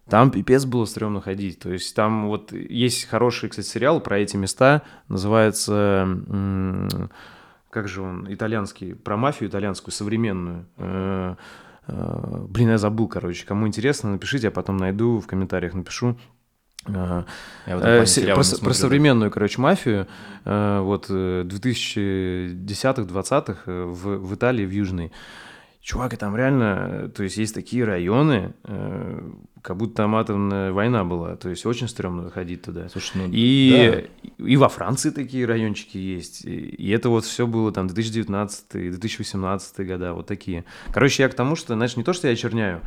Там 0.07 0.31
пипец 0.31 0.67
было 0.67 0.85
стрёмно 0.85 1.23
ходить. 1.23 1.61
То 1.61 1.73
есть 1.73 1.97
там 1.97 2.29
вот 2.29 2.53
есть 2.53 3.07
хороший, 3.07 3.49
кстати, 3.49 3.67
сериал 3.67 4.01
про 4.01 4.19
эти 4.19 4.37
места. 4.37 4.83
Называется... 5.09 6.07
Как 7.71 7.89
же 7.89 8.03
он? 8.03 8.33
Итальянский. 8.33 8.95
Про 8.95 9.17
мафию 9.17 9.49
итальянскую, 9.51 9.93
современную. 9.93 10.65
Э, 10.77 11.35
э, 11.89 12.45
блин, 12.49 12.69
я 12.69 12.79
забыл, 12.79 13.09
короче. 13.09 13.45
Кому 13.45 13.67
интересно, 13.67 14.13
напишите, 14.13 14.47
я 14.47 14.51
потом 14.53 14.77
найду, 14.77 15.19
в 15.19 15.27
комментариях 15.27 15.75
напишу. 15.75 16.17
Я 16.87 17.25
э, 17.67 18.05
про, 18.35 18.35
про 18.35 18.75
современную, 18.75 19.31
короче, 19.31 19.59
мафию, 19.61 20.09
э, 20.45 20.81
вот 20.81 21.09
2010-20-х 21.09 23.63
э, 23.67 23.85
в, 23.85 24.19
в 24.19 24.35
Италии, 24.35 24.67
в 24.67 24.71
Южной. 24.71 25.13
Чувак, 25.81 26.13
и 26.15 26.17
там 26.17 26.37
реально, 26.37 27.11
то 27.15 27.23
есть 27.23 27.37
есть 27.37 27.55
такие 27.55 27.85
районы, 27.85 28.55
как 29.61 29.77
будто 29.77 29.97
там 29.97 30.17
атомная 30.17 30.73
война 30.73 31.05
была, 31.05 31.37
то 31.37 31.51
есть 31.51 31.67
очень 31.67 31.89
стрёмно 31.89 32.31
ходить 32.31 32.63
туда. 32.63 32.89
Слушай, 32.89 33.13
ну, 33.17 33.29
и, 33.31 33.93
да. 33.93 34.01
и 34.47 34.57
во 34.57 34.71
Франции 34.71 35.11
такие 35.11 35.45
райончики 35.45 35.99
есть, 35.99 36.47
и 36.47 36.89
это 36.89 37.11
вот 37.11 37.27
все 37.27 37.47
было 37.47 37.71
там 37.71 37.89
2019-2018 37.89 39.85
года, 39.85 40.15
вот 40.15 40.27
такие. 40.27 40.65
Короче, 40.91 41.23
я 41.23 41.29
к 41.29 41.35
тому, 41.35 41.55
что, 41.55 41.75
знаешь, 41.75 41.99
не 41.99 42.03
то, 42.03 42.15
что 42.15 42.29
я 42.29 42.37
черняю, 42.37 42.81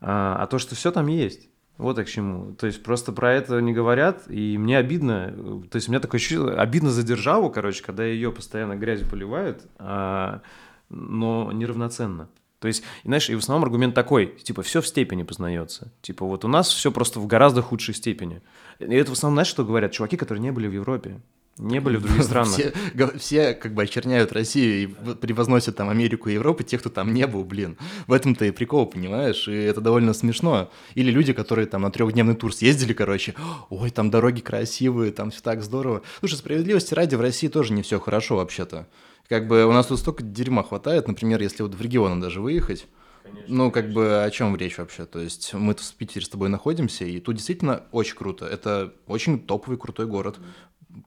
а, 0.00 0.42
а 0.42 0.46
то, 0.48 0.58
что 0.58 0.74
все 0.74 0.90
там 0.90 1.06
есть. 1.06 1.48
Вот 1.78 1.98
и 1.98 2.04
к 2.04 2.08
чему. 2.08 2.54
То 2.54 2.66
есть 2.66 2.82
просто 2.82 3.12
про 3.12 3.32
это 3.32 3.60
не 3.60 3.72
говорят, 3.72 4.24
и 4.28 4.58
мне 4.58 4.78
обидно. 4.78 5.62
То 5.70 5.76
есть 5.76 5.88
у 5.88 5.90
меня 5.90 6.00
такое 6.00 6.18
ощущение, 6.18 6.54
обидно 6.54 6.90
за 6.90 7.02
державу, 7.02 7.50
короче, 7.50 7.82
когда 7.82 8.04
ее 8.04 8.30
постоянно 8.30 8.76
грязью 8.76 9.08
поливают, 9.08 9.64
а, 9.78 10.42
но 10.90 11.50
неравноценно. 11.52 12.28
То 12.60 12.68
есть, 12.68 12.84
и, 13.02 13.08
знаешь, 13.08 13.28
и 13.28 13.34
в 13.34 13.38
основном 13.38 13.64
аргумент 13.64 13.94
такой, 13.94 14.26
типа, 14.26 14.62
все 14.62 14.80
в 14.80 14.86
степени 14.86 15.24
познается. 15.24 15.92
Типа, 16.00 16.24
вот 16.24 16.44
у 16.44 16.48
нас 16.48 16.68
все 16.68 16.92
просто 16.92 17.18
в 17.18 17.26
гораздо 17.26 17.60
худшей 17.60 17.94
степени. 17.94 18.40
И 18.78 18.94
это 18.94 19.10
в 19.10 19.14
основном, 19.14 19.36
знаешь, 19.36 19.48
что 19.48 19.64
говорят? 19.64 19.90
Чуваки, 19.90 20.16
которые 20.16 20.42
не 20.42 20.52
были 20.52 20.68
в 20.68 20.72
Европе 20.72 21.20
не 21.58 21.80
были 21.80 21.96
в 21.96 22.02
других 22.02 22.22
странах. 22.24 22.54
Все, 22.54 22.72
все 23.18 23.54
как 23.54 23.74
бы 23.74 23.82
очерняют 23.82 24.32
Россию 24.32 24.82
и 24.82 25.14
превозносят 25.14 25.76
там 25.76 25.88
Америку 25.88 26.28
и 26.28 26.34
Европу, 26.34 26.62
тех, 26.62 26.80
кто 26.80 26.90
там 26.90 27.12
не 27.12 27.26
был, 27.26 27.44
блин. 27.44 27.76
В 28.06 28.12
этом-то 28.12 28.44
и 28.44 28.50
прикол, 28.50 28.86
понимаешь? 28.86 29.48
И 29.48 29.54
это 29.54 29.80
довольно 29.80 30.14
смешно. 30.14 30.70
Или 30.94 31.10
люди, 31.10 31.32
которые 31.32 31.66
там 31.66 31.82
на 31.82 31.90
трехдневный 31.90 32.34
тур 32.34 32.54
съездили, 32.54 32.92
короче, 32.92 33.34
ой, 33.70 33.90
там 33.90 34.10
дороги 34.10 34.40
красивые, 34.40 35.12
там 35.12 35.30
все 35.30 35.42
так 35.42 35.62
здорово. 35.62 36.02
Слушай, 36.20 36.36
справедливости 36.36 36.94
ради 36.94 37.14
в 37.14 37.20
России 37.20 37.48
тоже 37.48 37.72
не 37.72 37.82
все 37.82 38.00
хорошо 38.00 38.36
вообще-то. 38.36 38.88
Как 39.28 39.46
бы 39.46 39.64
у 39.64 39.72
нас 39.72 39.86
тут 39.86 39.98
столько 39.98 40.22
дерьма 40.22 40.62
хватает, 40.62 41.08
например, 41.08 41.40
если 41.40 41.62
вот 41.62 41.74
в 41.74 41.80
регионы 41.80 42.20
даже 42.20 42.40
выехать, 42.40 42.86
Конечно, 43.22 43.54
ну, 43.54 43.70
как 43.70 43.84
конечно. 43.84 44.00
бы 44.00 44.24
о 44.24 44.30
чем 44.30 44.56
речь 44.56 44.78
вообще? 44.78 45.04
То 45.06 45.20
есть 45.20 45.54
мы 45.54 45.74
тут 45.74 45.86
в 45.86 45.94
Питере 45.94 46.24
с 46.24 46.28
тобой 46.28 46.48
находимся, 46.48 47.04
и 47.04 47.20
тут 47.20 47.36
действительно 47.36 47.84
очень 47.92 48.16
круто. 48.16 48.46
Это 48.46 48.92
очень 49.06 49.38
топовый 49.38 49.78
крутой 49.78 50.06
город 50.06 50.38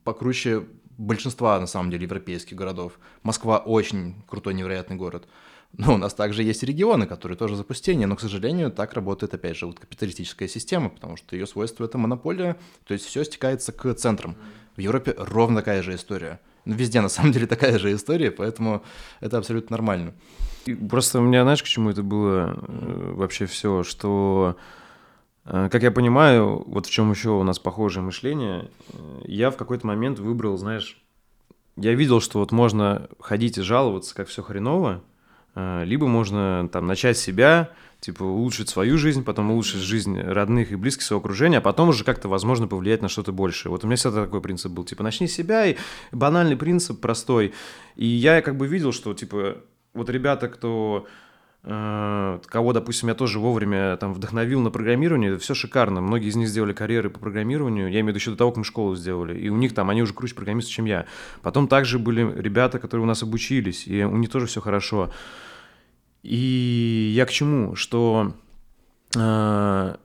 покруче 0.04 0.64
большинства, 0.98 1.58
на 1.60 1.66
самом 1.66 1.90
деле, 1.90 2.04
европейских 2.04 2.56
городов. 2.56 2.98
Москва 3.22 3.58
очень 3.58 4.16
крутой, 4.26 4.54
невероятный 4.54 4.96
город. 4.96 5.26
Но 5.72 5.94
у 5.94 5.96
нас 5.98 6.14
также 6.14 6.42
есть 6.42 6.62
регионы, 6.62 7.06
которые 7.06 7.36
тоже 7.36 7.56
запустение, 7.56 8.06
но, 8.06 8.16
к 8.16 8.20
сожалению, 8.20 8.70
так 8.70 8.94
работает, 8.94 9.34
опять 9.34 9.56
же, 9.56 9.66
вот 9.66 9.78
капиталистическая 9.78 10.48
система, 10.48 10.88
потому 10.88 11.16
что 11.16 11.36
ее 11.36 11.46
свойство— 11.46 11.84
это 11.86 11.98
монополия, 11.98 12.56
то 12.86 12.94
есть 12.94 13.04
все 13.04 13.24
стекается 13.24 13.72
к 13.72 13.92
центрам. 13.94 14.36
В 14.76 14.80
Европе 14.80 15.14
ровно 15.18 15.56
такая 15.60 15.82
же 15.82 15.94
история. 15.94 16.40
Ну, 16.64 16.74
везде, 16.74 17.00
на 17.00 17.08
самом 17.08 17.32
деле, 17.32 17.46
такая 17.46 17.78
же 17.78 17.94
история, 17.94 18.30
поэтому 18.30 18.82
это 19.20 19.38
абсолютно 19.38 19.76
нормально. 19.76 20.14
Просто 20.88 21.20
у 21.20 21.22
меня, 21.22 21.42
знаешь, 21.42 21.62
к 21.62 21.66
чему 21.66 21.90
это 21.90 22.02
было 22.02 22.58
э, 22.68 23.12
вообще 23.14 23.46
все, 23.46 23.84
что 23.84 24.56
как 25.46 25.82
я 25.82 25.90
понимаю, 25.90 26.64
вот 26.66 26.86
в 26.86 26.90
чем 26.90 27.10
еще 27.10 27.30
у 27.30 27.42
нас 27.42 27.58
похожее 27.58 28.02
мышление, 28.02 28.70
э, 28.92 29.20
я 29.26 29.50
в 29.50 29.56
какой-то 29.56 29.86
момент 29.86 30.18
выбрал, 30.18 30.56
знаешь, 30.56 31.02
я 31.76 31.94
видел, 31.94 32.20
что 32.20 32.40
вот 32.40 32.52
можно 32.52 33.08
ходить 33.20 33.58
и 33.58 33.62
жаловаться, 33.62 34.14
как 34.14 34.28
все 34.28 34.42
хреново, 34.42 35.02
э, 35.54 35.84
либо 35.84 36.06
можно 36.06 36.68
там 36.72 36.86
начать 36.86 37.16
себя, 37.16 37.70
типа 38.00 38.24
улучшить 38.24 38.68
свою 38.68 38.98
жизнь, 38.98 39.24
потом 39.24 39.50
улучшить 39.50 39.80
жизнь 39.80 40.20
родных 40.20 40.72
и 40.72 40.76
близких 40.76 41.02
своего 41.02 41.20
окружения, 41.20 41.58
а 41.58 41.60
потом 41.60 41.90
уже 41.90 42.02
как-то, 42.02 42.28
возможно, 42.28 42.66
повлиять 42.66 43.02
на 43.02 43.08
что-то 43.08 43.32
большее. 43.32 43.70
Вот 43.70 43.84
у 43.84 43.86
меня 43.86 43.96
всегда 43.96 44.24
такой 44.24 44.40
принцип 44.40 44.72
был, 44.72 44.84
типа, 44.84 45.02
начни 45.02 45.28
с 45.28 45.34
себя, 45.34 45.66
и 45.66 45.76
банальный 46.12 46.56
принцип, 46.56 47.00
простой. 47.00 47.54
И 47.94 48.06
я 48.06 48.42
как 48.42 48.56
бы 48.56 48.66
видел, 48.66 48.92
что, 48.92 49.14
типа, 49.14 49.58
вот 49.94 50.10
ребята, 50.10 50.48
кто 50.48 51.06
э, 51.06 51.25
кого, 51.66 52.72
допустим, 52.72 53.08
я 53.08 53.14
тоже 53.14 53.40
вовремя 53.40 53.96
там 53.96 54.14
вдохновил 54.14 54.60
на 54.60 54.70
программирование, 54.70 55.36
все 55.38 55.54
шикарно. 55.54 56.00
Многие 56.00 56.28
из 56.28 56.36
них 56.36 56.48
сделали 56.48 56.72
карьеры 56.72 57.10
по 57.10 57.18
программированию, 57.18 57.86
я 57.86 58.00
имею 58.00 58.06
в 58.06 58.08
виду 58.08 58.18
еще 58.18 58.30
до 58.30 58.36
того, 58.36 58.50
как 58.52 58.58
мы 58.58 58.64
школу 58.64 58.94
сделали. 58.94 59.38
И 59.38 59.48
у 59.48 59.56
них 59.56 59.74
там, 59.74 59.90
они 59.90 60.02
уже 60.02 60.14
круче 60.14 60.34
программисты, 60.34 60.70
чем 60.70 60.84
я. 60.84 61.06
Потом 61.42 61.66
также 61.66 61.98
были 61.98 62.32
ребята, 62.40 62.78
которые 62.78 63.04
у 63.04 63.08
нас 63.08 63.22
обучились, 63.22 63.86
и 63.86 64.04
у 64.04 64.16
них 64.16 64.30
тоже 64.30 64.46
все 64.46 64.60
хорошо. 64.60 65.10
И 66.22 67.12
я 67.14 67.26
к 67.26 67.30
чему? 67.30 67.74
Что 67.74 68.32
э, 69.16 69.96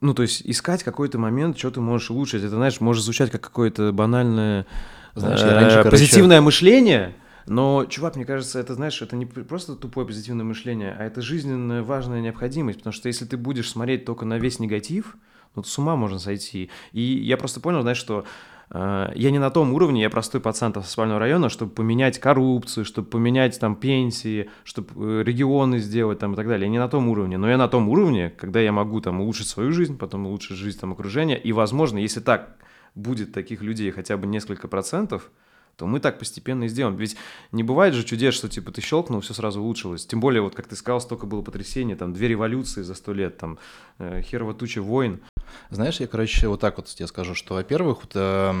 ну, 0.00 0.14
то 0.14 0.22
есть 0.22 0.42
искать 0.44 0.82
какой-то 0.82 1.18
момент, 1.18 1.58
что 1.58 1.70
ты 1.70 1.80
можешь 1.80 2.10
улучшить. 2.10 2.42
Это, 2.42 2.56
знаешь, 2.56 2.80
может 2.80 3.04
звучать 3.04 3.30
как 3.30 3.40
какое-то 3.40 3.92
банальное 3.92 4.66
знаешь, 5.14 5.40
я 5.40 5.54
раньше, 5.54 5.76
короче... 5.78 5.90
позитивное 5.90 6.40
мышление, 6.40 7.14
но, 7.48 7.84
чувак, 7.86 8.16
мне 8.16 8.24
кажется, 8.24 8.58
это, 8.58 8.74
знаешь, 8.74 9.00
это 9.02 9.16
не 9.16 9.26
просто 9.26 9.74
тупое 9.74 10.06
позитивное 10.06 10.44
мышление, 10.44 10.94
а 10.98 11.04
это 11.04 11.22
жизненно 11.22 11.82
важная 11.82 12.20
необходимость, 12.20 12.78
потому 12.78 12.92
что 12.92 13.08
если 13.08 13.24
ты 13.24 13.36
будешь 13.36 13.70
смотреть 13.70 14.04
только 14.04 14.24
на 14.24 14.38
весь 14.38 14.58
негатив, 14.58 15.16
ну, 15.54 15.62
с 15.62 15.78
ума 15.78 15.96
можно 15.96 16.18
сойти. 16.18 16.70
И 16.92 17.00
я 17.02 17.36
просто 17.36 17.60
понял, 17.60 17.82
знаешь, 17.82 17.96
что 17.98 18.24
э, 18.70 19.12
я 19.14 19.30
не 19.30 19.38
на 19.38 19.50
том 19.50 19.72
уровне, 19.72 20.02
я 20.02 20.10
простой 20.10 20.40
пацан 20.40 20.74
спального 20.84 21.18
района, 21.18 21.48
чтобы 21.48 21.72
поменять 21.72 22.18
коррупцию, 22.18 22.84
чтобы 22.84 23.08
поменять 23.08 23.58
там 23.58 23.74
пенсии, 23.74 24.50
чтобы 24.64 25.20
э, 25.20 25.22
регионы 25.24 25.78
сделать 25.78 26.18
там 26.18 26.34
и 26.34 26.36
так 26.36 26.46
далее. 26.46 26.66
Я 26.66 26.70
не 26.70 26.78
на 26.78 26.88
том 26.88 27.08
уровне, 27.08 27.38
но 27.38 27.48
я 27.48 27.56
на 27.56 27.68
том 27.68 27.88
уровне, 27.88 28.30
когда 28.30 28.60
я 28.60 28.72
могу 28.72 29.00
там 29.00 29.20
улучшить 29.20 29.48
свою 29.48 29.72
жизнь, 29.72 29.96
потом 29.98 30.26
улучшить 30.26 30.56
жизнь 30.56 30.78
там 30.78 30.92
окружения, 30.92 31.36
и, 31.36 31.52
возможно, 31.52 31.98
если 31.98 32.20
так 32.20 32.56
будет 32.94 33.32
таких 33.32 33.62
людей 33.62 33.90
хотя 33.90 34.16
бы 34.16 34.26
несколько 34.26 34.68
процентов, 34.68 35.30
то 35.78 35.86
мы 35.86 36.00
так 36.00 36.18
постепенно 36.18 36.64
и 36.64 36.68
сделаем. 36.68 36.96
Ведь 36.96 37.16
не 37.52 37.62
бывает 37.62 37.94
же 37.94 38.02
чудес, 38.02 38.34
что 38.34 38.48
типа 38.48 38.72
ты 38.72 38.80
щелкнул, 38.80 39.20
все 39.20 39.32
сразу 39.32 39.60
улучшилось. 39.60 40.04
Тем 40.06 40.18
более, 40.18 40.42
вот 40.42 40.56
как 40.56 40.66
ты 40.66 40.74
сказал, 40.74 41.00
столько 41.00 41.26
было 41.26 41.40
потрясений, 41.40 41.94
там 41.94 42.12
две 42.12 42.26
революции 42.26 42.82
за 42.82 42.96
сто 42.96 43.12
лет, 43.12 43.38
там 43.38 43.58
э, 43.98 44.20
херова 44.22 44.54
туча 44.54 44.82
войн. 44.82 45.20
Знаешь, 45.70 46.00
я, 46.00 46.08
короче, 46.08 46.48
вот 46.48 46.60
так 46.60 46.78
вот 46.78 46.86
тебе 46.86 47.06
скажу, 47.06 47.36
что, 47.36 47.54
во-первых, 47.54 48.00
вот, 48.02 48.12
э, 48.16 48.54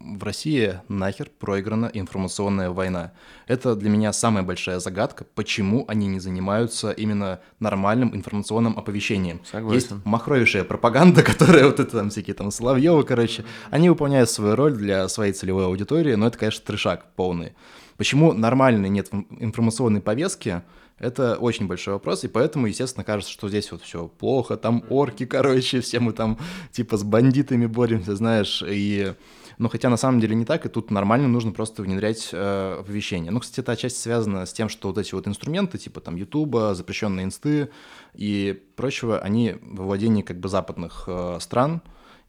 в 0.00 0.24
России 0.24 0.80
нахер 0.88 1.30
проиграна 1.38 1.90
информационная 1.92 2.70
война. 2.70 3.12
Это 3.46 3.74
для 3.76 3.88
меня 3.88 4.12
самая 4.12 4.42
большая 4.42 4.78
загадка, 4.80 5.24
почему 5.34 5.84
они 5.88 6.06
не 6.06 6.20
занимаются 6.20 6.90
именно 6.90 7.40
нормальным 7.60 8.14
информационным 8.14 8.78
оповещением. 8.78 9.40
Согласен. 9.44 9.74
Есть 9.74 10.04
махровейшая 10.04 10.64
пропаганда, 10.64 11.22
которая 11.22 11.66
вот 11.66 11.80
это 11.80 11.98
там 11.98 12.10
всякие 12.10 12.34
там 12.34 12.50
Соловьевы, 12.50 13.04
короче, 13.04 13.44
они 13.70 13.88
выполняют 13.88 14.30
свою 14.30 14.56
роль 14.56 14.74
для 14.74 15.08
своей 15.08 15.32
целевой 15.32 15.66
аудитории, 15.66 16.14
но 16.14 16.26
это, 16.26 16.38
конечно, 16.38 16.64
трешак 16.66 17.14
полный. 17.14 17.52
Почему 17.96 18.32
нормальной 18.32 18.88
нет 18.88 19.10
информационной 19.38 20.00
повестки, 20.00 20.62
это 20.98 21.36
очень 21.36 21.66
большой 21.66 21.94
вопрос, 21.94 22.24
и 22.24 22.28
поэтому, 22.28 22.66
естественно, 22.66 23.04
кажется, 23.04 23.32
что 23.32 23.48
здесь 23.48 23.70
вот 23.72 23.82
все 23.82 24.06
плохо, 24.06 24.56
там 24.56 24.84
орки, 24.88 25.26
короче, 25.26 25.80
все 25.80 26.00
мы 26.00 26.12
там 26.12 26.38
типа 26.70 26.96
с 26.96 27.02
бандитами 27.02 27.66
боремся, 27.66 28.14
знаешь, 28.14 28.62
и 28.66 29.14
но 29.58 29.68
хотя 29.68 29.88
на 29.88 29.96
самом 29.96 30.20
деле 30.20 30.34
не 30.34 30.44
так, 30.44 30.66
и 30.66 30.68
тут 30.68 30.90
нормально 30.90 31.28
нужно 31.28 31.52
просто 31.52 31.82
внедрять 31.82 32.30
э, 32.32 32.78
оповещения. 32.80 33.30
Ну, 33.30 33.40
кстати, 33.40 33.60
это 33.60 33.72
отчасти 33.72 33.98
связано 33.98 34.46
с 34.46 34.52
тем, 34.52 34.68
что 34.68 34.88
вот 34.88 34.98
эти 34.98 35.14
вот 35.14 35.26
инструменты, 35.26 35.78
типа 35.78 36.00
там 36.00 36.16
Ютуба, 36.16 36.74
запрещенные 36.74 37.24
инсты 37.24 37.70
и 38.14 38.62
прочего, 38.76 39.18
они 39.18 39.56
во 39.60 39.84
владении 39.84 40.22
как 40.22 40.38
бы 40.38 40.48
западных 40.48 41.04
э, 41.06 41.38
стран, 41.40 41.82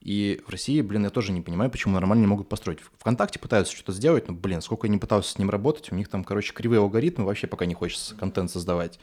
и 0.04 0.42
в 0.46 0.50
России, 0.50 0.82
блин, 0.82 1.04
я 1.04 1.10
тоже 1.10 1.32
не 1.32 1.40
понимаю, 1.40 1.70
почему 1.70 1.94
нормально 1.94 2.20
не 2.20 2.26
могут 2.26 2.46
построить. 2.46 2.80
Вконтакте 2.98 3.38
пытаются 3.38 3.74
что-то 3.74 3.92
сделать, 3.92 4.28
но, 4.28 4.34
блин, 4.34 4.60
сколько 4.60 4.86
я 4.86 4.92
не 4.92 4.98
пытался 4.98 5.30
с 5.30 5.38
ним 5.38 5.48
работать, 5.48 5.90
у 5.90 5.94
них 5.94 6.08
там, 6.08 6.24
короче, 6.24 6.52
кривые 6.52 6.80
алгоритмы, 6.80 7.24
вообще 7.24 7.46
пока 7.46 7.64
не 7.64 7.72
хочется 7.72 8.14
контент 8.14 8.50
создавать. 8.50 9.00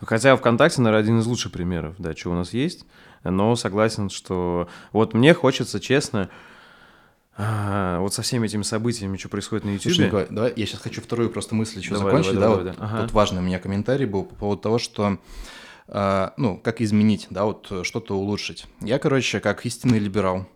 Хотя 0.00 0.36
ВКонтакте, 0.36 0.80
наверное, 0.80 1.02
один 1.02 1.18
из 1.18 1.26
лучших 1.26 1.50
примеров, 1.50 1.96
да, 1.98 2.14
что 2.14 2.30
у 2.30 2.34
нас 2.34 2.52
есть, 2.52 2.86
но 3.24 3.56
согласен, 3.56 4.10
что 4.10 4.68
вот 4.92 5.12
мне 5.12 5.34
хочется, 5.34 5.80
честно, 5.80 6.30
а, 7.36 7.98
вот 8.00 8.14
со 8.14 8.22
всеми 8.22 8.46
этими 8.46 8.62
событиями, 8.62 9.16
что 9.16 9.28
происходит 9.28 9.64
на 9.64 9.70
YouTube. 9.70 9.92
Слушай, 9.92 10.06
Николай, 10.06 10.26
давай, 10.30 10.52
я 10.54 10.66
сейчас 10.66 10.80
хочу 10.80 11.00
вторую 11.02 11.30
просто 11.30 11.54
мысль 11.54 11.78
еще 11.78 11.94
давай, 11.94 12.12
закончить. 12.12 12.34
Давай, 12.34 12.40
да, 12.40 12.62
давай, 12.62 12.72
вот, 12.72 12.78
давай. 12.78 13.02
Ага. 13.02 13.12
важный 13.12 13.40
у 13.40 13.44
меня 13.44 13.58
комментарий 13.58 14.06
был 14.06 14.24
по 14.24 14.34
поводу 14.34 14.62
того, 14.62 14.78
что 14.78 15.18
э, 15.88 16.30
ну, 16.36 16.58
как 16.58 16.80
изменить, 16.80 17.26
да, 17.30 17.44
вот 17.44 17.72
что-то 17.82 18.16
улучшить. 18.16 18.66
Я, 18.80 18.98
короче, 18.98 19.40
как 19.40 19.66
истинный 19.66 19.98
либерал 19.98 20.46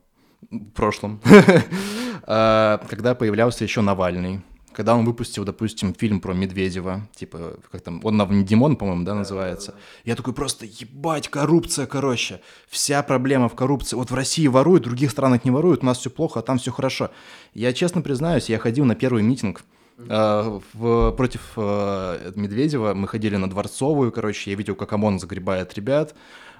в 0.51 0.71
прошлом, 0.71 1.21
а, 2.23 2.81
когда 2.89 3.15
появлялся 3.15 3.65
еще 3.65 3.81
Навальный, 3.81 4.43
когда 4.79 4.95
он 4.95 5.05
выпустил, 5.05 5.45
допустим, 5.45 5.93
фильм 5.93 6.21
про 6.21 6.35
Медведева, 6.35 7.09
типа, 7.13 7.57
как 7.73 7.81
там, 7.81 8.01
он 8.05 8.17
на 8.17 8.27
Димон, 8.45 8.77
по-моему, 8.77 9.05
да, 9.05 9.17
называется. 9.17 9.75
Я 10.05 10.15
такой 10.15 10.35
просто, 10.35 10.67
ебать, 10.67 11.27
коррупция, 11.27 11.87
короче. 11.87 12.41
Вся 12.69 13.03
проблема 13.03 13.49
в 13.49 13.57
коррупции. 13.57 13.97
Вот 13.97 14.13
в 14.13 14.15
России 14.15 14.47
воруют, 14.47 14.85
в 14.85 14.87
других 14.87 15.11
странах 15.11 15.45
не 15.45 15.51
воруют, 15.51 15.83
у 15.83 15.87
нас 15.87 15.99
все 15.99 16.11
плохо, 16.11 16.39
а 16.39 16.43
там 16.43 16.59
все 16.59 16.71
хорошо. 16.71 17.11
Я 17.55 17.73
честно 17.73 18.03
признаюсь, 18.03 18.49
я 18.49 18.61
ходил 18.61 18.85
на 18.85 18.95
первый 18.95 19.25
митинг, 19.25 19.65
Uh, 19.99 20.63
в, 20.75 21.11
против 21.17 21.41
uh, 21.57 22.33
Медведева 22.37 22.95
мы 22.95 23.09
ходили 23.09 23.35
на 23.35 23.51
Дворцовую, 23.51 24.13
короче, 24.13 24.53
я 24.53 24.57
видел, 24.57 24.77
как 24.77 24.93
ОМОН 24.93 25.19
загребает 25.19 25.75
ребят. 25.75 26.15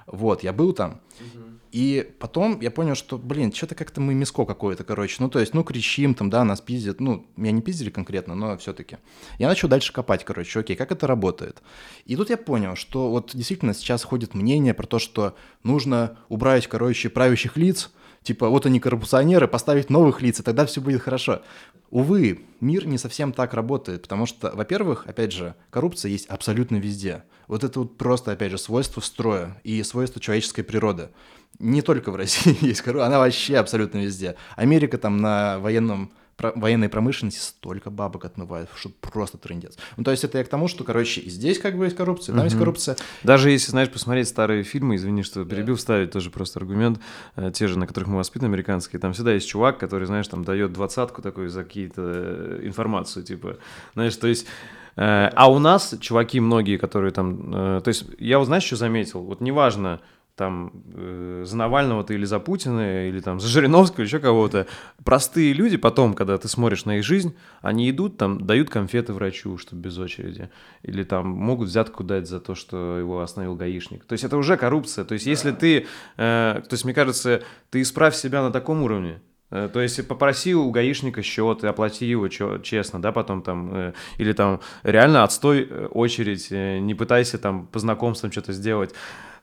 Вот, 0.07 0.43
я 0.43 0.51
был 0.51 0.73
там. 0.73 0.99
Uh-huh. 1.21 1.48
И 1.71 2.11
потом 2.19 2.59
я 2.61 2.71
понял, 2.71 2.95
что, 2.95 3.17
блин, 3.17 3.53
что-то 3.53 3.75
как-то 3.75 4.01
мы 4.01 4.15
миско 4.15 4.45
какое-то, 4.45 4.83
короче. 4.83 5.17
Ну, 5.19 5.29
то 5.29 5.39
есть, 5.39 5.53
ну, 5.53 5.63
кричим 5.63 6.15
там, 6.15 6.29
да, 6.29 6.43
нас 6.43 6.61
пиздят. 6.61 6.99
Ну, 6.99 7.27
меня 7.35 7.51
не 7.51 7.61
пиздили 7.61 7.91
конкретно, 7.91 8.33
но 8.33 8.57
все-таки. 8.57 8.97
Я 9.37 9.47
начал 9.47 9.67
дальше 9.67 9.93
копать, 9.93 10.25
короче, 10.25 10.59
окей, 10.59 10.75
как 10.75 10.91
это 10.91 11.05
работает. 11.05 11.61
И 12.05 12.15
тут 12.15 12.29
я 12.31 12.37
понял, 12.37 12.75
что 12.75 13.11
вот 13.11 13.31
действительно 13.35 13.73
сейчас 13.73 14.03
ходит 14.03 14.33
мнение 14.33 14.73
про 14.73 14.87
то, 14.87 14.97
что 14.97 15.35
нужно 15.63 16.17
убрать, 16.27 16.67
короче, 16.67 17.09
правящих 17.09 17.55
лиц, 17.55 17.91
типа, 18.23 18.49
вот 18.49 18.65
они 18.65 18.79
коррупционеры, 18.79 19.47
поставить 19.47 19.91
новых 19.91 20.21
лиц, 20.21 20.39
и 20.39 20.43
тогда 20.43 20.65
все 20.65 20.81
будет 20.81 21.01
хорошо. 21.01 21.43
Увы, 21.91 22.45
мир 22.59 22.87
не 22.87 22.97
совсем 22.97 23.31
так 23.31 23.53
работает, 23.53 24.03
потому 24.03 24.25
что, 24.25 24.51
во-первых, 24.53 25.07
опять 25.07 25.31
же, 25.31 25.55
коррупция 25.69 26.11
есть 26.11 26.27
абсолютно 26.27 26.77
везде. 26.77 27.23
Вот 27.47 27.63
это 27.63 27.79
вот 27.79 27.97
просто, 27.97 28.31
опять 28.31 28.51
же, 28.51 28.57
свойство 28.57 29.01
строя 29.01 29.59
и 29.63 29.81
свойство 29.83 30.21
человеческой 30.21 30.63
природы 30.63 31.09
не 31.57 31.81
только 31.81 32.11
в 32.11 32.15
России 32.15 32.57
есть 32.65 32.81
коррупция, 32.81 33.07
она 33.07 33.19
вообще 33.19 33.57
абсолютно 33.57 33.99
везде. 33.99 34.35
Америка 34.55 34.97
там 34.97 35.17
на 35.17 35.59
военном 35.59 36.11
про, 36.39 36.53
военной 36.55 36.89
промышленности 36.89 37.39
столько 37.39 37.89
бабок 37.89 38.25
отмывает, 38.25 38.69
что 38.75 38.89
просто 39.01 39.37
трендец. 39.37 39.77
Ну, 39.97 40.03
то 40.03 40.11
есть 40.11 40.23
это 40.23 40.37
я 40.37 40.43
к 40.43 40.47
тому, 40.47 40.67
что, 40.67 40.83
короче, 40.83 41.21
и 41.21 41.29
здесь 41.29 41.59
как 41.59 41.77
бы 41.77 41.83
есть 41.83 41.97
коррупция, 41.97 42.33
там 42.33 42.39
угу. 42.39 42.45
есть 42.45 42.57
коррупция. 42.57 42.95
Даже 43.23 43.51
если, 43.51 43.71
знаешь, 43.71 43.89
посмотреть 43.89 44.29
старые 44.29 44.63
фильмы, 44.63 44.95
извини, 44.95 45.23
что 45.23 45.43
перебил, 45.43 45.75
да. 45.75 45.79
вставить 45.79 46.11
тоже 46.11 46.31
просто 46.31 46.59
аргумент, 46.59 46.99
э, 47.35 47.51
те 47.53 47.67
же, 47.67 47.77
на 47.77 47.85
которых 47.85 48.09
мы 48.09 48.17
воспитаны, 48.17 48.47
американские, 48.47 48.99
там 48.99 49.11
всегда 49.13 49.33
есть 49.33 49.49
чувак, 49.49 49.77
который, 49.77 50.05
знаешь, 50.05 50.27
там 50.27 50.45
дает 50.45 50.71
двадцатку 50.71 51.21
такую 51.21 51.49
за 51.49 51.63
какие-то 51.63 52.01
э, 52.05 52.59
информацию, 52.63 53.23
типа, 53.23 53.57
знаешь, 53.93 54.15
то 54.15 54.27
есть... 54.27 54.47
Э, 54.95 55.29
а 55.35 55.51
у 55.51 55.59
нас 55.59 55.95
чуваки 55.99 56.39
многие, 56.39 56.77
которые 56.77 57.11
там... 57.11 57.81
То 57.81 57.87
есть 57.87 58.05
я 58.17 58.39
вот, 58.39 58.45
знаешь, 58.45 58.63
что 58.63 58.75
заметил? 58.75 59.21
Вот 59.21 59.41
неважно, 59.41 59.99
там 60.39 60.71
э, 60.95 61.43
за 61.45 61.57
Навального 61.57 62.05
ты 62.05 62.13
или 62.13 62.23
за 62.23 62.39
Путина, 62.39 63.09
или 63.09 63.19
там 63.19 63.41
за 63.41 63.49
Жириновского, 63.49 64.05
еще 64.05 64.19
кого-то. 64.19 64.67
Простые 65.03 65.51
люди 65.51 65.75
потом, 65.75 66.13
когда 66.13 66.37
ты 66.37 66.47
смотришь 66.47 66.85
на 66.85 66.97
их 66.97 67.03
жизнь, 67.03 67.35
они 67.61 67.89
идут 67.89 68.15
там, 68.15 68.47
дают 68.47 68.69
конфеты 68.69 69.11
врачу, 69.11 69.57
чтобы 69.57 69.81
без 69.81 69.97
очереди. 69.97 70.49
Или 70.81 71.03
там 71.03 71.27
могут 71.27 71.67
взятку 71.67 72.05
дать 72.05 72.29
за 72.29 72.39
то, 72.39 72.55
что 72.55 72.97
его 72.97 73.19
остановил 73.19 73.55
гаишник. 73.55 74.05
То 74.05 74.13
есть 74.13 74.23
это 74.23 74.37
уже 74.37 74.55
коррупция. 74.55 75.03
То 75.03 75.13
есть 75.13 75.25
если 75.25 75.51
ты... 75.51 75.87
Э, 76.15 76.61
то 76.61 76.73
есть 76.73 76.85
мне 76.85 76.93
кажется, 76.93 77.43
ты 77.69 77.81
исправь 77.81 78.15
себя 78.15 78.41
на 78.41 78.51
таком 78.51 78.81
уровне, 78.83 79.19
э, 79.51 79.69
то 79.73 79.81
есть 79.81 80.07
попроси 80.07 80.55
у 80.55 80.71
гаишника 80.71 81.21
счет 81.21 81.65
и 81.65 81.67
оплати 81.67 82.05
его 82.05 82.29
честно, 82.29 83.01
да, 83.01 83.11
потом 83.11 83.41
там, 83.41 83.75
э, 83.75 83.93
или 84.17 84.31
там 84.31 84.61
реально 84.83 85.25
отстой 85.25 85.67
э, 85.69 85.87
очередь, 85.87 86.49
не 86.49 86.95
пытайся 86.95 87.37
там 87.37 87.67
по 87.67 87.79
знакомствам 87.79 88.31
что-то 88.31 88.53
сделать. 88.53 88.95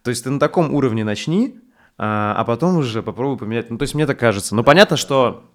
То 0.07 0.11
есть 0.11 0.23
ты 0.23 0.31
на 0.31 0.39
таком 0.39 0.73
уровне 0.73 1.03
начни, 1.03 1.59
а, 1.99 2.33
а 2.39 2.45
потом 2.45 2.77
уже 2.77 3.03
попробуй 3.03 3.39
поменять. 3.39 3.71
Ну, 3.71 3.77
то 3.77 3.83
есть 3.83 3.97
мне 3.97 4.07
так 4.07 4.17
кажется. 4.17 4.55
Но 4.55 4.63
понятно, 4.63 4.97
что 4.97 5.51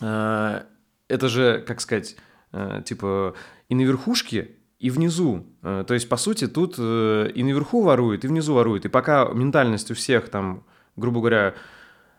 э, 0.00 0.62
это 1.06 1.28
же, 1.28 1.62
как 1.64 1.80
сказать, 1.80 2.16
э, 2.50 2.82
типа 2.84 3.36
и 3.68 3.76
на 3.76 3.82
верхушке, 3.82 4.56
и 4.80 4.90
внизу. 4.90 5.46
Э, 5.62 5.84
то 5.86 5.94
есть, 5.94 6.08
по 6.08 6.16
сути, 6.16 6.48
тут 6.48 6.80
и 6.80 7.42
наверху 7.44 7.82
воруют, 7.82 8.24
и 8.24 8.26
внизу 8.26 8.54
воруют. 8.54 8.86
И 8.86 8.88
пока 8.88 9.26
ментальность 9.26 9.92
у 9.92 9.94
всех 9.94 10.30
там, 10.30 10.64
грубо 10.96 11.20
говоря, 11.20 11.54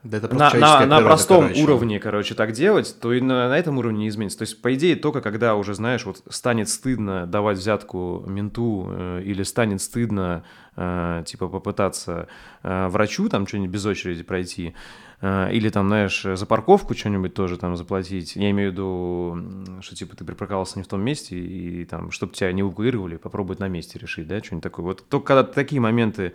Да 0.04 0.18
это 0.18 0.36
на, 0.36 0.54
на, 0.54 0.86
на 0.86 1.02
простом 1.02 1.44
короче. 1.44 1.64
уровне, 1.64 1.98
короче, 1.98 2.36
так 2.36 2.52
делать, 2.52 2.94
то 3.00 3.14
и 3.14 3.22
на, 3.22 3.48
на 3.48 3.58
этом 3.58 3.78
уровне 3.78 4.00
не 4.00 4.08
изменится. 4.10 4.40
То 4.40 4.42
есть, 4.42 4.62
по 4.62 4.74
идее, 4.76 4.98
только 4.98 5.22
когда 5.22 5.56
уже, 5.56 5.74
знаешь, 5.76 6.06
вот 6.06 6.22
станет 6.30 6.68
стыдно 6.68 7.26
давать 7.26 7.58
взятку 7.58 8.22
менту 8.28 8.88
э, 8.90 9.22
или 9.24 9.44
станет 9.44 9.82
стыдно, 9.82 10.44
э, 10.76 11.24
типа, 11.26 11.48
попытаться 11.48 12.28
э, 12.64 12.88
врачу 12.90 13.30
там 13.30 13.48
что-нибудь 13.48 13.70
без 13.70 13.86
очереди 13.86 14.24
пройти, 14.24 14.74
э, 15.22 15.54
или 15.54 15.70
там, 15.70 15.88
знаешь, 15.88 16.22
за 16.22 16.46
парковку 16.46 16.94
что-нибудь 16.96 17.34
тоже 17.34 17.58
там 17.58 17.78
заплатить. 17.78 18.36
Я 18.36 18.52
имею 18.52 18.72
в 18.72 18.74
виду, 18.74 19.80
что, 19.82 19.96
типа, 19.96 20.18
ты 20.18 20.26
припарковался 20.26 20.80
не 20.80 20.84
в 20.84 20.88
том 20.88 21.00
месте, 21.00 21.38
и, 21.40 21.86
там, 21.86 22.12
чтобы 22.12 22.34
тебя 22.34 22.52
не 22.52 22.60
эвакуировали, 22.62 23.16
попробовать 23.16 23.60
на 23.60 23.70
месте 23.70 24.00
решить, 24.00 24.28
да, 24.28 24.44
что-нибудь 24.44 24.64
такое. 24.64 24.86
Вот 24.86 25.08
только 25.08 25.28
когда 25.28 25.44
такие 25.44 25.80
моменты 25.80 26.34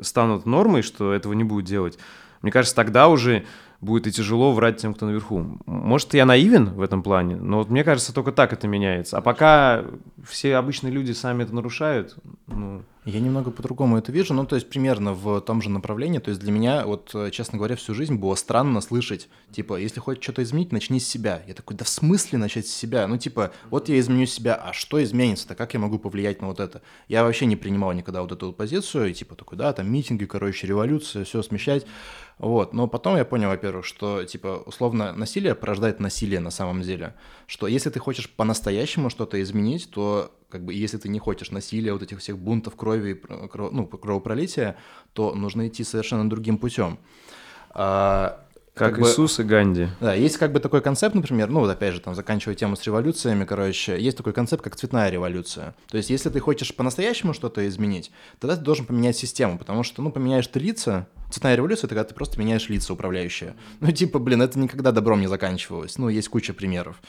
станут 0.00 0.46
нормой, 0.46 0.82
что 0.82 1.12
этого 1.12 1.32
не 1.34 1.44
будет 1.44 1.66
делать, 1.66 1.96
мне 2.44 2.52
кажется, 2.52 2.76
тогда 2.76 3.08
уже 3.08 3.46
будет 3.80 4.06
и 4.06 4.12
тяжело 4.12 4.52
врать 4.52 4.76
тем, 4.76 4.92
кто 4.92 5.06
наверху. 5.06 5.58
Может, 5.64 6.12
я 6.12 6.26
наивен 6.26 6.74
в 6.74 6.82
этом 6.82 7.02
плане, 7.02 7.36
но 7.36 7.56
вот 7.56 7.70
мне 7.70 7.82
кажется, 7.84 8.12
только 8.12 8.32
так 8.32 8.52
это 8.52 8.68
меняется. 8.68 9.16
А 9.16 9.22
пока 9.22 9.82
все 10.22 10.56
обычные 10.56 10.92
люди 10.92 11.12
сами 11.12 11.44
это 11.44 11.54
нарушают, 11.54 12.16
ну, 12.48 12.82
Я 13.04 13.20
немного 13.20 13.50
по-другому 13.50 13.98
это 13.98 14.10
вижу, 14.12 14.32
ну, 14.32 14.46
то 14.46 14.54
есть 14.54 14.70
примерно 14.70 15.12
в 15.12 15.42
том 15.42 15.60
же 15.60 15.68
направлении. 15.68 16.20
То 16.20 16.30
есть 16.30 16.40
для 16.40 16.50
меня, 16.50 16.86
вот, 16.86 17.10
э, 17.14 17.30
честно 17.30 17.58
говоря, 17.58 17.76
всю 17.76 17.92
жизнь 17.92 18.14
было 18.14 18.34
странно 18.34 18.80
слышать, 18.80 19.28
типа, 19.52 19.78
если 19.78 20.00
хочешь 20.00 20.22
что-то 20.22 20.42
изменить, 20.42 20.72
начни 20.72 20.98
с 20.98 21.06
себя. 21.06 21.42
Я 21.46 21.52
такой, 21.52 21.76
да 21.76 21.84
в 21.84 21.88
смысле 21.88 22.38
начать 22.38 22.66
с 22.66 22.72
себя? 22.74 23.06
Ну, 23.06 23.18
типа, 23.18 23.52
вот 23.68 23.90
я 23.90 23.98
изменю 23.98 24.24
себя, 24.24 24.54
а 24.54 24.72
что 24.72 25.02
изменится-то? 25.02 25.54
Как 25.54 25.74
я 25.74 25.80
могу 25.80 25.98
повлиять 25.98 26.40
на 26.40 26.48
вот 26.48 26.60
это? 26.60 26.80
Я 27.06 27.24
вообще 27.24 27.44
не 27.44 27.56
принимал 27.56 27.92
никогда 27.92 28.22
вот 28.22 28.32
эту 28.32 28.54
позицию, 28.54 29.10
и 29.10 29.12
типа 29.12 29.34
такой, 29.34 29.58
да, 29.58 29.74
там 29.74 29.92
митинги, 29.92 30.24
короче, 30.24 30.66
революция, 30.66 31.24
все 31.24 31.42
смещать. 31.42 31.84
Вот, 32.38 32.72
но 32.72 32.88
потом 32.88 33.16
я 33.16 33.24
понял, 33.24 33.48
во-первых, 33.48 33.84
что, 33.84 34.24
типа, 34.24 34.62
условно, 34.66 35.12
насилие 35.12 35.54
порождает 35.54 36.00
насилие 36.00 36.40
на 36.40 36.50
самом 36.50 36.82
деле. 36.82 37.14
Что 37.46 37.66
если 37.68 37.90
ты 37.90 38.00
хочешь 38.00 38.28
по-настоящему 38.28 39.08
что-то 39.08 39.40
изменить, 39.40 39.90
то, 39.90 40.32
как 40.54 40.64
бы, 40.64 40.72
если 40.72 40.98
ты 40.98 41.08
не 41.08 41.18
хочешь 41.18 41.50
насилия, 41.50 41.92
вот 41.92 42.02
этих 42.02 42.20
всех 42.20 42.38
бунтов, 42.38 42.76
крови, 42.76 43.10
и 43.10 43.14
про- 43.14 43.46
кро- 43.46 43.70
ну, 43.72 43.88
кровопролития, 43.88 44.76
то 45.12 45.34
нужно 45.34 45.66
идти 45.66 45.82
совершенно 45.82 46.30
другим 46.30 46.58
путем. 46.58 46.96
А, 47.70 48.40
как, 48.74 49.00
бы- 49.00 49.08
Иисус 49.08 49.40
и 49.40 49.42
Ганди. 49.42 49.88
да, 50.00 50.14
есть 50.14 50.36
как 50.36 50.52
бы 50.52 50.60
такой 50.60 50.80
концепт, 50.80 51.16
например, 51.16 51.48
ну 51.50 51.58
вот 51.58 51.70
опять 51.70 51.92
же, 51.94 52.00
там, 52.00 52.14
заканчивая 52.14 52.54
тему 52.54 52.76
с 52.76 52.84
революциями, 52.84 53.44
короче, 53.44 54.00
есть 54.00 54.16
такой 54.16 54.32
концепт, 54.32 54.62
как 54.62 54.76
цветная 54.76 55.10
революция. 55.10 55.74
То 55.90 55.96
есть, 55.96 56.08
если 56.08 56.30
ты 56.30 56.38
хочешь 56.38 56.72
по-настоящему 56.72 57.34
что-то 57.34 57.66
изменить, 57.66 58.12
тогда 58.38 58.54
ты 58.56 58.62
должен 58.62 58.86
поменять 58.86 59.16
систему, 59.16 59.58
потому 59.58 59.82
что, 59.82 60.02
ну, 60.02 60.12
поменяешь 60.12 60.46
ты 60.46 60.60
лица, 60.60 61.08
цветная 61.32 61.56
революция— 61.56 61.86
это 61.88 61.96
когда 61.96 62.04
ты 62.04 62.14
просто 62.14 62.38
меняешь 62.38 62.68
лица 62.68 62.92
управляющие. 62.92 63.54
Ну, 63.80 63.90
типа, 63.90 64.20
блин, 64.20 64.40
это 64.40 64.56
никогда 64.56 64.92
добром 64.92 65.20
не 65.20 65.26
заканчивалось. 65.26 65.98
Ну, 65.98 66.08
есть 66.08 66.28
куча 66.28 66.54
примеров. 66.54 67.02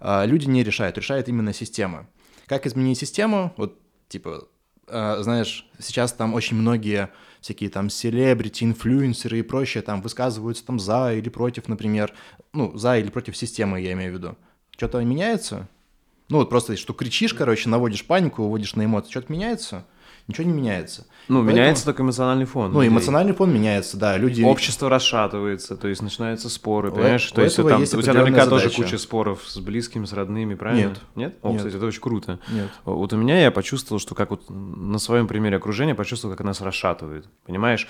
А, 0.00 0.24
люди 0.26 0.46
не 0.46 0.62
решают, 0.62 0.96
решает 0.96 1.28
именно 1.28 1.52
система. 1.52 2.06
Как 2.46 2.66
изменить 2.66 2.98
систему? 2.98 3.52
Вот, 3.56 3.78
типа, 4.08 4.48
а, 4.86 5.22
знаешь, 5.22 5.68
сейчас 5.78 6.12
там 6.12 6.34
очень 6.34 6.56
многие 6.56 7.10
всякие 7.40 7.70
там 7.70 7.90
селебрити, 7.90 8.64
инфлюенсеры 8.64 9.38
и 9.38 9.42
прочее 9.42 9.82
там 9.82 10.02
высказываются 10.02 10.64
там 10.64 10.78
за 10.78 11.14
или 11.14 11.28
против, 11.28 11.68
например, 11.68 12.12
ну, 12.52 12.76
за 12.76 12.98
или 12.98 13.10
против 13.10 13.36
системы, 13.36 13.80
я 13.80 13.92
имею 13.92 14.12
в 14.12 14.14
виду. 14.14 14.36
Что-то 14.70 15.02
меняется? 15.02 15.68
Ну, 16.28 16.38
вот 16.38 16.48
просто, 16.48 16.76
что 16.76 16.94
кричишь, 16.94 17.34
короче, 17.34 17.68
наводишь 17.68 18.06
панику, 18.06 18.42
выводишь 18.42 18.74
на 18.74 18.84
эмоции, 18.84 19.10
что-то 19.10 19.32
меняется? 19.32 19.84
Ничего 20.26 20.46
не 20.46 20.54
меняется. 20.54 21.06
Ну, 21.28 21.40
Поэтому- 21.40 21.50
меняется 21.50 21.84
только 21.84 22.02
эмоциональный 22.02 22.46
фон. 22.46 22.72
Ну, 22.72 22.80
людей. 22.80 22.88
эмоциональный 22.92 23.34
фон 23.34 23.52
меняется, 23.52 23.98
да, 23.98 24.16
люди... 24.16 24.42
Общество 24.42 24.88
расшатывается, 24.88 25.76
то 25.76 25.86
есть 25.88 26.00
начинаются 26.00 26.48
споры, 26.48 26.90
У 26.90 26.94
понимаешь? 26.94 27.30
э- 27.30 27.34
То 27.34 27.40
у 27.42 27.44
есть 27.44 27.56
там, 27.56 27.80
есть 27.80 27.94
у 27.94 28.00
тебя 28.00 28.14
наверняка 28.14 28.46
тоже 28.46 28.64
задача. 28.64 28.82
куча 28.82 28.98
споров 28.98 29.42
с 29.46 29.58
близкими, 29.58 30.06
с 30.06 30.12
родными, 30.14 30.54
правильно? 30.54 30.88
Нет. 30.88 31.00
Нет? 31.14 31.38
О, 31.42 31.48
Нет. 31.50 31.58
кстати, 31.58 31.76
это 31.76 31.84
очень 31.86 32.00
круто. 32.00 32.38
Нет. 32.50 32.68
Вот 32.86 33.12
у 33.12 33.16
меня 33.18 33.38
я 33.38 33.50
почувствовал, 33.50 34.00
что 34.00 34.14
как 34.14 34.30
вот 34.30 34.44
на 34.48 34.98
своем 34.98 35.26
примере 35.26 35.56
окружения 35.58 35.94
почувствовал, 35.94 36.34
как 36.36 36.46
нас 36.46 36.60
расшатывает, 36.62 37.26
понимаешь? 37.44 37.86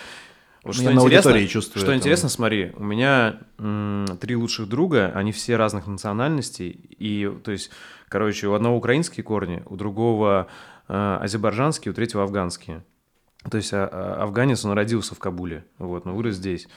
Вот 0.64 0.76
на 0.80 0.93
аудитории 1.01 1.47
чувствую 1.47 1.82
Что 1.82 1.93
это. 1.93 1.99
интересно, 1.99 2.28
смотри, 2.30 2.72
у 2.76 2.82
меня 2.82 3.37
м, 3.59 4.07
три 4.20 4.35
лучших 4.35 4.66
друга, 4.68 5.12
они 5.14 5.30
все 5.30 5.57
разных 5.57 5.87
национальностей, 5.87 6.70
и, 6.99 7.30
то 7.45 7.53
есть, 7.53 7.70
короче, 8.09 8.47
у 8.49 8.55
одного 8.55 8.76
украинские 8.78 9.22
корни, 9.24 9.62
у 9.66 9.76
другого 9.76 10.47
азербайджанские, 10.89 11.93
у 11.93 11.95
третьего 11.95 12.22
афганские. 12.22 12.85
То 13.51 13.57
есть 13.57 13.72
а- 13.72 13.89
а- 13.91 14.22
афганец, 14.22 14.64
он 14.64 14.72
родился 14.72 15.14
в 15.14 15.18
Кабуле, 15.18 15.64
вот, 15.78 16.05
но 16.05 16.14
вырос 16.14 16.37
здесь. 16.37 16.68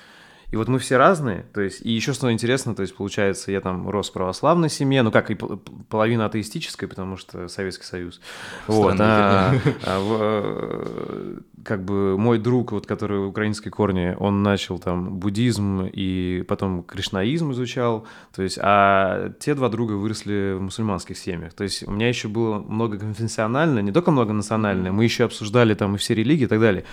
И 0.50 0.56
вот 0.56 0.70
мы 0.70 0.80
все 0.80 0.96
разные, 0.96 1.46
то 1.54 1.60
есть, 1.60 1.86
и 1.86 1.92
еще 1.92 2.14
что 2.14 2.32
интересно, 2.32 2.74
то 2.74 2.82
есть, 2.82 2.96
получается, 2.96 3.52
я 3.52 3.60
там 3.60 3.90
рос 3.90 4.10
в 4.10 4.14
православной 4.14 4.70
семье, 4.70 5.02
ну, 5.02 5.12
как 5.12 5.30
и 5.30 5.36
пол- 5.36 5.58
половина 5.90 6.26
атеистической, 6.26 6.88
потому 6.88 7.18
что 7.18 7.50
Советский 7.50 7.84
Союз. 7.84 8.22
Вот, 8.66 8.96
а, 9.00 9.54
а 9.84 10.00
в, 10.00 10.18
э, 10.22 11.40
как 11.66 11.84
бы 11.84 12.18
мой 12.18 12.40
друг, 12.40 12.72
вот, 12.72 12.88
который 12.88 13.28
украинские 13.28 13.74
корни, 13.74 14.16
он 14.18 14.42
начал 14.42 14.80
там 14.80 15.20
буддизм 15.20 15.82
и 15.92 16.46
потом 16.48 16.82
кришнаизм 16.82 17.52
изучал, 17.52 18.08
то 18.34 18.42
есть, 18.42 18.58
а 18.62 19.34
те 19.42 19.54
два 19.54 19.68
друга 19.68 19.94
выросли 19.94 20.54
в 20.58 20.62
мусульманских 20.62 21.18
семьях. 21.18 21.56
То 21.56 21.66
есть, 21.66 21.86
у 21.86 21.92
меня 21.92 22.08
еще 22.08 22.30
было 22.30 22.60
многоконфессионально, 22.60 23.80
не 23.80 23.92
только 23.92 24.12
многонациональное, 24.12 24.94
мы 24.94 25.04
еще 25.04 25.26
обсуждали 25.26 25.74
там 25.74 25.96
и 25.96 25.98
все 25.98 26.14
религии 26.14 26.46
и 26.46 26.48
так 26.48 26.62
далее. 26.62 26.86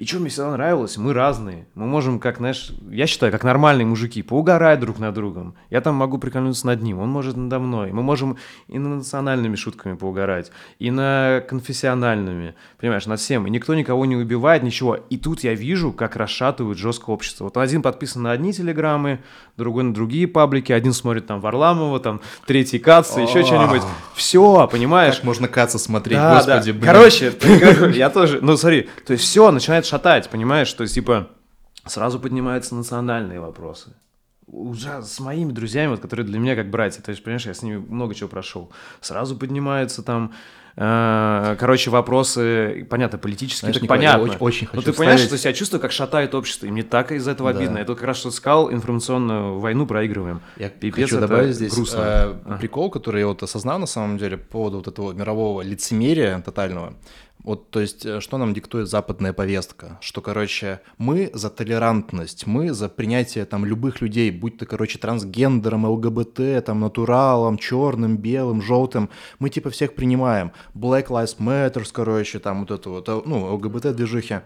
И 0.00 0.06
что 0.06 0.18
мне 0.18 0.30
всегда 0.30 0.52
нравилось, 0.52 0.96
мы 0.96 1.12
разные. 1.12 1.66
Мы 1.74 1.84
можем, 1.84 2.20
как, 2.20 2.38
знаешь, 2.38 2.72
я 2.90 3.06
считаю, 3.06 3.30
как 3.30 3.44
нормальные 3.44 3.84
мужики, 3.84 4.22
поугарать 4.22 4.80
друг 4.80 4.98
над 4.98 5.14
другом. 5.14 5.54
Я 5.68 5.82
там 5.82 5.94
могу 5.94 6.16
прикольнуться 6.16 6.66
над 6.68 6.80
ним, 6.80 7.00
он 7.00 7.10
может 7.10 7.36
надо 7.36 7.58
мной. 7.58 7.92
Мы 7.92 8.02
можем 8.02 8.38
и 8.68 8.78
на 8.78 8.96
национальными 8.96 9.56
шутками 9.56 9.96
поугарать, 9.96 10.52
и 10.78 10.90
на 10.90 11.44
конфессиональными, 11.46 12.54
понимаешь, 12.78 13.04
над 13.04 13.20
всем. 13.20 13.46
И 13.46 13.50
никто 13.50 13.74
никого 13.74 14.06
не 14.06 14.16
убивает, 14.16 14.62
ничего. 14.62 14.94
И 15.10 15.18
тут 15.18 15.44
я 15.44 15.52
вижу, 15.52 15.92
как 15.92 16.16
расшатывают 16.16 16.78
жестко 16.78 17.10
общество. 17.10 17.44
Вот 17.44 17.58
один 17.58 17.82
подписан 17.82 18.22
на 18.22 18.30
одни 18.32 18.54
телеграммы, 18.54 19.18
другой 19.58 19.82
на 19.82 19.92
другие 19.92 20.26
паблики, 20.26 20.72
один 20.72 20.94
смотрит 20.94 21.26
там 21.26 21.42
Варламова, 21.42 22.00
там 22.00 22.22
третий 22.46 22.78
Каца, 22.78 23.20
еще 23.20 23.44
что-нибудь. 23.44 23.82
Все, 24.14 24.66
понимаешь? 24.66 25.16
Как 25.16 25.24
можно 25.24 25.46
Каца 25.46 25.78
смотреть, 25.78 26.16
Да, 26.16 26.36
господи, 26.36 26.72
да. 26.72 26.78
блин. 26.78 26.84
Короче, 26.86 27.98
я 27.98 28.08
тоже, 28.08 28.38
ну 28.40 28.56
смотри, 28.56 28.88
то 29.06 29.12
есть 29.12 29.24
все 29.24 29.50
начинает 29.50 29.89
шатать, 29.90 30.30
понимаешь, 30.30 30.72
то 30.72 30.82
есть 30.82 30.94
типа 30.94 31.28
сразу 31.86 32.18
поднимаются 32.20 32.74
национальные 32.74 33.40
вопросы. 33.40 33.92
Уже 34.46 35.02
с 35.02 35.20
моими 35.20 35.52
друзьями, 35.52 35.90
вот, 35.90 36.00
которые 36.00 36.26
для 36.26 36.38
меня 36.38 36.56
как 36.56 36.70
братья, 36.70 37.02
то 37.02 37.10
есть, 37.10 37.22
понимаешь, 37.22 37.46
я 37.46 37.54
с 37.54 37.62
ними 37.62 37.76
много 37.76 38.14
чего 38.14 38.28
прошел. 38.28 38.72
Сразу 39.00 39.36
поднимаются 39.36 40.02
там, 40.02 40.32
э, 40.76 41.56
короче, 41.58 41.90
вопросы, 41.90 42.84
понятно, 42.90 43.16
политические, 43.18 43.60
Знаешь, 43.60 43.74
так 43.76 43.82
Николай, 43.84 44.02
я 44.02 44.12
понятно. 44.14 44.32
очень- 44.32 44.44
очень 44.44 44.66
Но 44.72 44.80
хочу 44.80 44.92
ты 44.92 44.98
понимаешь, 44.98 45.20
вставить- 45.20 45.40
что 45.40 45.48
я 45.48 45.54
чувствую, 45.54 45.80
как 45.80 45.92
шатает 45.92 46.34
общество, 46.34 46.66
и 46.66 46.70
мне 46.72 46.82
так 46.82 47.12
из 47.12 47.28
этого 47.28 47.52
Да. 47.52 47.58
обидно. 47.60 47.78
Это 47.78 47.94
как 47.94 48.02
раз 48.04 48.16
что 48.18 48.30
ты 48.30 48.36
сказал, 48.36 48.72
информационную 48.72 49.58
войну 49.60 49.86
проигрываем. 49.86 50.40
Я 50.56 50.68
Пипец, 50.68 51.10
хочу 51.10 51.20
добавить 51.20 51.54
здесь 51.54 51.72
грустно. 51.74 51.98
э, 52.00 52.34
А. 52.46 52.56
прикол, 52.58 52.90
который 52.90 53.20
я 53.20 53.28
вот 53.28 53.42
осознал 53.44 53.78
на 53.78 53.86
самом 53.86 54.18
деле 54.18 54.36
по 54.36 54.50
поводу 54.52 54.76
вот 54.78 54.88
этого 54.88 55.12
мирового 55.12 55.62
лицемерия 55.62 56.40
тотального. 56.40 56.94
Вот, 57.42 57.70
то 57.70 57.80
есть, 57.80 58.04
э, 58.04 58.20
что 58.20 58.38
нам 58.38 58.52
диктует 58.52 58.88
западная 58.88 59.32
повестка? 59.32 59.98
Что, 60.00 60.20
короче, 60.20 60.80
мы 60.98 61.30
за 61.32 61.48
толерантность, 61.48 62.46
мы 62.46 62.72
за 62.72 62.88
принятие 62.88 63.44
там 63.46 63.64
любых 63.64 64.02
людей, 64.02 64.30
будь 64.30 64.58
то, 64.58 64.66
короче, 64.66 64.98
трансгендером, 64.98 65.86
ЛГБТ, 65.86 66.64
там, 66.64 66.80
натуралом, 66.80 67.56
черным, 67.56 68.18
белым, 68.18 68.60
желтым, 68.60 69.08
мы 69.38 69.48
типа 69.48 69.70
всех 69.70 69.94
принимаем. 69.94 70.52
Black 70.74 71.06
Lives 71.06 71.38
Matter, 71.38 71.86
короче, 71.92 72.38
там 72.38 72.60
вот 72.60 72.70
это 72.70 72.90
вот, 72.90 73.08
э, 73.08 73.22
ну, 73.24 73.54
ЛГБТ-движухи. 73.54 74.40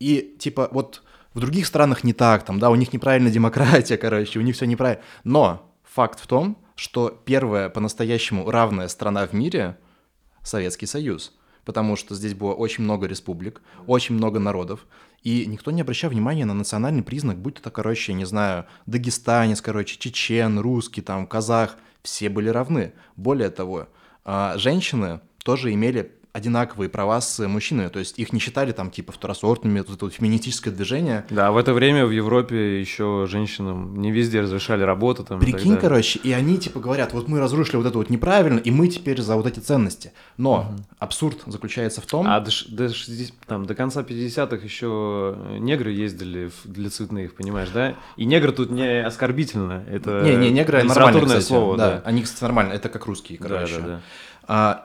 И 0.00 0.36
типа 0.38 0.68
вот 0.72 1.02
в 1.34 1.40
других 1.40 1.66
странах 1.66 2.02
не 2.04 2.12
так, 2.12 2.44
там, 2.44 2.58
да, 2.58 2.70
у 2.70 2.74
них 2.74 2.92
неправильная 2.92 3.32
демократия, 3.38 3.98
короче, 3.98 4.38
у 4.38 4.42
них 4.42 4.56
все 4.56 4.66
неправильно. 4.66 5.02
Но 5.24 5.70
факт 5.84 6.18
в 6.18 6.26
том, 6.26 6.56
что 6.76 7.10
первая 7.24 7.68
по-настоящему 7.68 8.50
равная 8.50 8.88
страна 8.88 9.26
в 9.26 9.34
мире— 9.34 9.76
Советский 10.42 10.86
Союз. 10.86 11.32
Потому 11.64 11.96
что 11.96 12.14
здесь 12.14 12.34
было 12.34 12.52
очень 12.52 12.84
много 12.84 13.06
республик, 13.06 13.62
очень 13.86 14.16
много 14.16 14.38
народов, 14.38 14.86
и 15.22 15.46
никто 15.46 15.70
не 15.70 15.82
обращал 15.82 16.10
внимания 16.10 16.44
на 16.44 16.54
национальный 16.54 17.02
признак, 17.02 17.38
будь 17.38 17.60
это, 17.60 17.70
короче, 17.70 18.12
не 18.12 18.24
знаю, 18.24 18.66
дагестанец, 18.86 19.60
короче, 19.60 19.96
чечен, 19.96 20.58
русский, 20.58 21.00
там, 21.00 21.26
казах, 21.26 21.76
все 22.02 22.28
были 22.28 22.48
равны. 22.48 22.92
Более 23.16 23.50
того, 23.50 23.88
а, 24.24 24.58
женщины 24.58 25.20
тоже 25.44 25.72
имели 25.72 26.12
одинаковые 26.32 26.88
права 26.88 27.20
с 27.20 27.46
мужчинами, 27.46 27.88
то 27.88 27.98
есть 27.98 28.18
их 28.18 28.32
не 28.32 28.40
считали 28.40 28.72
там 28.72 28.90
типа 28.90 29.12
второсортными, 29.12 29.80
вот 29.80 29.90
это 29.90 30.04
вот 30.06 30.14
феминистическое 30.14 30.72
движение. 30.72 31.26
Да, 31.28 31.52
в 31.52 31.56
это 31.58 31.74
время 31.74 32.06
в 32.06 32.10
Европе 32.10 32.80
еще 32.80 33.26
женщинам 33.28 34.00
не 34.00 34.10
везде 34.10 34.40
разрешали 34.40 34.82
работу 34.82 35.24
там. 35.24 35.38
и 35.38 35.42
Прикинь, 35.42 35.74
далее. 35.74 35.80
короче, 35.80 36.18
и 36.20 36.32
они 36.32 36.56
типа 36.56 36.80
говорят, 36.80 37.12
вот 37.12 37.28
мы 37.28 37.38
разрушили 37.38 37.76
вот 37.76 37.86
это 37.86 37.98
вот 37.98 38.08
неправильно, 38.08 38.58
и 38.58 38.70
мы 38.70 38.88
теперь 38.88 39.20
за 39.20 39.36
вот 39.36 39.46
эти 39.46 39.58
ценности. 39.58 40.12
Но 40.38 40.74
абсурд 40.98 41.38
заключается 41.46 42.00
в 42.00 42.06
том... 42.06 42.26
А 42.26 42.40
до, 42.40 42.50
до 42.68 42.88
60 42.92 43.34
там, 43.46 43.66
до 43.66 43.74
конца 43.74 44.00
50-х 44.00 44.56
еще 44.64 45.36
негры 45.58 45.90
ездили 45.92 46.50
для 46.64 46.88
цветных, 46.88 47.34
понимаешь, 47.34 47.68
да? 47.74 47.96
И 48.16 48.24
негр 48.24 48.52
тут 48.52 48.70
не 48.70 49.04
оскорбительно, 49.04 49.84
это 49.88 50.22
Не, 50.22 50.36
не, 50.36 50.50
негры 50.50 50.78
нормально, 50.78 50.92
литературное 50.92 51.38
кстати. 51.38 51.44
слово, 51.44 51.76
да. 51.76 51.90
да. 51.90 52.02
Они, 52.06 52.22
кстати, 52.22 52.42
нормально, 52.42 52.72
это 52.72 52.88
как 52.88 53.04
русские, 53.06 53.38
Да, 53.38 53.48
короче. 53.48 53.78
да, 53.78 53.86
да. 53.86 53.92
А, 53.94 54.00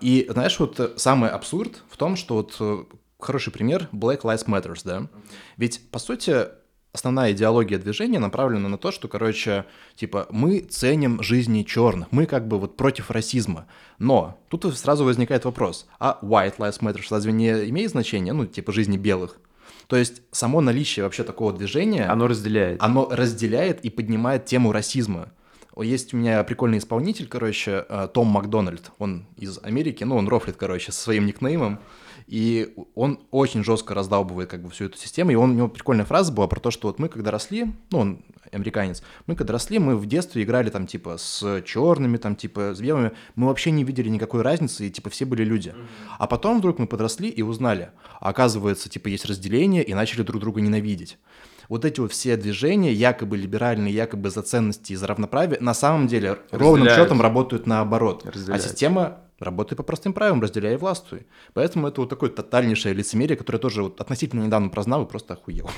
и 0.02 0.28
знаешь, 0.30 0.60
вот 0.60 0.80
э, 0.80 0.90
самый 0.98 1.30
абсурд 1.30 1.84
в 1.90 1.98
том, 1.98 2.16
что 2.16 2.36
вот 2.36 2.56
э, 2.60 2.84
хороший 3.20 3.52
пример 3.52 3.90
Black 3.92 4.22
Lives 4.22 4.46
Matters, 4.46 4.82
да? 4.84 5.08
Ведь, 5.58 5.90
по 5.92 6.00
сути, 6.00 6.48
основная 6.94 7.32
идеология 7.32 7.78
движения 7.78 8.20
направлена 8.20 8.70
на 8.70 8.78
то, 8.78 8.92
что, 8.92 9.08
короче, 9.08 9.66
типа, 9.96 10.28
мы 10.32 10.60
ценим 10.60 11.22
жизни 11.24 11.64
черных, 11.64 12.08
мы 12.12 12.26
как 12.26 12.48
бы 12.48 12.60
вот 12.60 12.78
против 12.78 13.12
расизма. 13.12 13.68
Но 14.00 14.40
тут 14.50 14.78
сразу 14.78 15.06
возникает 15.06 15.46
вопрос, 15.46 15.88
а 16.00 16.20
White 16.22 16.58
Lives 16.58 16.80
Matter 16.82 17.02
разве 17.10 17.32
не 17.32 17.50
имеет 17.70 17.92
значения, 17.92 18.34
ну, 18.34 18.46
типа, 18.46 18.72
жизни 18.72 18.98
белых? 18.98 19.40
То 19.88 19.96
есть 19.96 20.22
само 20.32 20.60
наличие 20.60 21.06
вообще 21.06 21.24
такого 21.24 21.54
движения 21.54 22.08
Оно 22.08 22.28
разделяет. 22.28 22.82
оно 22.84 23.08
разделяет 23.10 23.86
и 23.86 23.90
поднимает 23.90 24.46
тему 24.46 24.72
расизма. 24.72 25.30
Есть 25.82 26.14
у 26.14 26.18
меня 26.18 26.44
прикольный 26.44 26.78
исполнитель, 26.80 27.28
короче, 27.28 27.86
э, 27.88 28.08
Том 28.14 28.28
Макдональд, 28.28 28.92
он 29.00 29.26
из 29.38 29.60
Америки, 29.64 30.04
ну, 30.04 30.16
он 30.18 30.28
рофлит, 30.28 30.58
короче, 30.58 30.92
со 30.92 31.02
своим 31.02 31.26
никнеймом, 31.26 31.80
и 32.28 32.74
он 32.96 33.20
очень 33.32 33.64
жестко 33.64 33.94
раздалбывает 33.94 34.50
как 34.50 34.62
бы 34.62 34.70
всю 34.70 34.86
эту 34.86 34.98
систему, 34.98 35.32
и 35.32 35.36
он, 35.36 35.52
у 35.52 35.54
него 35.54 35.68
прикольная 35.68 36.06
фраза 36.06 36.32
была 36.32 36.48
про 36.48 36.60
то, 36.60 36.72
что 36.72 36.88
вот 36.88 37.00
мы 37.00 37.10
когда 37.10 37.32
росли, 37.32 37.74
ну, 37.92 38.00
он 38.00 38.26
американец, 38.52 39.02
мы 39.28 39.36
когда 39.36 39.54
росли, 39.54 39.80
мы 39.80 39.96
в 39.98 40.06
детстве 40.06 40.44
играли 40.44 40.70
там 40.70 40.88
типа 40.88 41.18
с 41.18 41.62
черными, 41.64 42.18
там 42.18 42.36
типа 42.36 42.74
с 42.74 42.80
белыми, 42.80 43.12
мы 43.36 43.48
вообще 43.48 43.72
не 43.72 43.84
видели 43.84 44.10
никакой 44.10 44.42
разницы, 44.42 44.88
и 44.88 44.92
типа 44.92 45.10
все 45.10 45.26
были 45.26 45.44
люди. 45.44 45.74
А 46.18 46.28
потом 46.28 46.60
вдруг 46.60 46.80
мы 46.80 46.88
подросли 46.88 47.30
и 47.30 47.42
узнали, 47.42 47.92
а 48.20 48.30
оказывается, 48.30 48.90
типа 48.90 49.08
есть 49.08 49.26
разделение, 49.26 49.84
и 49.84 49.94
начали 49.94 50.24
друг 50.24 50.42
друга 50.42 50.62
ненавидеть 50.62 51.18
вот 51.70 51.86
эти 51.86 52.00
вот 52.00 52.12
все 52.12 52.38
движения, 52.38 52.94
якобы 52.94 53.38
либеральные, 53.38 53.94
якобы 53.94 54.30
за 54.30 54.42
ценности 54.42 54.94
и 54.94 54.96
за 54.96 55.08
равноправие, 55.08 55.60
на 55.60 55.74
самом 55.74 56.08
деле 56.08 56.40
ровным 56.52 56.88
счетом 56.90 57.22
работают 57.22 57.68
наоборот. 57.68 58.24
А 58.26 58.60
система 58.60 59.20
работает 59.40 59.78
по 59.78 59.84
простым 59.84 60.14
правилам, 60.14 60.42
разделяй 60.42 60.74
и 60.74 60.78
властвуй. 60.78 61.28
Поэтому 61.54 61.88
это 61.88 62.02
вот 62.02 62.10
такое 62.10 62.30
тотальнейшее 62.30 62.94
лицемерие, 62.94 63.38
которое 63.38 63.60
тоже 63.60 63.84
вот 63.84 64.02
относительно 64.02 64.44
недавно 64.44 64.70
прознал 64.70 65.06
и 65.06 65.10
просто 65.10 65.34
охуел. 65.34 65.70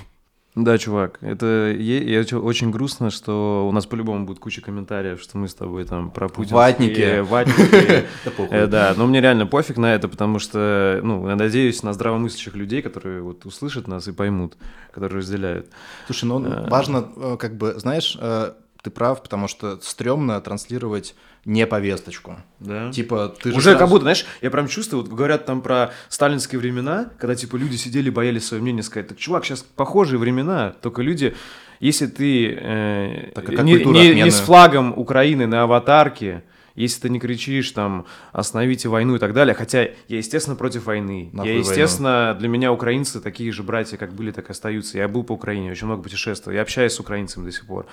Да, 0.64 0.78
чувак, 0.78 1.20
это 1.22 1.74
я 1.78 2.22
очень 2.38 2.70
грустно, 2.70 3.10
что 3.12 3.66
у 3.68 3.72
нас 3.72 3.86
по-любому 3.86 4.26
будет 4.26 4.40
куча 4.40 4.62
комментариев, 4.62 5.22
что 5.22 5.38
мы 5.38 5.48
с 5.48 5.54
тобой 5.54 5.86
там 5.86 6.12
про 6.12 6.28
Путина. 6.28 6.58
Ватники. 6.58 7.20
Ватники. 7.30 8.06
Да. 8.40 8.46
Э, 8.50 8.68
Да, 8.68 8.94
но 8.98 9.08
мне 9.08 9.22
реально 9.22 9.46
пофиг 9.46 9.78
на 9.78 9.94
это, 9.96 10.08
потому 10.08 10.40
что, 10.40 11.00
ну, 11.04 11.28
я 11.30 11.36
надеюсь 11.36 11.82
на 11.84 11.94
здравомыслящих 11.94 12.56
людей, 12.56 12.82
которые 12.82 13.22
вот 13.22 13.46
услышат 13.46 13.88
нас 13.88 14.08
и 14.08 14.12
поймут, 14.12 14.58
которые 14.92 15.20
разделяют. 15.20 15.68
Слушай, 16.06 16.26
ну 16.26 16.40
важно, 16.70 17.08
э, 17.16 17.38
как 17.40 17.56
бы, 17.56 17.74
знаешь, 17.78 18.18
э, 18.20 18.52
ты 18.82 18.90
прав, 18.92 19.22
потому 19.22 19.48
что 19.48 19.80
стрёмно 19.82 20.40
транслировать 20.42 21.16
не 21.46 21.66
повесточку. 21.68 22.38
Да. 22.60 22.92
Типа, 22.92 23.34
ты 23.42 23.50
же 23.52 23.56
Уже 23.58 23.70
как 23.72 23.80
сразу- 23.80 23.92
будто, 23.92 24.04
знаешь, 24.04 24.26
я 24.42 24.50
прям 24.52 24.68
чувствую, 24.68 25.04
вот 25.04 25.12
говорят 25.12 25.46
там 25.46 25.62
про 25.62 25.92
сталинские 26.10 26.60
времена, 26.60 27.10
когда 27.18 27.36
типа 27.36 27.56
люди 27.58 27.76
сидели, 27.76 28.10
боялись 28.10 28.46
свое 28.46 28.62
мнение 28.64 28.84
сказать. 28.84 29.08
Так, 29.10 29.18
чувак, 29.18 29.46
сейчас 29.46 29.64
похожие 29.64 30.20
времена, 30.20 30.74
только 30.82 31.02
люди, 31.02 31.36
если 31.80 32.08
ты 32.08 32.58
э, 32.60 33.32
Так, 33.36 33.50
а 33.50 33.56
как 33.56 33.66
не, 33.66 33.74
не- 33.84 34.22
не 34.24 34.32
с 34.32 34.40
флагом 34.40 34.94
Украины 34.98 35.48
на 35.48 35.64
аватарке, 35.64 36.44
если 36.76 37.02
ты 37.02 37.10
не 37.10 37.20
кричишь 37.20 37.72
там 37.72 38.06
«остановите 38.32 38.88
войну» 38.88 39.16
и 39.16 39.20
так 39.20 39.34
далее, 39.34 39.54
хотя 39.54 39.82
я, 40.08 40.18
естественно, 40.18 40.56
против 40.56 40.86
войны. 40.86 41.30
Нахуй 41.34 41.52
я, 41.52 41.58
войну. 41.58 41.70
естественно, 41.70 42.36
для 42.40 42.48
меня 42.48 42.72
украинцы 42.72 43.20
такие 43.20 43.52
же 43.52 43.64
братья, 43.64 43.98
как 43.98 44.14
были, 44.14 44.32
так 44.32 44.48
и 44.48 44.52
остаются. 44.52 44.98
Я 44.98 45.10
был 45.10 45.24
по 45.24 45.34
Украине, 45.34 45.72
очень 45.72 45.88
много 45.88 46.04
путешествовал, 46.04 46.56
я 46.56 46.62
общаюсь 46.62 46.94
с 46.94 47.00
украинцами 47.00 47.44
до 47.46 47.52
сих 47.52 47.66
пор. 47.66 47.86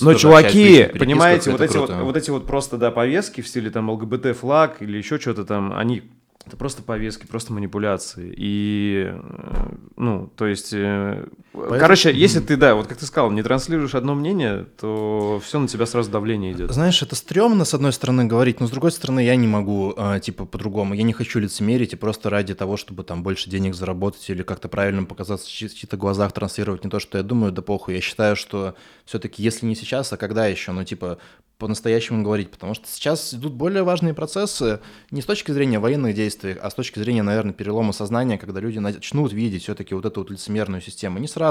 Но, 0.00 0.14
чуваки, 0.14 0.84
понимаете, 0.98 1.50
вот 1.50 1.60
эти 1.60 1.76
вот, 1.76 1.88
круто. 1.88 2.04
вот 2.04 2.16
эти 2.16 2.30
вот 2.30 2.46
просто, 2.46 2.76
да, 2.78 2.90
повестки 2.90 3.40
в 3.40 3.48
стиле 3.48 3.70
там 3.70 3.90
ЛГБТ 3.90 4.36
флаг 4.36 4.82
или 4.82 4.98
еще 4.98 5.18
что-то 5.18 5.44
там, 5.44 5.72
они 5.76 6.02
это 6.46 6.56
просто 6.56 6.82
повестки, 6.82 7.26
просто 7.26 7.52
манипуляции. 7.52 8.32
И, 8.36 9.06
э, 9.12 9.68
ну, 9.96 10.32
то 10.34 10.46
есть, 10.46 10.72
э, 11.70 11.78
короче, 11.78 12.12
если 12.12 12.40
ты, 12.40 12.56
да, 12.56 12.74
вот 12.74 12.86
как 12.86 12.98
ты 12.98 13.06
сказал, 13.06 13.30
не 13.30 13.42
транслируешь 13.42 13.94
одно 13.94 14.14
мнение, 14.14 14.66
то 14.80 15.40
все 15.44 15.58
на 15.58 15.68
тебя 15.68 15.86
сразу 15.86 16.10
давление 16.10 16.52
идет. 16.52 16.70
Знаешь, 16.70 17.02
это 17.02 17.16
стрёмно, 17.16 17.64
с 17.64 17.74
одной 17.74 17.92
стороны, 17.92 18.24
говорить, 18.24 18.60
но 18.60 18.66
с 18.66 18.70
другой 18.70 18.92
стороны, 18.92 19.20
я 19.24 19.36
не 19.36 19.46
могу, 19.46 19.94
а, 19.96 20.18
типа, 20.20 20.44
по-другому. 20.44 20.94
Я 20.94 21.02
не 21.02 21.12
хочу 21.12 21.38
лицемерить 21.38 21.92
и 21.92 21.96
просто 21.96 22.30
ради 22.30 22.54
того, 22.54 22.76
чтобы 22.76 23.04
там 23.04 23.22
больше 23.22 23.50
денег 23.50 23.74
заработать 23.74 24.28
или 24.30 24.42
как-то 24.42 24.68
правильно 24.68 25.04
показаться 25.04 25.46
в 25.46 25.50
чьи- 25.50 25.68
чьих-то 25.68 25.96
глазах, 25.96 26.32
транслировать 26.32 26.84
не 26.84 26.90
то, 26.90 27.00
что 27.00 27.18
я 27.18 27.24
думаю, 27.24 27.52
да 27.52 27.62
похуй. 27.62 27.94
Я 27.94 28.00
считаю, 28.00 28.36
что 28.36 28.74
все-таки, 29.04 29.42
если 29.42 29.66
не 29.66 29.74
сейчас, 29.74 30.12
а 30.12 30.16
когда 30.16 30.46
еще, 30.46 30.72
ну, 30.72 30.84
типа, 30.84 31.18
по-настоящему 31.58 32.22
говорить, 32.22 32.50
потому 32.52 32.74
что 32.74 32.86
сейчас 32.86 33.34
идут 33.34 33.52
более 33.52 33.82
важные 33.82 34.14
процессы 34.14 34.78
не 35.10 35.20
с 35.20 35.24
точки 35.24 35.50
зрения 35.50 35.80
военных 35.80 36.14
действий, 36.14 36.52
а 36.52 36.70
с 36.70 36.74
точки 36.74 37.00
зрения, 37.00 37.24
наверное, 37.24 37.52
перелома 37.52 37.92
сознания, 37.92 38.38
когда 38.38 38.60
люди 38.60 38.78
начнут 38.78 39.32
видеть 39.32 39.64
все-таки 39.64 39.92
вот 39.94 40.04
эту 40.04 40.20
вот 40.20 40.30
лицемерную 40.30 40.80
систему. 40.80 41.18
Не 41.18 41.26
сразу, 41.26 41.47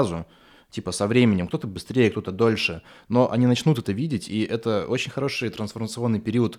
типа 0.70 0.92
со 0.92 1.06
временем, 1.06 1.48
кто-то 1.48 1.66
быстрее, 1.66 2.10
кто-то 2.10 2.30
дольше, 2.30 2.82
но 3.08 3.30
они 3.30 3.46
начнут 3.46 3.78
это 3.78 3.92
видеть, 3.92 4.28
и 4.28 4.42
это 4.44 4.86
очень 4.86 5.10
хороший 5.10 5.48
трансформационный 5.50 6.20
период, 6.20 6.58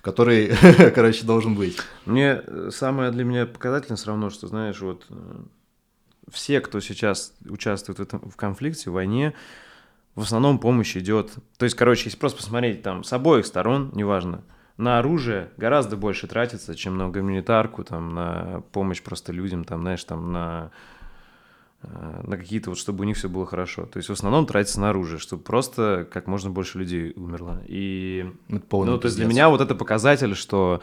который, 0.00 0.52
короче, 0.94 1.24
должен 1.24 1.54
быть. 1.54 1.76
Мне 2.06 2.42
э, 2.44 2.70
самое 2.72 3.10
для 3.10 3.24
меня 3.24 3.46
показательное 3.46 3.96
все 3.96 4.08
равно, 4.08 4.30
что, 4.30 4.46
знаешь, 4.46 4.80
вот 4.80 5.06
э, 5.10 5.42
все, 6.30 6.60
кто 6.60 6.80
сейчас 6.80 7.34
участвует 7.48 7.98
в, 7.98 8.02
этом, 8.02 8.30
в 8.30 8.36
конфликте, 8.36 8.90
в 8.90 8.94
войне, 8.94 9.34
в 10.14 10.22
основном 10.22 10.58
помощь 10.58 10.96
идет. 10.96 11.32
То 11.58 11.64
есть, 11.64 11.76
короче, 11.76 12.04
если 12.04 12.18
просто 12.18 12.38
посмотреть 12.38 12.82
там 12.82 13.04
с 13.04 13.12
обоих 13.12 13.46
сторон, 13.46 13.90
неважно, 13.94 14.44
на 14.78 14.98
оружие 14.98 15.50
гораздо 15.58 15.96
больше 15.96 16.26
тратится, 16.26 16.74
чем 16.74 16.96
на 16.96 17.08
гуманитарку, 17.08 17.84
там, 17.84 18.14
на 18.14 18.62
помощь 18.72 19.02
просто 19.02 19.32
людям, 19.32 19.64
там, 19.64 19.82
знаешь, 19.82 20.02
там, 20.04 20.32
на 20.32 20.70
на 21.82 22.36
какие-то 22.36 22.70
вот, 22.70 22.78
чтобы 22.78 23.02
у 23.02 23.04
них 23.04 23.16
все 23.16 23.28
было 23.28 23.46
хорошо. 23.46 23.86
То 23.86 23.96
есть 23.96 24.08
в 24.08 24.12
основном 24.12 24.46
тратится 24.46 24.80
на 24.80 24.90
оружие, 24.90 25.18
чтобы 25.18 25.42
просто 25.42 26.08
как 26.10 26.26
можно 26.26 26.50
больше 26.50 26.78
людей 26.78 27.12
умерло. 27.16 27.62
И 27.66 28.30
полный 28.68 28.92
ну, 28.92 28.98
то 28.98 29.06
есть 29.06 29.16
для 29.16 29.26
меня 29.26 29.48
вот 29.48 29.60
это 29.60 29.74
показатель, 29.74 30.34
что 30.34 30.80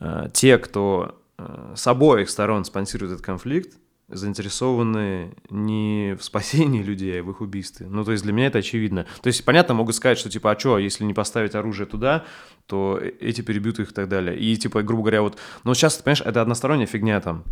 э, 0.00 0.28
те, 0.32 0.58
кто 0.58 1.20
э, 1.38 1.74
с 1.76 1.86
обоих 1.86 2.30
сторон 2.30 2.64
спонсирует 2.64 3.12
этот 3.12 3.24
конфликт, 3.24 3.78
заинтересованы 4.08 5.34
не 5.50 6.16
в 6.18 6.24
спасении 6.24 6.82
людей, 6.82 7.20
а 7.20 7.24
в 7.24 7.30
их 7.30 7.40
убийстве. 7.40 7.86
Ну, 7.88 8.04
то 8.04 8.12
есть 8.12 8.24
для 8.24 8.32
меня 8.32 8.46
это 8.46 8.58
очевидно. 8.58 9.06
То 9.22 9.28
есть, 9.28 9.44
понятно, 9.44 9.74
могут 9.74 9.94
сказать, 9.94 10.18
что 10.18 10.28
типа, 10.30 10.52
а 10.52 10.58
что, 10.58 10.78
если 10.78 11.04
не 11.04 11.14
поставить 11.14 11.54
оружие 11.54 11.86
туда, 11.86 12.24
то 12.66 12.98
э- 13.00 13.12
эти 13.20 13.40
перебьют 13.40 13.78
их 13.80 13.90
и 13.90 13.94
так 13.94 14.08
далее. 14.08 14.38
И 14.38 14.56
типа, 14.56 14.82
грубо 14.82 15.02
говоря, 15.02 15.22
вот, 15.22 15.38
ну, 15.64 15.74
сейчас, 15.74 15.96
ты 15.96 16.04
понимаешь, 16.04 16.22
это 16.22 16.42
односторонняя 16.42 16.86
фигня 16.86 17.20
там. 17.20 17.44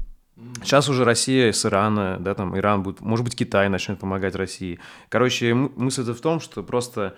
Сейчас 0.62 0.88
уже 0.88 1.05
Россия 1.05 1.53
с 1.53 1.64
Ирана, 1.66 2.18
да, 2.20 2.34
там 2.34 2.57
Иран 2.57 2.82
будет, 2.82 3.01
может 3.01 3.24
быть, 3.24 3.36
Китай 3.36 3.68
начнет 3.68 3.99
помогать 3.99 4.34
России. 4.34 4.78
Короче, 5.09 5.55
мысль-то 5.55 6.14
в 6.14 6.20
том, 6.20 6.41
что 6.41 6.62
просто 6.62 7.16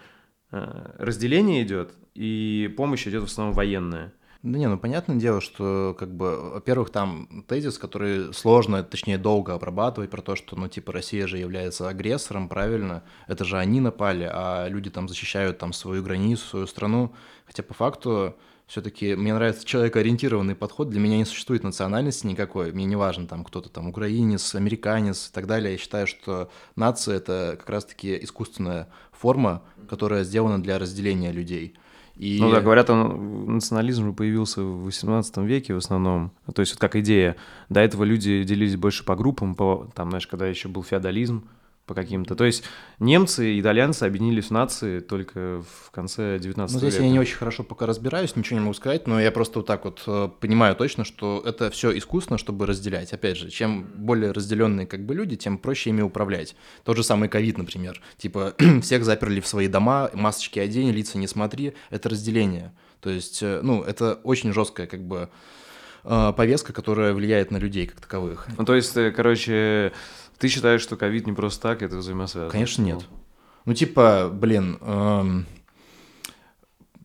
э, 0.50 0.92
разделение 0.98 1.62
идет, 1.62 1.92
и 2.14 2.72
помощь 2.76 3.06
идет 3.06 3.22
в 3.22 3.26
основном 3.26 3.54
военная. 3.54 4.12
Да 4.42 4.58
не, 4.58 4.66
ну 4.68 4.76
понятное 4.76 5.16
дело, 5.16 5.40
что, 5.40 5.94
как 5.96 6.12
бы, 6.16 6.50
во-первых, 6.50 6.90
там 6.90 7.44
тезис, 7.46 7.78
который 7.78 8.34
сложно, 8.34 8.82
точнее, 8.82 9.16
долго 9.16 9.54
обрабатывать, 9.54 10.10
про 10.10 10.20
то, 10.20 10.34
что, 10.34 10.56
ну, 10.56 10.66
типа, 10.66 10.92
Россия 10.92 11.28
же 11.28 11.38
является 11.38 11.88
агрессором, 11.88 12.48
правильно? 12.48 13.04
Это 13.28 13.44
же 13.44 13.56
они 13.56 13.80
напали, 13.80 14.28
а 14.32 14.66
люди 14.66 14.90
там 14.90 15.08
защищают 15.08 15.58
там 15.58 15.72
свою 15.72 16.02
границу, 16.02 16.44
свою 16.44 16.66
страну. 16.66 17.14
Хотя 17.46 17.62
по 17.62 17.74
факту 17.74 18.34
все-таки 18.72 19.14
мне 19.16 19.34
нравится 19.34 19.66
человекоориентированный 19.66 20.54
подход. 20.54 20.88
Для 20.88 20.98
меня 20.98 21.18
не 21.18 21.26
существует 21.26 21.62
национальности 21.62 22.26
никакой. 22.26 22.72
Мне 22.72 22.86
не 22.86 22.96
важно, 22.96 23.26
там 23.26 23.44
кто-то 23.44 23.68
там 23.68 23.88
украинец, 23.88 24.54
американец 24.54 25.28
и 25.28 25.34
так 25.34 25.46
далее. 25.46 25.72
Я 25.72 25.78
считаю, 25.78 26.06
что 26.06 26.50
нация 26.74 27.16
это 27.16 27.56
как 27.58 27.68
раз-таки 27.68 28.18
искусственная 28.22 28.88
форма, 29.12 29.62
которая 29.90 30.24
сделана 30.24 30.62
для 30.62 30.78
разделения 30.78 31.32
людей. 31.32 31.74
И... 32.16 32.38
Ну 32.40 32.50
да, 32.50 32.62
говорят, 32.62 32.88
он, 32.88 33.56
национализм 33.56 34.06
же 34.06 34.12
появился 34.14 34.62
в 34.62 34.84
18 34.84 35.36
веке 35.38 35.74
в 35.74 35.76
основном. 35.76 36.32
То 36.54 36.60
есть 36.60 36.72
вот 36.72 36.80
как 36.80 36.96
идея. 36.96 37.36
До 37.68 37.80
этого 37.80 38.04
люди 38.04 38.42
делились 38.42 38.76
больше 38.76 39.04
по 39.04 39.16
группам, 39.16 39.54
по, 39.54 39.90
там, 39.94 40.08
знаешь, 40.08 40.26
когда 40.26 40.46
еще 40.46 40.68
был 40.68 40.82
феодализм, 40.82 41.46
по 41.87 41.95
каким-то. 41.95 42.37
То 42.37 42.45
есть 42.45 42.62
немцы 43.01 43.55
и 43.55 43.61
итальянцы 43.61 44.05
объединились 44.05 44.47
в 44.47 44.51
нации 44.53 45.01
только 45.01 45.62
в 45.62 45.91
конце 45.91 46.39
19 46.39 46.74
ну, 46.74 46.78
здесь 46.78 46.95
века. 46.95 47.05
я 47.05 47.11
не 47.11 47.18
очень 47.18 47.37
хорошо 47.37 47.64
пока 47.64 47.87
разбираюсь, 47.87 48.37
ничего 48.37 48.59
не 48.59 48.64
могу 48.64 48.74
сказать, 48.74 49.07
но 49.07 49.20
я 49.20 49.33
просто 49.33 49.59
вот 49.59 49.66
так 49.66 49.85
вот 49.85 50.03
э, 50.07 50.28
понимаю 50.41 50.76
точно, 50.76 51.05
что 51.05 51.43
это 51.45 51.70
все 51.70 51.97
искусственно, 51.97 52.39
чтобы 52.39 52.66
разделять. 52.66 53.12
Опять 53.12 53.37
же, 53.37 53.51
чем 53.51 53.85
более 53.97 54.30
разделенные 54.30 54.87
как 54.87 55.05
бы 55.05 55.14
люди, 55.14 55.37
тем 55.37 55.59
проще 55.59 55.91
ими 55.91 56.03
управлять. 56.03 56.55
Тот 56.85 56.97
же 56.97 57.03
самый 57.03 57.28
ковид, 57.28 57.59
например. 57.59 58.01
Типа 58.16 58.55
всех 58.83 59.05
заперли 59.05 59.41
в 59.41 59.47
свои 59.47 59.66
дома, 59.66 60.11
масочки 60.14 60.61
одень, 60.61 60.91
лица 60.91 61.18
не 61.18 61.26
смотри. 61.26 61.74
Это 61.91 62.09
разделение. 62.09 62.72
То 63.01 63.11
есть, 63.11 63.43
э, 63.43 63.61
ну, 63.62 63.83
это 63.83 64.20
очень 64.22 64.53
жесткая 64.53 64.87
как 64.87 65.03
бы 65.03 65.28
э, 66.05 66.33
повестка, 66.37 66.72
которая 66.72 67.12
влияет 67.12 67.51
на 67.51 67.57
людей 67.57 67.89
как 67.89 68.01
таковых. 68.01 68.47
Ну, 68.57 68.64
то 68.64 68.76
есть, 68.76 68.95
короче, 69.16 69.93
ты 70.43 70.49
считаешь, 70.49 70.80
что 70.80 70.97
ковид 70.97 71.28
не 71.28 71.32
просто 71.32 71.62
так, 71.62 71.82
это 71.82 71.99
взаимосвязано? 71.99 72.51
Конечно, 72.51 72.82
нет. 72.82 73.07
Ну, 73.64 73.74
типа, 73.74 74.28
блин, 74.28 74.76
эм, 74.80 75.47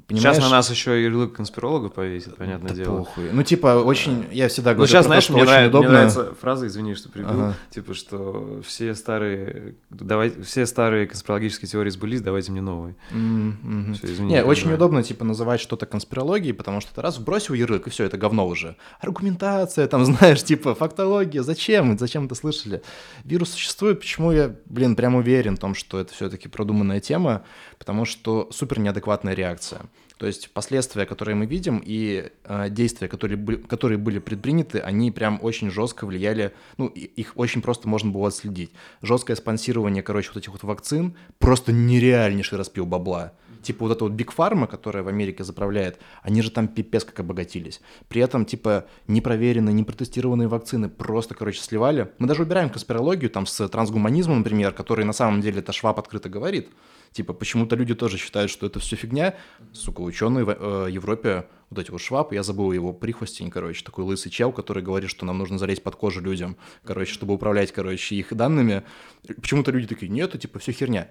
Понимаешь? 0.08 0.38
Сейчас 0.38 0.44
на 0.46 0.50
нас 0.50 0.72
еще 0.72 1.04
ярлык 1.04 1.34
конспирологов 1.34 1.94
повесит, 1.94 2.38
понятное 2.38 2.70
да 2.70 2.76
дело. 2.76 3.00
Похуй. 3.00 3.30
Ну, 3.34 3.44
типа, 3.44 3.84
очень, 3.84 4.26
я 4.32 4.48
всегда 4.48 4.74
говорю, 4.74 4.84
ну, 4.84 4.88
сейчас, 4.88 5.06
знаешь, 5.06 5.26
то, 5.26 5.34
мне, 5.34 5.42
очень 5.42 5.52
нравится, 5.52 5.70
удобно... 5.70 5.90
мне 5.90 5.98
нравится 5.98 6.36
фраза, 6.40 6.68
извини, 6.68 6.96
что 6.96 7.10
прибил, 7.10 7.30
ага. 7.30 7.56
типа, 7.72 7.94
что 7.94 8.62
все 8.66 8.96
старые, 8.96 9.76
давай, 9.90 10.32
все 10.44 10.66
старые 10.66 11.08
конспирологические 11.08 11.68
теории 11.68 11.90
сбылись, 11.90 12.22
давайте 12.22 12.54
мне 12.54 12.62
новые. 12.62 12.96
Mm-hmm. 13.12 13.94
Все, 13.96 14.08
извини, 14.14 14.32
Не, 14.32 14.46
очень 14.46 14.64
знаю. 14.64 14.78
удобно, 14.78 15.04
типа, 15.04 15.26
называть 15.26 15.60
что-то 15.60 15.86
конспирологией, 15.86 16.54
потому 16.54 16.80
что 16.80 16.96
ты 16.96 17.02
раз 17.02 17.18
вбросил 17.18 17.54
ярлык, 17.54 17.88
и 17.88 17.90
все, 17.90 18.06
это 18.06 18.18
говно 18.18 18.48
уже. 18.48 18.78
Аргументация, 19.02 19.88
там, 19.88 20.06
знаешь, 20.06 20.42
типа, 20.42 20.74
фактология, 20.74 21.44
зачем? 21.44 22.00
Зачем 22.00 22.28
это 22.28 22.36
слышали? 22.36 22.82
Вирус 23.26 23.50
существует, 23.50 24.00
почему 24.00 24.32
я, 24.32 24.56
блин, 24.68 24.96
прям 24.96 25.16
уверен 25.16 25.58
в 25.58 25.60
том, 25.60 25.76
что 25.76 26.00
это 26.00 26.14
все-таки 26.14 26.48
продуманная 26.48 27.02
тема, 27.02 27.44
потому 27.78 28.06
что 28.06 28.50
супер 28.52 28.80
неадекватная 28.80 29.34
реакция. 29.34 29.82
То 30.18 30.26
есть 30.26 30.50
последствия, 30.52 31.06
которые 31.06 31.36
мы 31.36 31.46
видим, 31.46 31.82
и 31.84 32.32
э, 32.44 32.70
действия, 32.70 33.08
которые, 33.08 33.38
были, 33.38 33.58
которые 33.58 34.00
были 34.00 34.18
предприняты, 34.18 34.80
они 34.80 35.12
прям 35.12 35.40
очень 35.42 35.70
жестко 35.70 36.06
влияли, 36.06 36.54
ну, 36.78 36.88
их 36.88 37.34
очень 37.36 37.62
просто 37.62 37.88
можно 37.88 38.12
было 38.12 38.30
отследить. 38.30 38.72
Жесткое 39.04 39.36
спонсирование, 39.36 40.02
короче, 40.02 40.30
вот 40.34 40.38
этих 40.38 40.52
вот 40.52 40.64
вакцин, 40.64 41.16
просто 41.38 41.72
нереальнейший 41.72 42.58
распил 42.58 42.88
бабла. 42.88 43.34
Типа 43.62 43.86
вот 43.86 43.96
эта 43.96 44.06
вот 44.06 44.14
Big 44.14 44.34
Pharma, 44.36 44.66
которая 44.66 45.04
в 45.04 45.08
Америке 45.08 45.44
заправляет, 45.44 46.00
они 46.24 46.42
же 46.42 46.52
там 46.52 46.68
пипец 46.68 47.04
как 47.04 47.20
обогатились. 47.20 47.82
При 48.08 48.22
этом, 48.22 48.46
типа, 48.46 48.86
непроверенные, 49.08 49.74
не 49.74 49.84
протестированные 49.84 50.48
вакцины 50.48 50.90
просто, 50.90 51.36
короче, 51.36 51.62
сливали. 51.62 52.12
Мы 52.18 52.28
даже 52.28 52.44
убираем 52.44 52.70
конспирологию 52.70 53.30
там 53.30 53.46
с 53.46 53.68
трансгуманизмом, 53.68 54.40
например, 54.40 54.72
который 54.72 55.06
на 55.06 55.14
самом 55.14 55.42
деле 55.42 55.60
это 55.60 55.74
Шваб 55.74 56.00
открыто 56.00 56.30
говорит. 56.30 56.70
Типа, 57.12 57.34
почему-то 57.34 57.76
люди 57.76 57.96
тоже 57.96 58.18
считают, 58.18 58.52
что 58.52 58.66
это 58.66 58.80
все 58.80 58.96
фигня. 58.96 59.36
Сука, 59.74 60.02
ученые 60.02 60.46
в 60.46 60.50
э, 60.50 60.92
Европе, 60.92 61.48
вот 61.70 61.80
эти 61.80 61.92
вот 61.92 62.02
Шваб, 62.02 62.34
я 62.34 62.44
забыл 62.44 62.72
его 62.72 62.94
прихвостень, 62.94 63.50
короче, 63.50 63.84
такой 63.84 64.06
лысый 64.06 64.32
чел, 64.32 64.52
который 64.52 64.84
говорит, 64.84 65.10
что 65.10 65.26
нам 65.26 65.38
нужно 65.38 65.58
залезть 65.58 65.84
под 65.84 65.96
кожу 65.96 66.22
людям, 66.22 66.58
короче, 66.84 67.14
чтобы 67.14 67.34
управлять, 67.34 67.72
короче, 67.72 68.16
их 68.16 68.34
данными. 68.34 68.84
Почему-то 69.28 69.72
люди 69.72 69.88
такие, 69.88 70.10
нет, 70.10 70.30
это 70.30 70.40
типа 70.40 70.60
все 70.60 70.72
херня. 70.72 71.10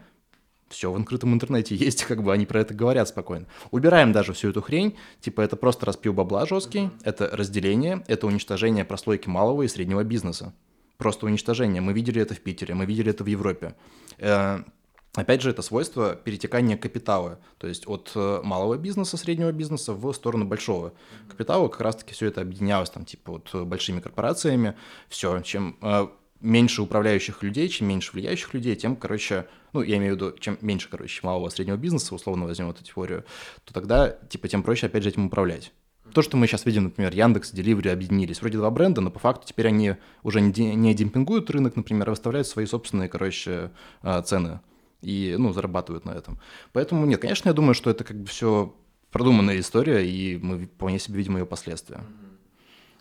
Все 0.68 0.90
в 0.90 0.96
открытом 0.96 1.32
интернете 1.32 1.74
есть, 1.76 2.04
как 2.04 2.22
бы 2.22 2.32
они 2.32 2.46
про 2.46 2.60
это 2.60 2.74
говорят 2.74 3.08
спокойно. 3.08 3.46
Убираем 3.70 4.12
даже 4.12 4.32
всю 4.32 4.50
эту 4.50 4.62
хрень, 4.62 4.96
типа 5.20 5.40
это 5.42 5.56
просто 5.56 5.86
распил 5.86 6.12
бабла 6.12 6.46
жесткий, 6.46 6.90
это 7.02 7.28
разделение, 7.32 8.04
это 8.08 8.26
уничтожение 8.26 8.84
прослойки 8.84 9.28
малого 9.28 9.62
и 9.62 9.68
среднего 9.68 10.02
бизнеса. 10.04 10.54
Просто 10.96 11.26
уничтожение. 11.26 11.82
Мы 11.82 11.92
видели 11.92 12.22
это 12.22 12.34
в 12.34 12.40
Питере, 12.40 12.74
мы 12.74 12.86
видели 12.86 13.10
это 13.10 13.22
в 13.22 13.26
Европе. 13.26 13.74
Опять 15.16 15.40
же, 15.40 15.48
это 15.48 15.62
свойство 15.62 16.14
перетекания 16.14 16.76
капитала, 16.76 17.40
то 17.56 17.66
есть 17.66 17.88
от 17.88 18.12
э, 18.14 18.40
малого 18.44 18.76
бизнеса, 18.76 19.16
среднего 19.16 19.50
бизнеса 19.50 19.94
в 19.94 20.12
сторону 20.12 20.44
большого 20.44 20.92
капитала. 21.26 21.68
Как 21.68 21.80
раз-таки 21.80 22.12
все 22.12 22.26
это 22.26 22.42
объединялось 22.42 22.90
там, 22.90 23.06
типа, 23.06 23.32
вот 23.32 23.48
э, 23.54 23.64
большими 23.64 24.00
корпорациями. 24.00 24.76
Все, 25.08 25.40
чем 25.40 25.78
э, 25.80 26.08
меньше 26.42 26.82
управляющих 26.82 27.42
людей, 27.42 27.66
чем 27.70 27.88
меньше 27.88 28.12
влияющих 28.12 28.52
людей, 28.52 28.76
тем, 28.76 28.94
короче, 28.94 29.46
ну, 29.72 29.80
я 29.80 29.96
имею 29.96 30.12
в 30.12 30.16
виду, 30.16 30.38
чем 30.38 30.58
меньше, 30.60 30.90
короче, 30.90 31.20
малого 31.22 31.48
среднего 31.48 31.78
бизнеса, 31.78 32.14
условно 32.14 32.44
возьмем 32.44 32.68
эту 32.68 32.84
теорию, 32.84 33.24
то 33.64 33.72
тогда, 33.72 34.10
типа, 34.10 34.48
тем 34.48 34.62
проще, 34.62 34.86
опять 34.86 35.02
же, 35.02 35.08
этим 35.08 35.26
управлять. 35.26 35.72
То, 36.12 36.20
что 36.20 36.36
мы 36.36 36.46
сейчас 36.46 36.66
видим, 36.66 36.84
например, 36.84 37.14
Яндекс 37.14 37.54
и 37.54 37.56
Delivery 37.56 37.90
объединились. 37.90 38.42
Вроде 38.42 38.58
два 38.58 38.70
бренда, 38.70 39.00
но 39.00 39.10
по 39.10 39.18
факту 39.18 39.46
теперь 39.46 39.68
они 39.68 39.96
уже 40.22 40.42
не 40.42 40.94
демпингуют 40.94 41.50
рынок, 41.50 41.74
например, 41.74 42.08
а 42.08 42.10
выставляют 42.10 42.46
свои 42.46 42.66
собственные, 42.66 43.08
короче, 43.08 43.70
цены 44.24 44.60
и, 45.02 45.36
ну, 45.38 45.52
зарабатывают 45.52 46.04
на 46.04 46.10
этом. 46.10 46.38
Поэтому, 46.72 47.06
нет, 47.06 47.20
конечно, 47.20 47.48
я 47.48 47.52
думаю, 47.52 47.74
что 47.74 47.90
это 47.90 48.04
как 48.04 48.16
бы 48.16 48.26
все 48.26 48.74
продуманная 49.10 49.60
история, 49.60 50.06
и 50.06 50.36
мы 50.36 50.66
вполне 50.66 50.98
себе 50.98 51.18
видим 51.18 51.36
ее 51.36 51.46
последствия. 51.46 52.00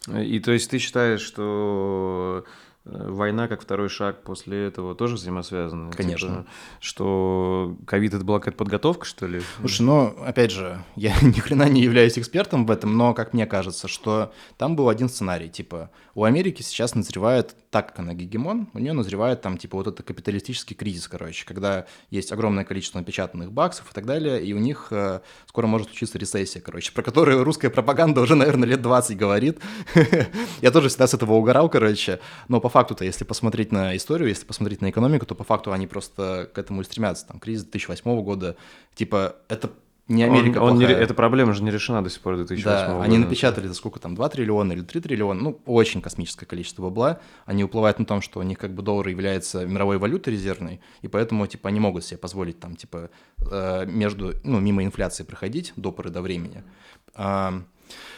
И 0.07 0.39
то 0.39 0.51
есть 0.51 0.69
ты 0.69 0.77
считаешь, 0.77 1.21
что 1.21 2.45
Э, 2.85 3.09
война 3.09 3.47
как 3.47 3.61
второй 3.61 3.89
шаг 3.89 4.23
после 4.23 4.67
этого 4.67 4.95
тоже 4.95 5.15
взаимосвязаны? 5.15 5.91
Конечно. 5.91 6.29
Типа, 6.29 6.45
что 6.79 7.77
ковид 7.85 8.13
это 8.13 8.23
была 8.23 8.39
какая-то 8.39 8.57
подготовка, 8.57 9.05
что 9.05 9.25
ли? 9.25 9.41
Слушай, 9.59 9.81
ну, 9.81 10.15
опять 10.23 10.51
же, 10.51 10.83
я 10.95 11.13
ни 11.21 11.39
хрена 11.39 11.67
не 11.67 11.81
являюсь 11.81 12.17
экспертом 12.17 12.65
в 12.65 12.71
этом, 12.71 12.95
но 12.95 13.13
как 13.13 13.33
мне 13.33 13.47
кажется, 13.47 13.87
что 13.87 14.31
там 14.57 14.75
был 14.75 14.89
один 14.89 15.09
сценарий, 15.09 15.49
типа, 15.49 15.89
у 16.13 16.23
Америки 16.23 16.61
сейчас 16.61 16.93
назревает, 16.93 17.55
так 17.75 17.87
как 17.87 17.99
она 17.99 18.13
гегемон, 18.13 18.69
у 18.73 18.79
нее 18.79 18.93
назревает 18.93 19.41
там, 19.41 19.57
типа, 19.57 19.75
вот 19.75 19.87
это 19.87 20.01
капиталистический 20.01 20.77
кризис, 20.77 21.09
короче, 21.09 21.45
когда 21.45 21.87
есть 22.09 22.31
огромное 22.31 22.63
количество 22.63 22.99
напечатанных 22.99 23.51
баксов 23.51 23.91
и 23.91 23.93
так 23.93 24.05
далее, 24.05 24.41
и 24.41 24.53
у 24.53 24.59
них 24.59 24.87
э, 24.91 25.19
скоро 25.45 25.67
может 25.67 25.89
случиться 25.89 26.17
рецессия, 26.17 26.61
короче, 26.61 26.93
про 26.93 27.03
которую 27.03 27.43
русская 27.43 27.69
пропаганда 27.69 28.21
уже, 28.21 28.35
наверное, 28.35 28.65
лет 28.65 28.81
20 28.81 29.17
говорит. 29.17 29.59
Я 30.61 30.71
тоже 30.71 30.87
всегда 30.87 31.05
с 31.05 31.15
этого 31.15 31.33
угорал, 31.33 31.67
короче, 31.67 32.21
но 32.47 32.61
по 32.61 32.69
факту-то, 32.69 33.03
если 33.03 33.25
посмотреть 33.25 33.73
на 33.73 33.93
историю, 33.97 34.29
если 34.29 34.45
посмотреть 34.45 34.79
на 34.79 34.89
экономику, 34.89 35.25
то 35.25 35.35
по 35.35 35.43
факту 35.43 35.73
они 35.73 35.85
просто 35.85 36.49
к 36.53 36.57
этому 36.57 36.79
и 36.79 36.85
стремятся. 36.85 37.27
Там 37.27 37.41
кризис 37.41 37.63
2008 37.63 38.23
года, 38.23 38.55
типа, 38.95 39.35
это 39.49 39.69
не 40.07 40.23
Америка 40.23 40.59
он, 40.59 40.73
он 40.73 40.79
не, 40.79 40.85
Эта 40.85 41.15
проблема 41.15 41.53
же 41.53 41.63
не 41.63 41.71
решена 41.71 42.03
до 42.03 42.11
сих 42.11 42.21
пор 42.21 42.37
2008 42.37 42.63
да, 42.63 42.93
года. 42.93 43.03
они 43.03 43.17
напечатали 43.17 43.67
за 43.67 43.73
сколько 43.73 43.99
там, 43.99 44.13
2 44.13 44.29
триллиона 44.29 44.73
или 44.73 44.81
3 44.81 45.01
триллиона, 45.01 45.41
ну, 45.41 45.59
очень 45.65 46.01
космическое 46.01 46.45
количество 46.45 46.83
бабла. 46.83 47.19
Они 47.45 47.63
уплывают 47.63 47.97
на 47.97 48.05
том, 48.05 48.21
что 48.21 48.39
у 48.39 48.43
них 48.43 48.59
как 48.59 48.73
бы 48.73 48.83
доллар 48.83 49.07
является 49.07 49.65
мировой 49.65 49.97
валютой 49.97 50.33
резервной, 50.33 50.79
и 51.01 51.07
поэтому, 51.07 51.47
типа, 51.47 51.69
они 51.69 51.79
могут 51.79 52.05
себе 52.05 52.19
позволить 52.19 52.59
там, 52.59 52.75
типа, 52.75 53.09
э, 53.51 53.85
между, 53.87 54.33
ну, 54.43 54.59
мимо 54.59 54.83
инфляции 54.83 55.23
проходить 55.23 55.73
до 55.75 55.91
поры 55.91 56.11
до 56.11 56.21
времени. 56.21 56.63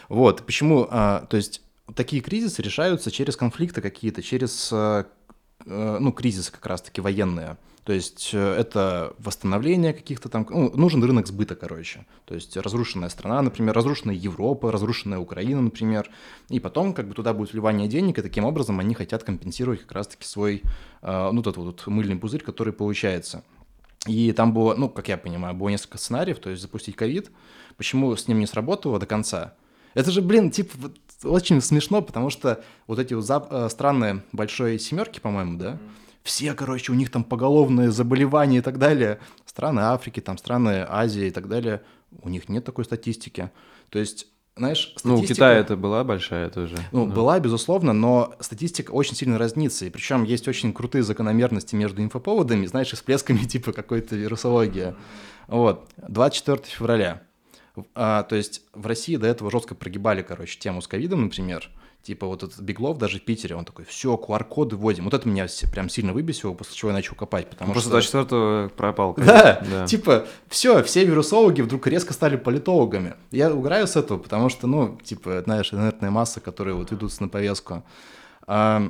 Вот, 0.09 0.45
почему, 0.45 0.87
а, 0.89 1.25
то 1.29 1.37
есть 1.37 1.61
такие 1.93 2.21
кризисы 2.21 2.61
решаются 2.61 3.11
через 3.11 3.35
конфликты 3.35 3.81
какие-то, 3.81 4.23
через 4.23 4.69
э, 4.71 5.03
ну, 5.65 6.11
кризисы 6.11 6.51
как 6.51 6.65
раз-таки 6.65 7.01
военные. 7.01 7.57
То 7.87 7.93
есть 7.93 8.31
э, 8.33 8.37
это 8.37 9.15
восстановление 9.17 9.93
каких-то 9.93 10.27
там... 10.27 10.45
Ну, 10.49 10.69
нужен 10.75 11.01
рынок 11.01 11.25
сбыта, 11.25 11.55
короче. 11.55 12.05
То 12.25 12.35
есть 12.35 12.57
разрушенная 12.57 13.07
страна, 13.07 13.41
например, 13.41 13.73
разрушенная 13.73 14.13
Европа, 14.13 14.73
разрушенная 14.73 15.19
Украина, 15.19 15.61
например. 15.61 16.09
И 16.49 16.59
потом 16.59 16.93
как 16.93 17.07
бы 17.07 17.13
туда 17.13 17.33
будет 17.33 17.53
вливание 17.53 17.87
денег, 17.87 18.19
и 18.19 18.21
таким 18.21 18.43
образом 18.43 18.81
они 18.81 18.93
хотят 18.93 19.23
компенсировать 19.23 19.83
как 19.83 19.93
раз-таки 19.93 20.25
свой, 20.25 20.63
ну, 21.01 21.41
тот 21.41 21.55
вот 21.55 21.87
мыльный 21.87 22.17
пузырь, 22.17 22.43
который 22.43 22.73
получается. 22.73 23.45
И 24.05 24.33
там 24.33 24.53
было, 24.53 24.75
ну, 24.75 24.89
как 24.89 25.07
я 25.07 25.17
понимаю, 25.17 25.55
было 25.55 25.69
несколько 25.69 25.97
сценариев, 25.97 26.39
то 26.39 26.49
есть 26.49 26.61
запустить 26.61 26.97
ковид. 26.97 27.31
Почему 27.77 28.13
с 28.13 28.27
ним 28.27 28.39
не 28.39 28.47
сработало 28.47 28.99
до 28.99 29.05
конца? 29.05 29.53
Это 29.93 30.11
же, 30.11 30.21
блин, 30.21 30.51
типа, 30.51 30.73
очень 31.23 31.61
смешно, 31.61 32.01
потому 32.01 32.31
что 32.31 32.61
вот 32.85 32.99
эти 32.99 33.13
вот 33.13 33.23
зап- 33.23 33.47
э, 33.49 33.69
странные 33.69 34.23
большой 34.33 34.77
семерки, 34.77 35.21
по-моему, 35.21 35.57
да, 35.57 35.77
все, 36.27 36.53
короче, 36.53 36.91
у 36.91 36.95
них 36.95 37.09
там 37.09 37.23
поголовные 37.23 37.89
заболевания 37.89 38.57
и 38.57 38.61
так 38.61 38.77
далее. 38.77 39.19
Страны 39.45 39.79
Африки, 39.79 40.19
там 40.19 40.37
страны 40.37 40.85
Азии 40.87 41.27
и 41.27 41.31
так 41.31 41.47
далее, 41.47 41.81
у 42.21 42.29
них 42.29 42.49
нет 42.49 42.65
такой 42.65 42.85
статистики. 42.85 43.49
То 43.89 43.99
есть 43.99 44.27
знаешь, 44.57 44.93
статистика... 44.97 45.07
Ну, 45.07 45.19
у 45.19 45.25
Китая 45.25 45.57
это 45.59 45.77
была 45.77 46.03
большая 46.03 46.49
тоже. 46.49 46.77
Ну, 46.91 47.05
ну, 47.05 47.13
была, 47.13 47.39
безусловно, 47.39 47.93
но 47.93 48.35
статистика 48.39 48.91
очень 48.91 49.15
сильно 49.15 49.37
разнится, 49.37 49.85
и 49.85 49.89
причем 49.89 50.23
есть 50.23 50.47
очень 50.47 50.73
крутые 50.73 51.03
закономерности 51.03 51.75
между 51.75 52.01
инфоповодами, 52.01 52.65
знаешь, 52.65 52.91
и 52.91 52.95
всплесками 52.95 53.37
типа 53.45 53.71
какой-то 53.71 54.15
вирусологии. 54.15 54.95
Вот, 55.47 55.87
24 55.97 56.63
февраля 56.65 57.21
а, 57.95 58.23
то 58.23 58.35
есть 58.35 58.61
в 58.73 58.85
России 58.87 59.15
до 59.17 59.27
этого 59.27 59.51
жестко 59.51 59.75
прогибали, 59.75 60.21
короче, 60.21 60.59
тему 60.59 60.81
с 60.81 60.87
ковидом, 60.87 61.23
например. 61.23 61.69
Типа 62.03 62.25
вот 62.25 62.41
этот 62.41 62.59
Беглов 62.61 62.97
даже 62.97 63.19
в 63.19 63.23
Питере, 63.23 63.55
он 63.55 63.65
такой, 63.65 63.83
все, 63.83 64.15
QR-коды 64.15 64.77
вводим. 64.77 65.03
Вот 65.05 65.13
это 65.13 65.27
меня 65.27 65.47
прям 65.73 65.89
сильно 65.89 66.13
выбесило, 66.13 66.53
после 66.53 66.73
чего 66.73 66.91
я 66.91 66.95
начал 66.95 67.15
копать, 67.15 67.49
потому 67.49 67.73
После 67.73 68.01
что... 68.01 68.23
24 68.23 68.69
пропал. 68.69 69.13
Да, 69.17 69.61
да, 69.69 69.85
типа, 69.85 70.25
все, 70.47 70.83
все 70.83 71.03
вирусологи 71.03 71.61
вдруг 71.61 71.85
резко 71.87 72.13
стали 72.13 72.37
политологами. 72.37 73.15
Я 73.31 73.53
угораю 73.53 73.87
с 73.87 73.97
этого, 73.97 74.19
потому 74.19 74.47
что, 74.47 74.67
ну, 74.67 74.97
типа, 75.03 75.41
знаешь, 75.43 75.73
инертная 75.73 76.09
масса, 76.09 76.39
которые 76.39 76.75
вот 76.75 76.91
ведутся 76.91 77.23
на 77.23 77.29
повестку. 77.29 77.83
А, 78.45 78.89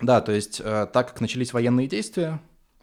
да, 0.00 0.20
то 0.20 0.30
есть, 0.30 0.62
а, 0.64 0.86
так 0.86 1.08
как 1.08 1.20
начались 1.20 1.52
военные 1.52 1.88
действия, 1.88 2.40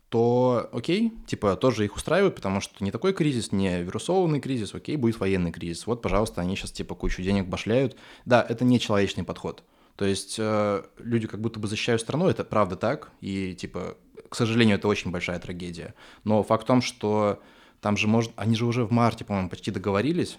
то 0.09 0.69
окей, 0.71 1.13
типа 1.27 1.55
тоже 1.55 1.85
их 1.85 1.95
устраивает, 1.95 2.35
потому 2.35 2.61
что 2.61 2.83
не 2.83 2.91
такой 2.91 3.13
кризис, 3.13 3.51
не 3.51 3.81
вирусованный 3.81 4.39
кризис, 4.39 4.73
окей, 4.73 4.95
будет 4.97 5.19
военный 5.19 5.51
кризис. 5.51 5.87
Вот, 5.87 6.01
пожалуйста, 6.01 6.41
они 6.41 6.55
сейчас 6.55 6.71
типа 6.71 6.95
кучу 6.95 7.21
денег 7.21 7.47
башляют. 7.47 7.97
Да, 8.25 8.45
это 8.47 8.63
не 8.63 8.79
человечный 8.79 9.23
подход. 9.23 9.63
То 9.95 10.05
есть 10.05 10.35
э, 10.37 10.83
люди 10.97 11.27
как 11.27 11.41
будто 11.41 11.59
бы 11.59 11.67
защищают 11.67 12.01
страну, 12.01 12.27
это 12.27 12.43
правда 12.43 12.75
так, 12.75 13.11
и 13.21 13.55
типа, 13.55 13.97
к 14.29 14.35
сожалению, 14.35 14.77
это 14.77 14.87
очень 14.87 15.11
большая 15.11 15.39
трагедия. 15.39 15.95
Но 16.23 16.43
факт 16.43 16.63
в 16.63 16.67
том, 16.67 16.81
что 16.81 17.41
там 17.79 17.95
же 17.97 18.07
может, 18.07 18.31
они 18.35 18.55
же 18.55 18.65
уже 18.65 18.83
в 18.85 18.91
марте, 18.91 19.23
по-моему, 19.23 19.49
почти 19.49 19.71
договорились, 19.71 20.37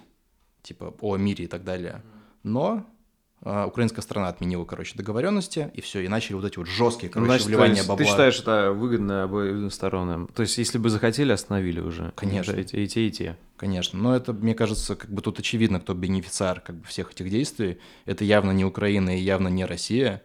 типа 0.61 0.93
о 1.01 1.17
мире 1.17 1.45
и 1.45 1.47
так 1.47 1.63
далее. 1.63 2.03
Но 2.43 2.85
украинская 3.43 4.01
сторона 4.01 4.29
отменила, 4.29 4.65
короче, 4.65 4.95
договоренности, 4.95 5.71
и 5.73 5.81
все, 5.81 6.01
и 6.01 6.07
начали 6.07 6.35
вот 6.35 6.45
эти 6.45 6.57
вот 6.57 6.67
жесткие, 6.67 7.09
короче, 7.09 7.29
Значит, 7.29 7.47
вливания 7.47 7.75
есть 7.75 7.87
бабла. 7.87 8.03
Ты 8.03 8.09
считаешь, 8.09 8.39
это 8.39 8.71
выгодно 8.71 9.23
обоим 9.23 9.69
сторонам? 9.69 10.27
То 10.33 10.41
есть, 10.41 10.57
если 10.57 10.77
бы 10.77 10.89
захотели, 10.89 11.31
остановили 11.31 11.79
уже? 11.79 12.11
Конечно. 12.15 12.53
И, 12.53 12.63
те, 12.63 12.83
и 12.83 12.87
те, 12.87 13.07
и 13.07 13.11
те. 13.11 13.37
Конечно, 13.55 13.99
но 13.99 14.15
это, 14.15 14.33
мне 14.33 14.53
кажется, 14.53 14.95
как 14.95 15.11
бы 15.11 15.21
тут 15.21 15.39
очевидно, 15.39 15.79
кто 15.79 15.93
бенефициар 15.93 16.61
как 16.61 16.77
бы 16.77 16.87
всех 16.87 17.11
этих 17.11 17.29
действий. 17.29 17.79
Это 18.05 18.23
явно 18.23 18.51
не 18.51 18.65
Украина 18.65 19.15
и 19.15 19.19
явно 19.19 19.47
не 19.47 19.65
Россия. 19.65 20.23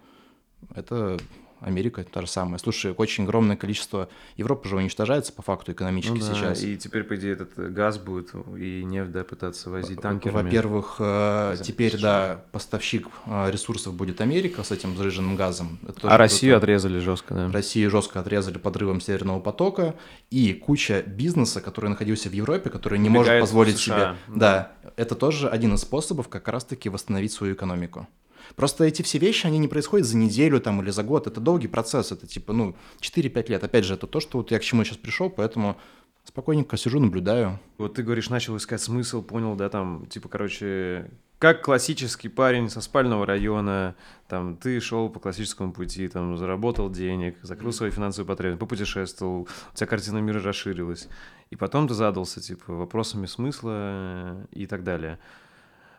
Это 0.74 1.18
Америка 1.64 2.04
та 2.04 2.20
же 2.22 2.26
самая. 2.26 2.58
Слушай, 2.58 2.94
очень 2.96 3.24
огромное 3.24 3.56
количество... 3.56 4.08
Европа 4.36 4.68
же 4.68 4.76
уничтожается 4.76 5.32
по 5.32 5.42
факту 5.42 5.72
экономически 5.72 6.12
Ну 6.12 6.20
да, 6.20 6.34
сейчас. 6.34 6.62
и 6.62 6.76
теперь, 6.76 7.04
по 7.04 7.16
идее, 7.16 7.32
этот 7.32 7.72
газ 7.72 7.98
будет 7.98 8.30
и 8.56 8.82
нефть, 8.84 9.12
да, 9.12 9.24
пытаться 9.24 9.70
возить 9.70 10.00
танкерами. 10.00 10.44
Во-первых, 10.44 10.96
э, 10.98 11.56
теперь, 11.62 12.00
да, 12.00 12.44
поставщик 12.52 13.08
э, 13.26 13.50
ресурсов 13.50 13.94
будет 13.94 14.20
Америка 14.20 14.62
с 14.62 14.70
этим 14.70 14.96
сжиженным 14.96 15.36
газом. 15.36 15.78
Это 15.86 16.08
А 16.08 16.16
Россию 16.16 16.56
отрезали 16.56 16.98
жестко, 16.98 17.34
да. 17.34 17.52
Россию 17.52 17.90
жестко 17.90 18.20
отрезали 18.20 18.58
подрывом 18.58 19.00
Северного 19.00 19.40
потока, 19.40 19.94
и 20.30 20.52
куча 20.52 21.02
бизнеса, 21.06 21.60
который 21.60 21.90
находился 21.90 22.28
в 22.28 22.32
Европе, 22.32 22.70
который 22.70 22.98
не 22.98 23.08
может 23.08 23.28
Убегает 23.28 23.42
в 23.42 23.46
позволить 23.46 23.78
себе... 23.78 24.16
Да, 24.28 24.72
это 24.96 25.14
тоже 25.14 25.48
один 25.48 25.74
из 25.74 25.80
способов 25.80 26.28
как 26.28 26.48
раз-таки 26.48 26.88
восстановить 26.88 27.32
свою 27.32 27.54
экономику. 27.54 28.08
Просто 28.57 28.84
эти 28.84 29.03
все 29.03 29.18
вещи, 29.18 29.46
они 29.46 29.59
не 29.59 29.68
происходят 29.68 30.07
за 30.07 30.16
неделю 30.16 30.61
там 30.61 30.82
или 30.82 30.90
за 30.90 31.03
год, 31.03 31.26
это 31.26 31.40
долгий 31.40 31.68
процесс, 31.68 32.12
это 32.12 32.26
типа, 32.26 32.53
ну, 32.53 32.76
4-5 33.00 33.48
лет. 33.50 33.64
Опять 33.64 33.84
же, 33.84 33.94
это 33.94 34.07
то, 34.07 34.20
что 34.20 34.38
вот 34.38 34.50
я 34.50 34.59
к 34.59 34.62
чему 34.62 34.84
сейчас 34.84 34.98
пришел, 34.98 35.30
поэтому 35.30 35.76
спокойненько 36.24 36.76
сижу, 36.76 37.00
наблюдаю. 37.00 37.59
Вот 37.78 37.94
ты 37.94 38.03
говоришь, 38.03 38.30
начал 38.30 38.57
искать 38.57 38.80
смысл, 38.80 39.22
понял, 39.22 39.57
да, 39.57 39.68
там, 39.68 40.07
типа, 40.07 40.28
короче, 40.28 41.11
как 41.38 41.62
классический 41.62 42.28
парень 42.28 42.70
со 42.70 42.80
спального 42.80 43.26
района, 43.26 43.96
там, 44.28 44.57
ты 44.57 44.78
шел 44.80 45.09
по 45.09 45.18
классическому 45.18 45.72
пути, 45.72 46.07
там, 46.07 46.36
заработал 46.36 46.88
денег, 46.88 47.36
закрыл 47.42 47.72
свои 47.72 47.90
финансовые 47.90 48.28
потребности, 48.28 48.61
попутешествовал, 48.61 49.48
у 49.72 49.76
тебя 49.76 49.88
картина 49.88 50.18
мира 50.18 50.40
расширилась, 50.40 51.09
и 51.50 51.57
потом 51.57 51.88
ты 51.88 51.94
задался, 51.94 52.40
типа, 52.40 52.72
вопросами 52.72 53.26
смысла 53.26 54.46
и 54.53 54.66
так 54.66 54.84
далее. 54.84 55.18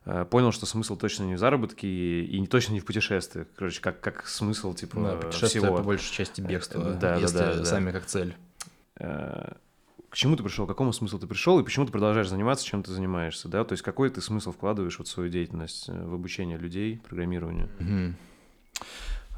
Э, 0.05 0.25
Понял, 0.29 0.51
что 0.51 0.65
смысл 0.65 0.97
точно 0.97 1.23
не 1.23 1.35
в 1.35 1.39
заработке 1.39 1.87
и, 1.87 2.39
не 2.39 2.47
точно 2.47 2.73
не 2.73 2.79
в 2.79 2.85
путешествиях. 2.85 3.47
Короче, 3.55 3.81
как, 3.81 4.01
как 4.01 4.27
смысл, 4.27 4.73
типа, 4.73 4.99
Да, 4.99 5.15
путешествие 5.17 5.63
всего. 5.63 5.77
по 5.77 5.83
большей 5.83 6.11
части 6.13 6.41
бегства, 6.41 6.83
Да, 6.83 6.93
да, 6.93 7.15
если 7.17 7.37
да, 7.37 7.55
да. 7.55 7.65
сами 7.65 7.91
как 7.91 8.05
цель. 8.05 8.35
Э, 8.97 9.53
к 10.09 10.15
чему 10.15 10.35
ты 10.35 10.43
пришел, 10.43 10.65
к 10.65 10.69
какому 10.69 10.93
смыслу 10.93 11.19
ты 11.19 11.25
пришел, 11.27 11.59
и 11.59 11.63
почему 11.63 11.85
ты 11.85 11.91
продолжаешь 11.91 12.27
заниматься, 12.29 12.65
чем 12.65 12.83
ты 12.83 12.91
занимаешься, 12.91 13.47
да? 13.47 13.63
То 13.63 13.73
есть 13.73 13.81
какой 13.83 14.09
ты 14.09 14.21
смысл 14.21 14.51
вкладываешь 14.51 14.97
вот 14.99 15.07
в 15.07 15.11
свою 15.11 15.29
деятельность, 15.29 15.89
э, 15.89 16.05
в 16.07 16.13
обучение 16.13 16.57
людей, 16.57 17.01
программированию? 17.07 17.69
Мгм. 17.79 18.15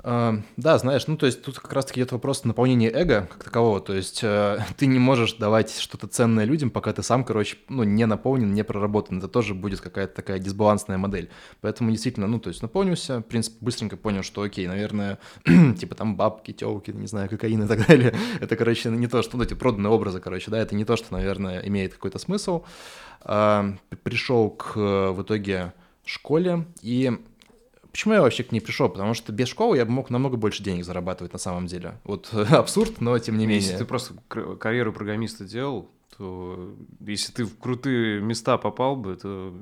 А, 0.04 0.39
Да, 0.58 0.78
знаешь, 0.78 1.08
ну 1.08 1.18
то 1.18 1.26
есть 1.26 1.41
тут 1.41 1.60
как 1.60 1.74
раз-таки 1.74 2.00
идет 2.00 2.12
вопрос 2.12 2.43
наполнения 2.43 2.91
эго 2.91 3.28
как 3.32 3.43
такового, 3.43 3.82
то 3.82 3.93
есть 3.93 4.20
э, 4.24 4.60
ты 4.78 4.86
не 4.86 5.00
можешь 5.00 5.34
давать 5.34 5.78
что-то 5.80 6.08
ценное 6.08 6.46
людям, 6.46 6.70
пока 6.70 6.93
ты 6.93 7.02
сам, 7.02 7.24
короче, 7.24 7.58
ну 7.70 7.84
не 7.84 8.06
наполнен, 8.06 8.54
не 8.54 8.64
проработан, 8.64 9.18
это 9.18 9.28
тоже 9.28 9.56
будет 9.56 9.82
какая-то 9.82 10.14
такая 10.14 10.38
дисбалансная 10.38 10.98
модель, 10.98 11.30
поэтому 11.62 11.89
действительно, 11.89 12.28
ну 12.28 12.39
то 12.39 12.50
есть 12.50 12.62
наполнился, 12.62 13.20
в 13.20 13.24
принципе, 13.24 13.58
быстренько 13.62 13.98
понял, 13.98 14.22
что 14.22 14.43
окей, 14.43 14.68
наверное, 14.68 15.18
типа 15.80 15.96
там 15.96 16.16
бабки, 16.16 16.52
телки, 16.52 16.91
не 16.91 17.08
знаю, 17.08 17.30
кокаин 17.30 17.64
и 17.64 17.68
так 17.68 17.88
далее, 17.88 18.14
это, 18.39 18.56
короче, 18.56 18.89
не 18.89 19.08
то, 19.08 19.24
что, 19.24 19.38
ну 19.38 19.43
эти 19.43 19.56
проданные 19.56 19.91
образы, 19.91 20.20
короче, 20.20 20.52
да, 20.52 20.60
это 20.60 20.76
не 20.76 20.86
то, 20.86 20.98
что, 20.98 21.14
наверное, 21.14 21.62
имеет 21.62 21.93
какой-то 21.93 22.20
смысл, 22.20 22.64
А, 23.28 23.74
пришел 24.04 24.52
к 24.52 24.74
э, 24.78 25.10
в 25.12 25.24
итоге 25.24 25.74
школе 26.06 26.66
и 26.84 27.12
Почему 27.96 28.14
я 28.14 28.22
вообще 28.22 28.43
к 28.43 28.52
ней 28.52 28.60
пришел? 28.60 28.89
Потому 28.89 29.14
что 29.14 29.32
без 29.32 29.48
школы 29.48 29.78
я 29.78 29.86
бы 29.86 29.91
мог 29.91 30.10
намного 30.10 30.36
больше 30.36 30.62
денег 30.62 30.84
зарабатывать 30.84 31.32
на 31.32 31.39
самом 31.39 31.66
деле. 31.66 31.93
Вот 32.04 32.30
абсурд, 32.52 33.00
но 33.00 33.18
тем 33.20 33.38
не 33.38 33.46
Если 33.46 33.70
менее. 33.70 33.78
ты 33.78 33.86
просто 33.86 34.16
кар- 34.28 34.58
карьеру 34.58 34.91
программиста 34.91 35.46
делал, 35.46 35.89
то 36.18 36.76
если 37.00 37.32
ты 37.32 37.46
в 37.46 37.58
крутые 37.58 38.20
места 38.20 38.58
попал 38.58 38.98
бы, 38.98 39.16
то 39.16 39.54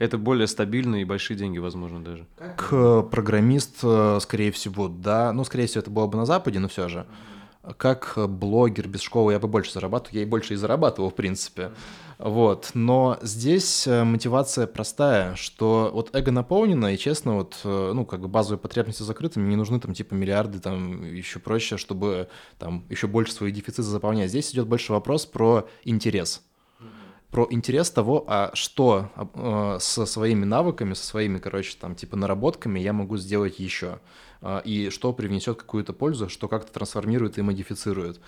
это 0.00 0.18
более 0.18 0.48
стабильно 0.48 0.96
и 0.96 1.04
большие 1.04 1.36
деньги, 1.36 1.58
возможно, 1.58 2.02
даже. 2.02 2.26
Как 2.36 2.70
э, 2.72 3.04
программист, 3.08 3.76
э, 3.84 4.18
скорее 4.20 4.50
всего, 4.50 4.88
да. 4.88 5.32
Ну, 5.32 5.44
скорее 5.44 5.68
всего, 5.68 5.82
это 5.82 5.90
было 5.92 6.08
бы 6.08 6.18
на 6.18 6.26
Западе, 6.26 6.58
но 6.58 6.66
все 6.66 6.88
же. 6.88 7.06
Как 7.76 8.12
э, 8.16 8.26
блогер 8.26 8.88
без 8.88 9.02
школы 9.02 9.32
я 9.32 9.38
бы 9.38 9.48
больше 9.48 9.72
зарабатывал. 9.72 10.16
Я 10.16 10.22
и 10.22 10.26
больше 10.26 10.54
и 10.54 10.56
зарабатывал, 10.56 11.10
в 11.10 11.14
принципе. 11.14 11.72
Вот. 12.18 12.70
Но 12.74 13.18
здесь 13.22 13.86
э, 13.86 14.04
мотивация 14.04 14.66
простая, 14.66 15.34
что 15.34 15.90
вот 15.92 16.14
эго 16.14 16.30
наполнено, 16.30 16.94
и 16.94 16.98
честно, 16.98 17.34
вот, 17.34 17.58
э, 17.64 17.92
ну, 17.94 18.06
как 18.06 18.20
бы 18.20 18.28
базовые 18.28 18.58
потребности 18.58 19.02
закрыты, 19.02 19.40
мне 19.40 19.50
не 19.50 19.56
нужны 19.56 19.80
там 19.80 19.94
типа 19.94 20.14
миллиарды, 20.14 20.58
там, 20.60 21.02
еще 21.12 21.38
проще, 21.38 21.76
чтобы 21.76 22.28
там 22.58 22.84
еще 22.88 23.06
больше 23.06 23.32
свои 23.32 23.52
дефициты 23.52 23.82
заполнять. 23.82 24.30
Здесь 24.30 24.52
идет 24.52 24.66
больше 24.66 24.92
вопрос 24.92 25.26
про 25.26 25.68
интерес 25.84 26.42
про 27.30 27.46
интерес 27.50 27.90
того, 27.90 28.24
а 28.28 28.50
что 28.54 29.10
со 29.80 30.06
своими 30.06 30.44
навыками, 30.44 30.94
со 30.94 31.04
своими, 31.04 31.38
короче, 31.38 31.76
там, 31.78 31.94
типа, 31.94 32.16
наработками 32.16 32.78
я 32.80 32.94
могу 32.94 33.18
сделать 33.18 33.58
еще, 33.58 33.98
и 34.64 34.90
что 34.90 35.12
привнесет 35.12 35.58
какую-то 35.58 35.92
пользу, 35.92 36.28
что 36.28 36.48
как-то 36.48 36.72
трансформирует 36.72 37.38
и 37.38 37.42
модифицирует. 37.42 38.20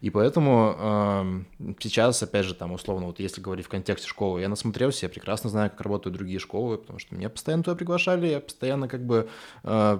И 0.00 0.10
поэтому 0.10 0.76
э, 0.78 1.42
сейчас, 1.80 2.22
опять 2.22 2.44
же, 2.44 2.54
там, 2.54 2.72
условно, 2.72 3.06
вот 3.06 3.20
если 3.20 3.40
говорить 3.40 3.66
в 3.66 3.68
контексте 3.68 4.08
школы, 4.08 4.40
я 4.40 4.48
насмотрелся, 4.48 5.06
я 5.06 5.10
прекрасно 5.10 5.50
знаю, 5.50 5.70
как 5.70 5.80
работают 5.80 6.16
другие 6.16 6.38
школы, 6.38 6.78
потому 6.78 6.98
что 6.98 7.14
меня 7.14 7.28
постоянно 7.28 7.62
туда 7.62 7.76
приглашали, 7.76 8.28
я 8.28 8.40
постоянно 8.40 8.88
как 8.88 9.04
бы 9.04 9.28
э, 9.64 9.98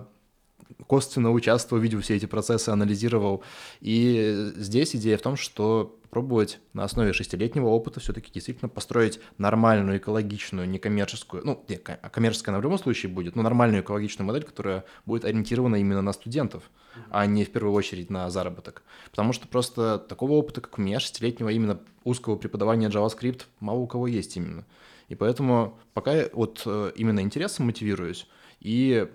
косвенно 0.86 1.32
участвовал, 1.32 1.82
видел 1.82 2.00
все 2.00 2.16
эти 2.16 2.26
процессы, 2.26 2.68
анализировал. 2.70 3.42
И 3.80 4.52
здесь 4.56 4.94
идея 4.96 5.16
в 5.16 5.22
том, 5.22 5.36
что 5.36 5.98
пробовать 6.16 6.60
на 6.72 6.82
основе 6.82 7.12
шестилетнего 7.12 7.66
опыта 7.66 8.00
все-таки 8.00 8.32
действительно 8.32 8.70
построить 8.70 9.20
нормальную, 9.36 9.98
экологичную, 9.98 10.66
некоммерческую, 10.66 11.44
ну, 11.44 11.62
не, 11.68 11.78
а 11.84 12.08
коммерческая 12.08 12.54
она 12.54 12.60
в 12.60 12.62
любом 12.62 12.78
случае 12.78 13.12
будет, 13.12 13.36
но 13.36 13.42
нормальную 13.42 13.82
экологичную 13.82 14.26
модель, 14.26 14.44
которая 14.44 14.86
будет 15.04 15.26
ориентирована 15.26 15.76
именно 15.76 16.00
на 16.00 16.14
студентов, 16.14 16.70
а 17.10 17.26
не 17.26 17.44
в 17.44 17.50
первую 17.50 17.74
очередь 17.74 18.08
на 18.08 18.30
заработок. 18.30 18.82
Потому 19.10 19.34
что 19.34 19.46
просто 19.46 19.98
такого 19.98 20.32
опыта, 20.32 20.62
как 20.62 20.78
у 20.78 20.80
меня, 20.80 21.00
шестилетнего 21.00 21.50
именно 21.50 21.80
узкого 22.02 22.36
преподавания 22.36 22.88
JavaScript, 22.88 23.42
мало 23.60 23.80
у 23.80 23.86
кого 23.86 24.06
есть 24.06 24.38
именно. 24.38 24.64
И 25.08 25.16
поэтому 25.16 25.78
пока 25.92 26.14
я 26.14 26.30
вот 26.32 26.62
э, 26.64 26.92
именно 26.96 27.20
интересом 27.20 27.66
мотивируюсь 27.66 28.26
и 28.60 29.06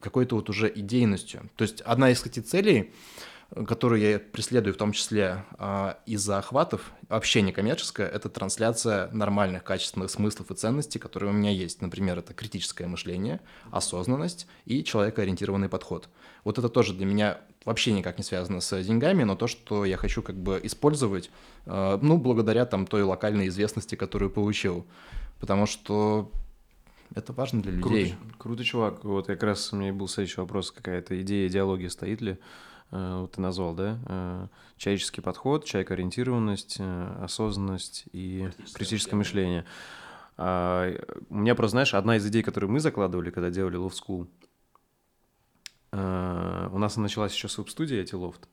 какой-то 0.00 0.34
вот 0.34 0.50
уже 0.50 0.72
идейностью. 0.74 1.48
То 1.54 1.62
есть 1.62 1.82
одна 1.82 2.10
из, 2.10 2.16
кстати, 2.16 2.40
целей, 2.40 2.92
которую 3.66 4.00
я 4.00 4.18
преследую 4.18 4.74
в 4.74 4.78
том 4.78 4.92
числе 4.92 5.44
а, 5.58 5.98
из-за 6.06 6.38
охватов, 6.38 6.92
вообще 7.08 7.42
не 7.42 7.52
коммерческая, 7.52 8.08
это 8.08 8.28
трансляция 8.28 9.10
нормальных, 9.12 9.62
качественных 9.62 10.10
смыслов 10.10 10.50
и 10.50 10.54
ценностей, 10.54 10.98
которые 10.98 11.30
у 11.30 11.34
меня 11.34 11.50
есть. 11.50 11.82
Например, 11.82 12.18
это 12.18 12.32
критическое 12.32 12.86
мышление, 12.86 13.40
осознанность 13.70 14.46
и 14.64 14.82
человекоориентированный 14.82 15.68
подход. 15.68 16.08
Вот 16.44 16.58
это 16.58 16.68
тоже 16.68 16.94
для 16.94 17.04
меня 17.04 17.40
вообще 17.64 17.92
никак 17.92 18.16
не 18.18 18.24
связано 18.24 18.60
с 18.60 18.82
деньгами, 18.82 19.24
но 19.24 19.36
то, 19.36 19.46
что 19.46 19.84
я 19.84 19.96
хочу 19.96 20.22
как 20.22 20.36
бы 20.36 20.58
использовать, 20.62 21.30
э, 21.66 21.98
ну, 22.00 22.16
благодаря 22.16 22.64
там 22.64 22.86
той 22.86 23.02
локальной 23.02 23.48
известности, 23.48 23.96
которую 23.96 24.30
получил. 24.30 24.86
Потому 25.40 25.66
что 25.66 26.32
это 27.14 27.32
важно 27.32 27.60
для 27.60 27.72
людей. 27.72 28.14
Круто, 28.18 28.34
круто, 28.38 28.64
чувак. 28.64 29.04
Вот 29.04 29.26
как 29.26 29.42
раз 29.42 29.72
у 29.72 29.76
меня 29.76 29.92
был 29.92 30.08
следующий 30.08 30.40
вопрос, 30.40 30.70
какая-то 30.70 31.20
идея, 31.20 31.48
идеология 31.48 31.90
стоит 31.90 32.22
ли? 32.22 32.38
Э, 32.92 33.20
Вот 33.22 33.32
ты 33.32 33.40
назвал, 33.40 33.74
да? 33.74 33.98
Э, 34.06 34.46
Человеческий 34.76 35.20
подход, 35.20 35.64
человекоориентированность, 35.64 36.76
э, 36.78 37.16
осознанность 37.22 38.04
и 38.12 38.48
критическое, 38.74 39.16
мышление. 39.16 39.64
А, 40.38 40.90
у 41.28 41.34
меня 41.34 41.54
просто, 41.54 41.72
знаешь, 41.72 41.94
одна 41.94 42.16
из 42.16 42.26
идей, 42.26 42.42
которую 42.42 42.70
мы 42.70 42.80
закладывали, 42.80 43.30
когда 43.30 43.50
делали 43.50 43.78
Love 43.78 43.92
School, 43.92 44.28
у 45.94 46.78
нас 46.78 46.96
началась 46.96 47.34
еще 47.34 47.48
субстудия 47.48 48.00
эти 48.00 48.14
лофт. 48.14 48.48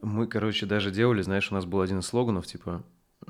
Мы, 0.00 0.26
короче, 0.26 0.64
даже 0.64 0.90
делали, 0.90 1.20
знаешь, 1.20 1.52
у 1.52 1.54
нас 1.54 1.66
был 1.66 1.82
один 1.82 1.98
из 1.98 2.06
слоганов, 2.06 2.46
типа, 2.46 2.82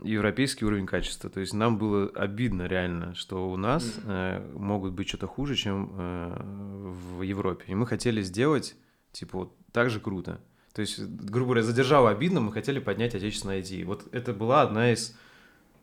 европейский 0.03 0.65
уровень 0.65 0.87
качества. 0.87 1.31
То 1.31 1.41
есть 1.41 1.53
нам 1.53 1.79
было 1.79 2.09
обидно 2.15 2.67
реально, 2.67 3.15
что 3.15 3.51
у 3.51 3.57
нас 3.57 3.99
э, 4.05 4.53
могут 4.55 4.93
быть 4.93 5.09
что-то 5.09 5.27
хуже, 5.27 5.57
чем 5.57 5.91
э, 5.93 6.93
в 6.93 7.23
Европе. 7.23 7.65
И 7.67 7.75
мы 7.75 7.87
хотели 7.87 8.23
сделать, 8.23 8.77
типа, 9.13 9.39
вот 9.39 9.57
так 9.73 9.91
же 9.91 10.01
круто. 10.01 10.41
То 10.75 10.83
есть, 10.83 11.01
грубо 11.01 11.53
говоря, 11.53 11.63
за 11.63 11.73
державу 11.73 12.07
обидно, 12.07 12.41
мы 12.41 12.53
хотели 12.53 12.79
поднять 12.79 13.15
отечественное 13.15 13.61
IT. 13.61 13.85
Вот 13.85 14.07
это 14.13 14.33
была 14.33 14.63
одна 14.63 14.93
из 14.93 15.17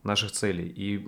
наших 0.04 0.32
целей. 0.32 0.68
И 0.68 1.06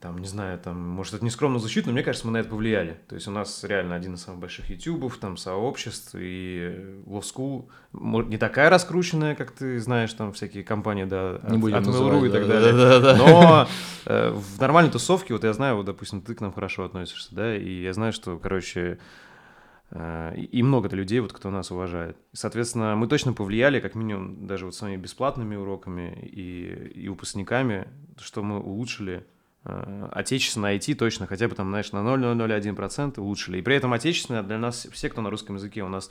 там, 0.00 0.18
не 0.18 0.28
знаю, 0.28 0.60
там, 0.60 0.78
может, 0.78 1.14
это 1.14 1.24
не 1.24 1.30
скромно 1.30 1.58
звучит, 1.58 1.86
но 1.86 1.92
мне 1.92 2.04
кажется, 2.04 2.24
мы 2.28 2.32
на 2.32 2.36
это 2.36 2.50
повлияли. 2.50 3.00
То 3.08 3.16
есть 3.16 3.26
у 3.26 3.32
нас 3.32 3.64
реально 3.64 3.96
один 3.96 4.14
из 4.14 4.22
самых 4.22 4.40
больших 4.40 4.70
ютубов, 4.70 5.16
там, 5.16 5.36
сообществ, 5.36 6.14
и 6.14 7.02
Love 7.04 7.22
School 7.22 7.64
может, 7.90 8.30
не 8.30 8.38
такая 8.38 8.70
раскрученная, 8.70 9.34
как 9.34 9.50
ты 9.50 9.80
знаешь, 9.80 10.12
там, 10.12 10.32
всякие 10.32 10.62
компании, 10.62 11.02
да, 11.02 11.40
не 11.48 11.56
от, 11.56 11.60
будем 11.60 11.76
от 11.78 11.84
Mail.ru 11.84 12.26
и 12.26 12.30
да, 12.30 12.38
так 12.38 12.46
да, 12.46 12.54
далее. 12.54 12.72
да, 12.72 13.00
да, 13.00 13.12
да. 13.12 13.16
Но 13.16 13.68
э, 14.06 14.30
в 14.30 14.60
нормальной 14.60 14.92
тусовке, 14.92 15.34
вот 15.34 15.42
я 15.42 15.52
знаю, 15.52 15.76
вот, 15.76 15.86
допустим, 15.86 16.22
ты 16.22 16.36
к 16.36 16.40
нам 16.40 16.52
хорошо 16.52 16.84
относишься, 16.84 17.34
да, 17.34 17.56
и 17.56 17.82
я 17.82 17.92
знаю, 17.92 18.12
что, 18.12 18.38
короче, 18.38 18.98
и 19.94 20.48
и 20.52 20.62
много-то 20.62 20.96
людей, 20.96 21.20
вот, 21.20 21.32
кто 21.32 21.50
нас 21.50 21.70
уважает. 21.70 22.16
Соответственно, 22.32 22.94
мы 22.96 23.06
точно 23.08 23.32
повлияли, 23.32 23.80
как 23.80 23.94
минимум, 23.94 24.46
даже 24.46 24.66
вот 24.66 24.74
своими 24.74 25.00
бесплатными 25.00 25.56
уроками 25.56 26.18
и, 26.22 26.92
и 26.94 27.08
выпускниками, 27.08 27.88
что 28.18 28.42
мы 28.42 28.60
улучшили 28.60 29.24
э, 29.64 30.08
отечественное 30.12 30.76
IT 30.76 30.94
точно 30.94 31.26
хотя 31.26 31.48
бы 31.48 31.54
там, 31.54 31.68
знаешь, 31.68 31.92
на 31.92 31.98
0,001% 31.98 33.18
улучшили. 33.20 33.58
И 33.58 33.62
при 33.62 33.76
этом 33.76 33.92
отечественное 33.92 34.42
для 34.42 34.58
нас, 34.58 34.86
все, 34.92 35.08
кто 35.08 35.22
на 35.22 35.30
русском 35.30 35.56
языке, 35.56 35.82
у 35.82 35.88
нас 35.88 36.10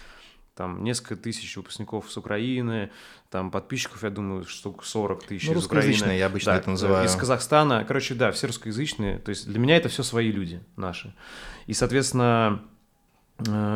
там 0.55 0.83
несколько 0.83 1.15
тысяч 1.15 1.55
выпускников 1.55 2.11
с 2.11 2.17
Украины, 2.17 2.89
там 3.29 3.51
подписчиков, 3.51 4.01
я 4.03 4.09
думаю, 4.09 4.43
штук 4.45 4.83
40 4.83 5.23
тысяч 5.23 5.47
Ну, 5.47 5.53
из 5.53 5.65
Украины. 5.65 6.17
я 6.17 6.25
обычно 6.25 6.53
Да, 6.53 6.57
это 6.57 6.71
называю. 6.71 7.05
Из 7.05 7.15
Казахстана. 7.15 7.85
Короче, 7.87 8.15
да, 8.15 8.31
все 8.31 8.47
русскоязычные. 8.47 9.19
То 9.19 9.29
есть 9.29 9.47
для 9.47 9.59
меня 9.59 9.77
это 9.77 9.87
все 9.87 10.01
свои 10.01 10.31
люди 10.31 10.63
наши. 10.75 11.13
И, 11.67 11.73
соответственно, 11.73 12.63
э, 12.63 12.76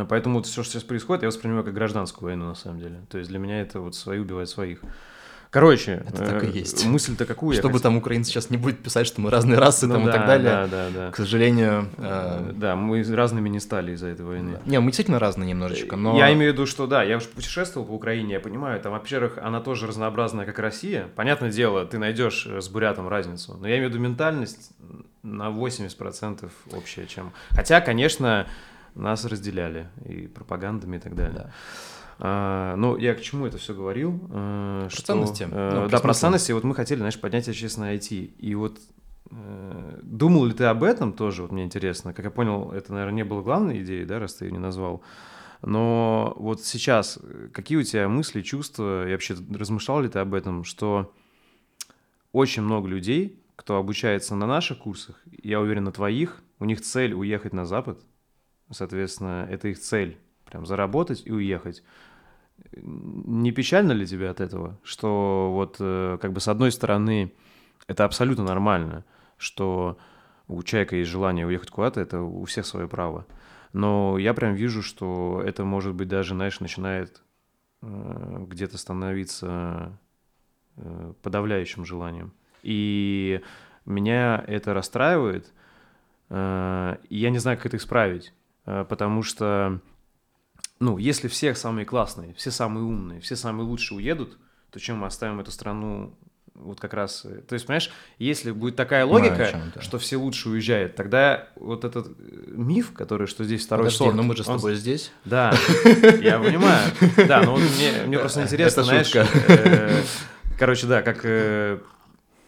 поэтому 0.09 0.37
вот 0.37 0.45
все, 0.47 0.63
что 0.63 0.73
сейчас 0.73 0.83
происходит, 0.83 1.23
я 1.23 1.27
воспринимаю 1.27 1.63
как 1.63 1.73
гражданскую 1.73 2.29
войну, 2.29 2.45
на 2.47 2.55
самом 2.55 2.79
деле. 2.79 3.01
То 3.09 3.17
есть 3.17 3.29
для 3.29 3.39
меня 3.39 3.61
это 3.61 3.79
вот 3.79 3.95
свои 3.95 4.19
убивают 4.19 4.49
своих. 4.49 4.79
Короче, 5.51 6.01
Это 6.07 6.25
так 6.25 6.43
и 6.45 6.47
э, 6.47 6.51
есть. 6.59 6.85
мысль-то 6.85 7.25
какую 7.25 7.53
Чтобы 7.53 7.73
хотел- 7.73 7.81
там 7.81 7.97
украинцы 7.97 8.31
сейчас 8.31 8.49
не 8.51 8.55
будет 8.55 8.81
писать, 8.81 9.05
что 9.05 9.19
мы 9.19 9.29
разные 9.29 9.59
расы 9.59 9.85
Ну 9.85 9.95
там 9.95 10.07
и 10.07 10.11
так 10.11 10.25
далее. 10.25 10.49
Да, 10.49 10.67
да, 10.67 10.89
да. 10.89 11.11
К 11.11 11.17
сожалению, 11.17 11.89
Э, 11.97 12.51
э, 12.51 12.53
Да, 12.53 12.77
мы 12.77 13.03
разными 13.03 13.49
не 13.49 13.59
стали 13.59 13.91
из-за 13.91 14.07
этой 14.07 14.25
войны. 14.25 14.59
не, 14.65 14.79
мы 14.79 14.85
действительно 14.91 15.19
разные 15.19 15.49
немножечко, 15.49 15.97
но... 15.97 16.17
Я 16.17 16.31
имею 16.31 16.51
в 16.51 16.53
виду, 16.53 16.65
что 16.65 16.87
да, 16.87 17.03
я 17.03 17.17
уже 17.17 17.27
путешествовал 17.27 17.85
по 17.85 17.91
Украине, 17.91 18.35
я 18.35 18.39
понимаю, 18.39 18.79
там, 18.79 18.93
во-первых, 18.93 19.39
она 19.39 19.59
тоже 19.59 19.87
разнообразная, 19.87 20.45
как 20.45 20.57
Россия. 20.59 21.09
Понятное 21.17 21.51
дело, 21.51 21.85
ты 21.85 21.97
найдешь 21.97 22.47
э, 22.49 22.61
с 22.61 22.69
бурятом 22.69 23.09
разницу, 23.09 23.57
но 23.59 23.67
я 23.67 23.75
имею 23.75 23.89
в 23.89 23.93
виду 23.93 24.01
ментальность 24.01 24.71
на 25.21 25.49
80% 25.49 26.49
общая, 26.71 27.05
чем... 27.07 27.33
Хотя, 27.49 27.81
конечно, 27.81 28.47
нас 28.95 29.25
разделяли 29.25 29.89
и 30.05 30.27
пропагандами 30.27 30.97
и 30.97 30.99
так 30.99 31.15
далее. 31.15 31.33
Да. 31.35 31.51
А, 32.23 32.75
ну, 32.75 32.97
я 32.97 33.15
к 33.15 33.21
чему 33.21 33.47
это 33.47 33.57
все 33.57 33.73
говорил? 33.73 34.19
Э, 34.29 34.81
Про 34.83 34.89
что, 34.89 35.05
ценности. 35.13 35.47
э, 35.49 35.71
Ну, 35.83 35.89
да, 35.89 35.99
про 35.99 36.13
ценности. 36.13 36.51
Вот 36.51 36.63
мы 36.63 36.75
хотели, 36.75 36.99
знаешь, 36.99 37.19
поднять 37.19 37.47
отечественное 37.47 37.95
IT. 37.97 38.15
И 38.37 38.53
вот 38.55 38.79
э, 39.31 39.99
думал 40.03 40.45
ли 40.45 40.53
ты 40.53 40.65
об 40.65 40.83
этом 40.83 41.13
тоже? 41.13 41.41
Вот 41.41 41.51
мне 41.51 41.63
интересно. 41.63 42.13
Как 42.13 42.25
я 42.25 42.31
понял, 42.31 42.71
это, 42.71 42.93
наверное, 42.93 43.15
не 43.15 43.23
было 43.25 43.41
главной 43.41 43.81
идеей, 43.81 44.05
да, 44.05 44.19
раз 44.19 44.35
ты 44.35 44.45
ее 44.45 44.51
не 44.51 44.59
назвал. 44.59 45.01
Но 45.63 46.33
вот 46.37 46.61
сейчас, 46.61 47.17
э, 47.21 47.47
какие 47.51 47.77
у 47.79 47.83
тебя 47.83 48.07
мысли, 48.07 48.41
чувства, 48.41 49.07
и 49.07 49.11
вообще 49.11 49.35
размышлял 49.55 50.01
ли 50.01 50.09
ты 50.09 50.19
об 50.19 50.33
этом, 50.35 50.63
что 50.63 51.11
очень 52.33 52.61
много 52.61 52.87
людей, 52.87 53.39
кто 53.55 53.77
обучается 53.77 54.35
на 54.35 54.45
наших 54.47 54.79
курсах, 54.79 55.19
я 55.43 55.59
уверен, 55.59 55.83
на 55.85 55.91
твоих, 55.91 56.41
у 56.59 56.65
них 56.65 56.81
цель 56.81 57.13
уехать 57.13 57.53
на 57.53 57.65
Запад, 57.65 57.99
соответственно, 58.73 59.47
это 59.49 59.67
их 59.67 59.79
цель, 59.79 60.17
прям 60.45 60.65
заработать 60.65 61.23
и 61.25 61.31
уехать. 61.31 61.83
Не 62.73 63.51
печально 63.51 63.93
ли 63.93 64.05
тебе 64.05 64.29
от 64.29 64.39
этого, 64.39 64.79
что 64.83 65.51
вот 65.53 65.77
э, 65.79 66.17
как 66.21 66.31
бы 66.33 66.39
с 66.39 66.47
одной 66.47 66.71
стороны 66.71 67.33
это 67.87 68.05
абсолютно 68.05 68.43
нормально, 68.43 69.03
что 69.37 69.97
у 70.47 70.61
человека 70.61 70.95
есть 70.95 71.09
желание 71.09 71.47
уехать 71.47 71.71
куда-то, 71.71 72.01
это 72.01 72.21
у 72.21 72.45
всех 72.45 72.65
свое 72.65 72.87
право. 72.87 73.25
Но 73.73 74.17
я 74.17 74.33
прям 74.33 74.53
вижу, 74.53 74.83
что 74.83 75.41
это 75.43 75.63
может 75.63 75.95
быть 75.95 76.07
даже, 76.07 76.35
знаешь, 76.35 76.59
начинает 76.59 77.23
э, 77.81 78.45
где-то 78.47 78.77
становиться 78.77 79.97
э, 80.77 81.13
подавляющим 81.23 81.85
желанием. 81.85 82.33
И 82.61 83.41
меня 83.85 84.43
это 84.47 84.73
расстраивает, 84.73 85.51
я 86.29 86.97
не 87.09 87.39
знаю, 87.39 87.57
как 87.57 87.65
это 87.65 87.77
исправить, 87.77 88.33
потому 88.65 89.23
что, 89.23 89.79
ну, 90.79 90.97
если 90.97 91.27
все 91.27 91.53
самые 91.55 91.85
классные, 91.85 92.33
все 92.33 92.51
самые 92.51 92.83
умные, 92.83 93.19
все 93.21 93.35
самые 93.35 93.65
лучшие 93.65 93.97
уедут, 93.97 94.37
то 94.71 94.79
чем 94.79 94.97
мы 94.97 95.07
оставим 95.07 95.39
эту 95.39 95.51
страну 95.51 96.15
вот 96.53 96.79
как 96.79 96.93
раз... 96.93 97.25
э, 97.25 97.41
То 97.41 97.53
есть, 97.53 97.65
понимаешь, 97.65 97.89
если 98.19 98.51
будет 98.51 98.75
такая 98.75 99.05
логика, 99.05 99.71
что 99.79 99.97
все 99.97 100.17
лучше 100.17 100.49
уезжают, 100.49 100.95
тогда 100.95 101.47
вот 101.55 101.83
этот 101.85 102.07
э, 102.07 102.11
миф, 102.51 102.93
который, 102.93 103.25
что 103.25 103.43
здесь 103.43 103.65
второй 103.65 103.85
Подожди, 103.85 103.97
сорт... 103.97 104.15
ну 104.15 104.23
мы 104.23 104.35
же 104.35 104.43
с 104.43 104.47
он- 104.47 104.57
тобой 104.57 104.75
здесь. 104.75 105.11
Да, 105.25 105.53
я 106.21 106.39
понимаю. 106.39 106.91
Да, 107.27 107.41
но 107.41 107.53
вот 107.53 107.61
мне, 108.05 108.19
просто 108.19 108.43
интересно, 108.43 108.83
знаешь... 108.83 109.11
э, 109.15 110.03
Короче, 110.59 110.85
да, 110.87 111.01
как... 111.01 111.25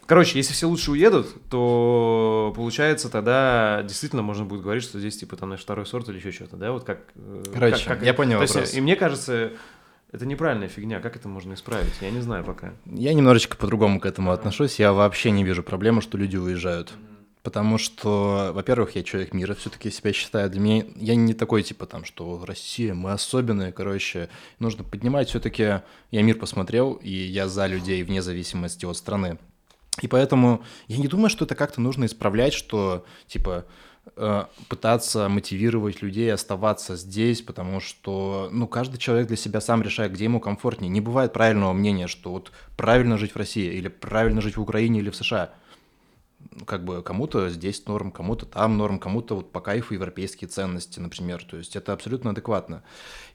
э, 0.04 0.06
Короче, 0.06 0.38
если 0.38 0.52
все 0.52 0.66
лучше 0.68 0.90
уедут, 0.92 1.26
то 1.50 2.52
получается 2.56 3.08
тогда 3.08 3.82
действительно 3.82 4.22
можно 4.22 4.44
будет 4.44 4.62
говорить, 4.62 4.82
что 4.84 4.98
здесь 4.98 5.16
типа 5.16 5.36
там 5.36 5.48
знаешь, 5.50 5.62
второй 5.62 5.86
сорт 5.86 6.08
или 6.08 6.16
еще 6.18 6.32
что-то, 6.32 6.56
да, 6.56 6.72
вот 6.72 6.84
как... 6.84 7.00
э, 7.16 7.42
Короче, 7.52 7.84
как- 7.86 7.98
как- 7.98 8.06
я 8.06 8.14
понял 8.14 8.38
то 8.38 8.42
есть, 8.42 8.54
вопрос. 8.54 8.74
И 8.74 8.80
мне 8.80 8.96
кажется, 8.96 9.52
это 10.12 10.26
неправильная 10.26 10.68
фигня, 10.68 11.00
как 11.00 11.16
это 11.16 11.28
можно 11.28 11.54
исправить, 11.54 11.92
я 12.00 12.10
не 12.10 12.20
знаю 12.20 12.44
пока. 12.44 12.72
Я 12.86 13.14
немножечко 13.14 13.56
по-другому 13.56 13.98
к 14.00 14.06
этому 14.06 14.30
отношусь. 14.30 14.78
Я 14.78 14.92
вообще 14.92 15.30
не 15.30 15.42
вижу 15.44 15.62
проблемы, 15.62 16.02
что 16.02 16.16
люди 16.18 16.36
уезжают. 16.36 16.92
Потому 17.42 17.76
что, 17.76 18.52
во-первых, 18.54 18.96
я 18.96 19.02
человек 19.02 19.34
мира 19.34 19.54
все-таки 19.54 19.90
себя 19.90 20.14
считаю. 20.14 20.48
Для 20.48 20.60
меня 20.60 20.84
я 20.96 21.14
не 21.14 21.34
такой 21.34 21.62
типа 21.62 21.84
там, 21.84 22.06
что 22.06 22.42
Россия, 22.46 22.94
мы 22.94 23.12
особенные, 23.12 23.70
короче. 23.70 24.30
Нужно 24.60 24.82
поднимать 24.82 25.28
все-таки. 25.28 25.80
Я 26.10 26.22
мир 26.22 26.38
посмотрел, 26.38 26.94
и 26.94 27.10
я 27.10 27.46
за 27.48 27.66
людей 27.66 28.02
вне 28.02 28.22
зависимости 28.22 28.86
от 28.86 28.96
страны. 28.96 29.36
И 30.00 30.08
поэтому 30.08 30.64
я 30.88 30.98
не 30.98 31.08
думаю, 31.08 31.30
что 31.30 31.44
это 31.44 31.54
как-то 31.54 31.80
нужно 31.80 32.06
исправлять, 32.06 32.52
что 32.52 33.06
типа 33.28 33.64
э, 34.16 34.44
пытаться 34.68 35.28
мотивировать 35.28 36.02
людей 36.02 36.32
оставаться 36.32 36.96
здесь, 36.96 37.42
потому 37.42 37.78
что, 37.78 38.48
ну, 38.50 38.66
каждый 38.66 38.98
человек 38.98 39.28
для 39.28 39.36
себя 39.36 39.60
сам 39.60 39.82
решает, 39.82 40.12
где 40.12 40.24
ему 40.24 40.40
комфортнее. 40.40 40.90
Не 40.90 41.00
бывает 41.00 41.32
правильного 41.32 41.72
мнения, 41.72 42.08
что 42.08 42.32
вот 42.32 42.50
правильно 42.76 43.16
жить 43.18 43.32
в 43.32 43.36
России 43.36 43.72
или 43.72 43.86
правильно 43.88 44.40
жить 44.40 44.56
в 44.56 44.62
Украине 44.62 44.98
или 44.98 45.10
в 45.10 45.16
США. 45.16 45.54
Как 46.66 46.84
бы 46.84 47.00
кому-то 47.02 47.48
здесь 47.48 47.86
норм, 47.86 48.10
кому-то 48.10 48.46
там 48.46 48.76
норм, 48.76 48.98
кому-то 48.98 49.36
вот 49.36 49.52
по 49.52 49.60
кайфу 49.60 49.94
европейские 49.94 50.48
ценности, 50.48 50.98
например. 50.98 51.42
То 51.44 51.56
есть 51.56 51.76
это 51.76 51.92
абсолютно 51.92 52.30
адекватно. 52.30 52.82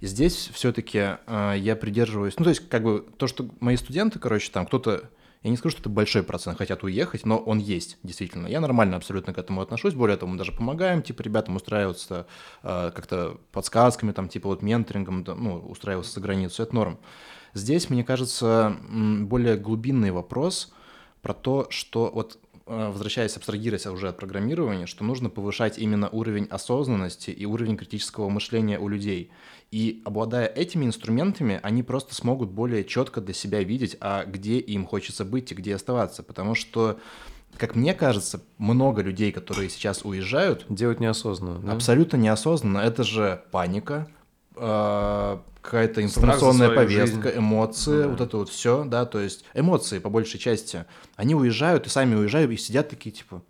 И 0.02 0.08
здесь 0.08 0.50
все-таки 0.54 0.98
я 1.28 1.78
придерживаюсь, 1.82 2.36
ну, 2.38 2.44
то 2.44 2.50
есть 2.50 2.70
как 2.70 2.84
бы 2.84 3.06
то, 3.18 3.28
что 3.28 3.50
мои 3.62 3.78
студенты, 3.78 4.20
короче, 4.20 4.52
там 4.52 4.68
кто-то 4.68 5.10
я 5.42 5.50
не 5.50 5.58
скажу, 5.58 5.72
что 5.72 5.82
это 5.82 5.90
большой 5.90 6.24
процент 6.24 6.58
хотят 6.58 6.84
уехать, 6.84 7.26
но 7.26 7.38
он 7.38 7.60
есть, 7.60 7.98
действительно. 8.04 8.48
Я 8.48 8.60
нормально 8.60 8.98
абсолютно 8.98 9.34
к 9.34 9.38
этому 9.38 9.62
отношусь. 9.62 9.94
Более 9.94 10.18
того, 10.18 10.32
мы 10.32 10.38
даже 10.38 10.52
помогаем, 10.52 11.02
типа, 11.02 11.22
ребятам 11.22 11.56
устраиваться 11.56 12.28
э, 12.62 12.92
как-то 12.94 13.40
подсказками, 13.54 14.12
там, 14.12 14.28
типа, 14.28 14.50
вот 14.50 14.62
менторингом, 14.62 15.24
да, 15.24 15.36
ну, 15.36 15.60
устраиваться 15.60 16.14
за 16.14 16.20
границу, 16.20 16.62
это 16.62 16.76
норм. 16.76 17.00
Здесь, 17.54 17.90
мне 17.90 18.04
кажется, 18.04 18.76
более 18.90 19.56
глубинный 19.56 20.12
вопрос 20.12 20.74
про 21.22 21.34
то, 21.34 21.68
что 21.70 22.12
вот 22.14 22.38
возвращаясь, 22.70 23.36
абстрагируясь 23.36 23.88
уже 23.88 24.10
от 24.10 24.18
программирования, 24.18 24.86
что 24.86 25.04
нужно 25.04 25.30
повышать 25.30 25.78
именно 25.80 26.08
уровень 26.10 26.46
осознанности 26.46 27.32
и 27.32 27.46
уровень 27.46 27.78
критического 27.78 28.30
мышления 28.30 28.80
у 28.80 28.88
людей. 28.88 29.32
И 29.72 30.02
обладая 30.06 30.46
этими 30.48 30.86
инструментами, 30.86 31.60
они 31.64 31.84
просто 31.84 32.14
смогут 32.16 32.50
более 32.50 32.84
четко 32.84 33.22
для 33.22 33.34
себя 33.34 33.64
видеть, 33.64 33.98
а 34.00 34.26
где 34.26 34.60
им 34.60 34.86
хочется 34.86 35.26
быть 35.26 35.52
и 35.52 35.56
где 35.56 35.76
оставаться. 35.76 36.24
Потому 36.24 36.56
что, 36.56 37.00
как 37.58 37.76
мне 37.76 37.94
кажется, 37.94 38.42
много 38.58 39.02
людей, 39.02 39.32
которые 39.32 39.70
сейчас 39.70 40.06
уезжают, 40.06 40.66
Делать 40.70 41.00
неосознанно, 41.00 41.60
да? 41.60 41.74
абсолютно 41.74 42.18
неосознанно. 42.18 42.80
Это 42.80 43.04
же 43.04 43.44
паника, 43.52 44.08
э, 44.08 44.19
какая-то 44.60 45.94
Страх 45.94 45.96
за 45.96 46.02
информационная 46.02 46.70
повестка, 46.70 47.24
жизнь. 47.24 47.40
эмоции, 47.40 48.04
да. 48.04 48.08
вот 48.10 48.22
это 48.22 48.38
вот 48.38 48.50
все, 48.50 48.84
да, 48.86 49.06
то 49.06 49.20
есть 49.20 49.46
эмоции 49.54 50.00
по 50.00 50.10
большей 50.10 50.40
части. 50.40 50.86
Они 51.16 51.36
уезжают 51.36 51.88
и 51.88 51.90
сами 51.90 52.16
уезжают 52.16 52.52
и 52.52 52.58
сидят 52.58 52.90
такие 52.90 53.12
типа, 53.12 53.42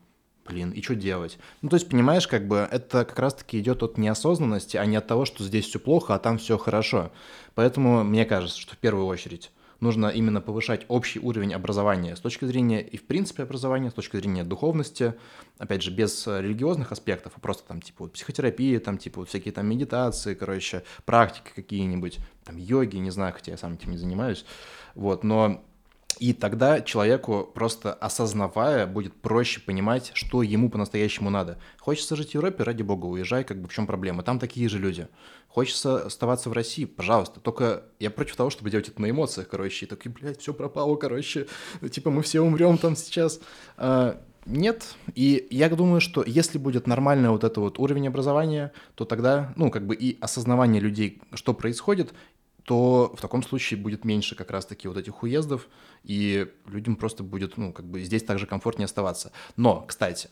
блин, 0.48 0.72
и 0.72 0.82
что 0.82 0.96
делать? 0.96 1.38
Ну, 1.62 1.70
то 1.70 1.76
есть, 1.76 1.90
понимаешь, 1.90 2.28
как 2.28 2.48
бы 2.48 2.68
это 2.70 3.06
как 3.06 3.18
раз-таки 3.20 3.60
идет 3.60 3.84
от 3.84 3.98
неосознанности, 3.98 4.78
а 4.78 4.86
не 4.86 4.98
от 4.98 5.08
того, 5.08 5.26
что 5.26 5.44
здесь 5.44 5.66
все 5.66 5.80
плохо, 5.80 6.16
а 6.16 6.20
там 6.20 6.38
все 6.38 6.58
хорошо. 6.58 7.12
Поэтому 7.56 8.04
мне 8.04 8.26
кажется, 8.26 8.60
что 8.60 8.76
в 8.76 8.78
первую 8.78 9.06
очередь 9.06 9.52
нужно 9.80 10.08
именно 10.08 10.42
повышать 10.42 10.86
общий 10.88 11.20
уровень 11.20 11.54
образования 11.54 12.16
с 12.16 12.20
точки 12.20 12.46
зрения 12.46 12.82
и 12.82 12.98
в 12.98 13.06
принципе 13.06 13.44
образования, 13.44 13.90
с 13.90 13.94
точки 13.94 14.18
зрения 14.18 14.44
духовности, 14.44 15.16
опять 15.58 15.82
же, 15.82 15.92
без 15.92 16.28
религиозных 16.28 16.92
аспектов, 16.92 17.34
а 17.36 17.40
просто 17.40 17.68
там 17.68 17.82
типа 17.82 18.04
вот, 18.04 18.14
психотерапии, 18.14 18.78
там 18.78 18.98
типа 18.98 19.22
вот 19.22 19.30
всякие 19.30 19.54
там 19.54 19.68
медитации, 19.68 20.34
короче, 20.34 20.84
практики 21.06 21.52
какие-нибудь, 21.56 22.20
там 22.44 22.58
йоги, 22.58 22.98
не 22.98 23.12
знаю, 23.12 23.34
хотя 23.34 23.52
я 23.52 23.58
сам 23.58 23.74
этим 23.74 23.92
не 23.92 23.98
занимаюсь, 23.98 24.46
вот, 24.96 25.24
но 25.24 25.64
и 26.20 26.34
тогда 26.34 26.82
человеку, 26.82 27.50
просто 27.54 27.94
осознавая, 27.94 28.86
будет 28.86 29.14
проще 29.14 29.62
понимать, 29.62 30.12
что 30.14 30.44
ему 30.44 30.70
по-настоящему 30.70 31.30
надо. 31.30 31.60
Хочется 31.80 32.16
жить 32.16 32.32
в 32.32 32.34
Европе, 32.36 32.64
ради 32.64 32.84
бога, 32.84 33.06
уезжай, 33.06 33.44
как 33.44 33.62
бы 33.62 33.68
в 33.68 33.74
чем 33.74 33.88
проблема. 33.88 34.22
Там 34.24 34.38
такие 34.38 34.68
же 34.68 34.80
люди. 34.80 35.08
Хочется 35.48 36.06
оставаться 36.06 36.50
в 36.50 36.54
России, 36.54 36.86
пожалуйста. 36.86 37.40
Только 37.40 37.84
я 38.00 38.12
против 38.12 38.36
того, 38.36 38.50
чтобы 38.50 38.70
делать 38.70 38.90
это 38.90 39.02
на 39.02 39.10
эмоциях, 39.10 39.48
короче. 39.48 39.86
И 39.86 39.90
такой, 39.90 40.12
блядь, 40.12 40.42
все 40.42 40.54
пропало, 40.54 40.96
короче. 40.98 41.48
Типа 41.90 42.12
мы 42.12 42.22
все 42.22 42.42
умрем 42.42 42.78
там 42.78 42.96
сейчас. 42.96 43.40
А, 43.78 44.22
нет. 44.46 44.96
И 45.16 45.48
я 45.52 45.70
думаю, 45.70 46.02
что 46.02 46.24
если 46.26 46.58
будет 46.58 46.88
нормальный 46.88 47.30
вот 47.30 47.44
этот 47.44 47.58
вот 47.58 47.80
уровень 47.80 48.08
образования, 48.08 48.72
то 48.96 49.06
тогда, 49.06 49.54
ну, 49.56 49.70
как 49.70 49.86
бы 49.86 49.96
и 49.96 50.18
осознавание 50.22 50.82
людей, 50.82 51.22
что 51.34 51.54
происходит, 51.54 52.14
то 52.70 53.12
в 53.18 53.20
таком 53.20 53.42
случае 53.42 53.80
будет 53.80 54.06
меньше 54.06 54.36
как 54.36 54.52
раз-таки 54.52 54.88
вот 54.88 54.96
этих 54.96 55.24
уездов, 55.24 55.68
и 56.04 56.48
людям 56.68 56.98
просто 56.98 57.24
будет, 57.24 57.58
ну, 57.58 57.74
как 57.74 57.84
бы 57.88 58.00
здесь 58.04 58.22
также 58.22 58.46
комфортнее 58.46 58.86
оставаться. 58.86 59.32
Но, 59.56 59.82
кстати, 59.82 60.30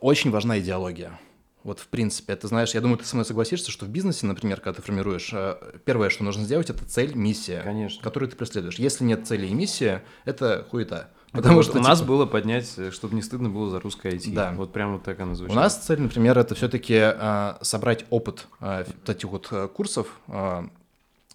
очень 0.00 0.30
важна 0.30 0.60
идеология. 0.60 1.20
Вот, 1.64 1.78
в 1.78 1.88
принципе, 1.88 2.32
это, 2.32 2.48
знаешь, 2.48 2.72
я 2.72 2.80
думаю, 2.80 2.96
ты 2.96 3.04
со 3.04 3.16
мной 3.16 3.26
согласишься, 3.26 3.70
что 3.70 3.84
в 3.84 3.90
бизнесе, 3.90 4.24
например, 4.24 4.62
когда 4.62 4.76
ты 4.76 4.80
формируешь, 4.80 5.28
э, 5.34 5.58
первое, 5.84 6.08
что 6.08 6.24
нужно 6.24 6.44
сделать, 6.44 6.70
это 6.70 6.86
цель, 6.86 7.14
миссия, 7.14 7.60
Конечно. 7.60 8.02
которую 8.02 8.30
ты 8.30 8.36
преследуешь. 8.36 8.78
Если 8.78 9.04
нет 9.04 9.26
цели 9.26 9.46
и 9.46 9.52
миссии, 9.52 10.00
это 10.24 10.66
хуета. 10.70 11.10
Потому 11.32 11.62
что 11.62 11.80
у 11.80 11.82
нас 11.82 11.98
типа... 11.98 12.08
было 12.08 12.24
поднять, 12.24 12.72
э, 12.78 12.90
чтобы 12.92 13.14
не 13.14 13.20
стыдно 13.20 13.50
было 13.50 13.68
за 13.68 13.78
русское 13.78 14.12
IT. 14.12 14.32
Да. 14.32 14.52
Вот 14.52 14.72
прямо 14.72 14.94
вот 14.94 15.02
так 15.02 15.20
оно 15.20 15.34
звучит. 15.34 15.54
У 15.54 15.60
нас 15.60 15.76
цель, 15.76 16.00
например, 16.00 16.38
это 16.38 16.54
все-таки 16.54 16.96
а, 16.98 17.58
собрать 17.60 18.06
опыт 18.08 18.46
вот 18.58 19.08
этих 19.10 19.28
вот 19.28 19.52
курсов, 19.74 20.18
а, 20.28 20.70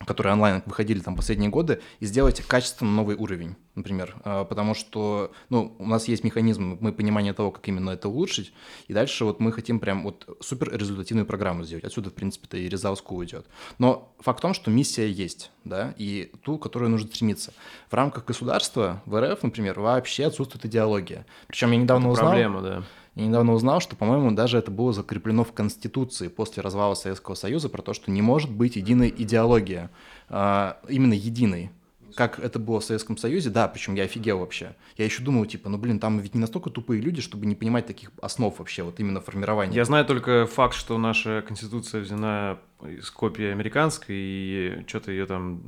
которые 0.06 0.34
онлайн 0.34 0.64
выходили 0.66 1.00
там 1.00 1.16
последние 1.16 1.50
годы, 1.50 1.82
и 2.00 2.06
сделать 2.06 2.42
качественно 2.42 2.92
новый 2.92 3.16
уровень, 3.16 3.56
например. 3.76 4.16
А, 4.24 4.46
потому 4.46 4.74
что, 4.74 5.32
ну, 5.50 5.76
у 5.80 5.86
нас 5.86 6.08
есть 6.08 6.24
механизм, 6.24 6.78
мы 6.80 6.92
понимание 6.94 7.34
того, 7.34 7.52
как 7.52 7.68
именно 7.68 7.92
это 7.92 8.10
улучшить, 8.10 8.54
и 8.88 8.94
дальше 8.94 9.26
вот 9.26 9.40
мы 9.40 9.52
хотим 9.52 9.80
прям 9.80 10.04
вот 10.04 10.38
супер 10.42 10.76
результативную 10.76 11.26
программу 11.26 11.64
сделать. 11.64 11.86
Отсюда, 11.86 12.10
в 12.10 12.14
принципе-то, 12.14 12.58
и 12.58 12.70
School 12.70 13.26
идет. 13.26 13.46
Но 13.80 14.14
факт 14.20 14.40
в 14.40 14.42
том, 14.42 14.54
что 14.54 14.70
миссия 14.70 15.10
есть, 15.10 15.52
да, 15.64 15.94
и 15.98 16.32
ту, 16.44 16.58
которую 16.58 16.92
нужно 16.92 17.08
стремиться. 17.08 17.54
В 17.90 17.94
рамках 17.94 18.26
государства, 18.26 19.02
в 19.06 19.20
РФ, 19.20 19.44
например, 19.44 19.80
вообще 19.80 20.26
отсутствует 20.26 20.66
идеология. 20.66 21.26
Причем 21.48 21.72
я 21.72 21.78
недавно 21.78 22.06
это 22.06 22.12
узнал... 22.14 22.28
проблема, 22.30 22.62
да 22.62 22.84
я 23.16 23.28
недавно 23.28 23.54
узнал, 23.54 23.80
что, 23.80 23.96
по-моему, 23.96 24.32
даже 24.32 24.58
это 24.58 24.72
было 24.72 24.92
закреплено 24.92 25.44
в 25.44 25.54
Конституции 25.54 26.30
после 26.30 26.64
развала 26.64 26.96
Советского 26.96 27.36
Союза 27.36 27.70
про 27.70 27.82
то, 27.82 27.94
что 27.94 28.10
не 28.10 28.22
может 28.22 28.50
быть 28.50 28.76
единой 28.76 29.14
идеологии, 29.16 29.90
а, 30.30 30.80
именно 30.88 31.14
единой 31.14 31.72
как 32.16 32.40
это 32.40 32.60
было 32.60 32.80
в 32.80 32.84
Советском 32.84 33.18
Союзе, 33.18 33.50
да, 33.50 33.68
причем 33.68 33.96
я 33.96 34.04
офигел 34.04 34.40
вообще. 34.40 34.76
Я 34.98 35.06
еще 35.06 35.24
думал, 35.24 35.46
типа, 35.46 35.70
ну, 35.70 35.78
блин, 35.78 36.00
там 36.00 36.20
ведь 36.20 36.36
не 36.36 36.42
настолько 36.42 36.70
тупые 36.70 37.02
люди, 37.02 37.22
чтобы 37.22 37.46
не 37.46 37.56
понимать 37.56 37.86
таких 37.86 38.12
основ 38.22 38.58
вообще, 38.58 38.84
вот 38.84 39.00
именно 39.00 39.22
формирования. 39.22 39.76
Я 39.76 39.86
знаю 39.86 40.06
только 40.06 40.46
факт, 40.46 40.76
что 40.76 40.98
наша 40.98 41.44
Конституция 41.48 42.02
взята 42.02 42.60
из 42.82 43.10
копии 43.12 43.46
американской, 43.46 44.16
и 44.18 44.84
что-то 44.88 45.12
ее 45.12 45.26
там 45.26 45.62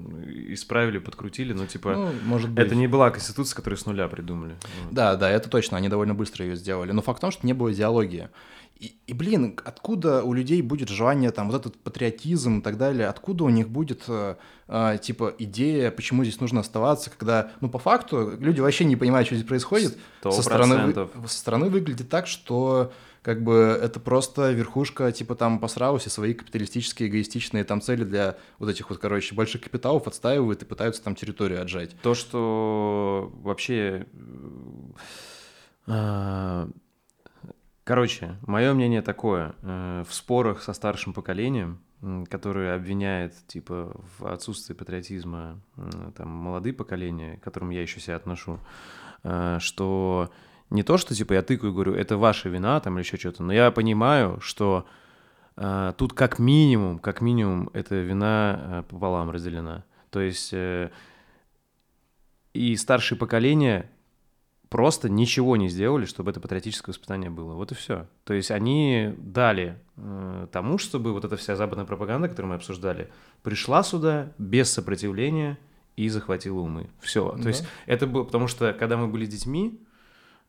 исправили, 0.51 0.97
подкрутили, 0.97 1.53
но, 1.53 1.65
типа, 1.65 1.93
ну, 1.93 2.11
может 2.26 2.49
быть. 2.49 2.65
это 2.65 2.76
не 2.76 2.88
была 2.88 3.09
Конституция, 3.09 3.55
которую 3.55 3.77
с 3.77 3.85
нуля 3.85 4.07
придумали. 4.07 4.55
Да, 4.91 5.15
да, 5.15 5.30
это 5.30 5.49
точно, 5.49 5.77
они 5.77 5.89
довольно 5.89 6.13
быстро 6.13 6.45
ее 6.45 6.55
сделали. 6.55 6.91
Но 6.91 7.01
факт 7.01 7.19
в 7.19 7.22
том, 7.22 7.31
что 7.31 7.45
не 7.45 7.53
было 7.53 7.72
идеологии. 7.72 8.30
И, 8.77 8.97
и, 9.07 9.14
блин, 9.14 9.57
откуда 9.64 10.22
у 10.23 10.34
людей 10.34 10.61
будет 10.61 10.89
желание, 10.89 11.31
там, 11.31 11.49
вот 11.49 11.61
этот 11.61 11.77
патриотизм 11.77 12.60
и 12.60 12.61
так 12.61 12.77
далее, 12.77 13.07
откуда 13.07 13.45
у 13.45 13.49
них 13.49 13.69
будет, 13.69 14.03
э, 14.10 14.35
э, 14.68 14.97
типа, 15.02 15.34
идея, 15.39 15.91
почему 15.91 16.26
здесь 16.26 16.41
нужно 16.41 16.60
оставаться, 16.60 17.10
когда, 17.10 17.52
ну, 17.61 17.69
по 17.69 17.80
факту, 17.80 18.35
люди 18.38 18.60
вообще 18.60 18.84
не 18.84 18.97
понимают, 18.97 19.27
что 19.27 19.35
здесь 19.38 19.47
происходит. 19.47 19.97
100%. 20.23 20.31
Со 20.31 20.41
стороны, 20.41 21.07
со 21.26 21.38
стороны 21.38 21.69
выглядит 21.69 22.10
так, 22.10 22.27
что, 22.27 22.91
как 23.22 23.43
бы, 23.43 23.80
это 23.81 24.02
просто 24.02 24.52
верхушка, 24.52 25.10
типа, 25.14 25.35
там, 25.35 25.60
посралась 25.60 26.06
и 26.06 26.10
свои 26.10 26.34
капиталистические, 26.34 27.07
эгоистичные 27.07 27.64
там 27.64 27.80
цели 27.80 28.03
для 28.03 28.35
вот 28.60 28.69
этих 28.69 28.89
вот, 28.89 28.99
короче, 28.99 29.35
больших 29.35 29.61
капиталов 29.61 30.06
отстаивают 30.06 30.64
и 30.64 30.65
пытаются 30.65 31.02
там 31.02 31.15
территорию 31.15 31.61
отжать. 31.61 31.95
То, 32.02 32.14
что 32.14 33.31
вообще... 33.41 34.06
Короче, 37.86 38.36
мое 38.48 38.74
мнение 38.74 39.03
такое. 39.03 39.53
Э, 39.62 40.03
в 40.10 40.14
спорах 40.14 40.64
со 40.64 40.74
старшим 40.74 41.14
поколением, 41.14 41.80
которое 42.32 42.74
обвиняет, 42.74 43.36
типа, 43.45 43.95
в 44.18 44.26
отсутствии 44.26 44.74
патриотизма 44.74 45.62
там, 46.18 46.28
молодые 46.28 46.74
поколения, 46.74 47.38
к 47.38 47.44
которым 47.44 47.70
я 47.70 47.84
еще 47.84 47.99
себя 47.99 48.16
отношу, 48.16 48.60
э, 49.24 49.60
что 49.62 50.32
не 50.72 50.82
то, 50.82 50.98
что, 50.98 51.14
типа, 51.14 51.34
я 51.34 51.44
тыкаю 51.44 51.72
и 51.72 51.74
говорю, 51.76 51.94
это 51.94 52.18
ваша 52.18 52.49
вина, 52.49 52.80
там, 52.80 52.95
или 52.95 53.06
еще 53.06 53.18
что-то, 53.18 53.44
но 53.44 53.53
я 53.53 53.70
понимаю, 53.70 54.41
что 54.41 54.88
э, 55.56 55.94
тут 55.95 56.14
как 56.14 56.40
минимум, 56.40 56.98
как 56.98 57.22
минимум, 57.22 57.70
эта 57.74 58.02
вина 58.02 58.84
пополам 58.90 59.30
разделена. 59.30 59.84
То 60.10 60.22
есть 60.22 60.56
и 62.53 62.76
старшее 62.78 63.20
поколение 63.20 63.91
просто 64.69 65.09
ничего 65.09 65.57
не 65.57 65.69
сделали, 65.69 66.05
чтобы 66.05 66.31
это 66.31 66.39
патриотическое 66.39 66.93
воспитание 66.93 67.29
было. 67.29 67.53
Вот 67.53 67.71
и 67.71 67.75
все. 67.75 68.07
То 68.23 68.33
есть 68.33 68.51
они 68.51 69.13
дали 69.17 69.77
э, 69.97 70.47
тому, 70.51 70.77
чтобы 70.77 71.13
вот 71.13 71.25
эта 71.25 71.37
вся 71.37 71.55
западная 71.55 71.85
пропаганда, 71.85 72.27
которую 72.27 72.49
мы 72.49 72.55
обсуждали, 72.55 73.09
пришла 73.43 73.83
сюда 73.83 74.31
без 74.37 74.71
сопротивления 74.71 75.57
и 75.95 76.09
захватила 76.09 76.59
умы. 76.59 76.89
Все. 76.99 77.37
То 77.41 77.47
есть 77.47 77.65
это 77.85 78.07
было, 78.07 78.23
потому 78.23 78.47
что 78.47 78.73
когда 78.73 78.97
мы 78.97 79.07
были 79.07 79.25
детьми, 79.25 79.79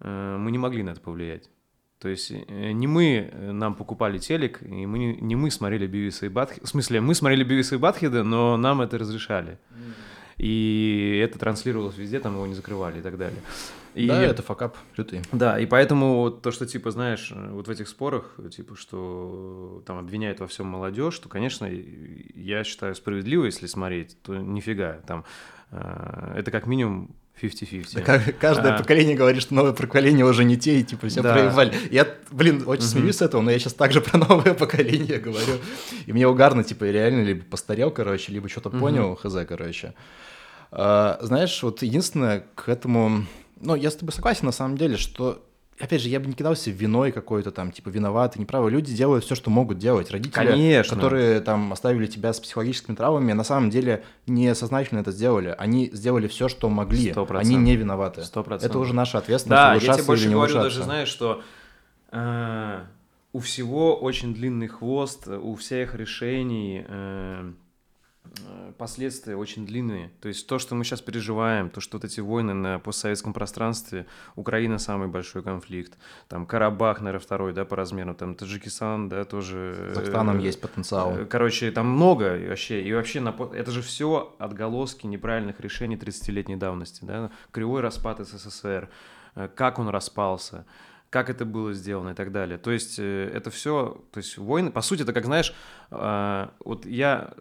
э, 0.01 0.36
мы 0.38 0.51
не 0.51 0.59
могли 0.59 0.82
на 0.82 0.90
это 0.90 1.01
повлиять. 1.01 1.51
То 1.98 2.09
есть 2.09 2.30
э, 2.30 2.72
не 2.72 2.86
мы 2.86 3.30
э, 3.30 3.52
нам 3.52 3.74
покупали 3.74 4.18
телек, 4.18 4.62
и 4.62 4.86
мы, 4.86 5.16
не 5.20 5.36
мы 5.36 5.51
смотрели 5.51 5.86
Бивиса 5.86 6.26
и 6.26 6.28
Батхеда. 6.28 6.66
В 6.66 6.68
смысле, 6.68 7.01
мы 7.01 7.14
смотрели 7.14 7.44
Бивиса 7.44 7.76
и 7.76 7.78
Батхеда, 7.78 8.22
но 8.22 8.56
нам 8.56 8.80
это 8.80 8.98
разрешали. 8.98 9.59
Mm 9.70 9.93
и 10.38 11.20
это 11.24 11.38
транслировалось 11.38 11.97
везде, 11.97 12.20
там 12.20 12.34
его 12.34 12.47
не 12.47 12.55
закрывали 12.55 12.98
и 12.98 13.02
так 13.02 13.16
далее. 13.16 13.40
И, 13.97 14.06
да, 14.06 14.23
это 14.23 14.43
факап 14.43 14.77
лютый. 14.98 15.23
Да, 15.32 15.59
и 15.59 15.64
поэтому 15.64 16.31
то, 16.31 16.51
что, 16.51 16.66
типа, 16.66 16.90
знаешь, 16.90 17.32
вот 17.35 17.66
в 17.66 17.70
этих 17.70 17.89
спорах, 17.89 18.36
типа, 18.55 18.77
что 18.77 19.82
там 19.86 19.98
обвиняют 19.98 20.39
во 20.40 20.47
всем 20.47 20.66
молодежь, 20.66 21.18
то, 21.18 21.31
конечно, 21.31 21.66
я 22.35 22.62
считаю 22.62 22.94
справедливо, 22.94 23.47
если 23.47 23.66
смотреть, 23.66 24.20
то 24.23 24.36
нифига, 24.36 25.01
там, 25.06 25.24
э, 25.70 26.35
это 26.36 26.51
как 26.51 26.66
минимум 26.66 27.16
50-50. 27.40 28.05
Да, 28.05 28.18
каждое 28.39 28.74
а. 28.74 28.78
поколение 28.78 29.16
говорит, 29.16 29.40
что 29.40 29.55
новое 29.55 29.73
поколение 29.73 30.27
уже 30.27 30.44
не 30.44 30.59
те, 30.59 30.81
и 30.81 30.85
типа 30.85 31.09
все 31.09 31.23
да. 31.23 31.32
проебали. 31.32 31.73
Я, 31.90 32.06
блин, 32.31 32.64
очень 32.66 32.85
угу. 32.85 32.90
смеюсь 32.90 33.16
с 33.16 33.23
этого, 33.23 33.40
но 33.40 33.51
я 33.51 33.59
сейчас 33.59 33.73
также 33.73 34.01
про 34.02 34.18
новое 34.18 34.52
поколение 34.52 35.18
говорю. 35.18 35.55
И 36.06 36.12
мне 36.12 36.27
угарно, 36.27 36.64
типа, 36.64 36.85
реально 36.85 37.24
либо 37.24 37.44
постарел, 37.44 37.90
короче, 37.90 38.32
либо 38.32 38.48
что-то 38.48 38.68
угу. 38.68 38.78
понял, 38.78 39.16
хз, 39.16 39.35
короче. 39.48 39.94
А, 40.70 41.18
знаешь, 41.23 41.62
вот 41.62 41.82
единственное 41.82 42.44
к 42.55 42.68
этому... 42.68 43.24
Ну, 43.61 43.74
я 43.74 43.91
с 43.91 43.97
тобой 43.97 44.12
согласен 44.12 44.47
на 44.47 44.53
самом 44.53 44.77
деле, 44.77 44.97
что 44.97 45.43
опять 45.78 46.03
же, 46.03 46.09
я 46.09 46.20
бы 46.20 46.27
не 46.27 46.35
кидался 46.35 46.70
виной 46.70 47.12
какой-то 47.12 47.51
там, 47.51 47.70
типа, 47.70 47.89
виноваты, 47.89 48.39
неправы. 48.41 48.70
Люди 48.70 48.95
делают 48.95 49.24
все, 49.24 49.35
что 49.35 49.51
могут 49.51 49.78
делать. 49.78 50.11
Родители, 50.11 50.33
Конечно. 50.33 50.95
которые 50.95 51.41
там 51.41 51.73
оставили 51.73 52.07
тебя 52.07 52.33
с 52.33 52.41
психологическими 52.41 52.95
травмами, 52.95 53.33
на 53.33 53.45
самом 53.45 53.70
деле 53.70 54.05
не 54.27 54.55
сознательно 54.55 55.01
это 55.01 55.12
сделали. 55.12 55.55
Они 55.59 55.91
сделали 55.93 56.28
все, 56.28 56.49
что 56.49 56.69
могли. 56.69 57.11
100%. 57.11 57.37
Они 57.39 57.57
не 57.57 57.77
виноваты. 57.77 58.23
100%. 58.23 58.61
Это 58.62 58.78
уже 58.78 58.95
наша 58.95 59.19
ответственность. 59.19 59.57
Да, 59.57 59.74
я 59.74 59.95
тебе 59.95 60.05
больше 60.05 60.31
говорю, 60.31 60.55
даже 60.55 60.83
знаешь, 60.83 61.09
что 61.09 61.43
э, 62.12 62.81
у 63.33 63.39
всего 63.41 63.97
очень 63.97 64.35
длинный 64.35 64.69
хвост, 64.69 65.28
у 65.28 65.55
всех 65.55 65.95
решений... 65.95 66.85
Э, 66.87 67.53
последствия 68.78 69.36
очень 69.36 69.66
длинные. 69.66 70.11
То 70.20 70.28
есть 70.28 70.47
то, 70.47 70.59
что 70.59 70.74
мы 70.74 70.85
сейчас 70.85 71.01
переживаем, 71.01 71.70
то, 71.70 71.81
что 71.81 71.97
вот 71.97 72.05
эти 72.05 72.20
войны 72.20 72.55
на 72.55 72.78
постсоветском 72.78 73.32
пространстве, 73.32 74.07
Украина 74.35 74.78
самый 74.78 75.09
большой 75.09 75.43
конфликт, 75.43 75.98
там 76.28 76.47
Карабах, 76.47 77.01
наверное, 77.01 77.24
второй, 77.24 77.53
да, 77.53 77.65
по 77.65 77.77
размеру, 77.77 78.15
там 78.15 78.35
Таджикистан, 78.35 79.09
да, 79.09 79.24
тоже... 79.24 79.74
С 79.93 79.94
Казахстаном 79.94 80.39
э, 80.39 80.43
есть 80.43 80.61
потенциал. 80.61 81.19
Э, 81.19 81.24
короче, 81.24 81.70
там 81.70 81.89
много 81.89 82.39
вообще, 82.48 82.82
и 82.82 82.93
вообще 82.93 83.20
на, 83.20 83.35
это 83.55 83.70
же 83.70 83.82
все 83.82 84.35
отголоски 84.39 85.07
неправильных 85.07 85.61
решений 85.61 85.97
30-летней 85.97 86.57
давности, 86.57 87.05
да, 87.05 87.31
кривой 87.51 87.81
распад 87.81 88.20
СССР, 88.20 88.89
э, 89.35 89.48
как 89.55 89.78
он 89.78 89.89
распался, 89.89 90.66
как 91.11 91.31
это 91.31 91.44
было 91.44 91.73
сделано 91.73 92.11
и 92.11 92.15
так 92.15 92.32
далее. 92.32 92.59
То 92.59 92.70
есть 92.70 92.98
это 92.98 93.51
все, 93.51 94.05
то 94.12 94.19
есть 94.19 94.36
войны, 94.39 94.70
по 94.70 94.82
сути, 94.82 95.03
это 95.03 95.12
как, 95.12 95.24
знаешь, 95.24 95.55
вот 95.90 96.85
я 96.85 97.32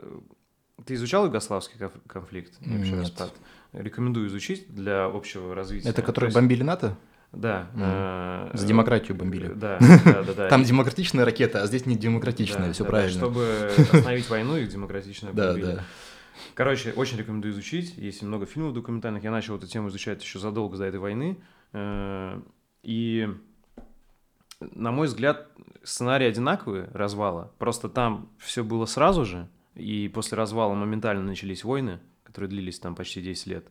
Ты 0.84 0.96
изучал 0.96 1.26
югославский 1.26 1.78
конф- 1.80 2.02
конфликт? 2.08 2.54
и 2.62 2.70
вообще 2.78 2.92
Нет. 2.92 3.00
распад? 3.02 3.34
Рекомендую 3.74 4.28
изучить 4.28 4.74
для 4.74 5.06
общего 5.06 5.56
развития. 5.56 5.90
Это 5.90 6.02
То 6.02 6.08
которые 6.08 6.28
есть- 6.30 6.36
бомбили 6.36 6.64
НАТО? 6.64 6.98
Да. 7.32 7.68
Мгм. 7.74 7.84
э, 7.86 8.50
За 8.54 8.66
демократию 8.68 9.18
бомбили. 9.18 9.48
Да, 9.54 9.78
да, 9.80 10.24
да. 10.24 10.34
да. 10.34 10.48
Там 10.50 10.64
демократичная 10.64 11.26
ракета, 11.26 11.62
а 11.64 11.68
здесь 11.68 11.86
не 11.86 11.96
демократичная, 11.98 12.68
да, 12.68 12.74
все 12.74 12.84
да, 12.84 12.90
да, 12.90 12.92
правильно. 12.92 13.18
Чтобы 13.20 13.72
остановить 13.92 14.30
войну, 14.30 14.58
их 14.58 14.70
демократично 14.70 15.32
Да, 15.34 15.48
бомбили. 15.54 15.66
да. 15.76 15.84
Короче, 16.54 16.92
очень 16.94 17.18
рекомендую 17.18 17.54
изучить. 17.54 17.98
Есть 17.98 18.22
много 18.22 18.46
фильмов 18.46 18.74
документальных. 18.74 19.24
Я 19.24 19.32
начал 19.32 19.56
эту 19.58 19.68
тему 19.68 19.90
изучать 19.90 20.22
еще 20.24 20.40
задолго 20.40 20.78
до 20.78 20.86
этой 20.86 21.00
войны. 21.00 21.38
Э, 21.74 22.40
И, 22.84 23.28
на 24.60 24.92
мой 24.92 25.08
взгляд, 25.08 25.48
сценарии 25.84 26.28
одинаковые 26.28 26.90
развала. 26.94 27.52
Просто 27.58 27.90
там 27.90 28.30
все 28.38 28.64
было 28.64 28.86
сразу 28.86 29.26
же. 29.26 29.48
И 29.76 30.10
после 30.14 30.38
развала 30.38 30.74
моментально 30.74 31.24
начались 31.24 31.64
войны, 31.64 32.00
которые 32.24 32.50
длились 32.50 32.80
там 32.80 32.96
почти 32.96 33.22
10 33.22 33.48
лет. 33.48 33.68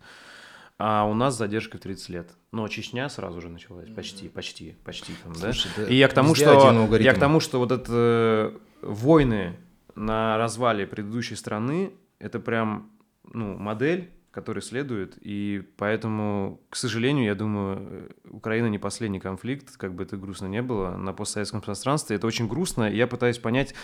А 0.77 1.05
у 1.05 1.15
нас 1.15 1.37
задержка 1.37 1.79
в 1.79 1.81
30 1.81 2.09
лет. 2.09 2.31
Но 2.51 2.67
Чечня 2.69 3.09
сразу 3.09 3.41
же 3.41 3.49
началась. 3.49 3.89
Почти, 3.91 4.29
почти, 4.29 4.77
почти 4.85 5.13
там, 5.23 5.33
да? 5.35 5.53
Слушай, 5.53 5.71
да, 5.77 5.85
И 5.85 5.95
я 5.95 6.09
к 6.09 6.13
тому, 6.13 6.35
что 6.35 6.97
я 6.99 7.15
к 7.15 7.19
тому, 7.19 7.41
что 7.41 7.59
вот 7.59 7.71
это 7.71 7.93
э, 7.93 8.59
войны 8.83 9.57
на 9.95 10.37
развале 10.37 10.87
предыдущей 10.87 11.37
страны, 11.37 11.93
это 12.19 12.41
прям 12.41 12.91
ну 13.33 13.57
модель, 13.57 14.11
которой 14.35 14.61
следует, 14.61 15.17
и 15.21 15.63
поэтому, 15.77 16.61
к 16.69 16.75
сожалению, 16.75 17.25
я 17.25 17.37
думаю, 17.37 17.79
э, 17.81 18.09
Украина 18.31 18.67
не 18.67 18.81
последний 18.81 19.21
конфликт, 19.21 19.77
как 19.77 19.95
бы 19.95 20.03
это 20.03 20.17
грустно 20.17 20.47
не 20.47 20.61
было, 20.61 20.97
на 20.97 21.13
постсоветском 21.13 21.61
пространстве. 21.61 22.17
Это 22.17 22.27
очень 22.27 22.49
грустно, 22.49 22.91
и 22.91 22.97
я 22.97 23.07
пытаюсь 23.07 23.39
понять, 23.39 23.75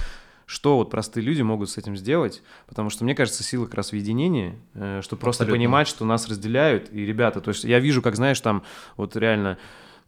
что 0.50 0.76
вот 0.76 0.90
простые 0.90 1.24
люди 1.24 1.42
могут 1.42 1.70
с 1.70 1.78
этим 1.78 1.96
сделать, 1.96 2.42
потому 2.66 2.90
что 2.90 3.04
мне 3.04 3.14
кажется, 3.14 3.44
сила 3.44 3.66
как 3.66 3.74
раз 3.74 3.92
в 3.92 3.94
единении, 3.94 4.58
э, 4.74 5.00
что 5.00 5.14
просто 5.14 5.44
Абсолютно. 5.44 5.60
понимать, 5.60 5.86
что 5.86 6.04
нас 6.04 6.28
разделяют, 6.28 6.92
и 6.92 7.06
ребята, 7.06 7.40
то 7.40 7.50
есть 7.50 7.62
я 7.62 7.78
вижу, 7.78 8.02
как, 8.02 8.16
знаешь, 8.16 8.40
там 8.40 8.64
вот 8.96 9.14
реально, 9.14 9.58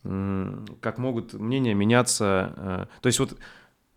как 0.03 0.99
могут 0.99 1.35
мнения 1.35 1.75
меняться, 1.75 2.55
э, 2.57 2.87
то 3.01 3.07
есть 3.07 3.21
вот 3.21 3.39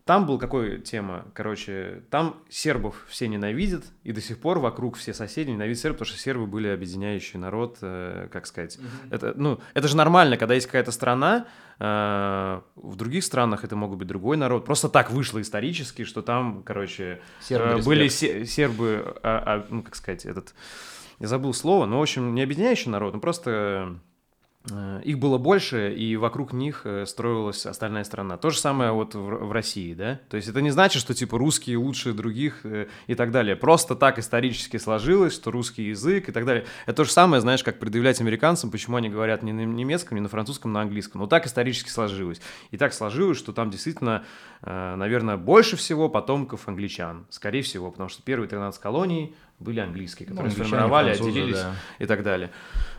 там 0.05 0.27
был 0.27 0.37
какой 0.37 0.79
тема, 0.81 1.25
короче, 1.33 2.03
там 2.11 2.35
сербов 2.47 3.05
все 3.09 3.27
ненавидят, 3.27 3.85
и 4.03 4.11
до 4.11 4.21
сих 4.21 4.37
пор 4.39 4.59
вокруг 4.59 4.97
все 4.97 5.13
соседи 5.15 5.49
ненавидят 5.49 5.79
сербов, 5.81 5.97
потому 5.99 6.13
что 6.13 6.23
сербы 6.23 6.45
были 6.45 6.67
объединяющий 6.67 7.39
народ, 7.39 7.79
э, 7.81 8.27
как 8.31 8.45
сказать. 8.45 8.77
Это, 9.09 9.33
ну, 9.35 9.59
это 9.73 9.87
же 9.87 9.97
нормально, 9.97 10.37
когда 10.37 10.53
есть 10.53 10.67
какая-то 10.67 10.91
страна, 10.91 11.47
э, 11.79 12.61
в 12.75 12.95
других 12.95 13.23
странах 13.23 13.63
это 13.63 13.75
могут 13.75 13.97
быть 13.97 14.07
другой 14.07 14.37
народ. 14.37 14.63
Просто 14.65 14.89
так 14.89 15.09
вышло 15.09 15.41
исторически, 15.41 16.03
что 16.03 16.21
там, 16.21 16.61
короче, 16.63 17.19
Сербы, 17.41 17.79
э, 17.79 17.83
были 17.83 18.07
се- 18.07 18.45
сербы, 18.45 19.17
а- 19.23 19.43
а, 19.45 19.65
ну, 19.69 19.81
как 19.81 19.95
сказать, 19.95 20.25
этот... 20.27 20.53
Я 21.19 21.27
забыл 21.27 21.53
слово, 21.53 21.85
но, 21.87 21.97
в 21.97 22.01
общем, 22.03 22.35
не 22.35 22.43
объединяющий 22.43 22.91
народ, 22.91 23.13
но 23.15 23.19
просто 23.19 23.97
их 25.03 25.19
было 25.19 25.37
больше, 25.37 25.93
и 25.93 26.15
вокруг 26.15 26.51
них 26.51 26.81
э, 26.85 27.05
строилась 27.05 27.65
остальная 27.65 28.03
страна. 28.03 28.37
То 28.37 28.49
же 28.49 28.59
самое 28.59 28.91
вот 28.91 29.13
в, 29.13 29.19
в 29.19 29.51
России, 29.51 29.93
да? 29.93 30.19
То 30.29 30.37
есть 30.37 30.49
это 30.49 30.61
не 30.61 30.71
значит, 30.71 31.01
что 31.01 31.13
типа 31.13 31.37
русские 31.37 31.77
лучше 31.77 32.13
других 32.13 32.65
э, 32.65 32.87
и 33.05 33.15
так 33.15 33.31
далее. 33.31 33.55
Просто 33.55 33.95
так 33.95 34.17
исторически 34.17 34.77
сложилось, 34.77 35.33
что 35.33 35.51
русский 35.51 35.83
язык 35.89 36.29
и 36.29 36.31
так 36.31 36.45
далее. 36.45 36.65
Это 36.85 36.97
то 36.97 37.03
же 37.03 37.11
самое, 37.11 37.41
знаешь, 37.41 37.63
как 37.63 37.77
предъявлять 37.77 38.19
американцам, 38.21 38.71
почему 38.71 38.97
они 38.97 39.09
говорят 39.09 39.43
не 39.43 39.53
на 39.53 39.65
немецком, 39.65 40.15
не 40.15 40.21
на 40.21 40.29
французском, 40.29 40.73
на 40.73 40.81
английском. 40.81 41.21
Но 41.21 41.27
так 41.27 41.45
исторически 41.45 41.89
сложилось. 41.89 42.41
И 42.71 42.77
так 42.77 42.93
сложилось, 42.93 43.37
что 43.37 43.53
там 43.53 43.69
действительно, 43.69 44.23
э, 44.61 44.95
наверное, 44.95 45.37
больше 45.37 45.75
всего 45.75 46.09
потомков 46.09 46.67
англичан. 46.67 47.27
Скорее 47.29 47.61
всего, 47.61 47.91
потому 47.91 48.09
что 48.09 48.23
первые 48.23 48.49
13 48.49 48.81
колоний 48.81 49.35
были 49.59 49.79
английские, 49.79 50.27
которые 50.27 50.49
англичане, 50.49 50.67
сформировали, 50.67 51.07
французы, 51.13 51.29
отделились 51.29 51.59
да. 51.59 51.75
и 51.99 52.05
так 52.05 52.23
далее. 52.23 52.51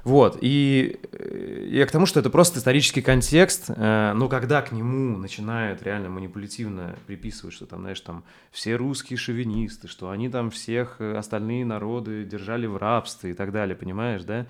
Вот, 0.05 0.39
и 0.41 1.01
э, 1.13 1.67
я 1.69 1.85
к 1.85 1.91
тому, 1.91 2.07
что 2.07 2.21
это 2.21 2.31
просто 2.31 2.61
исторический 2.61 3.03
контекст, 3.03 3.65
э, 3.69 4.13
но 4.15 4.29
когда 4.29 4.63
к 4.63 4.73
нему 4.73 5.19
начинают 5.19 5.83
реально 5.83 6.09
манипулятивно 6.09 6.97
приписывать, 7.07 7.55
что 7.55 7.67
там, 7.67 7.81
знаешь, 7.81 8.01
там 8.01 8.25
все 8.53 8.77
русские 8.77 9.19
шовинисты, 9.19 9.89
что 9.89 10.11
они 10.11 10.29
там 10.29 10.51
всех 10.51 10.97
э, 11.01 11.17
остальные 11.17 11.65
народы 11.65 12.25
держали 12.25 12.67
в 12.67 12.77
рабстве 12.77 13.33
и 13.33 13.35
так 13.35 13.53
далее, 13.53 13.77
понимаешь, 13.77 14.23
да? 14.23 14.47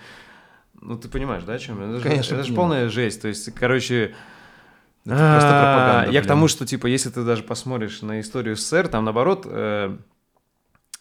Ну, 0.81 0.97
ты 0.99 1.09
понимаешь, 1.09 1.43
да, 1.45 1.55
о 1.55 1.59
чем? 1.59 1.81
Это 1.81 1.99
же, 1.99 2.03
Конечно, 2.03 2.35
это 2.35 2.45
же 2.45 2.55
полная 2.55 2.89
жесть, 2.89 3.23
то 3.23 3.29
есть, 3.29 3.53
короче... 3.55 4.15
Это 5.07 5.15
просто 5.15 5.51
а, 5.51 5.75
пропаганда, 5.75 6.13
Я 6.13 6.21
к 6.21 6.25
блин. 6.25 6.29
тому, 6.29 6.49
что, 6.49 6.67
типа, 6.67 6.87
если 6.89 7.11
ты 7.11 7.23
даже 7.23 7.45
посмотришь 7.45 8.03
на 8.03 8.21
историю 8.21 8.57
СССР, 8.57 8.89
там, 8.89 9.05
наоборот, 9.05 9.47
э, 9.49 9.97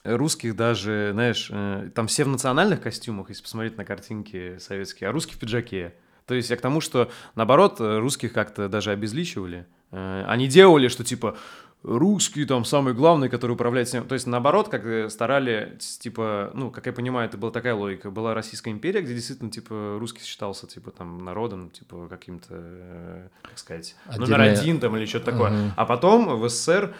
русских 0.06 0.56
даже, 0.56 1.10
знаешь, 1.14 1.49
э, 1.52 1.90
там 1.94 2.07
все 2.07 2.23
в 2.23 2.27
национальных 2.30 2.82
костюмах, 2.82 3.30
если 3.30 3.44
посмотреть 3.44 3.77
на 3.77 3.86
картинки 3.86 4.57
советские, 4.60 5.10
а 5.10 5.11
русские 5.11 5.36
в 5.36 5.40
пиджаке. 5.40 5.94
То 6.26 6.34
есть 6.34 6.49
я 6.49 6.57
к 6.57 6.61
тому, 6.61 6.82
что, 6.82 7.11
наоборот, 7.36 7.77
э, 7.80 7.99
русских 7.99 8.34
как-то 8.34 8.68
даже 8.69 8.91
обезличивали. 8.91 9.65
Э, 9.91 10.23
Они 10.27 10.48
делали, 10.48 10.88
что, 10.88 11.03
типа, 11.03 11.38
русский 11.84 12.45
там 12.45 12.65
самый 12.65 12.95
главный, 12.95 13.30
который 13.30 13.52
управляет 13.52 13.88
всем. 13.88 14.07
То 14.07 14.14
есть, 14.15 14.26
наоборот, 14.26 14.69
как 14.69 15.11
старали, 15.11 15.77
типа, 15.99 16.49
ну, 16.56 16.72
как 16.72 16.88
я 16.88 16.94
понимаю, 16.94 17.30
это 17.30 17.38
была 17.38 17.52
такая 17.52 17.76
логика. 17.76 18.10
Была 18.10 18.34
Российская 18.34 18.72
империя, 18.72 19.02
где 19.02 19.14
действительно, 19.14 19.52
типа, 19.52 19.98
русский 19.99 20.23
считался, 20.23 20.65
типа, 20.65 20.90
там, 20.90 21.23
народом, 21.23 21.69
типа, 21.69 22.07
каким-то, 22.10 23.30
как 23.44 23.57
сказать, 23.60 23.95
номер 24.18 24.23
Отдельная- 24.41 24.60
один 24.60 24.80
там 24.80 24.98
или 24.98 25.06
что-то 25.06 25.26
такое. 25.32 25.52
Мгм. 25.52 25.72
А 25.77 25.86
потом 25.86 26.40
в 26.40 26.49
СССР 26.49 26.95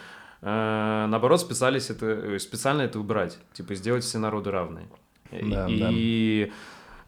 наоборот 0.50 1.40
специались 1.40 1.90
это, 1.90 2.06
э, 2.06 2.38
специально 2.38 2.82
это 2.82 3.00
убрать, 3.00 3.38
типа 3.52 3.74
сделать 3.74 4.04
все 4.04 4.18
народы 4.18 4.50
равные. 4.50 4.86
Да, 5.30 5.66
и 5.68 6.52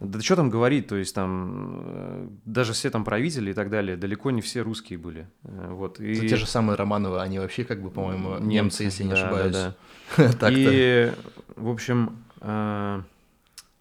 да 0.00 0.20
что 0.20 0.36
там 0.36 0.48
говорить, 0.48 0.86
то 0.86 0.96
есть 0.96 1.14
там 1.14 1.82
э, 1.84 2.28
даже 2.44 2.72
все 2.72 2.90
там 2.90 3.04
правители 3.04 3.50
и 3.50 3.54
так 3.54 3.68
далее, 3.68 3.96
далеко 3.96 4.30
не 4.30 4.40
все 4.40 4.60
русские 4.60 4.98
были. 4.98 5.26
Э, 5.42 5.70
Вот. 5.72 5.98
И... 5.98 6.14
За 6.14 6.28
те 6.28 6.36
же 6.36 6.46
самые 6.46 6.76
Романовы, 6.76 7.20
они 7.20 7.38
вообще, 7.38 7.64
как 7.64 7.82
бы, 7.82 7.90
по-моему, 7.90 8.38
немцы, 8.38 8.84
если 8.84 9.02
не 9.02 9.10
да, 9.10 9.16
да, 9.16 9.22
ошибаюсь. 9.22 9.52
да. 9.54 9.74
Так-то. 10.32 10.50
И, 10.50 11.12
в 11.56 11.68
общем, 11.68 12.16
э, 12.40 13.02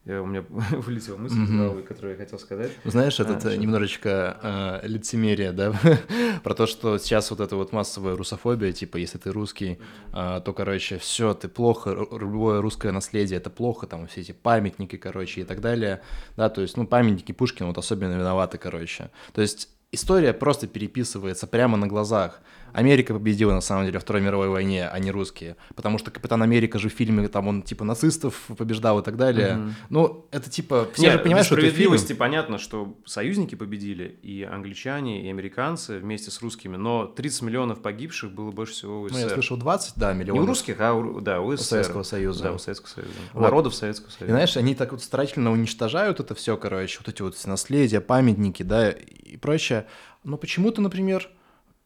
я- 0.07 0.21
у 0.21 0.25
меня 0.25 0.43
вылетела 0.49 1.17
мысль 1.17 1.43
из 1.43 1.49
головы, 1.51 1.81
которую 1.83 2.13
я 2.13 2.17
хотел 2.17 2.39
сказать. 2.39 2.71
Знаешь, 2.85 3.19
этот 3.19 3.45
А, 3.45 3.51
э, 3.53 3.57
немножечко 3.57 4.79
э, 4.83 4.87
лицемерие, 4.87 5.51
да, 5.51 5.73
про 6.43 6.53
то, 6.53 6.65
что 6.65 6.97
сейчас 6.97 7.29
вот 7.31 7.39
эта 7.39 7.55
вот 7.55 7.71
массовая 7.73 8.15
русофобия, 8.15 8.71
типа, 8.71 8.97
если 8.97 9.17
ты 9.17 9.31
русский, 9.31 9.79
а, 10.13 10.39
то, 10.39 10.53
короче, 10.53 10.97
все, 10.97 11.33
ты 11.33 11.47
плохо, 11.47 11.91
любое 12.11 12.61
русское 12.61 12.91
наследие, 12.91 13.37
это 13.37 13.49
плохо, 13.49 13.87
там, 13.87 14.07
все 14.07 14.21
эти 14.21 14.31
памятники, 14.31 14.95
короче, 14.95 15.41
и 15.41 15.43
так 15.43 15.61
далее, 15.61 16.01
да, 16.35 16.49
то 16.49 16.61
есть, 16.61 16.77
ну, 16.77 16.87
памятники 16.87 17.31
Пушкина 17.31 17.67
вот 17.67 17.77
особенно 17.77 18.13
виноваты, 18.13 18.57
короче, 18.57 19.09
то 19.33 19.41
есть 19.41 19.69
история 19.91 20.33
просто 20.33 20.67
переписывается 20.67 21.47
прямо 21.47 21.77
на 21.77 21.87
глазах. 21.87 22.41
Америка 22.77 23.13
победила, 23.13 23.53
на 23.53 23.61
самом 23.61 23.85
деле, 23.85 23.95
во 23.97 24.01
Второй 24.01 24.21
мировой 24.21 24.49
войне, 24.49 24.87
а 24.87 24.99
не 24.99 25.09
русские, 25.11 25.55
потому 25.75 25.97
что 25.97 26.11
Капитан 26.11 26.43
Америка 26.43 26.77
же 26.77 26.89
в 26.89 26.93
фильме, 26.93 27.27
там, 27.27 27.47
он, 27.47 27.63
типа, 27.63 27.83
нацистов 27.83 28.47
побеждал 28.57 28.99
и 28.99 29.03
так 29.03 29.17
далее, 29.17 29.55
Мгм. 29.55 29.75
ну, 29.89 30.25
это, 30.31 30.49
типа, 30.49 30.87
все 30.93 31.01
Нет, 31.01 31.13
же 31.13 31.19
понимают, 31.19 31.45
что 31.47 31.55
это 31.55 31.65
справедливости 31.65 32.13
понятно, 32.13 32.57
что 32.59 32.95
союзники 33.05 33.55
победили, 33.55 34.19
и 34.21 34.43
англичане, 34.43 35.25
и 35.25 35.29
американцы 35.29 35.97
вместе 35.97 36.29
с 36.29 36.39
русскими, 36.41 36.75
но 36.77 37.05
30 37.07 37.41
миллионов 37.41 37.81
погибших 37.81 38.31
было 38.31 38.51
больше 38.51 38.73
всего 38.73 39.01
у 39.01 39.07
Ну, 39.07 39.17
я 39.17 39.25
СССР. 39.25 39.33
слышал 39.33 39.57
20, 39.57 39.93
да, 39.97 40.13
Не 40.13 40.19
миллионов. 40.19 40.43
у 40.43 40.47
русских, 40.47 40.79
а 40.79 40.93
у, 40.93 41.19
да, 41.19 41.41
у 41.41 41.47
у 41.47 41.55
СССР. 41.55 41.65
Советского 41.65 42.03
Союза. 42.03 42.43
Да, 42.43 42.53
у 42.53 42.59
Советского 42.59 42.89
Союза. 42.89 43.11
У 43.33 43.37
Вот. 43.37 43.41
Народов 43.43 43.73
Советского 43.73 44.09
И 44.09 44.11
Союза. 44.11 44.31
знаешь, 44.33 44.55
они 44.55 44.75
так 44.75 44.91
вот 44.91 45.01
старательно 45.01 45.51
уничтожают 45.51 46.19
это 46.19 46.35
все, 46.35 46.55
короче, 46.57 46.99
вот 46.99 47.07
эти 47.11 47.21
вот 47.23 47.35
наследия, 47.47 48.01
памятники, 48.01 48.61
да, 48.63 48.91
и 48.91 49.37
прочее. 49.37 49.87
Но 50.23 50.37
почему-то, 50.37 50.81
например, 50.81 51.29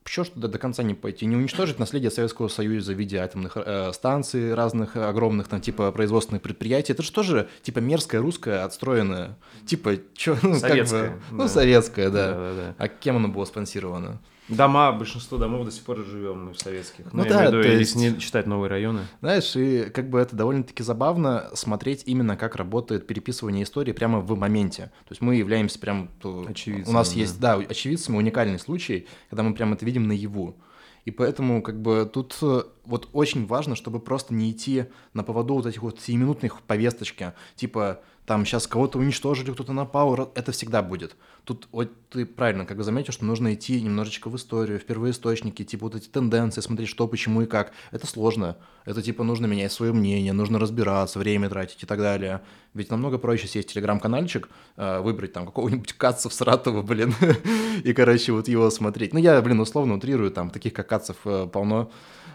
Почему 0.04 0.26
что 0.26 0.48
до, 0.48 0.58
конца 0.58 0.82
не 0.82 0.94
пойти? 0.94 1.26
Не 1.26 1.36
уничтожить 1.36 1.78
наследие 1.78 2.10
Советского 2.10 2.48
Союза 2.48 2.94
в 2.94 2.98
виде 2.98 3.18
атомных 3.18 3.56
э, 3.56 3.92
станций 3.94 4.54
разных 4.56 4.98
э, 4.98 5.04
огромных, 5.04 5.48
там, 5.48 5.62
типа, 5.62 5.92
производственных 5.92 6.42
предприятий. 6.42 6.94
Это 6.94 7.04
же 7.04 7.12
тоже, 7.12 7.50
типа, 7.62 7.80
мерзкое 7.80 8.20
русское, 8.22 8.64
отстроенное. 8.64 9.38
Типа, 9.66 9.98
чё, 10.16 10.38
ну, 10.42 10.56
Советское, 10.56 11.04
как 11.04 11.12
бы, 11.12 11.20
да. 11.20 11.36
ну, 11.36 11.48
советское, 11.48 12.10
да. 12.10 12.32
Да, 12.32 12.38
да, 12.38 12.54
да. 12.54 12.76
А 12.80 12.88
кем 12.88 13.18
оно 13.18 13.28
было 13.28 13.46
спонсировано? 13.46 14.20
Дома, 14.52 14.92
большинство 14.92 15.38
домов 15.38 15.66
до 15.66 15.72
сих 15.72 15.84
пор 15.84 16.04
живем 16.06 16.46
мы 16.48 16.54
в 16.54 16.60
советских. 16.60 17.12
Ну 17.14 17.24
я 17.24 17.30
да, 17.30 17.36
имею 17.38 17.52
в 17.52 17.54
виду, 17.66 17.80
если 17.80 18.00
есть- 18.00 18.16
не 18.16 18.20
считать 18.20 18.46
новые 18.48 18.70
районы. 18.70 19.02
Знаешь, 19.22 19.56
и 19.56 19.90
как 19.90 20.10
бы 20.10 20.20
это 20.20 20.36
довольно-таки 20.36 20.84
забавно 20.84 21.50
смотреть 21.54 22.04
именно, 22.06 22.36
как 22.36 22.56
работает 22.56 23.08
переписывание 23.08 23.64
истории 23.64 23.94
прямо 23.94 24.20
в 24.20 24.38
моменте. 24.38 24.92
То 25.08 25.12
есть 25.12 25.22
мы 25.22 25.36
являемся 25.36 25.80
прям... 25.80 26.10
Очевидцами, 26.48 26.92
У 26.92 26.94
нас 26.94 27.14
да. 27.14 27.20
есть, 27.20 27.40
да, 27.40 27.56
очевидцами 27.56 28.18
уникальный 28.18 28.60
случай, 28.60 29.08
когда 29.30 29.44
мы 29.44 29.54
прям 29.54 29.74
это 29.74 29.86
видим 29.86 30.08
наяву. 30.08 30.58
И 31.06 31.12
поэтому 31.12 31.64
как 31.64 31.82
бы 31.82 32.10
тут 32.12 32.38
э, 32.44 32.62
вот 32.86 33.10
очень 33.14 33.48
важно, 33.48 33.76
чтобы 33.76 34.00
просто 34.00 34.36
не 34.36 34.52
идти 34.52 34.86
на 35.14 35.24
поводу 35.24 35.56
вот 35.56 35.66
этих 35.66 35.82
вот 35.82 36.00
сиюминутных 36.00 36.62
повесточки, 36.62 37.34
типа 37.56 38.02
там 38.26 38.46
сейчас 38.46 38.68
кого-то 38.68 39.00
уничтожили, 39.00 39.52
кто-то 39.52 39.74
напал, 39.74 40.32
это 40.36 40.52
всегда 40.52 40.82
будет. 40.82 41.16
Тут 41.44 41.68
вот 41.72 41.90
ты 42.10 42.26
правильно 42.26 42.66
как 42.66 42.78
бы 42.78 42.84
заметил, 42.84 43.14
что 43.14 43.26
нужно 43.26 43.54
идти 43.54 43.82
немножечко 43.82 44.30
в 44.30 44.36
историю, 44.36 44.80
в 44.80 44.86
первоисточники, 44.86 45.64
типа 45.64 45.86
вот 45.86 45.96
эти 45.96 46.08
тенденции, 46.08 46.62
смотреть, 46.62 46.88
что, 46.88 47.08
почему 47.08 47.42
и 47.42 47.46
как. 47.48 47.72
Это 47.92 48.06
сложно. 48.06 48.58
Это 48.86 49.02
типа 49.02 49.24
нужно 49.24 49.48
менять 49.48 49.72
свое 49.72 49.92
мнение, 49.92 50.34
нужно 50.34 50.60
разбираться, 50.60 51.18
время 51.18 51.50
тратить 51.50 51.82
и 51.82 51.86
так 51.86 51.98
далее. 51.98 52.42
Ведь 52.74 52.92
намного 52.92 53.18
проще 53.18 53.48
сесть 53.48 53.74
телеграм-канальчик, 53.74 54.50
э, 54.78 55.02
выбрать 55.02 55.34
там 55.34 55.46
какого-нибудь 55.46 55.94
Кацев 55.94 56.32
Саратова, 56.32 56.84
блин, 56.84 57.16
и, 57.84 57.92
короче, 57.94 58.34
вот 58.34 58.48
его 58.48 58.70
смотреть. 58.70 59.14
Ну, 59.14 59.20
я, 59.20 59.42
блин, 59.42 59.60
условно 59.60 59.96
утрирую, 59.96 60.32
там 60.32 60.52
таких 60.52 60.74
как 60.74 60.88
Кацев 60.88 61.18
э, 61.26 61.48
полно, 61.52 61.92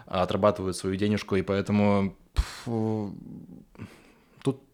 отрабатывают 0.06 0.76
свою 0.76 0.96
денежку, 0.96 1.36
и 1.36 1.42
поэтому 1.42 2.16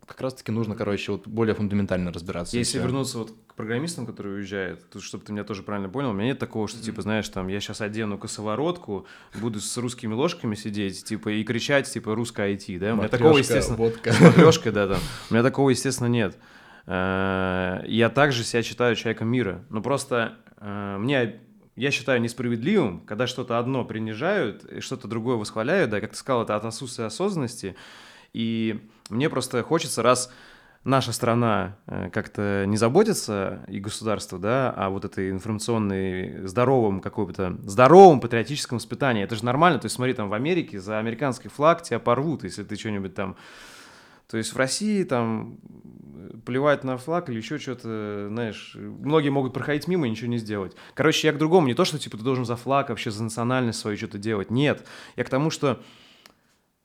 как 0.06 0.20
раз-таки 0.20 0.50
нужно, 0.52 0.74
короче, 0.74 1.12
вот 1.12 1.26
более 1.26 1.54
фундаментально 1.54 2.12
разбираться. 2.12 2.56
Если 2.56 2.78
вернуться 2.78 3.18
вот 3.18 3.32
к 3.46 3.54
программистам, 3.54 4.06
которые 4.06 4.36
уезжают, 4.36 4.88
тут, 4.90 5.02
чтобы 5.02 5.24
ты 5.24 5.32
меня 5.32 5.44
тоже 5.44 5.62
правильно 5.62 5.88
понял, 5.88 6.10
у 6.10 6.12
меня 6.12 6.28
нет 6.28 6.38
такого, 6.38 6.68
что, 6.68 6.82
типа, 6.82 7.02
знаешь, 7.02 7.28
там, 7.28 7.48
я 7.48 7.60
сейчас 7.60 7.80
одену 7.80 8.18
косоворотку, 8.18 9.06
буду 9.40 9.60
с 9.60 9.76
русскими 9.76 10.14
ложками 10.14 10.54
сидеть, 10.54 11.04
типа, 11.04 11.30
и 11.30 11.44
кричать, 11.44 11.90
типа, 11.90 12.14
русское 12.14 12.54
IT, 12.54 12.78
да? 12.78 12.94
У 12.94 12.96
меня 12.96 13.08
такого, 13.08 13.38
естественно... 13.38 13.76
Водка. 13.76 14.12
Смотрешка, 14.12 14.72
да, 14.72 14.86
да. 14.86 14.98
У 15.30 15.34
меня 15.34 15.42
такого, 15.42 15.70
естественно, 15.70 16.08
нет. 16.08 16.36
Э, 16.86 17.82
я 17.86 18.10
также 18.10 18.44
себя 18.44 18.62
считаю 18.62 18.96
человеком 18.96 19.28
мира. 19.28 19.64
Но 19.70 19.82
просто 19.82 20.38
э, 20.58 20.96
мне 20.98 21.40
я 21.74 21.90
считаю 21.90 22.20
несправедливым, 22.20 23.00
когда 23.00 23.26
что-то 23.26 23.58
одно 23.58 23.84
принижают 23.84 24.64
и 24.64 24.80
что-то 24.80 25.08
другое 25.08 25.36
восхваляют, 25.36 25.90
да, 25.90 26.00
как 26.00 26.10
ты 26.10 26.16
сказал, 26.16 26.42
это 26.42 26.54
от 26.54 26.64
отсутствия 26.64 27.06
осознанности. 27.06 27.76
И 28.34 28.90
мне 29.12 29.30
просто 29.30 29.62
хочется, 29.62 30.02
раз 30.02 30.32
наша 30.84 31.12
страна 31.12 31.76
э, 31.86 32.10
как-то 32.10 32.64
не 32.66 32.76
заботится, 32.76 33.64
и 33.68 33.78
государство, 33.78 34.38
да, 34.38 34.72
а 34.76 34.90
вот 34.90 35.04
этой 35.04 35.30
информационной 35.30 36.46
здоровом 36.46 37.00
каком-то, 37.00 37.56
здоровом 37.62 38.20
патриотическом 38.20 38.78
воспитании, 38.78 39.22
это 39.22 39.36
же 39.36 39.44
нормально, 39.44 39.78
то 39.78 39.86
есть 39.86 39.94
смотри, 39.94 40.14
там 40.14 40.28
в 40.28 40.34
Америке 40.34 40.80
за 40.80 40.98
американский 40.98 41.48
флаг 41.48 41.82
тебя 41.82 41.98
порвут, 41.98 42.44
если 42.44 42.64
ты 42.64 42.76
что-нибудь 42.76 43.14
там... 43.14 43.36
То 44.28 44.38
есть 44.38 44.54
в 44.54 44.56
России 44.56 45.04
там 45.04 45.58
плевать 46.46 46.84
на 46.84 46.96
флаг 46.96 47.28
или 47.28 47.36
еще 47.36 47.58
что-то, 47.58 48.28
знаешь, 48.28 48.74
многие 48.76 49.28
могут 49.28 49.52
проходить 49.52 49.88
мимо 49.88 50.06
и 50.06 50.10
ничего 50.10 50.28
не 50.28 50.38
сделать. 50.38 50.74
Короче, 50.94 51.28
я 51.28 51.34
к 51.34 51.38
другому, 51.38 51.66
не 51.66 51.74
то, 51.74 51.84
что 51.84 51.98
типа 51.98 52.16
ты 52.16 52.24
должен 52.24 52.46
за 52.46 52.56
флаг 52.56 52.88
вообще, 52.88 53.10
за 53.10 53.22
национальность 53.22 53.78
свою 53.78 53.96
что-то 53.96 54.18
делать, 54.18 54.50
нет. 54.50 54.86
Я 55.16 55.24
к 55.24 55.28
тому, 55.28 55.50
что 55.50 55.82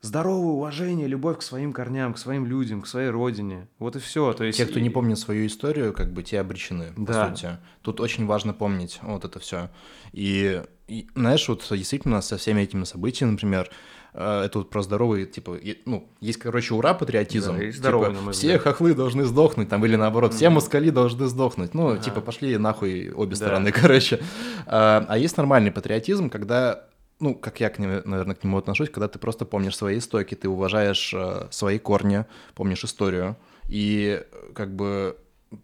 здоровое 0.01 0.53
уважение, 0.53 1.07
любовь 1.07 1.39
к 1.39 1.41
своим 1.41 1.73
корням, 1.73 2.13
к 2.13 2.17
своим 2.17 2.45
людям, 2.45 2.81
к 2.81 2.87
своей 2.87 3.09
родине. 3.09 3.67
Вот 3.79 3.95
и 3.95 3.99
все. 3.99 4.33
То 4.33 4.43
есть... 4.43 4.57
Те, 4.57 4.65
кто 4.65 4.79
не 4.79 4.89
помнит 4.89 5.17
свою 5.17 5.47
историю, 5.47 5.93
как 5.93 6.13
бы 6.13 6.23
те 6.23 6.39
обречены, 6.39 6.93
да. 6.95 7.25
по 7.25 7.35
сути. 7.35 7.57
Тут 7.81 7.99
очень 7.99 8.25
важно 8.25 8.53
помнить 8.53 8.99
вот 9.01 9.25
это 9.25 9.39
все. 9.39 9.69
И, 10.13 10.61
и 10.87 11.07
знаешь, 11.15 11.47
вот 11.49 11.65
действительно 11.71 12.21
со 12.21 12.37
всеми 12.37 12.61
этими 12.61 12.83
событиями, 12.83 13.31
например, 13.31 13.69
э, 14.13 14.43
это 14.45 14.59
вот 14.59 14.69
про 14.69 14.83
здоровый, 14.83 15.25
типа, 15.25 15.57
ну, 15.85 16.07
есть, 16.21 16.37
короче, 16.37 16.75
ура, 16.75 16.93
патриотизм. 16.93 17.55
Да, 17.55 17.63
есть 17.63 17.79
здоровый, 17.79 18.15
типа, 18.15 18.31
все 18.31 18.59
хохлы 18.59 18.93
должны 18.93 19.25
сдохнуть, 19.25 19.67
там, 19.67 19.83
или 19.83 19.95
наоборот, 19.95 20.35
все 20.35 20.49
москали 20.49 20.91
должны 20.91 21.25
сдохнуть. 21.25 21.73
Ну, 21.73 21.89
ага. 21.89 22.01
типа, 22.01 22.21
пошли 22.21 22.57
нахуй 22.57 23.11
обе 23.11 23.31
да. 23.31 23.35
стороны, 23.35 23.71
короче. 23.73 24.19
А, 24.67 25.05
а 25.09 25.17
есть 25.17 25.37
нормальный 25.37 25.71
патриотизм, 25.71 26.29
когда 26.29 26.87
ну, 27.19 27.35
как 27.35 27.59
я, 27.59 27.69
к 27.69 27.79
нему, 27.79 28.01
наверное, 28.05 28.35
к 28.35 28.43
нему 28.43 28.57
отношусь, 28.57 28.89
когда 28.89 29.07
ты 29.07 29.19
просто 29.19 29.45
помнишь 29.45 29.75
свои 29.75 29.97
истоки, 29.97 30.35
ты 30.35 30.47
уважаешь 30.47 31.13
э, 31.13 31.47
свои 31.51 31.79
корни, 31.79 32.25
помнишь 32.53 32.83
историю, 32.83 33.35
и 33.67 34.21
э, 34.21 34.51
как 34.53 34.75
бы 34.75 35.17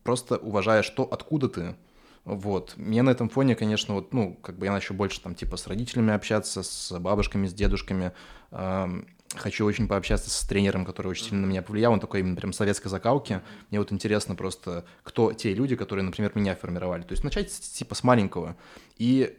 просто 0.03 0.37
уважаешь 0.37 0.89
то, 0.89 1.03
откуда 1.03 1.49
ты. 1.49 1.75
Вот. 2.25 2.73
Мне 2.77 3.01
на 3.01 3.09
этом 3.09 3.29
фоне, 3.29 3.55
конечно, 3.55 3.95
вот, 3.95 4.13
ну, 4.13 4.33
как 4.41 4.57
бы 4.57 4.65
я 4.65 4.71
начал 4.71 4.95
больше 4.95 5.21
там, 5.21 5.35
типа, 5.35 5.57
с 5.57 5.67
родителями 5.67 6.13
общаться, 6.13 6.63
с 6.63 6.97
бабушками, 6.99 7.47
с 7.47 7.53
дедушками. 7.53 8.13
Эм, 8.51 9.07
хочу 9.35 9.65
очень 9.65 9.87
пообщаться 9.87 10.29
с 10.29 10.41
тренером, 10.47 10.85
который 10.85 11.07
очень 11.07 11.25
сильно 11.25 11.41
на 11.41 11.49
меня 11.49 11.61
повлиял. 11.61 11.91
Он 11.91 11.99
такой 11.99 12.21
именно 12.21 12.37
прям 12.37 12.53
советской 12.53 12.87
закалки. 12.87 13.41
Мне 13.69 13.79
вот 13.79 13.91
интересно 13.91 14.35
просто, 14.35 14.85
кто 15.03 15.33
те 15.33 15.53
люди, 15.53 15.75
которые, 15.75 16.05
например, 16.05 16.31
меня 16.35 16.55
формировали. 16.55 17.01
То 17.01 17.11
есть 17.11 17.25
начать, 17.25 17.51
типа, 17.51 17.93
с 17.93 18.03
маленького. 18.03 18.55
И 18.97 19.37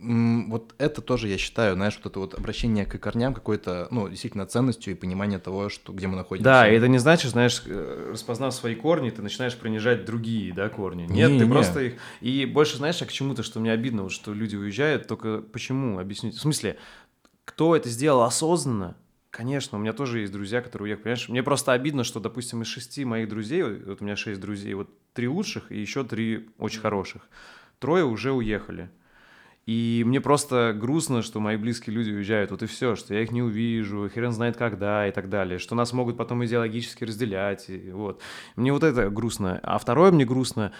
вот 0.00 0.74
это 0.78 1.02
тоже, 1.02 1.28
я 1.28 1.38
считаю, 1.38 1.74
знаешь, 1.74 1.98
вот 2.02 2.10
это 2.10 2.20
вот 2.20 2.34
обращение 2.34 2.86
к 2.86 2.98
корням 2.98 3.34
какой-то, 3.34 3.88
ну, 3.90 4.08
действительно 4.08 4.46
ценностью 4.46 4.92
и 4.92 4.96
понимание 4.96 5.38
того, 5.38 5.68
что, 5.68 5.92
где 5.92 6.06
мы 6.06 6.16
находимся. 6.16 6.44
Да, 6.44 6.68
и 6.68 6.76
это 6.76 6.88
не 6.88 6.98
значит, 6.98 7.32
знаешь, 7.32 7.62
э, 7.66 8.10
распознав 8.12 8.54
свои 8.54 8.74
корни, 8.74 9.10
ты 9.10 9.22
начинаешь 9.22 9.56
принижать 9.56 10.04
другие, 10.04 10.52
да, 10.54 10.68
корни. 10.68 11.06
Нет, 11.08 11.30
не, 11.30 11.38
ты 11.38 11.44
не. 11.44 11.50
просто 11.50 11.80
их... 11.80 11.94
И 12.20 12.46
больше, 12.46 12.76
знаешь, 12.76 13.00
а 13.02 13.06
к 13.06 13.12
чему-то, 13.12 13.42
что 13.42 13.60
мне 13.60 13.72
обидно, 13.72 14.04
вот, 14.04 14.12
что 14.12 14.32
люди 14.32 14.56
уезжают, 14.56 15.06
только 15.06 15.38
почему? 15.38 15.98
Объясните. 15.98 16.38
В 16.38 16.40
смысле, 16.40 16.76
кто 17.44 17.74
это 17.74 17.88
сделал 17.88 18.22
осознанно? 18.22 18.96
Конечно, 19.30 19.78
у 19.78 19.80
меня 19.80 19.92
тоже 19.92 20.20
есть 20.20 20.32
друзья, 20.32 20.62
которые 20.62 20.86
уехали, 20.86 21.02
понимаешь? 21.02 21.28
Мне 21.28 21.42
просто 21.42 21.72
обидно, 21.72 22.02
что, 22.02 22.18
допустим, 22.18 22.62
из 22.62 22.66
шести 22.66 23.04
моих 23.04 23.28
друзей, 23.28 23.62
вот 23.62 24.00
у 24.00 24.04
меня 24.04 24.16
шесть 24.16 24.40
друзей, 24.40 24.74
вот 24.74 24.88
три 25.12 25.28
лучших 25.28 25.70
и 25.70 25.78
еще 25.78 26.02
три 26.02 26.48
очень 26.58 26.80
хороших, 26.80 27.22
трое 27.78 28.04
уже 28.04 28.32
уехали. 28.32 28.90
И 29.68 30.02
мне 30.06 30.22
просто 30.22 30.74
грустно, 30.74 31.20
что 31.20 31.40
мои 31.40 31.58
близкие 31.58 31.94
люди 31.94 32.10
уезжают, 32.10 32.50
вот 32.50 32.62
и 32.62 32.66
все, 32.66 32.96
что 32.96 33.12
я 33.12 33.20
их 33.20 33.32
не 33.32 33.42
увижу, 33.42 34.08
хрен 34.08 34.32
знает 34.32 34.56
когда 34.56 35.06
и 35.06 35.10
так 35.10 35.28
далее, 35.28 35.58
что 35.58 35.74
нас 35.74 35.92
могут 35.92 36.16
потом 36.16 36.42
идеологически 36.42 37.04
разделять, 37.04 37.68
и 37.68 37.90
вот. 37.92 38.22
Мне 38.56 38.72
вот 38.72 38.82
это 38.82 39.10
грустно. 39.10 39.60
А 39.62 39.76
второе 39.76 40.10
мне 40.10 40.24
грустно, 40.24 40.72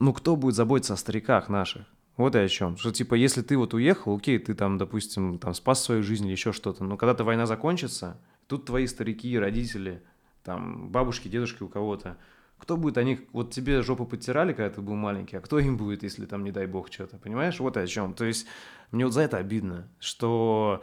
ну 0.00 0.12
кто 0.12 0.34
будет 0.34 0.56
заботиться 0.56 0.94
о 0.94 0.96
стариках 0.96 1.48
наших? 1.48 1.86
Вот 2.16 2.34
и 2.34 2.40
о 2.40 2.48
чем. 2.48 2.76
Что 2.76 2.90
типа, 2.90 3.14
если 3.14 3.42
ты 3.42 3.56
вот 3.56 3.74
уехал, 3.74 4.16
окей, 4.16 4.40
ты 4.40 4.54
там, 4.54 4.76
допустим, 4.76 5.38
там 5.38 5.54
спас 5.54 5.84
свою 5.84 6.02
жизнь 6.02 6.26
или 6.26 6.32
еще 6.32 6.50
что-то, 6.50 6.82
но 6.82 6.96
когда-то 6.96 7.22
война 7.22 7.46
закончится, 7.46 8.20
тут 8.48 8.64
твои 8.64 8.88
старики, 8.88 9.38
родители, 9.38 10.02
там 10.42 10.88
бабушки, 10.88 11.28
дедушки 11.28 11.62
у 11.62 11.68
кого-то, 11.68 12.16
кто 12.60 12.76
будет 12.76 12.98
о 12.98 13.02
них, 13.02 13.20
вот 13.32 13.52
тебе 13.52 13.82
жопу 13.82 14.06
подтирали, 14.06 14.52
когда 14.52 14.70
ты 14.70 14.80
был 14.80 14.94
маленький, 14.94 15.36
а 15.36 15.40
кто 15.40 15.58
им 15.58 15.76
будет, 15.76 16.02
если 16.02 16.26
там, 16.26 16.44
не 16.44 16.52
дай 16.52 16.66
бог, 16.66 16.92
что-то, 16.92 17.16
понимаешь? 17.16 17.58
Вот 17.58 17.76
о 17.76 17.86
чем. 17.86 18.14
То 18.14 18.24
есть 18.24 18.46
мне 18.90 19.04
вот 19.04 19.14
за 19.14 19.22
это 19.22 19.38
обидно, 19.38 19.88
что 19.98 20.82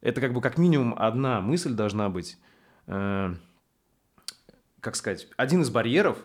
это 0.00 0.20
как 0.20 0.32
бы 0.32 0.40
как 0.40 0.58
минимум 0.58 0.94
одна 0.96 1.40
мысль 1.40 1.74
должна 1.74 2.08
быть, 2.08 2.38
э, 2.86 3.34
как 4.80 4.96
сказать, 4.96 5.28
один 5.36 5.62
из 5.62 5.70
барьеров, 5.70 6.18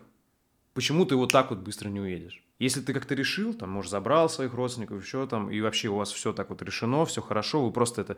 почему 0.73 1.05
ты 1.05 1.15
вот 1.15 1.31
так 1.31 1.49
вот 1.49 1.59
быстро 1.59 1.89
не 1.89 1.99
уедешь. 1.99 2.43
Если 2.59 2.81
ты 2.81 2.93
как-то 2.93 3.13
решил, 3.13 3.53
там, 3.53 3.69
может, 3.69 3.91
забрал 3.91 4.29
своих 4.29 4.53
родственников, 4.53 5.03
еще 5.03 5.27
там, 5.27 5.51
и 5.51 5.61
вообще 5.61 5.89
у 5.89 5.95
вас 5.95 6.11
все 6.11 6.33
так 6.33 6.49
вот 6.49 6.61
решено, 6.63 7.05
все 7.05 7.21
хорошо, 7.21 7.63
вы 7.63 7.71
просто 7.71 8.01
это 8.01 8.17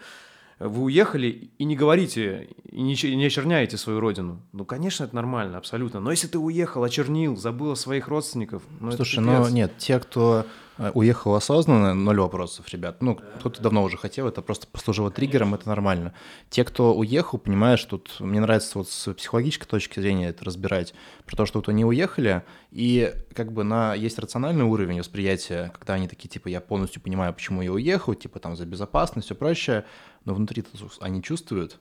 вы 0.59 0.83
уехали 0.83 1.51
и 1.57 1.63
не 1.63 1.75
говорите, 1.75 2.49
и 2.65 2.81
не, 2.81 2.95
не 3.15 3.25
очерняете 3.25 3.77
свою 3.77 3.99
родину. 3.99 4.41
Ну, 4.51 4.65
конечно, 4.65 5.05
это 5.05 5.15
нормально, 5.15 5.57
абсолютно. 5.57 5.99
Но 5.99 6.11
если 6.11 6.27
ты 6.27 6.37
уехал, 6.37 6.83
очернил, 6.83 7.37
забыл 7.37 7.71
о 7.71 7.75
своих 7.75 8.07
родственников, 8.07 8.63
ну, 8.79 8.91
Слушай, 8.91 9.19
ну 9.19 9.47
нет, 9.49 9.71
те, 9.77 9.99
кто 9.99 10.45
Э, 10.79 10.91
уехал 10.93 11.35
осознанно, 11.35 11.93
ноль 11.93 12.21
вопросов, 12.21 12.69
ребят. 12.69 13.01
Ну, 13.01 13.19
кто-то 13.39 13.61
давно 13.61 13.83
уже 13.83 13.97
хотел, 13.97 14.29
это 14.29 14.41
просто 14.41 14.65
послужило 14.65 15.11
триггером, 15.11 15.53
это 15.53 15.67
нормально. 15.67 16.13
Те, 16.49 16.63
кто 16.63 16.95
уехал, 16.95 17.37
понимаешь, 17.37 17.83
тут 17.83 18.15
мне 18.21 18.39
нравится 18.39 18.77
вот 18.77 18.89
с 18.89 19.13
психологической 19.13 19.67
точки 19.67 19.99
зрения 19.99 20.29
это 20.29 20.45
разбирать, 20.45 20.93
про 21.25 21.35
то, 21.35 21.45
что 21.45 21.59
вот 21.59 21.67
они 21.67 21.83
уехали, 21.83 22.43
и 22.71 23.13
как 23.35 23.51
бы 23.51 23.65
на 23.65 23.93
есть 23.93 24.17
рациональный 24.19 24.63
уровень 24.63 24.99
восприятия, 24.99 25.69
когда 25.77 25.95
они 25.95 26.07
такие, 26.07 26.29
типа, 26.29 26.47
я 26.47 26.61
полностью 26.61 27.01
понимаю, 27.01 27.33
почему 27.33 27.61
я 27.61 27.73
уехал, 27.73 28.13
типа, 28.13 28.39
там, 28.39 28.55
за 28.55 28.65
безопасность, 28.65 29.25
все 29.25 29.35
прочее, 29.35 29.83
но 30.25 30.33
внутри 30.33 30.63
они 30.99 31.21
чувствуют, 31.23 31.79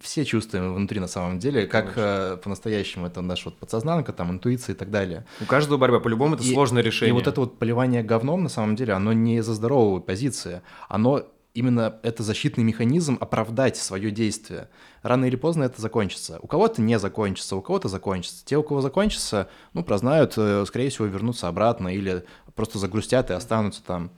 все 0.00 0.24
чувствуем 0.24 0.74
внутри 0.74 1.00
на 1.00 1.06
самом 1.06 1.38
деле, 1.38 1.66
как 1.66 1.92
э, 1.96 2.36
по-настоящему 2.42 3.06
это 3.06 3.22
наша 3.22 3.46
вот 3.46 3.58
подсознанка, 3.58 4.12
там, 4.12 4.30
интуиция 4.30 4.74
и 4.74 4.78
так 4.78 4.90
далее. 4.90 5.24
У 5.40 5.44
каждого 5.44 5.78
борьба, 5.78 6.00
по-любому 6.00 6.34
это 6.34 6.44
и, 6.44 6.52
сложное 6.52 6.82
решение. 6.82 7.10
И 7.10 7.12
вот 7.12 7.26
это 7.26 7.40
вот 7.40 7.58
поливание 7.58 8.02
говном, 8.02 8.42
на 8.42 8.48
самом 8.48 8.76
деле, 8.76 8.92
оно 8.92 9.12
не 9.12 9.38
из-за 9.38 9.54
здоровой 9.54 10.00
позиции, 10.00 10.62
оно 10.88 11.24
именно 11.54 11.98
это 12.02 12.22
защитный 12.22 12.64
механизм 12.64 13.16
оправдать 13.18 13.78
свое 13.78 14.10
действие. 14.10 14.68
Рано 15.02 15.24
или 15.24 15.36
поздно 15.36 15.64
это 15.64 15.80
закончится. 15.80 16.38
У 16.42 16.46
кого-то 16.46 16.82
не 16.82 16.98
закончится, 16.98 17.56
у 17.56 17.62
кого-то 17.62 17.88
закончится. 17.88 18.44
Те, 18.44 18.58
у 18.58 18.62
кого 18.62 18.82
закончится, 18.82 19.48
ну, 19.72 19.82
прознают, 19.82 20.34
э, 20.36 20.64
скорее 20.66 20.90
всего, 20.90 21.06
вернутся 21.06 21.48
обратно 21.48 21.88
или 21.88 22.24
просто 22.54 22.78
загрустят 22.78 23.30
и 23.30 23.34
останутся 23.34 23.82
там. 23.82 24.10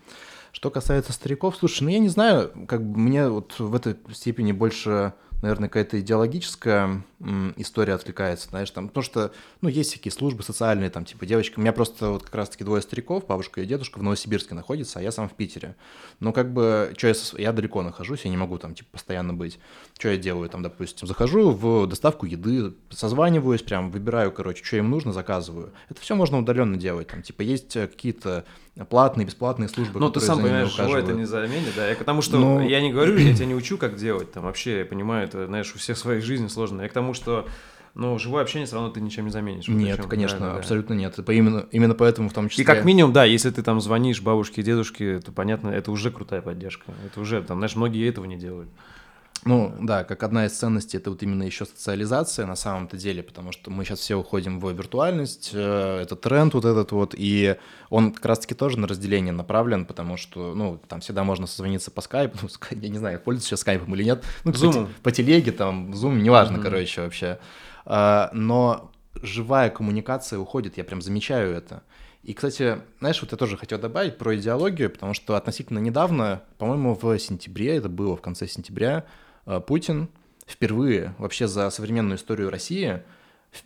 Что 0.53 0.71
касается 0.71 1.13
стариков, 1.13 1.57
слушай, 1.57 1.83
ну 1.83 1.91
я 1.91 1.99
не 1.99 2.09
знаю, 2.09 2.51
как 2.67 2.83
бы 2.83 2.99
мне 2.99 3.29
вот 3.29 3.59
в 3.59 3.75
этой 3.75 3.97
степени 4.13 4.53
больше 4.53 5.13
наверное, 5.43 5.69
какая-то 5.69 6.01
идеологическая 6.01 7.03
история 7.57 7.95
отвлекается, 7.95 8.49
знаешь, 8.49 8.71
там, 8.71 8.89
потому 8.89 9.03
что, 9.03 9.33
ну, 9.61 9.69
есть 9.69 9.91
всякие 9.91 10.13
службы 10.13 10.45
социальные, 10.45 10.91
там, 10.91 11.05
типа, 11.05 11.27
девочка, 11.27 11.59
у 11.59 11.63
меня 11.63 11.73
просто 11.73 12.11
вот 12.11 12.23
как 12.23 12.35
раз-таки 12.35 12.63
двое 12.63 12.81
стариков, 12.81 13.27
бабушка 13.27 13.61
и 13.61 13.67
дедушка 13.67 13.99
в 13.99 14.03
Новосибирске 14.03 14.55
находятся, 14.55 15.01
а 15.01 15.03
я 15.03 15.11
сам 15.11 15.29
в 15.29 15.35
Питере. 15.35 15.75
Но 16.21 16.33
как 16.33 16.53
бы, 16.53 16.95
что 16.97 17.09
я, 17.09 17.15
я 17.39 17.53
далеко 17.53 17.83
нахожусь, 17.83 18.25
я 18.25 18.31
не 18.31 18.37
могу 18.37 18.59
там, 18.59 18.75
типа, 18.75 18.91
постоянно 18.93 19.35
быть. 19.35 19.59
Что 19.99 20.11
я 20.11 20.17
делаю, 20.17 20.49
там, 20.49 20.63
допустим, 20.63 21.09
захожу 21.09 21.51
в 21.51 21.87
доставку 21.89 22.25
еды, 22.25 22.75
созваниваюсь, 22.91 23.63
прям 23.63 23.91
выбираю, 23.91 24.31
короче, 24.31 24.65
что 24.65 24.77
им 24.77 24.89
нужно, 24.89 25.13
заказываю. 25.13 25.73
Это 25.89 26.01
все 26.01 26.15
можно 26.15 26.39
удаленно 26.39 26.77
делать, 26.77 27.09
там, 27.09 27.23
типа, 27.23 27.43
есть 27.43 27.75
э, 27.75 27.89
какие-то 27.89 28.45
платные, 28.85 29.27
бесплатные 29.27 29.69
службы. 29.69 29.99
Ну, 29.99 30.11
ты 30.11 30.21
сам 30.21 30.41
понимаешь, 30.41 30.75
живой 30.75 31.01
это 31.03 31.13
не 31.13 31.25
заменит, 31.25 31.75
да. 31.75 31.89
Я, 31.89 31.97
потому 31.97 32.23
что 32.23 32.39
Но... 32.39 32.63
я 32.63 32.81
не 32.81 32.93
говорю, 32.93 33.17
я 33.17 33.35
тебя 33.35 33.47
не 33.47 33.55
учу, 33.55 33.77
как 33.79 33.97
делать. 33.97 34.33
Там 34.33 34.45
вообще, 34.45 34.81
я 34.81 34.85
понимаю, 34.85 35.27
это, 35.27 35.47
знаешь, 35.47 35.75
у 35.75 35.79
всех 35.79 35.99
своей 35.99 36.21
жизни 36.21 36.49
сложно. 36.49 36.83
Я 36.83 36.89
к 36.89 36.93
тому, 36.93 37.08
что 37.15 37.47
но 37.99 38.17
живое 38.17 38.43
общение 38.43 38.65
все 38.65 38.77
равно 38.77 38.91
ты 38.91 39.01
ничем 39.01 39.25
не 39.25 39.33
заменишь. 39.33 39.67
Нет, 39.67 39.97
Причем, 39.97 40.09
конечно, 40.09 40.39
да, 40.39 40.55
абсолютно 40.55 40.95
да. 40.95 41.01
нет. 41.01 41.19
Именно, 41.29 41.67
именно 41.73 41.95
поэтому 41.95 42.29
в 42.29 42.33
том 42.33 42.49
числе... 42.49 42.63
И 42.63 42.65
как 42.65 42.85
минимум, 42.85 43.13
да, 43.13 43.25
если 43.25 43.51
ты 43.51 43.61
там 43.63 43.81
звонишь 43.81 44.23
бабушке 44.23 44.61
и 44.61 44.65
дедушке, 44.65 45.19
то 45.19 45.33
понятно, 45.33 45.71
это 45.71 45.91
уже 45.91 46.13
крутая 46.13 46.41
поддержка. 46.41 46.93
Это 47.05 47.21
уже, 47.21 47.43
там, 47.43 47.59
знаешь, 47.59 47.75
многие 47.75 48.09
этого 48.09 48.25
не 48.25 48.37
делают. 48.37 48.69
Ну, 49.45 49.75
да, 49.81 50.05
как 50.05 50.23
одна 50.23 50.47
из 50.47 50.53
ценностей 50.53 50.97
это 50.97 51.11
вот 51.11 51.23
именно 51.23 51.43
еще 51.45 51.65
социализация 51.65 52.47
на 52.47 52.57
самом-то 52.57 52.97
деле, 52.97 53.23
потому 53.23 53.53
что 53.53 53.71
мы 53.71 53.85
сейчас 53.85 54.01
все 54.01 54.17
уходим 54.17 54.59
в 54.59 54.71
виртуальность, 54.71 55.51
э, 55.53 56.01
это 56.03 56.17
тренд 56.17 56.55
вот 56.55 56.65
этот 56.65 56.93
вот, 56.93 57.15
и 57.17 57.57
он 57.89 58.13
как 58.13 58.25
раз-таки 58.25 58.55
тоже 58.55 58.79
на 58.79 58.89
разделение 58.89 59.33
направлен, 59.33 59.85
потому 59.87 60.17
что, 60.17 60.55
ну, 60.55 60.81
там 60.89 61.01
всегда 61.01 61.25
можно 61.25 61.47
созвониться 61.47 61.91
по 61.91 62.01
скайпу, 62.01 62.39
ну, 62.43 62.49
я 62.71 62.89
не 62.89 62.99
знаю, 62.99 63.21
пользуюсь 63.21 63.47
сейчас 63.47 63.61
скайпом 63.61 63.95
или 63.95 64.05
нет, 64.05 64.25
ну, 64.45 64.53
Zoom. 64.53 64.87
По, 64.87 65.03
по 65.05 65.13
телеге, 65.13 65.53
там, 65.53 65.93
Zoom, 65.93 66.21
неважно, 66.21 66.57
mm-hmm. 66.57 66.63
короче, 66.63 67.01
вообще. 67.03 67.39
А, 67.85 68.31
но 68.33 68.91
живая 69.23 69.71
коммуникация 69.71 70.39
уходит, 70.39 70.77
я 70.77 70.85
прям 70.85 71.01
замечаю 71.01 71.55
это. 71.55 71.83
И, 72.23 72.35
кстати, 72.35 72.79
знаешь, 72.99 73.23
вот 73.23 73.33
я 73.33 73.39
тоже 73.39 73.57
хотел 73.57 73.79
добавить 73.79 74.19
про 74.19 74.37
идеологию, 74.37 74.91
потому 74.91 75.15
что 75.15 75.37
относительно 75.37 75.79
недавно, 75.79 76.43
по-моему, 76.59 76.95
в 77.01 77.19
сентябре, 77.19 77.77
это 77.77 77.89
было 77.89 78.17
в 78.17 78.21
конце 78.21 78.47
сентября, 78.47 79.05
Путин 79.67 80.09
впервые 80.47 81.15
вообще 81.19 81.47
за 81.47 81.71
современную 81.71 82.17
историю 82.17 82.51
России 82.51 83.03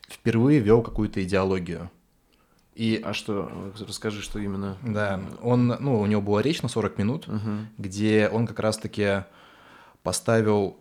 впервые 0.09 0.61
вел 0.61 0.83
какую-то 0.83 1.23
идеологию. 1.23 1.91
И, 2.75 3.01
а 3.05 3.13
что, 3.13 3.51
расскажи, 3.87 4.23
что 4.23 4.39
именно? 4.39 4.79
Да, 4.83 5.21
он, 5.43 5.67
ну, 5.69 6.01
у 6.01 6.07
него 6.07 6.23
была 6.23 6.41
речь 6.41 6.63
на 6.63 6.69
40 6.69 6.99
минут, 6.99 7.29
угу. 7.29 7.67
где 7.77 8.29
он 8.33 8.47
как 8.47 8.61
раз-таки 8.61 9.25
поставил 10.03 10.79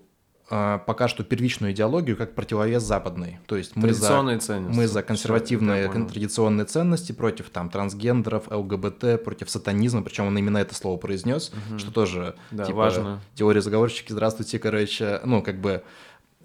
пока 0.85 1.07
что 1.07 1.23
первичную 1.23 1.71
идеологию 1.71 2.17
как 2.17 2.35
противовес 2.35 2.83
западной. 2.83 3.39
То 3.45 3.55
есть 3.55 3.75
мы 3.75 3.93
за, 3.93 4.07
ценности. 4.07 4.51
мы 4.51 4.87
за 4.87 5.01
консервативные 5.01 5.89
Все, 5.89 6.05
традиционные 6.05 6.65
ценности 6.65 7.13
против 7.13 7.49
там 7.49 7.69
трансгендеров, 7.69 8.51
ЛГБТ, 8.51 9.23
против 9.23 9.49
сатанизма, 9.49 10.01
причем 10.03 10.27
он 10.27 10.37
именно 10.37 10.57
это 10.57 10.75
слово 10.75 10.97
произнес, 10.97 11.53
угу. 11.69 11.79
что 11.79 11.91
тоже 11.91 12.35
да, 12.51 12.65
типа 12.65 12.77
важно. 12.77 13.21
теория 13.35 13.61
заговорщики, 13.61 14.11
здравствуйте, 14.11 14.59
короче, 14.59 15.21
ну 15.23 15.41
как 15.41 15.61
бы 15.61 15.83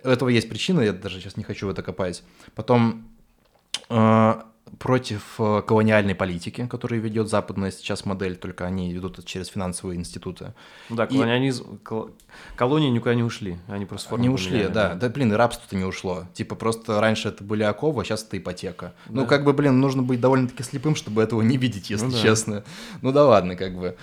у 0.04 0.08
этого 0.08 0.28
есть 0.28 0.48
причина, 0.48 0.80
я 0.82 0.92
даже 0.92 1.20
сейчас 1.20 1.36
не 1.36 1.42
хочу 1.42 1.66
в 1.66 1.70
это 1.70 1.82
копать. 1.82 2.22
Потом 2.54 3.08
э, 3.88 4.34
против 4.78 5.36
э, 5.38 5.62
колониальной 5.66 6.14
политики, 6.14 6.66
которую 6.66 7.00
ведет 7.00 7.28
западная 7.28 7.70
сейчас 7.70 8.04
модель, 8.04 8.36
только 8.36 8.66
они 8.66 8.92
ведут 8.92 9.18
это 9.18 9.26
через 9.26 9.48
финансовые 9.48 9.98
институты. 9.98 10.54
Да, 10.90 11.06
колониализм, 11.06 11.76
и... 11.76 12.56
колонии 12.56 12.90
никуда 12.90 13.14
не 13.14 13.22
ушли, 13.22 13.58
они 13.68 13.86
просто 13.86 14.08
форму 14.08 14.24
Не 14.24 14.30
ушли, 14.30 14.50
поменяли, 14.50 14.72
да. 14.72 14.88
да. 14.90 14.94
Да, 14.94 15.08
блин, 15.08 15.32
и 15.32 15.36
рабство-то 15.36 15.76
не 15.76 15.84
ушло. 15.84 16.26
Типа 16.34 16.56
просто 16.56 17.00
раньше 17.00 17.28
это 17.28 17.44
были 17.44 17.62
оковы, 17.62 18.02
а 18.02 18.04
сейчас 18.04 18.24
это 18.24 18.38
ипотека. 18.38 18.94
Ну, 19.06 19.14
да. 19.14 19.20
Ну, 19.22 19.26
как 19.26 19.44
бы, 19.44 19.52
блин, 19.52 19.80
нужно 19.80 20.02
быть 20.02 20.20
довольно-таки 20.20 20.62
слепым, 20.62 20.96
чтобы 20.96 21.22
этого 21.22 21.42
не 21.42 21.56
видеть, 21.56 21.90
если 21.90 22.06
ну, 22.06 22.12
да. 22.12 22.20
честно. 22.20 22.64
Ну 23.02 23.12
да 23.12 23.24
ладно, 23.24 23.56
как 23.56 23.76
бы. 23.78 23.96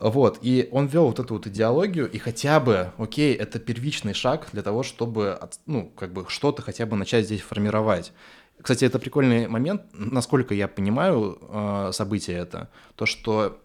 Вот, 0.00 0.38
и 0.42 0.68
он 0.70 0.86
вел 0.86 1.06
вот 1.06 1.18
эту 1.18 1.34
вот 1.34 1.46
идеологию, 1.46 2.08
и 2.08 2.18
хотя 2.18 2.60
бы, 2.60 2.92
окей, 2.98 3.34
это 3.34 3.58
первичный 3.58 4.14
шаг 4.14 4.46
для 4.52 4.62
того, 4.62 4.84
чтобы, 4.84 5.40
ну, 5.66 5.90
как 5.96 6.12
бы 6.12 6.24
что-то 6.28 6.62
хотя 6.62 6.86
бы 6.86 6.96
начать 6.96 7.24
здесь 7.24 7.40
формировать. 7.40 8.12
Кстати, 8.60 8.84
это 8.84 8.98
прикольный 8.98 9.48
момент, 9.48 9.82
насколько 9.92 10.54
я 10.54 10.68
понимаю 10.68 11.38
э, 11.40 11.90
событие 11.92 12.38
это, 12.38 12.68
то, 12.96 13.06
что 13.06 13.60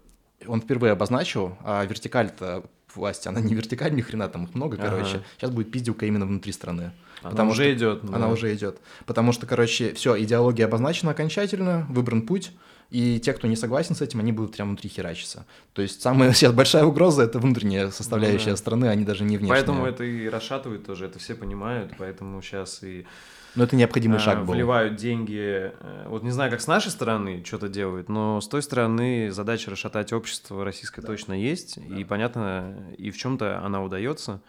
он 0.48 0.61
впервые 0.61 0.91
обозначил, 0.91 1.57
а 1.64 1.86
вертикаль-то 1.86 2.64
власти, 2.95 3.28
она 3.28 3.40
не 3.40 3.56
вертикаль, 3.56 3.94
ни 3.94 4.02
хрена 4.02 4.28
там 4.30 4.45
их 4.45 4.56
много, 4.56 4.78
ага. 4.78 4.90
короче. 4.90 5.24
Сейчас 5.38 5.52
будет 5.52 5.72
пиздюка 5.72 6.06
именно 6.06 6.26
внутри 6.26 6.52
страны. 6.52 6.91
Она 7.22 7.32
потому 7.32 7.52
уже 7.52 7.64
что, 7.64 7.74
идет. 7.74 8.03
Она 8.03 8.28
да. 8.28 8.28
уже 8.28 8.53
идет. 8.53 8.80
Потому 9.06 9.32
что, 9.32 9.48
короче, 9.48 9.94
все, 9.94 10.22
идеология 10.22 10.65
обозначена 10.65 11.11
окончательно, 11.11 11.88
выбран 11.90 12.24
путь, 12.24 12.52
и 12.90 13.20
те, 13.20 13.34
кто 13.34 13.48
не 13.48 13.56
согласен 13.56 13.95
с 13.95 14.02
этим, 14.02 14.20
они 14.20 14.32
будут 14.32 14.52
прямо 14.52 14.70
внутри 14.70 14.90
херачиться. 14.90 15.45
То 15.74 15.82
есть 15.82 16.02
самая 16.02 16.32
сейчас 16.34 16.53
большая 16.53 16.84
угроза— 16.86 17.24
это 17.24 17.40
внутренняя 17.40 17.90
составляющая 17.90 18.52
ну, 18.52 18.53
да. 18.53 18.57
страны, 18.57 18.86
а 18.86 18.95
не 18.95 19.06
даже 19.06 19.24
не 19.24 19.38
внешняя. 19.38 19.56
Поэтому 19.56 19.86
это 19.86 20.03
и 20.03 20.28
расшатывает 20.28 20.86
тоже, 20.86 21.06
это 21.06 21.18
все 21.18 21.34
понимают, 21.36 21.94
поэтому 21.98 22.41
сейчас 22.41 22.84
и 22.84 23.06
но 23.55 23.65
это 23.65 23.75
необходимый 23.75 24.19
шаг 24.19 24.39
а, 24.39 24.43
был. 24.43 24.53
Вливают 24.53 24.95
деньги. 24.95 25.71
Э, 25.80 26.05
вот 26.07 26.23
не 26.23 26.31
знаю, 26.31 26.49
как 26.49 26.61
с 26.61 26.67
нашей 26.67 26.91
стороны 26.91 27.43
что-то 27.45 27.69
делают, 27.69 28.09
но 28.09 28.41
с 28.41 28.47
той 28.47 28.63
стороны 28.63 29.31
задача 29.31 29.69
расшатать 29.69 30.11
общество 30.11 30.65
российское 30.65 31.01
да. 31.01 31.07
точно 31.07 31.34
есть. 31.34 31.77
Да. 31.77 31.95
И 31.95 32.03
понятно, 32.03 32.75
и 32.97 33.11
в 33.11 33.17
чем-то 33.17 33.59
она 33.63 33.84
удается. 33.84 34.41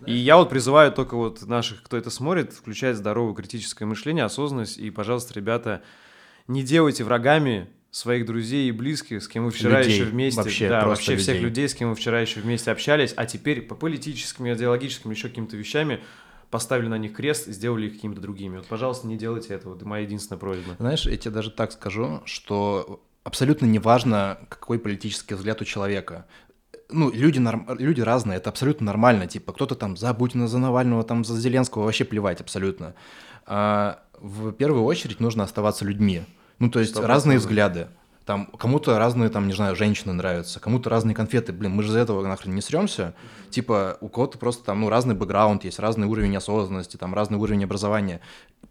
Да. 0.00 0.12
И 0.12 0.14
я 0.14 0.36
вот 0.36 0.50
призываю 0.50 0.92
только 0.92 1.16
вот 1.16 1.42
наших, 1.46 1.82
кто 1.82 1.96
это 1.96 2.10
смотрит, 2.10 2.52
включать 2.52 2.96
здоровое 2.96 3.34
критическое 3.34 3.84
мышление, 3.84 4.24
осознанность. 4.24 4.78
И, 4.78 4.90
пожалуйста, 4.90 5.34
ребята, 5.34 5.82
не 6.46 6.62
делайте 6.62 7.02
врагами 7.02 7.68
своих 7.90 8.26
друзей 8.26 8.68
и 8.68 8.72
близких, 8.72 9.22
с 9.22 9.28
кем 9.28 9.46
вы 9.46 9.50
вчера 9.50 9.78
людей, 9.78 9.94
еще 9.94 10.04
вместе, 10.04 10.42
вообще, 10.42 10.68
да, 10.68 10.86
вообще 10.86 11.12
людей. 11.12 11.22
всех 11.22 11.40
людей, 11.40 11.68
с 11.68 11.74
кем 11.74 11.88
вы 11.88 11.94
вчера 11.94 12.20
еще 12.20 12.40
вместе 12.40 12.70
общались, 12.70 13.14
а 13.16 13.24
теперь 13.24 13.62
по 13.62 13.74
политическим, 13.74 14.52
идеологическим, 14.52 15.10
еще 15.10 15.28
каким-то 15.28 15.56
вещами 15.56 16.00
поставили 16.50 16.88
на 16.88 16.98
них 16.98 17.12
крест, 17.14 17.46
сделали 17.46 17.86
их 17.86 17.94
какими-то 17.94 18.20
другими. 18.20 18.58
Вот, 18.58 18.66
пожалуйста, 18.66 19.06
не 19.06 19.16
делайте 19.16 19.54
этого. 19.54 19.76
Это 19.76 19.86
моя 19.86 20.04
единственная 20.04 20.38
просьба. 20.38 20.74
Знаешь, 20.78 21.06
я 21.06 21.16
тебе 21.16 21.34
даже 21.34 21.50
так 21.50 21.72
скажу, 21.72 22.22
что 22.24 23.02
абсолютно 23.24 23.66
неважно, 23.66 24.38
какой 24.48 24.78
политический 24.78 25.34
взгляд 25.34 25.60
у 25.60 25.64
человека. 25.64 26.26
Ну, 26.88 27.10
люди, 27.10 27.40
норм... 27.40 27.66
люди 27.78 28.00
разные, 28.00 28.38
это 28.38 28.50
абсолютно 28.50 28.86
нормально. 28.86 29.26
Типа, 29.26 29.52
кто-то 29.52 29.74
там 29.74 29.96
за 29.96 30.14
Путина, 30.14 30.46
за 30.46 30.58
Навального, 30.58 31.02
там 31.02 31.24
за 31.24 31.36
Зеленского, 31.36 31.84
вообще 31.84 32.04
плевать 32.04 32.40
абсолютно. 32.40 32.94
А 33.44 34.02
в 34.20 34.52
первую 34.52 34.84
очередь 34.84 35.20
нужно 35.20 35.44
оставаться 35.44 35.84
людьми. 35.84 36.22
Ну, 36.58 36.70
то 36.70 36.80
есть 36.80 36.94
100%. 36.94 37.06
разные 37.06 37.38
взгляды. 37.38 37.88
Там 38.26 38.46
кому-то 38.46 38.98
разные, 38.98 39.30
там, 39.30 39.46
не 39.46 39.52
знаю, 39.54 39.76
женщины 39.76 40.12
нравятся, 40.12 40.58
кому-то 40.58 40.90
разные 40.90 41.14
конфеты. 41.14 41.52
Блин, 41.52 41.70
мы 41.70 41.84
же 41.84 41.92
за 41.92 42.00
этого 42.00 42.26
нахрен 42.26 42.56
не 42.56 42.60
сремся. 42.60 43.14
Типа, 43.50 43.98
у 44.00 44.08
кого-то 44.08 44.36
просто 44.36 44.64
там, 44.64 44.80
ну, 44.80 44.88
разный 44.88 45.14
бэкграунд 45.14 45.62
есть, 45.62 45.78
разный 45.78 46.08
уровень 46.08 46.36
осознанности, 46.36 46.96
там, 46.96 47.14
разный 47.14 47.38
уровень 47.38 47.62
образования. 47.62 48.20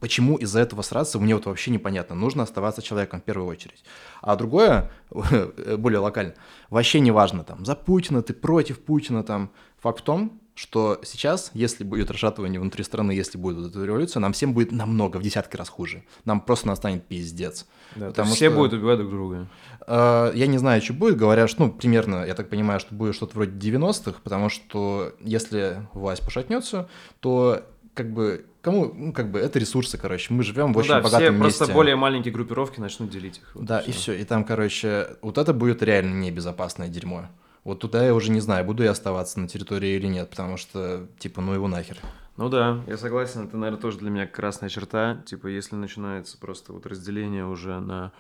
Почему 0.02 0.36
из-за 0.36 0.60
этого 0.60 0.82
сраться, 0.82 1.20
мне 1.20 1.36
вот 1.36 1.46
вообще 1.46 1.72
непонятно. 1.72 2.16
Нужно 2.16 2.44
оставаться 2.44 2.82
человеком 2.82 3.22
в 3.22 3.24
первую 3.24 3.48
очередь. 3.48 3.86
А 4.22 4.36
другое, 4.36 4.92
более 5.78 6.00
локально, 6.00 6.34
вообще 6.70 7.00
не 7.00 7.12
важно, 7.12 7.46
там, 7.46 7.64
за 7.64 7.76
Путина, 7.76 8.22
ты 8.22 8.34
против 8.34 8.84
Путина, 8.84 9.24
там. 9.24 9.52
Факт 9.80 10.02
в 10.02 10.04
том, 10.04 10.42
что 10.56 11.00
сейчас, 11.04 11.52
если 11.54 11.84
будет 11.84 12.10
расшатывание 12.10 12.60
внутри 12.60 12.84
страны, 12.84 13.12
если 13.12 13.38
будет 13.38 13.68
эта 13.68 13.84
революция, 13.84 14.22
нам 14.22 14.32
всем 14.32 14.54
будет 14.54 14.72
намного, 14.72 15.18
в 15.18 15.22
десятки 15.22 15.58
раз 15.58 15.68
хуже. 15.68 16.04
Нам 16.24 16.40
просто 16.40 16.68
настанет 16.68 17.06
пиздец. 17.06 17.68
Да, 17.96 18.08
потому 18.08 18.34
все 18.34 18.50
что, 18.50 18.56
будут 18.56 18.74
убивать 18.74 18.98
друг 19.00 19.12
друга. 19.12 19.48
Э, 19.86 20.32
я 20.34 20.48
не 20.48 20.58
знаю, 20.58 20.82
что 20.82 20.94
будет. 20.94 21.18
Говорят, 21.18 21.50
что, 21.50 21.66
ну, 21.66 21.72
примерно, 21.72 22.26
я 22.26 22.34
так 22.36 22.50
понимаю, 22.50 22.80
что 22.80 22.96
будет 22.96 23.16
что-то 23.16 23.36
вроде 23.36 23.52
90-х, 23.52 24.20
потому 24.24 24.50
что 24.50 25.14
если 25.20 25.86
власть 25.94 26.24
пошатнется, 26.24 26.88
то 27.20 27.62
как 27.94 28.14
бы 28.14 28.46
кому, 28.62 28.92
ну, 28.96 29.14
как 29.14 29.32
бы, 29.32 29.40
это 29.40 29.60
ресурсы, 29.60 29.98
короче. 29.98 30.34
Мы 30.34 30.44
живем 30.44 30.72
в 30.72 30.76
ну 30.76 30.80
очень 30.80 30.90
да, 30.90 31.02
богатом 31.02 31.20
все 31.20 31.32
месте. 31.32 31.58
просто 31.60 31.74
более 31.74 31.96
маленькие 31.96 32.34
группировки 32.34 32.80
начнут 32.80 33.12
делить 33.12 33.38
их. 33.38 33.52
Вот 33.54 33.66
да, 33.66 33.80
и 33.80 33.92
все. 33.92 34.14
И 34.14 34.24
там, 34.24 34.44
короче, 34.44 35.18
вот 35.22 35.38
это 35.38 35.54
будет 35.54 35.84
реально 35.84 36.16
небезопасное 36.16 36.88
дерьмо. 36.88 37.26
Вот 37.66 37.80
туда 37.80 38.06
я 38.06 38.14
уже 38.14 38.32
не 38.32 38.40
знаю, 38.40 38.64
буду 38.64 38.84
я 38.84 38.92
оставаться 38.92 39.40
на 39.40 39.48
территории 39.48 39.96
или 39.96 40.06
нет, 40.06 40.30
потому 40.30 40.56
что, 40.56 41.08
типа, 41.18 41.42
ну 41.42 41.54
его 41.54 41.68
нахер. 41.68 41.98
Ну 42.38 42.48
да, 42.48 42.84
я 42.86 42.96
согласен, 42.96 43.48
это, 43.48 43.58
наверное, 43.58 43.82
тоже 43.82 43.98
для 43.98 44.12
меня 44.12 44.28
красная 44.28 44.70
черта. 44.70 45.24
Типа, 45.26 45.48
если 45.48 45.76
начинается 45.76 46.38
просто 46.38 46.74
вот 46.74 46.86
разделение 46.86 47.48
уже 47.48 47.80
на 47.80 48.12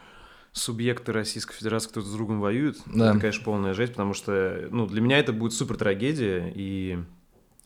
субъекты 0.51 1.11
Российской 1.11 1.53
Федерации, 1.53 1.89
кто 1.89 2.01
с 2.01 2.11
другом 2.11 2.39
воюют, 2.39 2.77
да. 2.87 3.11
это, 3.11 3.19
конечно, 3.19 3.43
полная 3.43 3.73
жесть, 3.75 3.91
потому 3.91 4.13
что, 4.13 4.67
ну, 4.71 4.87
для 4.87 5.01
меня 5.01 5.19
это 5.19 5.31
будет 5.31 5.53
супер 5.53 5.77
трагедия, 5.77 6.51
и 6.55 6.97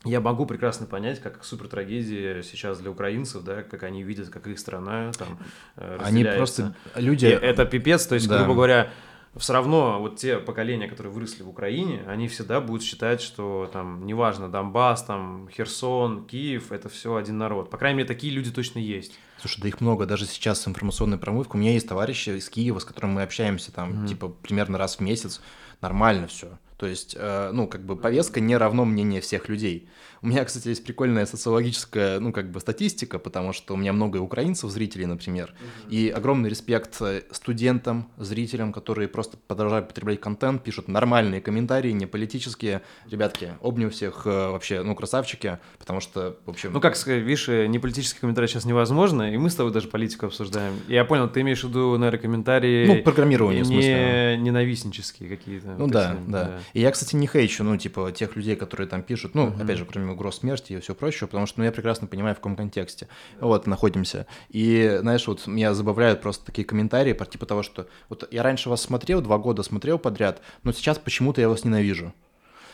я 0.06 0.22
могу 0.22 0.46
прекрасно 0.46 0.86
понять, 0.86 1.22
как 1.22 1.44
супер 1.44 1.68
трагедия 1.68 2.42
сейчас 2.42 2.80
для 2.80 2.90
украинцев, 2.90 3.44
да, 3.44 3.64
как 3.64 3.84
они 3.84 4.02
видят, 4.02 4.30
как 4.30 4.48
их 4.48 4.58
страна 4.58 5.12
там 5.18 5.38
э, 5.76 5.98
Они 6.02 6.24
просто 6.24 6.74
люди. 6.96 7.26
И 7.26 7.30
это 7.30 7.66
пипец, 7.66 8.06
то 8.08 8.16
есть, 8.16 8.28
да. 8.28 8.40
грубо 8.40 8.56
говоря, 8.56 8.92
все 9.38 9.54
равно 9.54 10.00
вот 10.00 10.18
те 10.18 10.38
поколения, 10.38 10.88
которые 10.88 11.14
выросли 11.14 11.44
в 11.44 11.50
Украине, 11.50 12.04
они 12.08 12.28
всегда 12.28 12.60
будут 12.60 12.84
считать, 12.84 13.22
что 13.22 13.70
там, 13.72 14.06
неважно, 14.06 14.50
Донбасс, 14.50 15.04
там, 15.04 15.48
Херсон, 15.56 16.26
Киев, 16.26 16.72
это 16.72 16.90
все 16.90 17.16
один 17.16 17.38
народ. 17.38 17.70
По 17.70 17.78
крайней 17.78 17.98
мере, 18.00 18.08
такие 18.08 18.34
люди 18.34 18.52
точно 18.52 18.80
есть. 18.80 19.14
Слушай, 19.40 19.62
да 19.62 19.68
их 19.68 19.82
много, 19.82 20.06
даже 20.06 20.26
сейчас 20.26 20.62
с 20.62 20.68
информационной 20.68 21.18
промывкой. 21.18 21.60
У 21.60 21.62
меня 21.62 21.74
есть 21.74 21.88
товарищи 21.88 22.32
из 22.32 22.50
Киева, 22.50 22.80
с 22.80 22.86
которыми 22.86 23.14
мы 23.14 23.22
общаемся 23.22 23.72
там, 23.72 23.92
mm-hmm. 23.92 24.08
типа, 24.08 24.30
примерно 24.30 24.78
раз 24.78 24.98
в 24.98 25.00
месяц. 25.02 25.42
Нормально 25.80 26.28
все. 26.28 26.58
То 26.78 26.88
есть, 26.88 27.16
э, 27.18 27.52
ну, 27.54 27.68
как 27.68 27.86
бы 27.86 27.96
повестка 27.96 28.40
не 28.40 28.58
равно 28.58 28.86
мнение 28.86 29.22
всех 29.22 29.48
людей. 29.48 29.90
У 30.22 30.28
меня, 30.28 30.44
кстати, 30.44 30.68
есть 30.68 30.84
прикольная 30.84 31.26
социологическая, 31.26 32.20
ну, 32.20 32.32
как 32.32 32.52
бы 32.52 32.60
статистика, 32.60 33.20
потому 33.20 33.54
что 33.54 33.74
у 33.74 33.78
меня 33.78 33.94
много 33.94 34.18
украинцев, 34.18 34.70
зрителей, 34.70 35.06
например, 35.06 35.54
угу. 35.54 35.94
и 35.94 36.10
огромный 36.10 36.50
респект 36.50 37.02
э, 37.02 37.24
студентам, 37.32 38.10
зрителям, 38.18 38.74
которые 38.74 39.08
просто 39.08 39.38
продолжают 39.38 39.88
потреблять 39.88 40.20
контент, 40.20 40.64
пишут 40.64 40.88
нормальные 40.88 41.41
комментарии, 41.41 41.91
не 41.91 42.06
политические. 42.06 42.82
Ребятки, 43.10 43.54
обню 43.62 43.90
всех 43.90 44.26
э, 44.26 44.50
вообще, 44.50 44.84
ну, 44.84 44.96
красавчики, 44.96 45.60
потому 45.78 46.00
что, 46.02 46.38
в 46.46 46.50
общем... 46.50 46.74
Ну, 46.74 46.82
как 46.82 46.96
сказать, 46.96 47.24
видишь, 47.24 47.48
не 47.48 47.80
политические 47.80 48.22
комментарии 48.22 48.48
сейчас 48.48 48.66
невозможно, 48.66 49.34
и 49.34 49.38
мы 49.38 49.50
с 49.50 49.56
тобой 49.56 49.72
даже 49.72 49.88
политику 49.88 50.26
обсуждаем. 50.26 50.74
Я 50.88 51.06
понял, 51.06 51.30
ты 51.30 51.41
имеешь 51.41 51.64
в 51.64 51.70
виду, 51.70 51.98
наверное, 51.98 52.20
комментарии... 52.22 52.88
Ну, 52.88 53.04
программирование, 53.04 53.62
не 53.62 53.64
в 53.64 53.68
смысле. 53.68 54.38
ненавистнические 54.40 55.30
какие-то. 55.30 55.76
Ну, 55.78 55.88
да, 55.88 56.18
да, 56.28 56.44
да. 56.44 56.60
И 56.74 56.82
я, 56.82 56.91
кстати, 56.91 57.16
не 57.16 57.28
хейчу, 57.28 57.64
ну, 57.64 57.78
типа, 57.78 58.12
тех 58.12 58.36
людей, 58.36 58.56
которые 58.56 58.88
там 58.88 59.04
пишут, 59.04 59.36
ну, 59.36 59.48
mm-hmm. 59.48 59.64
опять 59.64 59.78
же, 59.78 59.86
кроме 59.86 60.09
угроз 60.11 60.40
смерти 60.40 60.73
и 60.73 60.80
все 60.80 60.95
прочее, 60.95 61.27
потому 61.27 61.45
что, 61.45 61.60
ну, 61.60 61.65
я 61.65 61.72
прекрасно 61.72 62.07
понимаю, 62.07 62.36
в 62.36 62.40
каком 62.40 62.56
контексте 62.56 63.07
вот 63.40 63.68
находимся. 63.68 64.27
И, 64.49 64.98
знаешь, 65.02 65.27
вот 65.27 65.48
меня 65.48 65.73
забавляют 65.73 66.22
просто 66.22 66.45
такие 66.45 66.65
комментарии, 66.65 67.14
по 67.14 67.26
типа 67.26 67.45
того, 67.45 67.64
что 67.64 67.88
вот 68.10 68.27
я 68.31 68.44
раньше 68.44 68.69
вас 68.69 68.81
смотрел, 68.81 69.22
два 69.22 69.38
года 69.38 69.64
смотрел 69.64 69.99
подряд, 69.99 70.41
но 70.64 70.72
сейчас 70.72 70.98
почему-то 70.98 71.41
я 71.41 71.49
вас 71.49 71.64
ненавижу. 71.64 72.14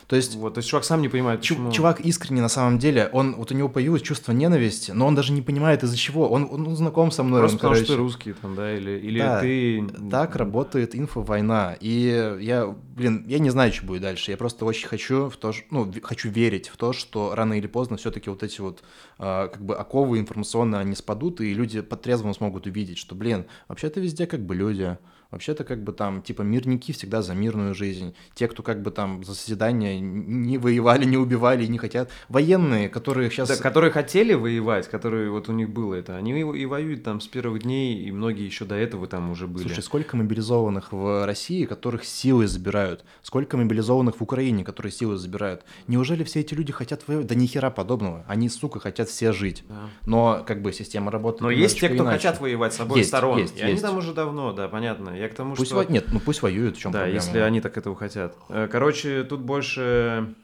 То 0.08 0.16
есть, 0.16 0.36
вот, 0.36 0.54
то 0.54 0.60
есть 0.60 0.70
чувак 0.70 0.86
сам 0.86 1.02
не 1.02 1.10
понимает, 1.10 1.40
почему. 1.40 1.72
Чувак 1.72 2.00
искренне 2.00 2.42
на 2.42 2.50
самом 2.50 2.78
деле, 2.78 3.10
он 3.12 3.36
вот 3.36 3.52
у 3.52 3.56
него 3.56 3.70
появилось 3.70 4.02
чувство 4.02 4.32
ненависти, 4.34 4.92
но 4.92 5.08
он 5.08 5.16
даже 5.16 5.34
не 5.34 5.42
понимает 5.42 5.84
из-за 5.84 5.98
чего. 5.98 6.30
Он, 6.30 6.48
он 6.52 6.76
знаком 6.76 7.12
со 7.12 7.24
мной. 7.24 7.42
Просто 7.42 7.56
он, 7.56 7.60
потому 7.60 7.74
короче... 7.74 7.86
что 7.86 7.94
ты 7.94 8.00
русский 8.00 8.34
там, 8.34 8.56
да, 8.56 8.76
или, 8.76 8.92
или 8.92 9.20
да, 9.20 9.40
ты. 9.40 9.88
Так 10.12 10.36
работает 10.36 10.96
инфовойна. 10.96 11.76
И 11.80 12.38
я, 12.40 12.68
блин, 12.96 13.26
я 13.28 13.40
не 13.40 13.50
знаю, 13.50 13.74
что 13.74 13.86
будет 13.86 14.04
дальше. 14.04 14.32
Я 14.32 14.38
просто 14.38 14.66
очень 14.66 14.88
хочу 14.88 15.30
в 15.30 15.38
то, 15.38 15.54
ну, 15.72 15.92
хочу 16.04 16.30
верить 16.30 16.68
в 16.68 16.78
то, 16.78 16.94
что 16.94 17.34
рано 17.34 17.54
или 17.54 17.68
поздно 17.68 17.98
все-таки 17.98 18.30
вот 18.30 18.44
эти 18.44 18.62
вот 18.62 18.84
э, 19.18 19.50
как 19.52 19.64
бы 19.64 19.76
оковы 19.76 20.20
информационные, 20.20 20.82
они 20.82 20.96
спадут, 20.96 21.42
и 21.42 21.54
люди 21.54 21.82
по 21.82 21.96
трезвому 21.96 22.34
смогут 22.34 22.68
увидеть, 22.68 23.00
что, 23.00 23.16
блин, 23.16 23.46
вообще-то 23.68 24.00
везде 24.00 24.28
как 24.28 24.42
бы 24.46 24.56
люди. 24.56 24.98
Вообще-то 25.32 25.64
как 25.64 25.84
бы 25.84 25.92
там, 25.92 26.22
типа, 26.22 26.42
мирники 26.42 26.92
всегда 26.92 27.22
за 27.22 27.34
мирную 27.34 27.74
жизнь. 27.76 28.16
Те, 28.34 28.48
кто 28.48 28.64
как 28.64 28.82
бы 28.82 28.92
там 28.92 29.24
за 29.24 29.34
созидание 29.36 30.00
не 30.00 30.58
воевали, 30.58 31.06
не 31.06 31.18
убивали 31.18 31.66
и 31.66 31.68
не 31.68 31.78
хотят. 31.78 32.10
Военные, 32.30 32.90
которые 32.90 33.30
сейчас... 33.30 33.50
Да, 33.50 33.56
которые 33.58 33.92
хотели 33.92 34.34
воевать, 34.34 34.88
которые 34.88 35.30
вот 35.32 35.50
у 35.50 35.54
них 35.54 35.70
было 35.70 35.96
это, 35.96 36.16
они 36.16 36.40
и 36.40 36.66
воюют 36.66 37.04
там 37.04 37.22
с 37.22 37.28
первых 37.28 37.64
дней, 37.64 38.04
и 38.04 38.12
многие 38.12 38.46
еще 38.46 38.66
до 38.66 38.76
этого 38.76 39.08
там 39.08 39.30
уже 39.30 39.48
были. 39.48 39.68
Слушай, 39.68 39.84
сколько 39.84 40.16
мобилизованных 40.18 40.92
в 40.92 41.26
России, 41.26 41.66
которых 41.66 42.06
силой 42.06 42.48
забирают? 42.48 43.04
Сколько 43.22 43.58
мобилизованных 43.58 44.18
в 44.18 44.22
Украине, 44.22 44.64
которые 44.64 44.92
силой 44.92 45.18
забирают? 45.18 45.64
Неужели 45.88 46.24
все 46.24 46.42
эти 46.42 46.54
люди 46.54 46.72
хотят 46.72 47.08
воевать? 47.08 47.28
Да 47.28 47.36
ни 47.36 47.46
хера 47.46 47.70
подобного. 47.70 48.24
Они, 48.28 48.50
сука, 48.50 48.80
хотят 48.80 49.10
все 49.10 49.32
жить. 49.32 49.64
Да. 49.68 49.90
Но 50.06 50.44
как 50.46 50.62
бы 50.62 50.74
система 50.74 51.12
работает 51.12 51.42
Но 51.42 51.50
есть 51.50 51.80
те, 51.80 51.90
кто 51.90 52.04
иначе. 52.04 52.18
хотят 52.18 52.42
воевать 52.42 52.74
с 52.74 52.80
обоих 52.80 53.00
есть, 53.00 53.10
сторон. 53.10 53.40
Есть, 53.40 53.56
и 53.56 53.60
есть. 53.60 53.70
они 53.70 53.80
там 53.80 53.98
уже 53.98 54.14
давно, 54.14 54.54
да, 54.54 54.68
понятно. 54.68 55.15
Я 55.16 55.30
к 55.30 55.34
тому, 55.34 55.56
пусть 55.56 55.70
что... 55.70 55.78
Во... 55.78 55.86
Нет, 55.86 56.06
ну 56.12 56.20
пусть 56.20 56.42
воюют, 56.42 56.78
в 56.78 56.80
чем 56.80 56.92
да, 56.92 57.00
проблема? 57.00 57.24
если 57.24 57.40
они 57.40 57.62
так 57.62 57.78
этого 57.78 57.96
хотят. 57.96 58.36
Э, 58.50 58.68
короче, 58.72 59.24
тут 59.24 59.42
больше... 59.42 60.36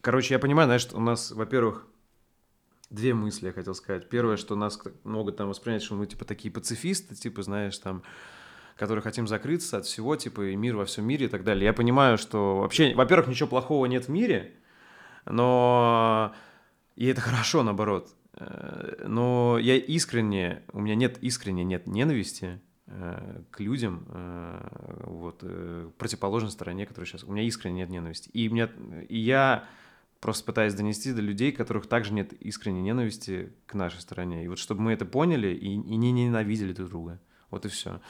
Короче, 0.00 0.34
я 0.34 0.38
понимаю, 0.38 0.66
знаешь, 0.66 0.88
у 0.92 1.00
нас, 1.00 1.32
во-первых, 1.32 1.86
две 2.90 3.14
мысли 3.14 3.46
я 3.46 3.52
хотел 3.52 3.74
сказать. 3.74 4.08
Первое, 4.08 4.36
что 4.36 4.56
нас 4.56 4.80
могут 5.04 5.36
там 5.36 5.48
воспринять, 5.48 5.82
что 5.82 5.94
мы 5.94 6.06
типа 6.06 6.24
такие 6.24 6.52
пацифисты, 6.52 7.14
типа, 7.14 7.42
знаешь, 7.42 7.76
там, 7.78 8.02
которые 8.76 9.02
хотим 9.02 9.26
закрыться 9.26 9.78
от 9.78 9.86
всего, 9.86 10.16
типа, 10.16 10.50
и 10.52 10.56
мир 10.56 10.76
во 10.76 10.84
всем 10.84 11.04
мире 11.04 11.26
и 11.26 11.28
так 11.28 11.44
далее. 11.44 11.64
Я 11.64 11.72
понимаю, 11.72 12.16
что 12.18 12.58
вообще, 12.58 12.94
во-первых, 12.94 13.28
ничего 13.28 13.48
плохого 13.48 13.86
нет 13.86 14.06
в 14.06 14.08
мире, 14.08 14.54
но 15.24 16.32
и 16.96 17.06
это 17.06 17.20
хорошо, 17.20 17.62
наоборот. 17.62 18.08
Э, 18.38 19.04
но 19.06 19.58
я 19.58 19.76
искренне, 19.76 20.62
у 20.72 20.80
меня 20.80 20.94
нет 20.94 21.18
искренне 21.20 21.64
нет 21.64 21.86
ненависти 21.86 22.60
э, 22.86 23.42
к 23.50 23.60
людям, 23.60 24.06
э, 24.08 25.02
вот, 25.04 25.44
противоположной 25.98 26.50
стороне, 26.50 26.86
которая 26.86 27.06
сейчас... 27.06 27.24
У 27.24 27.32
меня 27.32 27.42
искренне 27.42 27.78
нет 27.78 27.90
ненависти. 27.90 28.30
И, 28.30 28.48
меня, 28.48 28.70
и 29.08 29.18
я 29.18 29.64
просто 30.20 30.44
пытаюсь 30.44 30.74
донести 30.74 31.12
до 31.12 31.20
людей, 31.20 31.52
которых 31.52 31.86
также 31.86 32.12
нет 32.12 32.32
искренней 32.32 32.82
ненависти 32.82 33.52
к 33.66 33.74
нашей 33.74 34.00
стороне. 34.00 34.44
И 34.44 34.48
вот 34.48 34.58
чтобы 34.58 34.82
мы 34.82 34.92
это 34.92 35.04
поняли 35.04 35.48
и, 35.48 35.74
и 35.74 35.96
не 35.96 36.12
ненавидели 36.12 36.72
друг 36.72 36.90
друга. 36.90 37.20
Вот 37.50 37.64
и 37.64 37.68
все. 37.68 38.00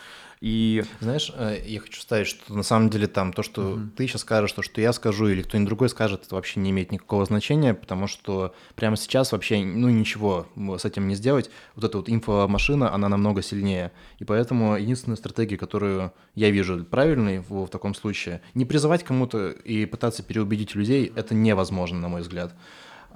И 0.41 0.85
знаешь, 1.01 1.33
э, 1.35 1.63
я 1.65 1.81
хочу 1.81 2.01
ставить, 2.01 2.27
что 2.27 2.55
на 2.55 2.63
самом 2.63 2.91
деле 2.91 3.07
там 3.07 3.33
то, 3.33 3.43
что 3.43 3.73
угу. 3.73 3.81
ты 3.97 4.07
сейчас 4.07 4.23
скажешь, 4.23 4.53
то, 4.53 4.63
что 4.63 4.81
я 4.81 4.93
скажу, 4.93 5.29
или 5.29 5.43
кто-нибудь 5.43 5.69
другой 5.69 5.89
скажет, 5.89 6.25
это 6.25 6.35
вообще 6.35 6.61
не 6.61 6.71
имеет 6.71 6.93
никакого 6.93 7.25
значения, 7.25 7.75
потому 7.75 8.07
что 8.07 8.55
прямо 8.75 8.97
сейчас 8.97 9.33
вообще, 9.33 9.65
ну, 9.65 9.89
ничего 9.89 10.47
с 10.57 10.85
этим 10.85 11.09
не 11.09 11.15
сделать. 11.15 11.51
Вот 11.75 11.85
эта 11.85 11.99
вот 11.99 12.09
инфомашина, 12.09 12.93
она 12.93 13.09
намного 13.09 13.43
сильнее. 13.43 13.93
И 14.19 14.25
поэтому 14.25 14.77
единственная 14.77 15.17
стратегия, 15.17 15.57
которую 15.57 16.13
я 16.35 16.51
вижу 16.51 16.85
правильной 16.85 17.41
в, 17.41 17.67
в 17.67 17.69
таком 17.69 17.95
случае, 17.95 18.41
не 18.55 18.65
призывать 18.65 19.05
кому-то 19.05 19.51
и 19.51 19.87
пытаться 19.87 20.23
переубедить 20.23 20.75
людей, 20.75 21.13
это 21.15 21.35
невозможно, 21.35 21.99
на 21.99 22.09
мой 22.09 22.23
взгляд. 22.23 22.55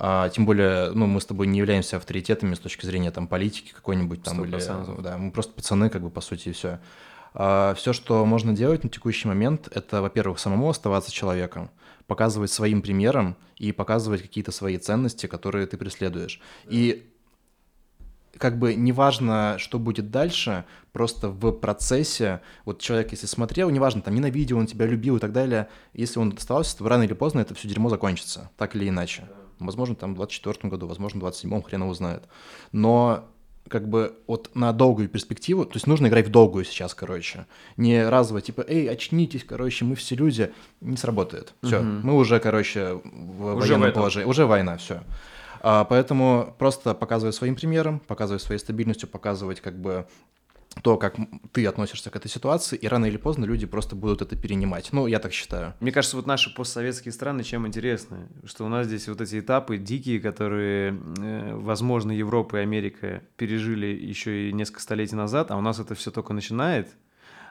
А, 0.05 0.31
тем 0.31 0.47
более, 0.47 0.91
ну, 0.91 1.07
мы 1.07 1.21
с 1.21 1.27
тобой 1.27 1.47
не 1.47 1.61
являемся 1.61 1.97
авторитетами 1.97 2.55
с 2.55 2.59
точки 2.59 2.85
зрения 2.85 3.13
там 3.13 3.29
политики 3.29 3.73
какой-нибудь 3.73 4.25
там 4.25 4.45
или, 4.45 4.59
да, 5.01 5.17
мы 5.17 5.31
просто 5.31 5.53
пацаны, 5.53 5.91
как 5.91 6.03
бы 6.03 6.11
по 6.11 6.21
сути 6.21 6.49
и 6.49 6.53
все. 6.53 6.81
А, 7.35 7.73
все, 7.75 7.93
что 7.93 8.27
можно 8.27 8.53
делать 8.53 8.83
на 8.83 8.91
текущий 8.91 9.29
момент, 9.29 9.69
это, 9.73 10.03
во-первых, 10.03 10.41
самому 10.41 10.69
оставаться 10.69 11.13
человеком, 11.13 11.71
показывать 12.09 12.51
своим 12.51 12.83
примером 12.83 13.37
и 13.59 13.71
показывать 13.71 14.23
какие-то 14.23 14.51
свои 14.51 14.77
ценности, 14.77 15.29
которые 15.29 15.69
ты 15.69 15.77
преследуешь. 15.77 16.41
И 16.67 17.09
как 18.39 18.59
бы 18.59 18.75
неважно, 18.75 19.55
что 19.59 19.79
будет 19.79 20.11
дальше, 20.11 20.65
просто 20.91 21.29
в 21.29 21.53
процессе, 21.53 22.41
вот 22.65 22.81
человек, 22.81 23.13
если 23.13 23.27
смотрел, 23.27 23.71
неважно, 23.71 24.03
там, 24.03 24.17
ненавидел, 24.17 24.59
он 24.59 24.67
тебя 24.67 24.87
любил 24.87 25.19
и 25.19 25.21
так 25.21 25.31
далее, 25.31 25.69
если 25.93 26.19
он 26.19 26.35
оставался, 26.37 26.77
то 26.77 26.89
рано 26.89 27.05
или 27.05 27.15
поздно 27.15 27.39
это 27.39 27.55
все 27.55 27.69
дерьмо 27.69 27.89
закончится, 27.89 28.51
так 28.57 28.75
или 28.75 28.89
иначе. 28.89 29.29
Возможно, 29.67 29.95
там 29.95 30.13
в 30.13 30.17
24 30.17 30.71
году, 30.71 30.87
возможно, 30.87 31.21
в 31.21 31.25
27-м, 31.25 31.63
хрен 31.63 31.83
его 31.83 31.95
знает. 31.95 32.25
Но 32.73 33.25
как 33.69 33.89
бы 33.89 34.15
вот 34.27 34.51
на 34.55 34.73
долгую 34.73 35.09
перспективу, 35.09 35.65
то 35.65 35.75
есть 35.75 35.87
нужно 35.87 36.09
играть 36.09 36.27
в 36.27 36.31
долгую 36.31 36.65
сейчас, 36.65 36.95
короче. 36.95 37.47
Не 37.77 38.07
разово, 38.09 38.41
типа, 38.41 38.65
эй, 38.67 38.89
очнитесь, 38.89 39.45
короче, 39.45 39.85
мы 39.85 39.95
все 39.95 40.15
люди. 40.15 40.53
Не 40.81 40.97
сработает. 40.97 41.55
Все, 41.63 41.79
угу. 41.79 41.87
мы 41.87 42.17
уже, 42.17 42.41
короче, 42.41 43.01
в 43.05 43.57
уже 43.57 43.75
военном 43.75 43.91
в 43.91 43.95
положении. 43.95 44.29
Уже 44.29 44.47
война, 44.47 44.77
все. 44.77 45.03
А, 45.61 45.85
поэтому 45.85 46.55
просто 46.59 46.93
показывать 46.93 47.37
своим 47.37 47.55
примером, 47.55 48.01
показывать 48.01 48.43
своей 48.43 48.59
стабильностью, 48.59 49.09
показывать 49.09 49.61
как 49.61 49.79
бы 49.79 50.07
то, 50.83 50.97
как 50.97 51.17
ты 51.53 51.67
относишься 51.67 52.11
к 52.11 52.17
этой 52.17 52.29
ситуации, 52.29 52.77
и 52.77 52.89
рано 52.89 53.07
или 53.07 53.17
поздно 53.17 53.45
люди 53.45 53.67
просто 53.67 53.95
будут 53.95 54.23
это 54.23 54.37
перенимать. 54.37 54.89
Ну, 54.93 55.07
я 55.07 55.19
так 55.19 55.33
считаю. 55.33 55.75
Мне 55.81 55.93
кажется, 55.93 56.17
вот 56.17 56.27
наши 56.27 56.55
постсоветские 56.55 57.13
страны 57.13 57.43
чем 57.45 57.67
интересны, 57.67 58.29
что 58.45 58.65
у 58.65 58.69
нас 58.69 58.87
здесь 58.87 59.09
вот 59.09 59.21
эти 59.21 59.41
этапы 59.41 59.77
дикие, 59.77 60.21
которые, 60.21 60.99
э, 61.19 61.55
возможно, 61.55 62.13
Европа 62.13 62.57
и 62.57 62.61
Америка 62.61 63.23
пережили 63.37 63.87
еще 63.87 64.49
и 64.49 64.53
несколько 64.53 64.81
столетий 64.81 65.17
назад, 65.17 65.51
а 65.51 65.57
у 65.57 65.61
нас 65.61 65.79
это 65.79 65.95
все 65.95 66.11
только 66.11 66.33
начинает. 66.33 66.89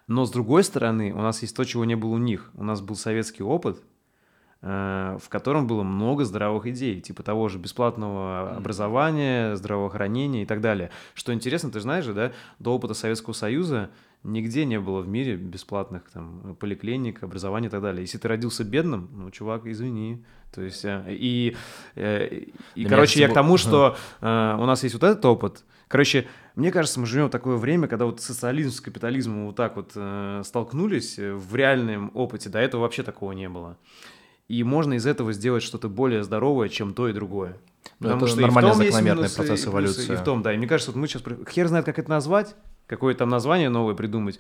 Но 0.08 0.26
с 0.26 0.32
другой 0.32 0.64
стороны, 0.64 1.14
у 1.14 1.22
нас 1.22 1.42
есть 1.42 1.56
то, 1.56 1.64
чего 1.64 1.86
не 1.86 1.96
было 1.96 2.12
у 2.12 2.18
них. 2.18 2.50
У 2.56 2.64
нас 2.64 2.82
был 2.82 2.96
советский 2.96 3.44
опыт, 3.44 3.82
в 4.62 5.24
котором 5.30 5.66
было 5.66 5.82
много 5.82 6.24
здравых 6.24 6.68
идей, 6.68 7.02
типа 7.02 7.24
того 7.24 7.50
же 7.50 7.58
бесплатного 7.58 8.56
образования, 8.58 9.56
здравоохранения 9.56 10.44
и 10.44 10.46
так 10.46 10.62
далее. 10.62 10.92
Что 11.16 11.34
интересно, 11.34 11.72
ты 11.72 11.80
знаешь 11.80 12.06
же, 12.06 12.14
да, 12.14 12.32
до 12.60 12.76
опыта 12.76 12.94
Советского 12.94 13.34
Союза 13.34 13.90
нигде 14.24 14.66
не 14.66 14.80
было 14.80 15.02
в 15.02 15.08
мире 15.08 15.36
бесплатных 15.36 16.12
там 16.12 16.56
поликлиник, 16.60 17.24
образования 17.24 17.70
и 17.70 17.72
так 17.72 17.82
далее. 17.82 18.02
Если 18.02 18.20
ты 18.20 18.28
родился 18.28 18.64
бедным, 18.64 19.10
ну, 19.14 19.32
чувак, 19.32 19.66
извини. 19.66 20.24
То 20.54 20.62
есть, 20.62 20.86
э, 20.86 21.06
и, 21.10 21.56
э, 21.96 22.28
и, 22.28 22.54
и 22.76 22.86
короче, 22.86 23.20
я 23.20 23.30
к 23.30 23.34
тому, 23.34 23.58
что 23.58 23.98
у 24.22 24.26
нас 24.26 24.84
есть 24.84 24.94
вот 24.94 25.04
этот 25.04 25.26
опыт. 25.26 25.64
Короче, 25.88 26.28
мне 26.56 26.72
кажется, 26.72 27.00
мы 27.00 27.08
живем 27.08 27.28
в 27.28 27.32
такое 27.32 27.58
время, 27.58 27.88
когда 27.88 28.06
вот 28.06 28.22
социализм 28.22 28.70
с 28.70 28.80
капитализмом 28.80 29.48
вот 29.48 29.56
так 29.56 29.76
вот 29.76 29.98
столкнулись 30.46 31.18
в 31.18 31.56
реальном 31.56 32.12
опыте. 32.14 32.50
До 32.50 32.60
этого 32.60 32.82
вообще 32.82 33.02
такого 33.02 33.32
не 33.32 33.50
было 33.50 33.76
и 34.52 34.64
можно 34.64 34.96
из 34.96 35.06
этого 35.06 35.32
сделать 35.32 35.64
что-то 35.64 35.88
более 35.88 36.24
здоровое, 36.24 36.68
чем 36.68 36.94
то 36.94 37.08
и 37.08 37.14
другое. 37.14 37.58
Ну, 38.00 38.10
Потому 38.10 38.26
это 38.26 38.28
что 38.28 38.42
нормальный 38.42 38.74
закономерный 38.74 39.22
минусы, 39.22 39.36
процесс 39.38 39.66
эволюции. 39.66 40.12
И 40.12 40.16
в 40.16 40.24
том, 40.24 40.42
да. 40.42 40.54
И 40.54 40.58
мне 40.58 40.68
кажется, 40.68 40.92
вот 40.92 41.00
мы 41.00 41.08
сейчас... 41.08 41.24
Хер 41.50 41.68
знает, 41.68 41.86
как 41.86 42.00
это 42.00 42.10
назвать, 42.10 42.56
какое 42.86 43.16
там 43.16 43.30
название 43.30 43.70
новое 43.70 43.96
придумать. 43.96 44.40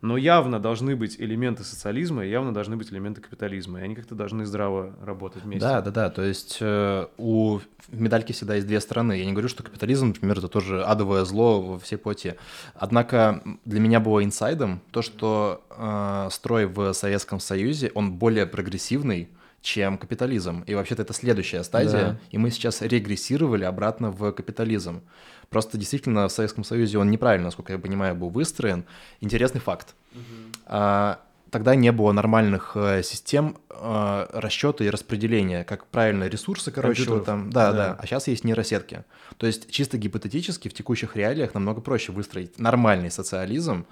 Но 0.00 0.16
явно 0.16 0.60
должны 0.60 0.94
быть 0.94 1.16
элементы 1.18 1.64
социализма, 1.64 2.24
и 2.24 2.30
явно 2.30 2.54
должны 2.54 2.76
быть 2.76 2.92
элементы 2.92 3.20
капитализма, 3.20 3.80
и 3.80 3.82
они 3.82 3.96
как-то 3.96 4.14
должны 4.14 4.46
здраво 4.46 4.94
работать 5.02 5.42
вместе. 5.42 5.66
Да, 5.66 5.80
да, 5.80 5.90
да. 5.90 6.10
То 6.10 6.22
есть 6.22 6.58
э, 6.60 7.06
у 7.16 7.58
медальки 7.88 8.30
всегда 8.30 8.54
есть 8.54 8.68
две 8.68 8.80
стороны. 8.80 9.18
Я 9.18 9.24
не 9.24 9.32
говорю, 9.32 9.48
что 9.48 9.64
капитализм, 9.64 10.08
например, 10.08 10.38
это 10.38 10.46
тоже 10.46 10.84
адовое 10.84 11.24
зло 11.24 11.60
во 11.60 11.78
всей 11.80 11.96
плоти. 11.96 12.36
Однако 12.76 13.42
для 13.64 13.80
меня 13.80 13.98
было 13.98 14.22
инсайдом 14.22 14.80
то, 14.92 15.02
что 15.02 15.64
э, 15.70 16.28
строй 16.30 16.66
в 16.66 16.92
Советском 16.92 17.40
Союзе, 17.40 17.90
он 17.96 18.12
более 18.12 18.46
прогрессивный, 18.46 19.30
чем 19.60 19.98
капитализм. 19.98 20.62
И 20.66 20.74
вообще-то 20.74 21.02
это 21.02 21.12
следующая 21.12 21.64
стадия, 21.64 21.92
да. 21.92 22.16
и 22.30 22.38
мы 22.38 22.50
сейчас 22.50 22.82
регрессировали 22.82 23.64
обратно 23.64 24.10
в 24.10 24.32
капитализм. 24.32 25.02
Просто 25.50 25.78
действительно 25.78 26.28
в 26.28 26.32
Советском 26.32 26.64
Союзе 26.64 26.98
он 26.98 27.10
неправильно, 27.10 27.46
насколько 27.46 27.72
я 27.72 27.78
понимаю, 27.78 28.14
был 28.14 28.28
выстроен. 28.28 28.84
Интересный 29.20 29.60
факт. 29.60 29.94
Угу. 30.14 31.16
Тогда 31.50 31.74
не 31.74 31.92
было 31.92 32.12
нормальных 32.12 32.72
э, 32.74 33.02
систем 33.02 33.56
э, 33.70 34.26
расчета 34.32 34.84
и 34.84 34.90
распределения, 34.90 35.64
как 35.64 35.86
правильно 35.86 36.24
ресурсы, 36.24 36.70
короче, 36.70 37.08
вот 37.08 37.24
там, 37.24 37.50
да, 37.50 37.72
да, 37.72 37.76
да. 37.76 37.96
А 37.98 38.06
сейчас 38.06 38.28
есть 38.28 38.44
нейросетки. 38.44 39.04
То 39.38 39.46
есть 39.46 39.70
чисто 39.70 39.96
гипотетически 39.96 40.68
в 40.68 40.74
текущих 40.74 41.16
реалиях 41.16 41.54
намного 41.54 41.80
проще 41.80 42.12
выстроить 42.12 42.58
нормальный 42.58 43.10
социализм. 43.10 43.86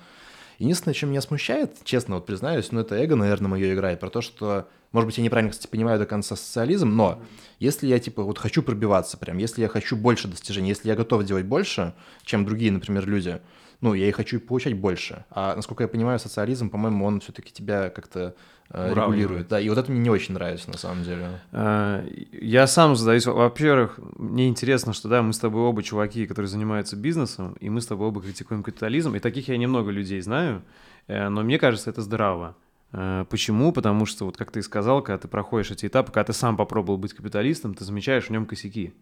Единственное, 0.59 0.95
чем 0.95 1.11
меня 1.11 1.21
смущает, 1.21 1.77
честно 1.85 2.17
вот 2.17 2.27
признаюсь, 2.27 2.73
ну 2.73 2.81
это 2.81 2.95
эго, 2.97 3.17
наверное, 3.17 3.49
мое 3.49 3.75
играет, 3.75 4.01
про 4.01 4.11
то, 4.11 4.21
что 4.21 4.69
может 4.93 5.09
быть, 5.09 5.19
я 5.19 5.25
неправильно, 5.25 5.51
кстати, 5.51 5.71
понимаю 5.71 5.99
до 5.99 6.07
конца 6.07 6.37
социализм, 6.37 6.89
но 6.89 7.23
если 7.59 7.87
я, 7.87 7.99
типа, 7.99 8.23
вот 8.23 8.39
хочу 8.39 8.63
пробиваться 8.63 9.19
прям, 9.19 9.37
если 9.37 9.61
я 9.61 9.69
хочу 9.69 9.95
больше 9.95 10.27
достижений, 10.27 10.71
если 10.71 10.89
я 10.89 10.95
готов 10.95 11.25
делать 11.25 11.45
больше, 11.45 11.93
чем 12.25 12.47
другие, 12.47 12.73
например, 12.73 13.07
люди, 13.07 13.41
ну, 13.83 13.93
я 13.93 14.09
и 14.09 14.11
хочу 14.11 14.41
получать 14.41 14.75
больше. 14.75 15.27
А 15.31 15.55
насколько 15.55 15.85
я 15.85 15.89
понимаю, 15.89 16.19
социализм, 16.19 16.71
по-моему, 16.71 17.05
он 17.05 17.21
все-таки 17.21 17.53
тебя 17.53 17.91
как-то 17.91 18.35
регулирует. 18.71 19.49
Да, 19.49 19.61
и 19.61 19.69
вот 19.69 19.79
это 19.79 19.91
мне 19.91 20.01
не 20.01 20.11
очень 20.11 20.35
нравится, 20.35 20.71
на 20.71 20.79
самом 20.79 21.05
деле. 21.05 21.41
А, 21.53 22.05
я 22.33 22.67
сам 22.67 22.97
задаюсь, 22.97 23.27
во-первых, 23.27 23.99
мне 24.17 24.49
интересно, 24.49 24.93
что, 24.93 25.09
да, 25.09 25.23
мы 25.23 25.33
с 25.33 25.39
тобой 25.39 25.63
оба 25.63 25.83
чуваки, 25.83 26.27
которые 26.27 26.49
занимаются 26.49 26.97
бизнесом, 26.97 27.57
и 27.61 27.71
мы 27.71 27.81
с 27.81 27.87
тобой 27.87 28.09
оба 28.09 28.21
критикуем 28.21 28.63
капитализм, 28.63 29.15
и 29.15 29.21
таких 29.21 29.49
я 29.49 29.57
немного 29.57 29.91
людей 29.91 30.21
знаю, 30.21 30.63
э, 31.07 31.29
но 31.29 31.43
мне 31.43 31.59
кажется, 31.59 31.91
это 31.91 32.03
здраво. 32.03 32.57
Э, 32.93 33.25
почему? 33.29 33.73
Потому 33.73 34.07
что, 34.07 34.25
вот 34.25 34.37
как 34.37 34.51
ты 34.51 34.61
и 34.61 34.63
сказал, 34.63 35.03
когда 35.03 35.19
ты 35.19 35.29
проходишь 35.29 35.71
эти 35.71 35.87
этапы, 35.87 36.13
когда 36.13 36.25
ты 36.25 36.33
сам 36.33 36.57
попробовал 36.57 36.99
быть 36.99 37.15
капиталистом, 37.15 37.75
ты 37.75 37.85
замечаешь 37.85 38.27
в 38.27 38.31
нем 38.31 38.47
косяки. 38.47 38.95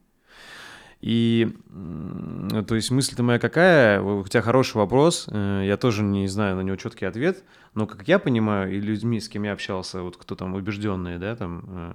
И, 1.05 1.55
то 2.67 2.75
есть, 2.75 2.91
мысль-то 2.91 3.23
моя 3.23 3.39
какая? 3.39 4.01
У 4.01 4.27
тебя 4.27 4.41
хороший 4.41 4.79
вопрос, 4.79 5.27
э, 5.31 5.65
я 5.67 5.77
тоже 5.77 6.03
не 6.03 6.27
знаю 6.29 6.57
на 6.57 6.63
него 6.63 6.77
четкий 6.77 7.05
ответ, 7.05 7.45
но, 7.75 7.87
как 7.87 8.09
я 8.09 8.19
понимаю, 8.19 8.75
и 8.75 8.81
людьми, 8.81 9.21
с 9.21 9.29
кем 9.29 9.43
я 9.43 9.53
общался, 9.53 10.01
вот 10.01 10.17
кто 10.17 10.35
там 10.35 10.55
убежденные, 10.55 11.19
да, 11.19 11.37
там, 11.37 11.63
э, 11.69 11.93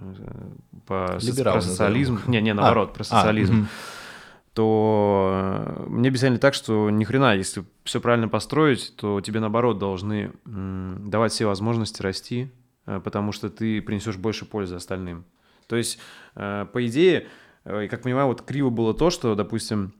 по, 0.86 1.18
Либерал, 1.24 1.56
про 1.56 1.62
социализм, 1.62 2.20
не, 2.28 2.40
не, 2.40 2.54
наоборот, 2.54 2.92
а, 2.92 2.94
про 2.94 3.04
социализм, 3.04 3.64
а, 3.64 4.54
то 4.54 5.32
э, 5.34 5.86
мне 5.88 6.10
объясняли 6.10 6.38
так, 6.38 6.54
что 6.54 6.92
ни 6.92 7.04
хрена, 7.04 7.36
если 7.36 7.64
все 7.86 8.00
правильно 8.00 8.28
построить, 8.28 8.94
то 8.96 9.22
тебе 9.22 9.40
наоборот 9.40 9.80
должны 9.80 10.34
давать 10.46 11.32
все 11.32 11.48
возможности 11.48 12.04
расти, 12.04 12.52
потому 12.86 13.32
что 13.32 13.50
ты 13.50 13.82
принесешь 13.82 14.18
больше 14.18 14.46
пользы 14.46 14.76
остальным. 14.76 15.26
То 15.66 15.78
есть, 15.78 16.00
по 16.36 16.70
идее, 16.76 17.28
как 17.64 18.02
понимаю, 18.02 18.28
вот 18.28 18.42
криво 18.42 18.70
было 18.70 18.94
то, 18.94 19.10
что, 19.10 19.36
допустим, 19.36 19.94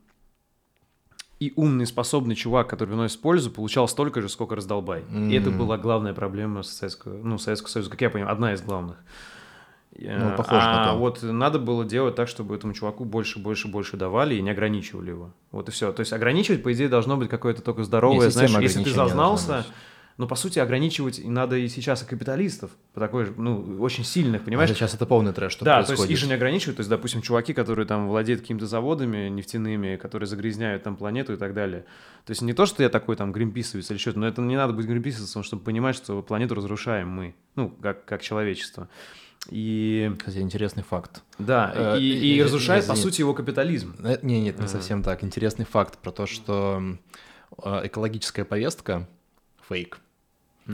и 1.40 1.54
умный, 1.56 1.86
способный 1.86 2.36
чувак, 2.36 2.70
который 2.70 2.90
приносит 2.90 3.22
пользу, 3.22 3.50
получал 3.50 3.88
столько 3.88 4.22
же, 4.22 4.30
сколько 4.30 4.56
раздолбай. 4.56 5.02
Mm-hmm. 5.02 5.32
И 5.32 5.36
это 5.36 5.52
была 5.52 5.78
главная 5.78 6.14
проблема 6.14 6.64
Советского, 6.64 7.22
ну, 7.24 7.38
Советского 7.38 7.70
Союза, 7.70 7.90
как 7.90 8.02
я 8.02 8.10
понимаю, 8.10 8.34
одна 8.34 8.54
из 8.54 8.62
главных. 8.62 8.98
Ну, 9.98 10.36
похоже 10.38 10.62
а 10.62 10.86
на 10.86 10.92
то. 10.92 10.98
вот 10.98 11.24
надо 11.24 11.60
было 11.60 11.84
делать 11.84 12.16
так, 12.16 12.28
чтобы 12.28 12.56
этому 12.56 12.74
чуваку 12.74 13.04
больше, 13.06 13.40
больше, 13.40 13.68
больше 13.68 13.98
давали 13.98 14.36
и 14.36 14.42
не 14.42 14.50
ограничивали 14.50 15.10
его. 15.10 15.32
Вот 15.52 15.68
и 15.68 15.72
все. 15.72 15.92
То 15.92 16.02
есть 16.02 16.14
ограничивать, 16.14 16.64
по 16.64 16.72
идее, 16.72 16.88
должно 16.88 17.18
быть 17.18 17.30
какое-то 17.30 17.62
только 17.62 17.84
здоровое, 17.84 18.28
не, 18.28 18.32
знаешь, 18.32 18.52
если 18.60 18.84
ты 18.84 18.92
зазнался, 18.92 19.66
но 20.20 20.28
по 20.28 20.36
сути 20.36 20.60
ограничивать 20.60 21.24
надо 21.24 21.56
и 21.56 21.70
сейчас 21.70 22.04
и 22.04 22.06
капиталистов, 22.06 22.72
по 22.94 23.00
такой, 23.00 23.34
ну, 23.38 23.78
очень 23.80 24.04
сильных, 24.04 24.44
понимаешь? 24.44 24.70
А 24.70 24.74
сейчас 24.74 24.94
это 24.94 25.06
полный 25.06 25.32
трэш, 25.32 25.54
что 25.54 25.64
Да, 25.64 25.78
происходит. 25.78 25.98
то 25.98 26.04
есть 26.04 26.12
их 26.12 26.18
же 26.18 26.28
не 26.28 26.34
ограничивают, 26.34 26.76
то 26.76 26.82
есть, 26.82 26.90
допустим, 26.90 27.22
чуваки, 27.22 27.54
которые 27.54 27.86
там 27.86 28.10
владеют 28.10 28.42
какими-то 28.42 28.68
заводами 28.68 29.30
нефтяными, 29.30 29.96
которые 29.96 30.28
загрязняют 30.28 30.84
там 30.84 30.98
планету 30.98 31.32
и 31.32 31.38
так 31.38 31.54
далее. 31.54 31.86
То 32.26 32.32
есть 32.32 32.42
не 32.42 32.52
то, 32.52 32.66
что 32.66 32.84
я 32.84 32.90
такой 32.90 33.16
там 33.16 33.32
гринписовец 33.32 33.90
или 33.92 33.98
что-то, 33.98 34.20
но 34.20 34.28
это 34.28 34.42
не 34.42 34.58
надо 34.58 34.74
быть 34.74 34.88
гринписовцем, 34.88 35.42
чтобы 35.42 35.64
понимать, 35.64 35.96
что 35.96 36.22
планету 36.22 36.54
разрушаем 36.54 37.08
мы, 37.08 37.34
ну, 37.56 37.70
как, 37.70 38.04
как 38.04 38.22
человечество. 38.22 38.90
И... 39.50 40.12
Кстати, 40.20 40.40
интересный 40.40 40.84
факт. 40.84 41.24
Да, 41.38 41.72
э, 41.74 42.00
и, 42.02 42.12
и, 42.12 42.36
и 42.36 42.44
разрушает, 42.44 42.86
по 42.86 42.96
сути, 42.96 43.22
его 43.22 43.34
капитализм. 43.34 43.96
Э, 44.04 44.18
не, 44.22 44.42
нет, 44.42 44.60
не 44.60 44.68
совсем 44.68 45.02
так. 45.02 45.24
Интересный 45.24 45.64
факт 45.64 45.98
про 45.98 46.12
то, 46.12 46.26
что 46.26 46.84
э, 47.64 47.82
экологическая 47.86 48.44
повестка— 48.44 49.08
фейк. 49.70 50.02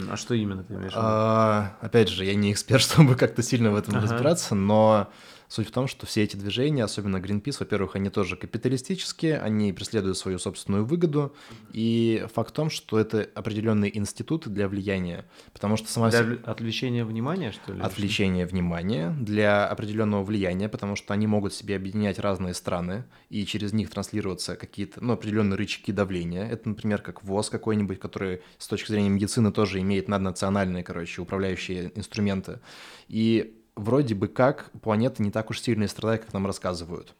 А 0.09 0.17
что 0.17 0.33
именно 0.33 0.63
ты 0.63 0.73
имеешь 0.73 0.91
в 0.91 0.95
виду? 0.95 1.05
А, 1.05 1.77
опять 1.81 2.09
же, 2.09 2.25
я 2.25 2.35
не 2.35 2.51
эксперт, 2.51 2.81
чтобы 2.83 3.15
как-то 3.15 3.41
сильно 3.41 3.71
в 3.71 3.75
этом 3.75 3.95
ага. 3.95 4.03
разбираться, 4.07 4.55
но 4.55 5.09
Суть 5.47 5.67
в 5.67 5.71
том, 5.71 5.87
что 5.87 6.05
все 6.05 6.23
эти 6.23 6.35
движения, 6.35 6.83
особенно 6.83 7.17
Greenpeace, 7.17 7.57
во-первых, 7.59 7.95
они 7.95 8.09
тоже 8.09 8.35
капиталистические, 8.35 9.39
они 9.39 9.73
преследуют 9.73 10.17
свою 10.17 10.39
собственную 10.39 10.85
выгоду, 10.85 11.35
и 11.71 12.25
факт 12.33 12.49
в 12.49 12.53
том, 12.53 12.69
что 12.69 12.99
это 12.99 13.29
определенные 13.35 13.95
институты 13.97 14.49
для 14.49 14.67
влияния, 14.67 15.25
потому 15.53 15.77
что 15.77 15.91
сама... 15.91 16.09
Для 16.09 16.37
отвлечения 16.43 17.05
внимания, 17.05 17.51
что 17.51 17.73
ли? 17.73 17.81
Отвлечения 17.81 18.45
внимания 18.45 19.15
для 19.19 19.67
определенного 19.67 20.23
влияния, 20.23 20.69
потому 20.69 20.95
что 20.95 21.13
они 21.13 21.27
могут 21.27 21.53
себе 21.53 21.75
объединять 21.75 22.19
разные 22.19 22.53
страны, 22.53 23.05
и 23.29 23.45
через 23.45 23.73
них 23.73 23.89
транслироваться 23.89 24.55
какие-то, 24.55 25.03
ну, 25.03 25.13
определенные 25.13 25.57
рычаги 25.57 25.91
давления. 25.91 26.47
Это, 26.47 26.69
например, 26.69 27.01
как 27.01 27.23
ВОЗ 27.23 27.49
какой-нибудь, 27.49 27.99
который 27.99 28.41
с 28.57 28.67
точки 28.67 28.91
зрения 28.91 29.09
медицины 29.09 29.51
тоже 29.51 29.79
имеет 29.79 30.07
наднациональные, 30.07 30.83
короче, 30.83 31.21
управляющие 31.21 31.91
инструменты. 31.95 32.59
И 33.07 33.61
вроде 33.75 34.15
бы 34.15 34.27
как 34.27 34.71
планета 34.81 35.21
не 35.21 35.31
так 35.31 35.49
уж 35.49 35.59
сильно 35.61 35.87
страдает, 35.87 36.25
как 36.25 36.33
нам 36.33 36.45
рассказывают. 36.45 37.13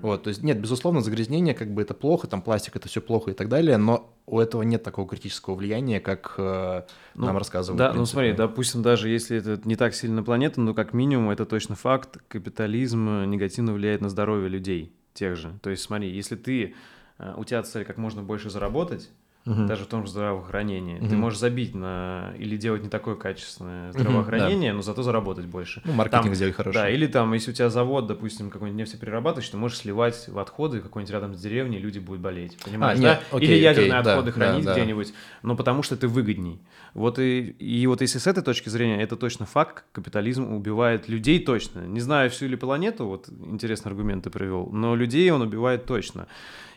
Вот, 0.00 0.24
то 0.24 0.28
есть 0.28 0.42
нет, 0.42 0.60
безусловно, 0.60 1.00
загрязнение 1.00 1.54
как 1.54 1.72
бы 1.72 1.82
это 1.82 1.94
плохо, 1.94 2.26
там 2.26 2.42
пластик 2.42 2.76
это 2.76 2.88
все 2.88 3.00
плохо 3.00 3.32
и 3.32 3.34
так 3.34 3.48
далее, 3.48 3.76
но 3.76 4.12
у 4.26 4.38
этого 4.38 4.62
нет 4.62 4.82
такого 4.82 5.08
критического 5.08 5.54
влияния, 5.54 6.00
как 6.00 6.34
э, 6.36 6.82
ну, 7.14 7.26
нам 7.26 7.36
рассказывают. 7.36 7.78
Да, 7.78 7.92
ну 7.92 8.04
смотри, 8.04 8.32
допустим, 8.32 8.82
даже 8.82 9.08
если 9.08 9.38
это 9.38 9.60
не 9.64 9.76
так 9.76 9.94
сильно 9.94 10.22
планета, 10.22 10.60
но 10.60 10.74
как 10.74 10.92
минимум 10.92 11.30
это 11.30 11.46
точно 11.46 11.74
факт, 11.74 12.18
капитализм 12.28 13.24
негативно 13.24 13.72
влияет 13.72 14.00
на 14.00 14.08
здоровье 14.08 14.48
людей 14.48 14.92
тех 15.14 15.36
же. 15.36 15.58
То 15.62 15.70
есть 15.70 15.82
смотри, 15.82 16.10
если 16.10 16.36
ты, 16.36 16.74
э, 17.18 17.34
у 17.36 17.44
тебя 17.44 17.62
цель 17.62 17.84
как 17.84 17.98
можно 17.98 18.22
больше 18.22 18.50
заработать, 18.50 19.10
угу. 19.46 19.66
даже 19.66 19.84
в 19.84 19.86
том 19.86 20.04
же 20.04 20.10
здравоохранении. 20.10 20.98
Угу. 20.98 21.08
Ты 21.08 21.16
можешь 21.16 21.38
забить 21.38 21.74
на 21.74 22.32
или 22.38 22.56
делать 22.56 22.82
не 22.82 22.88
такое 22.88 23.14
качественное 23.14 23.92
здравоохранение, 23.92 24.70
угу, 24.70 24.74
да. 24.74 24.76
но 24.76 24.82
зато 24.82 25.02
заработать 25.02 25.46
больше. 25.46 25.82
Ну, 25.84 25.92
маркетинг 25.92 26.24
там, 26.24 26.34
сделать 26.34 26.54
хороший. 26.54 26.74
Да, 26.74 26.90
или 26.90 27.06
там, 27.06 27.32
если 27.34 27.50
у 27.50 27.54
тебя 27.54 27.70
завод, 27.70 28.06
допустим, 28.06 28.50
какой-нибудь 28.50 28.78
нефтеперерабатывающий, 28.78 29.52
ты 29.52 29.56
можешь 29.56 29.78
сливать 29.78 30.28
в 30.28 30.38
отходы 30.38 30.80
какой-нибудь 30.80 31.12
рядом 31.12 31.34
с 31.34 31.40
деревней, 31.40 31.78
люди 31.78 31.98
будут 31.98 32.20
болеть. 32.20 32.58
Понимаешь, 32.64 32.98
а, 32.98 33.02
нет, 33.02 33.22
да? 33.30 33.36
Окей, 33.36 33.48
или 33.48 33.56
ядерные 33.56 33.98
окей, 33.98 34.12
отходы 34.12 34.32
да, 34.32 34.32
хранить 34.32 34.64
да, 34.64 34.72
где-нибудь, 34.74 35.12
но 35.42 35.56
потому 35.56 35.82
что 35.82 35.94
это 35.94 36.08
выгодней. 36.08 36.60
Вот 36.94 37.18
и, 37.18 37.40
и 37.40 37.86
вот 37.86 38.00
если 38.00 38.18
с 38.18 38.26
этой 38.26 38.42
точки 38.42 38.68
зрения, 38.68 39.02
это 39.02 39.16
точно 39.16 39.46
факт, 39.46 39.84
капитализм 39.92 40.52
убивает 40.52 41.08
людей 41.08 41.38
точно. 41.38 41.80
Не 41.80 42.00
знаю 42.00 42.30
всю 42.30 42.46
ли 42.46 42.56
планету, 42.56 43.06
вот 43.06 43.28
интересный 43.28 43.90
аргумент 43.90 44.24
ты 44.24 44.30
привел, 44.30 44.68
но 44.72 44.94
людей 44.94 45.30
он 45.30 45.42
убивает 45.42 45.86
точно. 45.86 46.26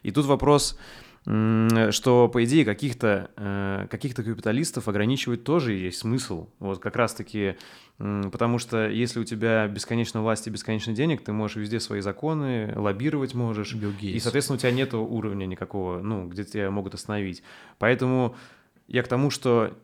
И 0.03 0.11
тут 0.11 0.25
вопрос, 0.25 0.77
что, 1.23 2.29
по 2.29 2.43
идее, 2.43 2.65
каких-то 2.65 3.29
э, 3.35 3.87
каких 3.91 4.15
капиталистов 4.15 4.87
ограничивать 4.87 5.43
тоже 5.43 5.73
есть 5.73 5.99
смысл. 5.99 6.49
Вот 6.57 6.79
как 6.79 6.95
раз-таки, 6.95 7.57
потому 7.97 8.57
что 8.57 8.89
если 8.89 9.19
у 9.19 9.23
тебя 9.23 9.67
бесконечно 9.67 10.23
власти 10.23 10.49
бесконечно 10.49 10.93
денег, 10.93 11.23
ты 11.23 11.31
можешь 11.31 11.57
везде 11.57 11.79
свои 11.79 12.01
законы, 12.01 12.73
лоббировать 12.75 13.35
можешь. 13.35 13.75
И, 14.15 14.19
соответственно, 14.19 14.57
у 14.57 14.59
тебя 14.59 14.71
нет 14.71 14.95
уровня 14.95 15.45
никакого, 15.45 16.01
ну, 16.01 16.27
где 16.27 16.43
тебя 16.43 16.71
могут 16.71 16.95
остановить. 16.95 17.43
Поэтому 17.77 18.35
я 18.87 19.03
к 19.03 19.07
тому, 19.07 19.29
что 19.29 19.77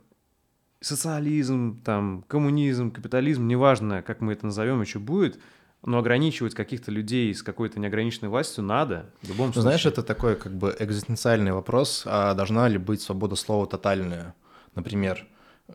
социализм, 0.79 1.81
там, 1.83 2.23
коммунизм, 2.27 2.89
капитализм, 2.89 3.47
неважно, 3.47 4.01
как 4.01 4.21
мы 4.21 4.33
это 4.33 4.47
назовем, 4.47 4.81
еще 4.81 4.97
будет– 4.97 5.39
но 5.85 5.99
ограничивать 5.99 6.53
каких-то 6.53 6.91
людей 6.91 7.33
с 7.33 7.43
какой-то 7.43 7.79
неограниченной 7.79 8.29
властью 8.29 8.63
надо 8.63 9.11
в 9.21 9.29
любом 9.29 9.47
случае. 9.47 9.61
Знаешь, 9.61 9.85
это 9.85 10.03
такой 10.03 10.35
как 10.35 10.53
бы 10.53 10.75
экзистенциальный 10.79 11.51
вопрос, 11.51 12.03
а 12.05 12.33
должна 12.33 12.67
ли 12.67 12.77
быть 12.77 13.01
свобода 13.01 13.35
слова 13.35 13.67
тотальная? 13.67 14.35
Например, 14.75 15.25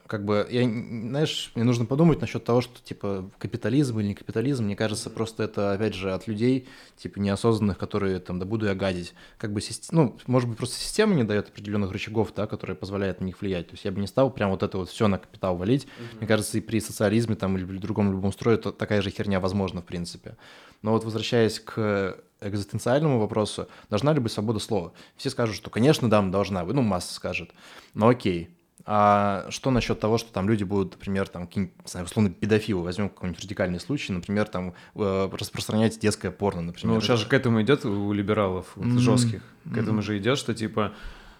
как 0.06 0.24
бы, 0.24 0.46
я, 0.50 0.62
знаешь, 0.64 1.52
мне 1.54 1.64
нужно 1.64 1.84
подумать 1.84 2.20
насчет 2.20 2.44
того, 2.44 2.62
что, 2.62 2.80
типа, 2.82 3.30
капитализм 3.38 4.00
или 4.00 4.08
не 4.08 4.14
капитализм, 4.14 4.64
мне 4.64 4.74
кажется, 4.74 5.10
просто 5.10 5.42
это, 5.42 5.72
опять 5.72 5.94
же, 5.94 6.14
от 6.14 6.26
людей, 6.26 6.66
типа, 6.96 7.18
неосознанных, 7.18 7.76
которые, 7.76 8.18
там, 8.18 8.38
да 8.38 8.46
буду 8.46 8.66
я 8.66 8.74
гадить. 8.74 9.12
Как 9.36 9.52
бы, 9.52 9.60
ну, 9.90 10.16
может 10.26 10.48
быть, 10.48 10.56
просто 10.56 10.76
система 10.76 11.14
не 11.14 11.24
дает 11.24 11.48
определенных 11.48 11.92
рычагов, 11.92 12.32
да, 12.34 12.46
которые 12.46 12.74
позволяют 12.74 13.20
на 13.20 13.26
них 13.26 13.40
влиять. 13.42 13.68
То 13.68 13.74
есть 13.74 13.84
я 13.84 13.92
бы 13.92 14.00
не 14.00 14.06
стал 14.06 14.30
прям 14.30 14.50
вот 14.50 14.62
это 14.62 14.78
вот 14.78 14.88
все 14.88 15.08
на 15.08 15.18
капитал 15.18 15.56
валить. 15.56 15.84
Mm-hmm. 15.84 16.18
Мне 16.18 16.26
кажется, 16.26 16.56
и 16.56 16.62
при 16.62 16.80
социализме, 16.80 17.36
там, 17.36 17.58
или 17.58 17.64
при 17.66 17.76
другом 17.76 18.12
любом 18.12 18.32
строе 18.32 18.56
то 18.56 18.72
такая 18.72 19.02
же 19.02 19.10
херня 19.10 19.40
возможна, 19.40 19.82
в 19.82 19.84
принципе. 19.84 20.38
Но 20.80 20.92
вот 20.92 21.04
возвращаясь 21.04 21.60
к 21.60 22.16
экзистенциальному 22.40 23.20
вопросу, 23.20 23.68
должна 23.90 24.14
ли 24.14 24.20
быть 24.20 24.32
свобода 24.32 24.58
слова? 24.58 24.94
Все 25.16 25.28
скажут, 25.28 25.54
что, 25.54 25.68
конечно, 25.68 26.08
да, 26.08 26.22
должна 26.22 26.64
быть, 26.64 26.74
ну, 26.74 26.82
масса 26.82 27.12
скажет. 27.12 27.50
Но 27.94 28.08
окей, 28.08 28.48
а 28.84 29.46
что 29.50 29.70
насчет 29.70 30.00
того, 30.00 30.18
что 30.18 30.32
там 30.32 30.48
люди 30.48 30.64
будут, 30.64 30.92
например, 30.92 31.28
там, 31.28 31.48
знаю, 31.84 32.06
условно, 32.06 32.30
педофилы, 32.30 32.82
возьмем 32.82 33.08
какой-нибудь 33.08 33.42
радикальный 33.42 33.80
случай, 33.80 34.12
например, 34.12 34.48
там, 34.48 34.74
э, 34.94 35.30
распространять 35.32 35.98
детское 36.00 36.30
порно, 36.30 36.62
например. 36.62 36.96
Ну, 36.96 37.00
сейчас 37.00 37.20
же 37.20 37.26
к 37.26 37.32
этому 37.32 37.62
идет 37.62 37.84
у 37.84 38.12
либералов, 38.12 38.72
вот, 38.74 38.86
mm-hmm. 38.86 38.98
жестких, 38.98 39.42
к 39.72 39.76
этому 39.76 40.02
же 40.02 40.18
идет, 40.18 40.38
что 40.38 40.54
типа, 40.54 40.92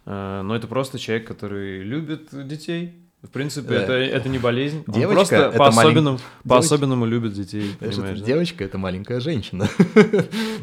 э, 0.07 0.43
ну, 0.45 0.55
это 0.55 0.67
просто 0.69 0.99
человек, 0.99 1.27
который 1.27 1.83
любит 1.83 2.29
детей, 2.47 3.02
в 3.23 3.29
принципе, 3.29 3.69
да. 3.69 3.83
это, 3.83 3.93
это 3.93 4.29
не 4.29 4.39
болезнь. 4.39 4.83
Девочка 4.89 5.09
Он 5.09 5.15
просто 5.15 5.37
это 5.37 5.59
по-особенному, 5.59 6.19
малень... 6.19 6.49
по-особенному 6.49 7.07
любит 7.07 7.35
детей. 7.35 7.77
Знаешь, 7.81 8.19
да? 8.19 8.27
Девочка— 8.27 8.65
это 8.67 8.79
маленькая 8.79 9.21
женщина. 9.21 9.69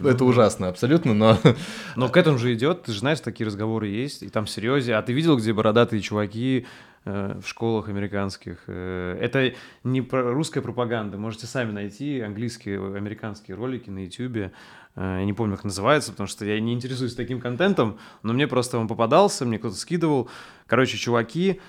Ну, 0.01 0.07
это 0.07 0.23
ужасно, 0.23 0.69
абсолютно, 0.69 1.13
но... 1.13 1.37
Но 1.95 2.07
к 2.07 2.15
этому 2.15 2.37
же 2.37 2.53
идет, 2.53 2.83
ты 2.83 2.93
же 2.93 2.99
знаешь, 2.99 3.19
такие 3.19 3.45
разговоры 3.45 3.87
есть, 3.87 4.23
и 4.23 4.29
там 4.29 4.47
серьезе. 4.47 4.95
А 4.95 5.01
ты 5.01 5.11
видел, 5.11 5.37
где 5.37 5.51
бородатые 5.51 6.01
чуваки 6.01 6.65
э, 7.03 7.39
в 7.43 7.47
школах 7.47 7.89
американских? 7.89 8.59
Э, 8.67 9.17
это 9.19 9.53
не 9.83 10.01
русская 10.09 10.61
пропаганда. 10.61 11.17
Можете 11.17 11.47
сами 11.47 11.71
найти 11.71 12.21
английские, 12.21 12.77
американские 12.95 13.57
ролики 13.57 13.89
на 13.89 14.05
YouTube. 14.05 14.37
Э, 14.37 14.51
я 14.95 15.25
не 15.25 15.33
помню, 15.33 15.55
как 15.55 15.65
называется, 15.65 16.11
потому 16.11 16.27
что 16.27 16.45
я 16.45 16.59
не 16.59 16.73
интересуюсь 16.73 17.15
таким 17.15 17.41
контентом, 17.41 17.97
но 18.23 18.33
мне 18.33 18.47
просто 18.47 18.77
он 18.77 18.87
попадался, 18.87 19.45
мне 19.45 19.59
кто-то 19.59 19.75
скидывал. 19.75 20.29
Короче, 20.65 20.97
чуваки 20.97 21.59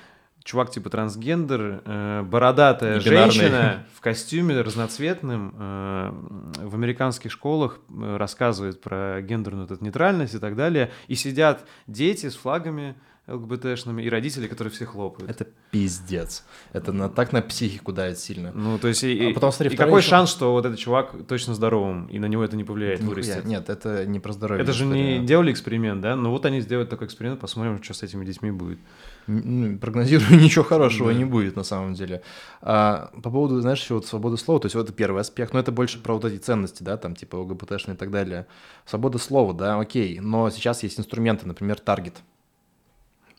чувак 0.44 0.70
типа 0.70 0.90
трансгендер, 0.90 1.82
э, 1.84 2.22
бородатая 2.22 3.00
женщина 3.00 3.86
в 3.94 4.00
костюме 4.00 4.60
разноцветным 4.60 5.54
э, 5.58 6.12
в 6.62 6.74
американских 6.74 7.30
школах 7.30 7.80
э, 7.88 8.16
рассказывает 8.16 8.80
про 8.80 9.20
гендерную 9.22 9.66
вот, 9.66 9.80
нейтральность 9.80 10.34
и 10.34 10.38
так 10.38 10.56
далее, 10.56 10.90
и 11.08 11.14
сидят 11.14 11.66
дети 11.86 12.28
с 12.28 12.36
флагами 12.36 12.96
ЛГБТшными 13.30 14.02
и 14.02 14.08
родители, 14.08 14.48
которые 14.48 14.72
все 14.72 14.86
хлопают. 14.86 15.30
Это 15.30 15.46
пиздец. 15.70 16.44
Это 16.72 16.92
на, 16.92 17.08
так 17.08 17.32
на 17.32 17.42
психику 17.42 17.92
давит 17.92 18.18
сильно. 18.18 18.50
Ну, 18.52 18.78
то 18.78 18.88
есть, 18.88 19.04
и, 19.04 19.30
а 19.30 19.34
потом, 19.34 19.52
смотри, 19.52 19.74
и 19.74 19.76
какой 19.76 20.00
еще... 20.00 20.10
шанс, 20.10 20.30
что 20.30 20.52
вот 20.52 20.66
этот 20.66 20.78
чувак 20.78 21.14
точно 21.28 21.54
здоровым, 21.54 22.06
и 22.06 22.18
на 22.18 22.26
него 22.26 22.42
это 22.42 22.56
не 22.56 22.64
повлияет, 22.64 23.00
вырастет? 23.00 23.44
Нет, 23.44 23.68
это 23.68 24.04
не 24.06 24.18
про 24.18 24.32
здоровье. 24.32 24.62
Это 24.62 24.72
же 24.72 24.84
не 24.84 25.24
делали 25.24 25.52
эксперимент, 25.52 26.00
да? 26.00 26.16
Ну 26.16 26.30
вот 26.30 26.44
они 26.46 26.60
сделают 26.60 26.90
такой 26.90 27.06
эксперимент, 27.06 27.40
посмотрим, 27.40 27.82
что 27.82 27.94
с 27.94 28.02
этими 28.02 28.24
детьми 28.24 28.50
будет 28.50 28.78
прогнозирую, 29.26 30.40
ничего 30.40 30.64
хорошего 30.64 31.12
да. 31.12 31.18
не 31.18 31.24
будет 31.24 31.56
на 31.56 31.62
самом 31.62 31.94
деле. 31.94 32.22
А, 32.60 33.10
по 33.22 33.30
поводу, 33.30 33.60
знаешь, 33.60 33.80
еще 33.80 33.94
вот 33.94 34.06
свободы 34.06 34.36
слова, 34.36 34.60
то 34.60 34.66
есть 34.66 34.74
вот 34.74 34.84
это 34.84 34.92
первый 34.92 35.20
аспект, 35.20 35.52
но 35.52 35.60
это 35.60 35.72
больше 35.72 36.00
про 36.00 36.14
вот 36.14 36.24
эти 36.24 36.36
ценности, 36.38 36.82
да, 36.82 36.96
там 36.96 37.14
типа 37.14 37.36
ЛГБТшные 37.36 37.94
и 37.94 37.98
так 37.98 38.10
далее. 38.10 38.46
Свобода 38.86 39.18
слова, 39.18 39.54
да, 39.54 39.78
окей, 39.78 40.20
но 40.20 40.50
сейчас 40.50 40.82
есть 40.82 40.98
инструменты, 40.98 41.46
например, 41.46 41.78
таргет. 41.78 42.16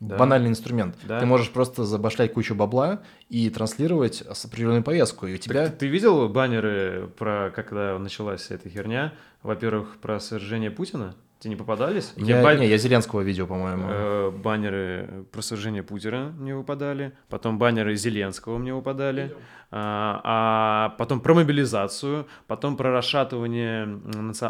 Да. 0.01 0.17
Банальный 0.17 0.49
инструмент. 0.49 0.95
Да. 1.03 1.19
Ты 1.19 1.27
можешь 1.27 1.51
просто 1.51 1.85
забашлять 1.85 2.33
кучу 2.33 2.55
бабла 2.55 3.03
и 3.29 3.51
транслировать 3.51 4.23
с 4.27 4.45
определенную 4.45 4.83
повестку. 4.83 5.27
И 5.27 5.35
у 5.35 5.37
тебя... 5.37 5.67
Так 5.67 5.77
ты 5.77 5.85
видел 5.87 6.27
баннеры 6.27 7.07
про, 7.19 7.51
когда 7.55 7.99
началась 7.99 8.49
эта 8.49 8.67
херня? 8.67 9.13
Во-первых, 9.43 9.97
про 9.97 10.19
свержение 10.19 10.71
Путина? 10.71 11.15
Тебе 11.41 11.49
не 11.49 11.55
попадались? 11.55 12.13
Я, 12.17 12.43
бан... 12.43 12.59
не, 12.59 12.67
я 12.67 12.77
Зеленского 12.77 13.21
видел, 13.21 13.47
по-моему. 13.47 13.87
Э, 13.89 14.29
баннеры 14.29 15.25
про 15.31 15.41
свержение 15.41 15.81
Путина 15.81 16.31
мне 16.37 16.55
выпадали, 16.55 17.13
потом 17.29 17.57
баннеры 17.57 17.95
Зеленского 17.95 18.59
мне 18.59 18.75
выпадали, 18.75 19.35
а, 19.71 20.21
а 20.23 20.89
потом 20.99 21.19
про 21.19 21.33
мобилизацию, 21.33 22.27
потом 22.45 22.77
про 22.77 22.91
расшатывание 22.91 23.87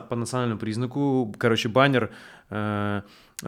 по 0.09 0.15
национальному 0.18 0.59
признаку. 0.59 1.34
Короче, 1.38 1.69
баннер 1.69 2.11
э, 2.49 3.03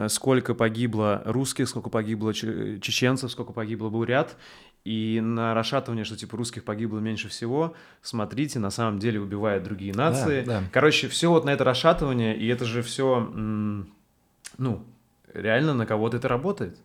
сколько 0.08 0.54
погибло 0.54 1.20
русских, 1.26 1.68
сколько 1.68 1.90
погибло 1.90 2.32
чеченцев, 2.32 3.30
сколько 3.30 3.52
погибло 3.52 3.90
бурят, 3.90 4.36
и 4.84 5.20
на 5.22 5.54
расшатывание, 5.54 6.04
что 6.04 6.16
типа 6.16 6.36
русских 6.36 6.62
погибло 6.64 6.98
меньше 6.98 7.28
всего, 7.28 7.74
смотрите, 8.02 8.58
на 8.58 8.70
самом 8.70 8.98
деле 8.98 9.20
убивают 9.20 9.64
другие 9.64 9.94
нации. 9.94 10.44
Да, 10.44 10.60
да. 10.60 10.66
Короче, 10.72 11.08
все 11.08 11.30
вот 11.30 11.44
на 11.44 11.50
это 11.50 11.64
расшатывание, 11.64 12.36
и 12.36 12.46
это 12.48 12.66
же 12.66 12.82
все, 12.82 13.28
ну, 14.58 14.84
реально 15.32 15.74
на 15.74 15.86
кого-то 15.86 16.18
это 16.18 16.28
работает. 16.28 16.76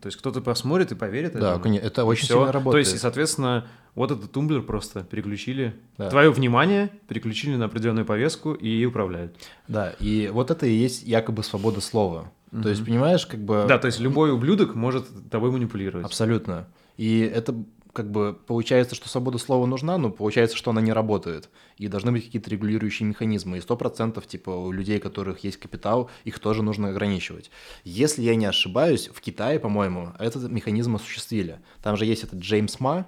То 0.00 0.06
есть 0.06 0.16
кто-то 0.16 0.40
посмотрит 0.40 0.92
и 0.92 0.94
поверит. 0.94 1.32
Да, 1.32 1.56
этому. 1.56 1.76
это 1.76 2.04
очень 2.04 2.24
Всё. 2.24 2.34
сильно 2.34 2.52
работает. 2.52 2.72
То 2.72 2.78
есть, 2.78 2.94
и, 2.94 2.98
соответственно, 2.98 3.66
вот 3.96 4.12
этот 4.12 4.30
тумблер 4.30 4.62
просто 4.62 5.02
переключили. 5.02 5.74
Да. 5.98 6.08
Твое 6.08 6.30
внимание 6.30 6.90
переключили 7.08 7.56
на 7.56 7.64
определенную 7.64 8.06
повестку 8.06 8.52
и 8.52 8.84
управляют. 8.84 9.34
Да, 9.66 9.90
и 9.98 10.30
вот 10.32 10.52
это 10.52 10.66
и 10.66 10.72
есть 10.72 11.02
якобы 11.02 11.42
свобода 11.42 11.80
слова. 11.80 12.30
Угу. 12.52 12.62
То 12.62 12.68
есть, 12.68 12.84
понимаешь, 12.84 13.26
как 13.26 13.40
бы... 13.40 13.66
Да, 13.68 13.78
то 13.78 13.86
есть 13.86 13.98
любой 13.98 14.30
ублюдок 14.30 14.76
может 14.76 15.06
тобой 15.30 15.50
манипулировать. 15.50 16.06
Абсолютно. 16.06 16.68
И 16.96 17.20
это 17.20 17.54
как 17.96 18.10
бы 18.10 18.38
получается, 18.46 18.94
что 18.94 19.08
свобода 19.08 19.38
слова 19.38 19.64
нужна, 19.64 19.96
но 19.96 20.10
получается, 20.10 20.54
что 20.54 20.70
она 20.70 20.82
не 20.82 20.92
работает. 20.92 21.48
И 21.78 21.88
должны 21.88 22.12
быть 22.12 22.26
какие-то 22.26 22.50
регулирующие 22.50 23.08
механизмы. 23.08 23.56
И 23.56 23.60
сто 23.62 23.74
процентов, 23.74 24.26
типа, 24.26 24.50
у 24.50 24.70
людей, 24.70 24.98
у 24.98 25.00
которых 25.00 25.44
есть 25.44 25.56
капитал, 25.56 26.10
их 26.24 26.38
тоже 26.38 26.62
нужно 26.62 26.90
ограничивать. 26.90 27.50
Если 27.84 28.20
я 28.20 28.36
не 28.36 28.44
ошибаюсь, 28.44 29.08
в 29.08 29.18
Китае, 29.22 29.58
по-моему, 29.58 30.12
этот 30.18 30.50
механизм 30.50 30.96
осуществили. 30.96 31.58
Там 31.82 31.96
же 31.96 32.04
есть 32.04 32.22
этот 32.22 32.38
Джеймс 32.40 32.80
Ма, 32.80 33.06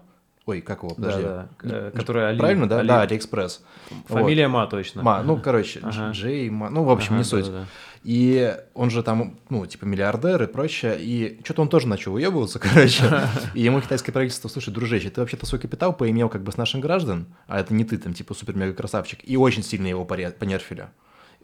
Ой, 0.49 0.63
как 0.63 0.83
его? 0.83 0.95
Подожди. 0.95 1.23
Да, 1.25 1.49
да. 1.63 1.91
Который 1.91 2.27
Али... 2.27 2.39
Правильно, 2.39 2.67
да? 2.67 2.79
Али... 2.79 2.89
Да, 2.89 3.03
Алиэкспресс. 3.03 3.63
Фамилия 4.07 4.49
вот. 4.49 4.55
Ма 4.55 4.67
точно. 4.67 5.03
Ма, 5.03 5.23
ну, 5.23 5.37
короче, 5.39 5.81
ага. 5.83 6.13
Джей 6.13 6.49
Ма, 6.49 6.71
ну, 6.71 6.85
в 6.85 6.91
общем, 6.91 7.11
ага, 7.11 7.19
не 7.19 7.25
суть. 7.25 7.45
Да, 7.45 7.53
да. 7.53 7.67
И 8.03 8.57
он 8.75 8.91
же 8.91 9.03
там, 9.03 9.39
ну, 9.51 9.67
типа 9.67 9.85
миллиардер 9.85 10.43
и 10.43 10.47
прочее, 10.47 10.97
и 10.99 11.41
что-то 11.45 11.63
он 11.63 11.69
тоже 11.69 11.89
начал 11.89 12.15
уебываться, 12.15 12.59
короче. 12.61 13.29
И 13.55 13.63
ему 13.63 13.81
китайское 13.81 14.13
правительство, 14.13 14.49
слушай, 14.49 14.73
дружище, 14.73 15.11
ты 15.11 15.21
вообще-то 15.21 15.47
свой 15.47 15.61
капитал 15.61 15.93
поимел 15.93 16.29
как 16.29 16.43
бы 16.43 16.53
с 16.53 16.57
наших 16.57 16.81
граждан, 16.81 17.27
а 17.47 17.61
это 17.61 17.75
не 17.75 17.85
ты 17.85 17.99
там, 17.99 18.15
типа, 18.15 18.35
супер-мега-красавчик, 18.35 19.21
и 19.25 19.37
очень 19.37 19.63
сильно 19.63 19.87
его 19.87 20.05
понерфили. 20.05 20.89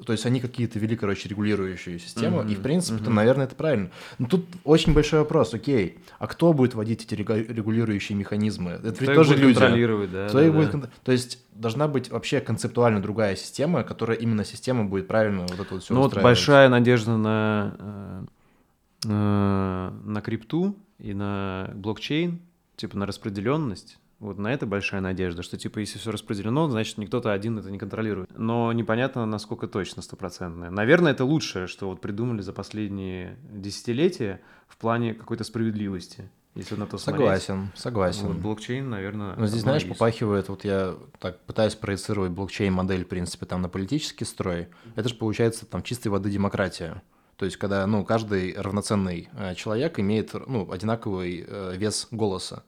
То 0.04 0.12
есть 0.12 0.26
они 0.26 0.40
какие-то 0.40 0.78
вели, 0.78 0.96
короче, 0.96 1.28
регулирующую 1.28 2.00
систему, 2.00 2.40
mm-hmm. 2.40 2.52
и 2.52 2.54
в 2.56 2.62
принципе, 2.62 3.04
mm-hmm. 3.04 3.12
наверное, 3.12 3.46
это 3.46 3.54
правильно. 3.54 3.90
Но 4.18 4.26
тут 4.26 4.46
очень 4.64 4.92
большой 4.92 5.20
вопрос, 5.20 5.54
окей, 5.54 5.98
а 6.18 6.26
кто 6.26 6.52
будет 6.52 6.74
вводить 6.74 7.04
эти 7.04 7.14
регулирующие 7.14 8.18
механизмы? 8.18 8.72
Это 8.72 8.92
кто 8.92 9.04
ведь 9.04 9.14
тоже 9.14 9.36
люди. 9.36 9.58
контролировать, 9.58 10.10
да. 10.10 10.28
Кто 10.28 10.40
да, 10.40 10.50
будет 10.50 10.70
да. 10.72 10.90
То 11.04 11.12
есть 11.12 11.38
должна 11.52 11.86
быть 11.86 12.10
вообще 12.10 12.40
концептуально 12.40 13.00
другая 13.00 13.36
система, 13.36 13.84
которая 13.84 14.16
именно 14.16 14.44
система 14.44 14.84
будет 14.84 15.06
правильно 15.06 15.42
вот 15.42 15.60
это 15.60 15.74
вот 15.74 15.84
все 15.84 15.94
Ну 15.94 16.00
вот 16.00 16.20
большая 16.20 16.68
надежда 16.68 17.16
на, 17.16 17.76
э, 17.78 18.24
э, 19.06 19.90
на 20.04 20.20
крипту 20.22 20.76
и 20.98 21.14
на 21.14 21.70
блокчейн, 21.74 22.40
типа 22.76 22.98
на 22.98 23.06
распределенность, 23.06 23.98
вот 24.18 24.38
на 24.38 24.52
это 24.52 24.66
большая 24.66 25.00
надежда, 25.00 25.42
что 25.42 25.56
типа 25.56 25.78
если 25.78 25.98
все 25.98 26.10
распределено, 26.10 26.68
значит 26.68 26.98
никто-то 26.98 27.32
один 27.32 27.58
это 27.58 27.70
не 27.70 27.78
контролирует. 27.78 28.30
Но 28.36 28.72
непонятно, 28.72 29.26
насколько 29.26 29.66
точно 29.66 30.02
стопроцентное. 30.02 30.70
Наверное, 30.70 31.12
это 31.12 31.24
лучшее, 31.24 31.66
что 31.66 31.88
вот 31.88 32.00
придумали 32.00 32.40
за 32.40 32.52
последние 32.52 33.36
десятилетия 33.50 34.40
в 34.68 34.76
плане 34.76 35.14
какой-то 35.14 35.44
справедливости. 35.44 36.30
Если 36.54 36.76
на 36.76 36.86
то 36.86 36.98
согласен, 36.98 37.54
смотреть. 37.54 37.78
согласен. 37.78 38.26
Вот 38.28 38.36
блокчейн, 38.36 38.88
наверное. 38.88 39.34
Но 39.36 39.46
здесь, 39.46 39.62
знаешь, 39.62 39.82
есть. 39.82 39.92
попахивает, 39.92 40.48
вот 40.48 40.64
я 40.64 40.94
так 41.18 41.40
пытаюсь 41.40 41.74
проецировать 41.74 42.30
блокчейн-модель, 42.30 43.04
в 43.04 43.08
принципе, 43.08 43.44
там 43.44 43.60
на 43.60 43.68
политический 43.68 44.24
строй. 44.24 44.68
Это 44.94 45.08
же 45.08 45.16
получается 45.16 45.66
там 45.66 45.82
чистой 45.82 46.08
воды 46.08 46.30
демократия. 46.30 47.02
То 47.36 47.44
есть, 47.44 47.56
когда 47.56 47.84
ну, 47.88 48.04
каждый 48.04 48.54
равноценный 48.56 49.28
э, 49.32 49.56
человек 49.56 49.98
имеет 49.98 50.32
ну, 50.46 50.70
одинаковый 50.70 51.44
э, 51.44 51.74
вес 51.76 52.06
голоса 52.12 52.62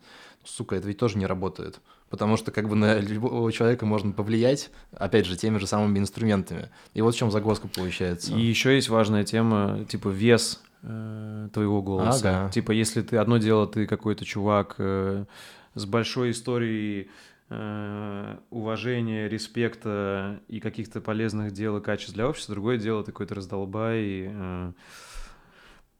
сука, 0.46 0.76
это 0.76 0.88
ведь 0.88 0.98
тоже 0.98 1.18
не 1.18 1.26
работает. 1.26 1.80
Потому 2.08 2.36
что 2.36 2.52
как 2.52 2.68
бы 2.68 2.76
на 2.76 2.98
любого 2.98 3.50
человека 3.52 3.84
можно 3.84 4.12
повлиять, 4.12 4.70
опять 4.92 5.26
же, 5.26 5.36
теми 5.36 5.58
же 5.58 5.66
самыми 5.66 5.98
инструментами. 5.98 6.70
И 6.94 7.02
вот 7.02 7.14
в 7.14 7.18
чем 7.18 7.30
загвоздка 7.30 7.68
получается. 7.68 8.32
И 8.34 8.40
еще 8.40 8.74
есть 8.74 8.88
важная 8.88 9.24
тема, 9.24 9.84
типа 9.88 10.08
вес 10.08 10.62
э, 10.82 11.48
твоего 11.52 11.82
голоса. 11.82 12.42
Ага. 12.42 12.52
Типа, 12.52 12.70
если 12.70 13.02
ты 13.02 13.16
одно 13.16 13.38
дело, 13.38 13.66
ты 13.66 13.86
какой-то 13.86 14.24
чувак 14.24 14.76
э, 14.78 15.24
с 15.74 15.84
большой 15.84 16.30
историей 16.30 17.10
э, 17.50 18.36
уважения, 18.50 19.28
респекта 19.28 20.40
и 20.48 20.60
каких-то 20.60 21.00
полезных 21.00 21.52
дел 21.52 21.76
и 21.78 21.82
качеств 21.82 22.14
для 22.14 22.28
общества, 22.28 22.54
другое 22.54 22.78
дело 22.78 23.02
ты 23.02 23.12
какой-то 23.12 23.34
раздолбай, 23.34 24.28
э, 24.28 24.72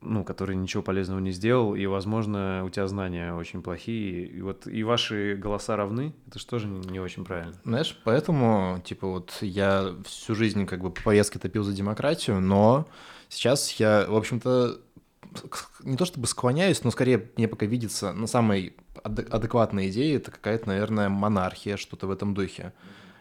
ну, 0.01 0.25
который 0.25 0.57
ничего 0.57 0.83
полезного 0.83 1.21
не 1.21 1.33
сделал, 1.33 1.75
и, 1.75 1.87
возможно, 1.87 2.65
у 2.65 2.71
тебя 2.71 2.87
знания 2.87 3.35
очень 3.35 3.63
плохие, 3.63 4.27
и 4.27 4.41
вот 4.41 4.67
и 4.67 4.83
ваши 4.85 5.35
голоса 5.35 5.77
равны, 5.77 6.15
это 6.29 6.39
же 6.39 6.47
тоже 6.47 6.69
не, 6.69 7.01
очень 7.01 7.25
правильно. 7.25 7.55
Знаешь, 7.65 7.99
поэтому, 8.05 8.81
типа, 8.85 9.07
вот 9.07 9.39
я 9.41 9.95
всю 10.05 10.35
жизнь 10.35 10.67
как 10.67 10.81
бы 10.81 10.91
по 10.91 11.03
повестке 11.03 11.39
топил 11.39 11.63
за 11.63 11.73
демократию, 11.73 12.41
но 12.41 12.87
сейчас 13.29 13.73
я, 13.73 14.07
в 14.09 14.17
общем-то, 14.17 14.81
не 15.83 15.97
то 15.97 16.05
чтобы 16.05 16.27
склоняюсь, 16.27 16.85
но 16.85 16.91
скорее 16.91 17.31
мне 17.37 17.49
пока 17.49 17.67
видится 17.67 18.13
на 18.13 18.27
самой 18.27 18.77
адекватной 19.03 19.91
идее 19.91 20.17
это 20.17 20.31
какая-то, 20.31 20.69
наверное, 20.69 21.09
монархия, 21.09 21.77
что-то 21.77 22.07
в 22.07 22.11
этом 22.11 22.35
духе. 22.35 22.73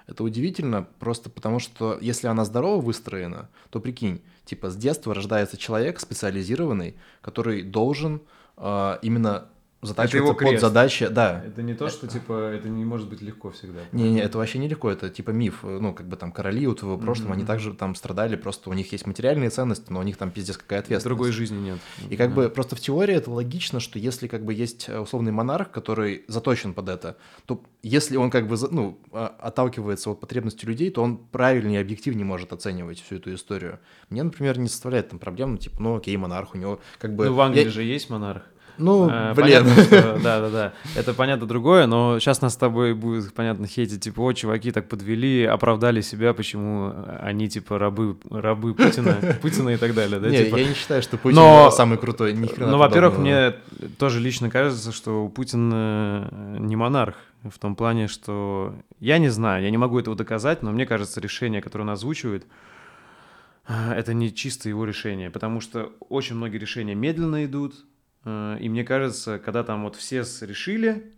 Это 0.07 0.23
удивительно 0.23 0.87
просто 0.99 1.29
потому, 1.29 1.59
что 1.59 1.97
если 1.99 2.27
она 2.27 2.45
здорово 2.45 2.79
выстроена, 2.79 3.49
то 3.69 3.79
прикинь, 3.79 4.21
типа 4.45 4.69
с 4.69 4.75
детства 4.75 5.13
рождается 5.13 5.57
человек 5.57 5.99
специализированный, 5.99 6.95
который 7.21 7.63
должен 7.63 8.21
э, 8.57 8.97
именно 9.01 9.49
затачиваться 9.85 10.33
под 10.33 10.39
крест. 10.39 10.61
задачи, 10.61 11.07
да. 11.07 11.43
Это 11.45 11.61
не 11.61 11.73
то, 11.73 11.89
что 11.89 12.07
типа 12.07 12.51
это 12.51 12.69
не 12.69 12.85
может 12.85 13.09
быть 13.09 13.21
легко 13.21 13.51
всегда. 13.51 13.81
Не, 13.91 14.11
не, 14.11 14.19
это 14.19 14.37
вообще 14.37 14.59
не 14.59 14.67
легко, 14.67 14.89
это 14.89 15.09
типа 15.09 15.31
миф. 15.31 15.59
Ну, 15.63 15.93
как 15.93 16.07
бы 16.07 16.15
там 16.15 16.31
короли 16.31 16.67
у 16.67 16.75
твоего 16.75 16.97
прошлого, 16.97 17.31
mm-hmm. 17.31 17.35
они 17.35 17.45
также 17.45 17.73
там 17.73 17.95
страдали, 17.95 18.35
просто 18.35 18.69
у 18.69 18.73
них 18.73 18.91
есть 18.91 19.07
материальные 19.07 19.49
ценности, 19.49 19.91
но 19.91 19.99
у 19.99 20.03
них 20.03 20.17
там 20.17 20.31
пиздец 20.31 20.57
какая 20.57 20.79
ответственность. 20.79 21.05
Другой 21.05 21.31
жизни 21.31 21.57
нет. 21.57 21.79
И 22.09 22.15
как 22.15 22.31
mm-hmm. 22.31 22.33
бы 22.33 22.49
просто 22.49 22.75
в 22.75 22.79
теории 22.79 23.15
это 23.15 23.31
логично, 23.31 23.79
что 23.79 23.99
если 23.99 24.27
как 24.27 24.43
бы 24.43 24.53
есть 24.53 24.89
э, 24.89 24.99
условный 24.99 25.31
монарх, 25.31 25.71
который 25.71 26.25
заточен 26.27 26.73
под 26.73 26.89
это, 26.89 27.17
то 27.45 27.63
если 27.83 28.17
он 28.17 28.31
как 28.31 28.47
бы 28.47 28.57
ну 28.71 28.99
а, 29.11 29.27
отталкивается 29.39 30.09
от 30.09 30.19
потребностей 30.19 30.67
людей, 30.67 30.89
то 30.89 31.03
он 31.03 31.17
правильнее 31.17 31.79
и 31.79 31.81
объективнее 31.81 32.25
может 32.25 32.53
оценивать 32.53 33.01
всю 33.01 33.15
эту 33.15 33.33
историю. 33.33 33.79
Мне, 34.09 34.23
например, 34.23 34.57
не 34.57 34.67
составляет 34.67 35.09
там 35.09 35.19
проблем, 35.19 35.51
ну, 35.53 35.57
типа, 35.57 35.81
ну 35.81 35.95
окей, 35.95 36.15
монарх 36.17 36.55
у 36.55 36.57
него 36.57 36.79
как 36.99 37.15
бы. 37.15 37.25
Ну 37.25 37.33
в 37.33 37.41
Англии 37.41 37.65
я... 37.65 37.69
же 37.69 37.83
есть 37.83 38.09
монарх. 38.09 38.43
Ну, 38.77 39.07
а, 39.11 39.33
блин. 39.33 39.65
да, 39.91 40.39
да, 40.41 40.49
да. 40.49 40.73
Это 40.95 41.13
понятно 41.13 41.45
другое, 41.45 41.85
но 41.87 42.19
сейчас 42.19 42.41
нас 42.41 42.53
с 42.53 42.57
тобой 42.57 42.93
будет, 42.93 43.33
понятно, 43.33 43.67
хейтить, 43.67 44.01
типа, 44.01 44.21
о, 44.21 44.33
чуваки 44.33 44.71
так 44.71 44.87
подвели, 44.87 45.43
оправдали 45.45 46.01
себя, 46.01 46.33
почему 46.33 46.93
они, 47.19 47.47
типа, 47.49 47.77
рабы, 47.79 48.17
рабы 48.29 48.73
Путина, 48.73 49.17
Путина 49.41 49.69
и 49.69 49.77
так 49.77 49.93
далее, 49.93 50.19
да? 50.19 50.29
Не, 50.29 50.45
типа. 50.45 50.57
я 50.57 50.67
не 50.67 50.73
считаю, 50.73 51.01
что 51.01 51.17
Путин 51.17 51.37
но, 51.37 51.71
самый 51.71 51.97
крутой, 51.97 52.33
ни 52.33 52.47
хрена 52.47 52.71
Ну, 52.71 52.77
во-первых, 52.77 53.17
мне 53.17 53.53
тоже 53.97 54.19
лично 54.19 54.49
кажется, 54.49 54.91
что 54.91 55.27
Путин 55.29 55.71
э, 55.73 56.57
не 56.59 56.75
монарх, 56.75 57.15
в 57.49 57.59
том 57.59 57.75
плане, 57.75 58.07
что 58.07 58.75
я 58.99 59.17
не 59.17 59.29
знаю, 59.29 59.63
я 59.63 59.69
не 59.69 59.77
могу 59.77 59.99
этого 59.99 60.15
доказать, 60.15 60.63
но 60.63 60.71
мне 60.71 60.85
кажется, 60.85 61.21
решение, 61.21 61.61
которое 61.61 61.83
он 61.83 61.91
озвучивает, 61.91 62.45
э, 63.67 63.93
это 63.93 64.13
не 64.13 64.33
чисто 64.33 64.69
его 64.69 64.85
решение, 64.85 65.29
потому 65.29 65.61
что 65.61 65.93
очень 66.09 66.35
многие 66.35 66.57
решения 66.57 66.95
медленно 66.95 67.45
идут, 67.45 67.85
и 68.25 68.69
мне 68.69 68.83
кажется, 68.83 69.39
когда 69.39 69.63
там 69.63 69.83
вот 69.83 69.95
все 69.95 70.23
решили, 70.41 71.11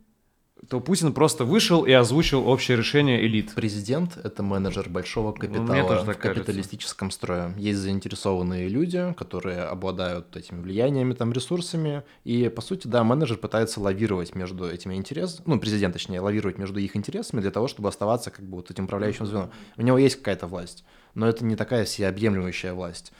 то 0.70 0.80
Путин 0.80 1.14
просто 1.14 1.46
вышел 1.46 1.86
и 1.86 1.92
озвучил 1.92 2.48
общее 2.48 2.78
решение 2.78 3.26
элит. 3.26 3.54
Президент— 3.54 4.18
это 4.24 4.44
менеджер 4.44 4.90
большого 4.90 5.28
ну, 5.28 5.34
капитала 5.34 6.04
ну, 6.04 6.12
в 6.12 6.18
капиталистическом 6.18 7.08
кажется. 7.08 7.18
строе. 7.18 7.54
Есть 7.58 7.80
заинтересованные 7.80 8.68
люди, 8.68 9.14
которые 9.18 9.64
обладают 9.64 10.36
этими 10.36 10.62
влияниями, 10.62 11.14
там, 11.14 11.32
ресурсами, 11.32 12.04
и, 12.24 12.50
по 12.50 12.62
сути, 12.62 12.88
да, 12.88 13.04
менеджер 13.04 13.38
пытается 13.38 13.80
лавировать 13.80 14.36
между 14.36 14.70
этими 14.70 14.96
интересами, 14.96 15.44
ну, 15.46 15.60
президент, 15.60 15.94
точнее, 15.94 16.20
лавировать 16.20 16.58
между 16.58 16.80
их 16.80 16.96
интересами 16.96 17.42
для 17.42 17.52
того, 17.52 17.68
чтобы 17.68 17.90
оставаться 17.90 18.32
как 18.32 18.46
бы 18.46 18.58
вот 18.58 18.72
этим 18.72 18.86
управляющим 18.86 19.26
звеном. 19.26 19.52
У 19.78 19.82
него 19.84 19.98
есть 19.98 20.18
какая-то 20.18 20.48
власть, 20.48 20.84
но 21.14 21.28
это 21.28 21.46
не 21.46 21.56
такая 21.56 21.86
всеобъемлющая 21.86 22.74
власть. 22.74 23.14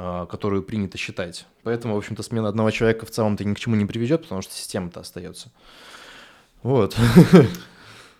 А, 0.00 0.26
которую 0.26 0.62
принято 0.62 0.96
считать. 0.96 1.44
Поэтому, 1.64 1.94
в 1.94 1.98
общем-то, 1.98 2.22
смена 2.22 2.48
одного 2.48 2.70
человека 2.70 3.04
в 3.04 3.10
целом-то 3.10 3.44
ни 3.44 3.52
к 3.52 3.58
чему 3.58 3.74
не 3.74 3.84
приведет, 3.84 4.22
потому 4.22 4.42
что 4.42 4.54
система-то 4.54 5.00
остается. 5.00 5.50
Вот. 6.62 6.96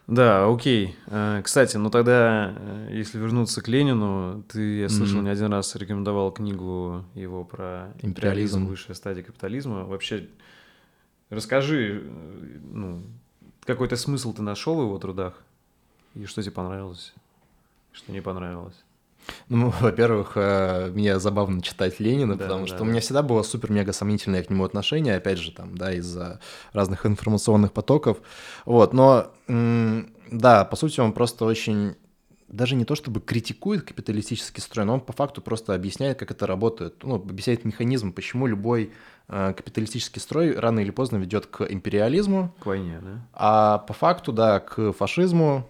Да, 0.08 0.50
окей. 0.50 0.96
Э, 1.08 1.42
кстати, 1.44 1.76
ну 1.76 1.90
тогда, 1.90 2.54
э, 2.56 2.92
если 2.94 3.18
вернуться 3.18 3.60
к 3.60 3.68
Ленину, 3.68 4.42
ты, 4.48 4.78
я 4.78 4.88
слышал, 4.88 5.18
mm-hmm. 5.18 5.24
не 5.24 5.28
один 5.28 5.52
раз 5.52 5.76
рекомендовал 5.76 6.32
книгу 6.32 7.04
его 7.14 7.44
про 7.44 7.92
империализм, 8.00 8.06
империализм 8.06 8.66
высшая 8.68 8.94
стадия 8.94 9.22
капитализма. 9.22 9.84
Вообще, 9.84 10.26
расскажи, 11.28 12.00
э, 12.02 12.58
ну, 12.72 13.02
какой-то 13.66 13.96
смысл 13.96 14.32
ты 14.32 14.40
нашел 14.40 14.78
в 14.78 14.82
его 14.84 14.98
трудах? 14.98 15.42
И 16.14 16.24
что 16.24 16.40
тебе 16.40 16.52
понравилось? 16.52 17.12
Что 17.92 18.10
не 18.10 18.22
понравилось? 18.22 18.82
Ну, 19.48 19.72
во-первых, 19.80 20.32
э, 20.36 20.90
мне 20.94 21.18
забавно 21.18 21.62
читать 21.62 22.00
Ленина, 22.00 22.36
да, 22.36 22.44
потому 22.44 22.62
да, 22.62 22.66
что 22.68 22.78
да. 22.78 22.84
у 22.84 22.86
меня 22.86 23.00
всегда 23.00 23.22
было 23.22 23.42
супер-мега 23.42 23.92
сомнительное 23.92 24.42
к 24.42 24.50
нему 24.50 24.64
отношение, 24.64 25.16
опять 25.16 25.38
же, 25.38 25.52
там, 25.52 25.76
да, 25.76 25.92
из-за 25.94 26.40
разных 26.72 27.06
информационных 27.06 27.72
потоков. 27.72 28.18
Вот, 28.64 28.92
но, 28.92 29.30
да, 29.46 30.64
по 30.64 30.76
сути, 30.76 31.00
он 31.00 31.12
просто 31.12 31.44
очень 31.44 31.94
даже 32.48 32.74
не 32.74 32.84
то 32.84 32.94
чтобы 32.94 33.20
критикует 33.20 33.82
капиталистический 33.82 34.62
строй, 34.62 34.86
но 34.86 34.94
он 34.94 35.00
по 35.00 35.12
факту 35.12 35.42
просто 35.42 35.74
объясняет, 35.74 36.18
как 36.18 36.30
это 36.30 36.46
работает, 36.46 37.02
ну, 37.02 37.16
объясняет 37.16 37.64
механизм, 37.64 38.12
почему 38.12 38.46
любой 38.46 38.92
э, 39.28 39.52
капиталистический 39.54 40.20
строй 40.20 40.58
рано 40.58 40.80
или 40.80 40.90
поздно 40.90 41.18
ведет 41.18 41.46
к 41.46 41.62
империализму. 41.70 42.54
К 42.60 42.66
войне, 42.66 43.00
да? 43.02 43.20
А 43.34 43.78
по 43.78 43.92
факту, 43.92 44.32
да, 44.32 44.60
к 44.60 44.92
фашизму, 44.92 45.68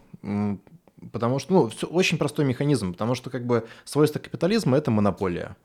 Потому 1.13 1.39
что, 1.39 1.53
ну, 1.53 1.69
все, 1.69 1.87
очень 1.87 2.19
простой 2.19 2.45
механизм, 2.45 2.93
потому 2.93 3.15
что, 3.15 3.31
как 3.31 3.47
бы, 3.47 3.67
свойство 3.85 4.19
капитализма– 4.19 4.77
это 4.79 4.91
монополия. 4.91 5.57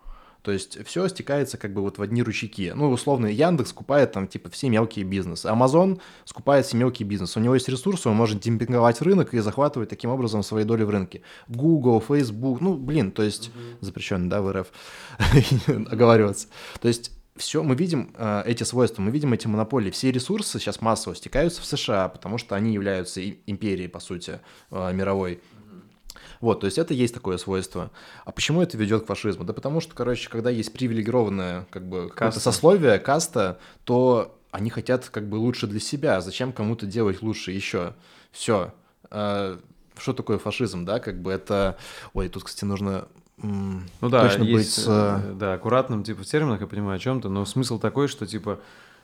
То 0.43 0.51
есть 0.51 0.85
все 0.85 1.07
стекается 1.07 1.57
как 1.57 1.73
бы 1.73 1.81
вот 1.81 1.97
в 1.97 2.01
одни 2.01 2.21
ручейки. 2.21 2.73
Ну, 2.75 2.91
условно, 2.91 3.27
Яндекс 3.27 3.69
скупает 3.69 4.11
там 4.11 4.27
типа 4.27 4.49
все 4.49 4.67
мелкие 4.67 5.05
бизнесы. 5.05 5.45
Амазон 5.45 6.01
скупает 6.25 6.65
все 6.65 6.75
мелкие 6.75 7.07
бизнесы. 7.07 7.39
У 7.39 7.41
него 7.41 7.53
есть 7.53 7.69
ресурсы, 7.69 8.09
он 8.09 8.17
может 8.17 8.41
демпинговать 8.41 9.01
рынок 9.01 9.33
и 9.33 9.39
захватывать 9.39 9.87
таким 9.87 10.09
образом 10.09 10.43
свои 10.43 10.65
доли 10.65 10.83
в 10.83 10.89
рынке. 10.89 11.21
Google, 11.47 12.03
Facebook, 12.05 12.59
ну, 12.59 12.75
блин, 12.75 13.11
то 13.13 13.23
есть 13.23 13.51
mm-hmm. 13.55 13.77
запрещенно, 13.79 14.29
да, 14.29 14.41
в 14.41 14.51
РФ 14.51 14.67
оговариваться. 15.89 16.49
То 16.81 16.89
есть 16.89 17.11
все, 17.35 17.63
мы 17.63 17.75
видим 17.75 18.13
э, 18.15 18.43
эти 18.45 18.63
свойства, 18.63 19.01
мы 19.01 19.11
видим 19.11 19.33
эти 19.33 19.47
монополии. 19.47 19.89
Все 19.89 20.11
ресурсы 20.11 20.59
сейчас 20.59 20.81
массово 20.81 21.15
стекаются 21.15 21.61
в 21.61 21.65
США, 21.65 22.09
потому 22.09 22.37
что 22.37 22.55
они 22.55 22.73
являются 22.73 23.27
империей, 23.27 23.89
по 23.89 23.99
сути, 23.99 24.39
э, 24.71 24.93
мировой. 24.93 25.41
Вот, 26.41 26.59
то 26.59 26.65
есть 26.65 26.77
это 26.77 26.93
есть 26.93 27.13
такое 27.13 27.37
свойство. 27.37 27.89
А 28.25 28.31
почему 28.31 28.61
это 28.61 28.77
ведет 28.77 29.03
к 29.03 29.07
фашизму? 29.07 29.45
Да 29.45 29.53
потому 29.53 29.79
что, 29.79 29.95
короче, 29.95 30.29
когда 30.29 30.49
есть 30.49 30.73
привилегированное 30.73 31.65
как 31.71 31.87
бы 31.87 32.09
каста. 32.09 32.39
сословие, 32.39 32.99
каста, 32.99 33.59
то 33.85 34.37
они 34.51 34.69
хотят 34.69 35.09
как 35.09 35.27
бы 35.27 35.37
лучше 35.37 35.67
для 35.67 35.79
себя. 35.79 36.21
Зачем 36.21 36.53
кому-то 36.53 36.85
делать 36.85 37.21
лучше 37.21 37.51
еще? 37.51 37.93
Все. 38.31 38.73
А, 39.09 39.59
что 39.97 40.13
такое 40.13 40.37
фашизм, 40.37 40.85
да? 40.85 40.99
Как 40.99 41.21
бы 41.21 41.31
это... 41.31 41.77
Ой, 42.13 42.29
тут, 42.29 42.43
кстати, 42.43 42.65
нужно 42.65 43.07
ну 43.37 44.09
да, 44.09 44.27
точно 44.27 44.43
есть, 44.43 44.77
быть... 44.79 44.85
Э, 44.87 45.33
да, 45.35 45.53
аккуратным, 45.53 46.03
типа, 46.03 46.23
в 46.23 46.25
терминах, 46.25 46.61
я 46.61 46.67
понимаю, 46.67 46.97
о 46.97 46.99
чем 46.99 47.21
то 47.21 47.29
но 47.29 47.45
смысл 47.45 47.79
такой, 47.79 48.07
что, 48.07 48.25
типа, 48.25 48.59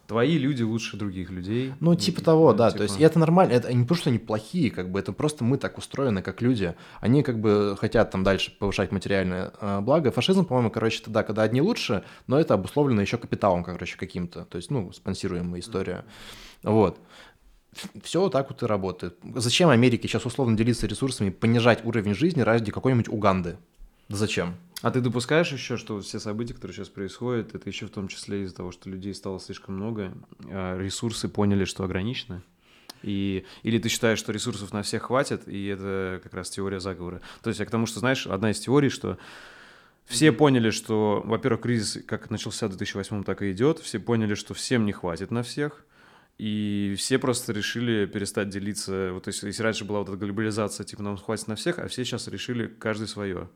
твои 0.10 0.38
люди 0.38 0.64
лучше 0.64 0.98
других 0.98 1.30
людей. 1.30 1.74
Ну, 1.80 1.96
типа 1.96 2.24
того, 2.24 2.54
да, 2.54 2.70
типа... 2.70 2.78
то 2.78 2.84
есть 2.84 3.00
и 3.00 3.04
это 3.04 3.20
нормально, 3.20 3.54
это 3.54 3.72
не 3.72 3.84
потому, 3.84 4.00
что 4.00 4.10
они 4.10 4.18
плохие, 4.18 4.72
как 4.72 4.92
бы, 4.92 5.00
это 5.00 5.14
просто 5.14 5.44
мы 5.44 5.58
так 5.58 5.78
устроены, 5.78 6.22
как 6.22 6.42
люди. 6.42 6.74
Они, 7.00 7.22
как 7.22 7.40
бы, 7.40 7.76
хотят 7.80 8.12
там 8.12 8.24
дальше 8.24 8.52
повышать 8.58 8.92
материальное 8.92 9.52
э, 9.62 9.80
благо. 9.82 10.12
Фашизм, 10.12 10.46
по-моему, 10.46 10.72
короче, 10.72 11.02
это 11.02 11.12
да, 11.12 11.24
когда 11.24 11.44
одни 11.44 11.62
лучше, 11.62 12.04
но 12.26 12.40
это 12.40 12.56
обусловлено 12.56 13.02
еще 13.02 13.18
капиталом, 13.18 13.64
короче, 13.64 13.98
каким-то, 13.98 14.46
то 14.46 14.58
есть, 14.58 14.72
ну, 14.72 14.92
спонсируемая 14.92 15.60
история. 15.60 16.06
Вот. 16.64 17.00
Все 18.02 18.30
так 18.30 18.50
вот 18.50 18.64
и 18.64 18.66
работает. 18.66 19.18
Зачем 19.36 19.70
Америке 19.70 20.08
сейчас 20.08 20.26
условно 20.26 20.58
делиться 20.58 20.88
ресурсами, 20.88 21.30
понижать 21.30 21.86
уровень 21.86 22.16
жизни 22.16 22.42
ради 22.42 22.72
какой-нибудь 22.72 23.10
Уганды? 23.10 23.58
Зачем? 24.10 24.56
А 24.81 24.91
ты 24.91 25.02
допускаешь 25.02 25.52
еще, 25.52 25.77
что 25.77 25.99
все 26.02 26.19
события, 26.19 26.53
которые 26.53 26.76
сейчас 26.76 26.90
происходят, 26.90 27.53
это 27.53 27.69
еще 27.69 27.86
в 27.86 27.91
том 27.91 28.07
числе 28.07 28.44
из-за 28.44 28.56
того, 28.56 28.72
что 28.72 28.90
людей 28.90 29.14
стало 29.14 29.40
слишком 29.40 29.76
много, 29.76 30.14
а 30.49 30.77
ресурсы 30.77 31.27
поняли, 31.30 31.65
что 31.65 31.84
ограничены? 31.84 32.41
И, 33.03 33.45
или 33.64 33.77
ты 33.77 33.88
считаешь, 33.88 34.19
что 34.19 34.31
ресурсов 34.31 34.73
на 34.73 34.81
всех 34.81 35.03
хватит, 35.03 35.48
и 35.48 35.68
это 35.68 36.19
как 36.23 36.34
раз 36.34 36.49
теория 36.49 36.80
заговора? 36.80 37.22
То 37.44 37.49
есть 37.49 37.60
я 37.60 37.65
к 37.65 37.72
тому, 37.72 37.86
что, 37.86 37.99
знаешь, 37.99 38.26
одна 38.26 38.52
из 38.52 38.60
теорий, 38.60 38.90
что 38.90 39.18
все 40.06 40.31
поняли, 40.31 40.72
что, 40.72 41.22
во-первых, 41.23 41.61
кризис 41.61 42.03
как 42.06 42.30
начался 42.30 42.68
в 42.68 42.72
2008, 42.72 43.23
так 43.23 43.41
и 43.41 43.52
идет, 43.52 43.80
все 43.80 43.99
поняли, 43.99 44.34
что 44.34 44.53
всем 44.53 44.86
не 44.86 44.91
хватит 44.91 45.30
на 45.30 45.44
всех, 45.44 45.86
и 46.38 46.95
все 46.98 47.19
просто 47.19 47.53
решили 47.53 48.06
перестать 48.06 48.49
делиться. 48.49 49.11
Вот, 49.14 49.26
то 49.26 49.30
есть, 49.30 49.44
если 49.44 49.61
раньше 49.61 49.86
была 49.86 49.99
вот 49.99 50.10
эта 50.10 50.18
глобализация, 50.18 50.86
типа, 50.86 51.03
нам 51.03 51.18
хватит 51.18 51.48
на 51.48 51.56
всех, 51.56 51.80
а 51.80 51.88
все 51.88 52.03
сейчас 52.06 52.27
решили 52.27 52.68
каждый 52.68 53.07
свое. 53.07 53.49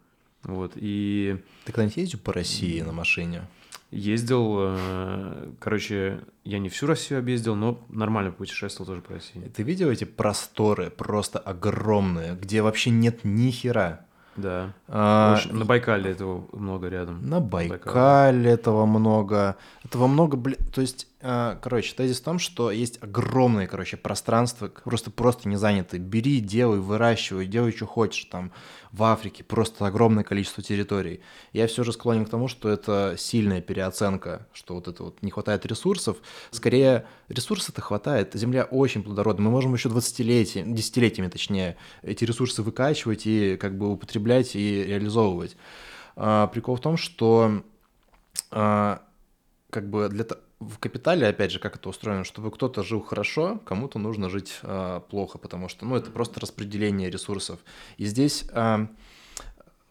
Вот, 0.44 0.74
и... 0.76 1.38
Ты 1.66 1.72
когда-нибудь 1.72 1.98
ездил 1.98 2.20
по 2.20 2.34
России 2.34 2.82
на 2.82 2.92
машине? 2.92 3.44
Ездил, 3.92 4.56
э, 4.60 5.52
короче, 5.60 6.22
я 6.44 6.58
не 6.60 6.70
всю 6.70 6.88
Россию 6.88 7.20
объездил, 7.20 7.56
но 7.56 7.80
нормально 7.90 8.32
путешествовал 8.32 8.88
тоже 8.88 9.02
по 9.02 9.14
России. 9.14 9.52
Ты 9.56 9.64
видел 9.64 9.90
эти 9.90 10.04
просторы, 10.04 10.90
просто 10.90 11.38
огромные, 11.38 12.34
где 12.34 12.62
вообще 12.62 12.90
нет 12.90 13.20
ни 13.24 13.52
хера? 13.52 14.06
Да. 14.36 14.74
А, 14.88 15.36
Очень- 15.38 15.54
на 15.54 15.66
Байкале 15.66 16.10
этого 16.12 16.48
много 16.54 16.88
рядом. 16.90 17.28
На 17.28 17.40
Байкале 17.40 18.50
этого 18.50 18.86
много. 18.86 19.58
Этого 19.84 20.08
много, 20.08 20.38
блин. 20.38 20.58
То 20.74 20.82
есть, 20.82 21.08
а, 21.22 21.60
короче, 21.62 21.94
тезис 21.94 22.20
в 22.20 22.24
том, 22.24 22.40
что 22.40 22.72
есть 22.72 23.02
огромное, 23.04 23.68
короче, 23.68 23.96
пространство, 23.96 24.72
просто 24.84 25.12
просто 25.12 25.48
не 25.48 25.56
заняты. 25.56 26.00
Бери, 26.00 26.40
делай, 26.40 26.80
выращивай, 26.80 27.46
делай, 27.46 27.72
что 27.72 27.86
хочешь. 27.86 28.26
Там 28.26 28.52
в 28.94 29.04
Африке 29.04 29.44
просто 29.44 29.88
огромное 29.88 30.24
количество 30.24 30.62
территорий. 30.62 31.22
Я 31.52 31.66
все 31.66 31.84
же 31.84 31.92
склонен 31.92 32.26
к 32.26 32.30
тому, 32.30 32.48
что 32.48 32.70
это 32.70 33.16
сильная 33.18 33.60
переоценка, 33.60 34.48
что 34.54 34.76
вот 34.76 34.88
это 34.88 35.04
вот 35.04 35.24
не 35.24 35.32
хватает 35.32 35.66
ресурсов. 35.66 36.18
Скорее, 36.52 37.08
ресурсов-то 37.28 37.82
хватает. 37.82 38.36
Земля 38.36 38.66
очень 38.66 39.02
плодородная. 39.02 39.46
Мы 39.46 39.52
можем 39.52 39.74
еще 39.74 39.90
20-летиями, 39.90 40.76
десятилетиями 40.76 41.30
точнее, 41.30 41.76
эти 42.04 42.24
ресурсы 42.24 42.62
выкачивать 42.62 43.26
и 43.26 43.58
как 43.58 43.76
бы 43.76 43.92
употреблять 43.92 44.56
и 44.56 44.84
реализовывать. 44.84 45.58
А, 46.16 46.46
прикол 46.48 46.76
в 46.76 46.82
том, 46.82 46.96
что 46.96 47.64
а, 48.52 49.02
как 49.72 49.90
бы 49.90 50.08
для 50.10 50.24
то- 50.24 50.40
в 50.70 50.80
капитале, 50.80 51.28
опять 51.28 51.52
же, 51.52 51.60
как 51.60 51.76
это 51.76 51.90
устроено, 51.90 52.24
чтобы 52.24 52.52
кто-то 52.52 52.84
жил 52.84 53.02
хорошо, 53.02 53.60
кому-то 53.66 54.00
нужно 54.00 54.30
жить 54.30 54.60
а, 54.64 55.00
плохо, 55.02 55.38
потому 55.38 55.70
что, 55.70 55.86
ну, 55.86 55.96
это 55.96 56.12
просто 56.12 56.40
распределение 56.40 57.10
ресурсов. 57.10 57.60
И 57.98 58.06
здесь, 58.06 58.46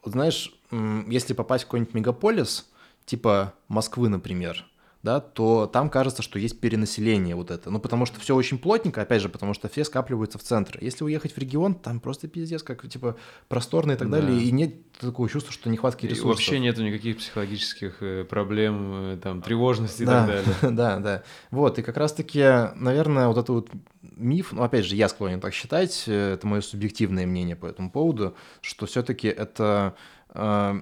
вот 0.05 0.13
знаешь, 0.13 0.53
м, 0.71 1.09
если 1.09 1.33
попасть 1.35 1.65
в 1.65 1.67
какой-нибудь 1.69 1.95
мегаполис, 1.95 2.69
типа 3.05 3.55
Москвы, 3.69 4.09
например, 4.09 4.67
да, 5.03 5.19
то 5.19 5.67
там 5.67 5.91
кажется, 5.91 6.23
что 6.23 6.39
есть 6.39 6.61
перенаселение 6.61 7.35
вот 7.35 7.51
это. 7.51 7.71
Ну, 7.71 7.81
потому 7.81 8.07
что 8.07 8.21
все 8.21 8.37
очень 8.37 8.57
плотненько, 8.59 9.03
опять 9.03 9.21
же, 9.21 9.29
потому 9.29 9.53
что 9.53 9.69
все 9.69 9.85
скапливаются 9.85 10.39
в 10.39 10.43
центр. 10.43 10.79
Если 10.81 11.03
уехать 11.03 11.33
в 11.33 11.39
регион, 11.39 11.75
там 11.75 11.99
просто 11.99 12.29
пиздец, 12.29 12.63
как, 12.63 12.89
типа, 12.89 13.17
просторно 13.49 13.93
и 13.93 13.97
так 13.97 14.09
Да. 14.09 14.21
далее, 14.21 14.41
и 14.41 14.53
нет 14.53 14.93
такого 14.93 15.29
чувства, 15.29 15.53
что 15.53 15.69
нехватки 15.71 16.07
И 16.07 16.09
ресурсов. 16.09 16.31
вообще 16.37 16.61
нету 16.61 16.85
никаких 16.85 17.17
психологических 17.17 17.97
э, 18.01 18.25
проблем, 18.25 18.93
э, 19.15 19.19
там, 19.21 19.43
тревожности 19.43 20.03
и 20.03 20.07
да, 20.07 20.27
так 20.27 20.27
далее. 20.29 20.57
Да, 20.77 20.99
да. 20.99 21.23
Вот, 21.51 21.79
и 21.81 21.83
как 21.83 21.97
раз-таки, 21.97 22.71
наверное, 22.77 23.27
вот 23.27 23.39
этот 23.39 23.49
вот 23.49 23.71
миф, 24.03 24.53
ну, 24.53 24.63
опять 24.63 24.85
же, 24.85 24.95
я 24.95 25.09
склонен 25.09 25.41
так 25.41 25.53
считать, 25.53 26.05
э, 26.07 26.35
это 26.35 26.47
мое 26.47 26.61
субъективное 26.61 27.27
мнение 27.27 27.57
по 27.57 27.67
этому 27.67 27.91
поводу, 27.91 28.37
что 28.61 28.87
все-таки 28.87 29.27
это 29.27 29.97
э, 30.29 30.81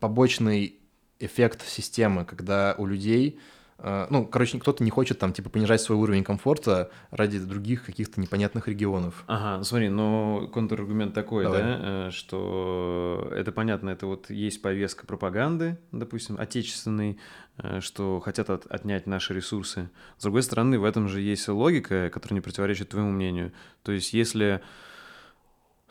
побочный 0.00 0.78
эффект 1.18 1.66
системы, 1.66 2.24
когда 2.24 2.74
у 2.78 2.86
людей 2.86 3.38
э, 3.78 4.06
ну, 4.10 4.26
короче, 4.26 4.58
кто-то 4.58 4.82
не 4.84 4.90
хочет 4.90 5.18
там, 5.18 5.32
типа, 5.32 5.50
понижать 5.50 5.80
свой 5.80 5.98
уровень 5.98 6.24
комфорта 6.24 6.90
ради 7.10 7.38
других 7.38 7.84
каких-то 7.84 8.20
непонятных 8.20 8.68
регионов. 8.68 9.24
Ага, 9.26 9.58
ну 9.58 9.64
смотри, 9.64 9.88
но 9.88 10.48
контраргумент 10.52 11.14
такой, 11.14 11.44
Давай. 11.44 11.62
да, 11.62 11.78
э, 11.80 12.10
что 12.10 13.28
это 13.34 13.52
понятно, 13.52 13.90
это 13.90 14.06
вот 14.06 14.30
есть 14.30 14.62
повестка 14.62 15.06
пропаганды, 15.06 15.78
допустим, 15.92 16.36
отечественной, 16.38 17.18
э, 17.58 17.80
что 17.80 18.20
хотят 18.20 18.50
от- 18.50 18.66
отнять 18.66 19.06
наши 19.06 19.34
ресурсы. 19.34 19.90
С 20.18 20.22
другой 20.22 20.42
стороны, 20.42 20.78
в 20.78 20.84
этом 20.84 21.08
же 21.08 21.20
есть 21.20 21.48
логика, 21.48 22.10
которая 22.12 22.36
не 22.36 22.42
противоречит 22.42 22.90
твоему 22.90 23.10
мнению. 23.10 23.52
То 23.82 23.92
есть, 23.92 24.12
если 24.12 24.60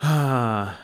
а, 0.00 0.74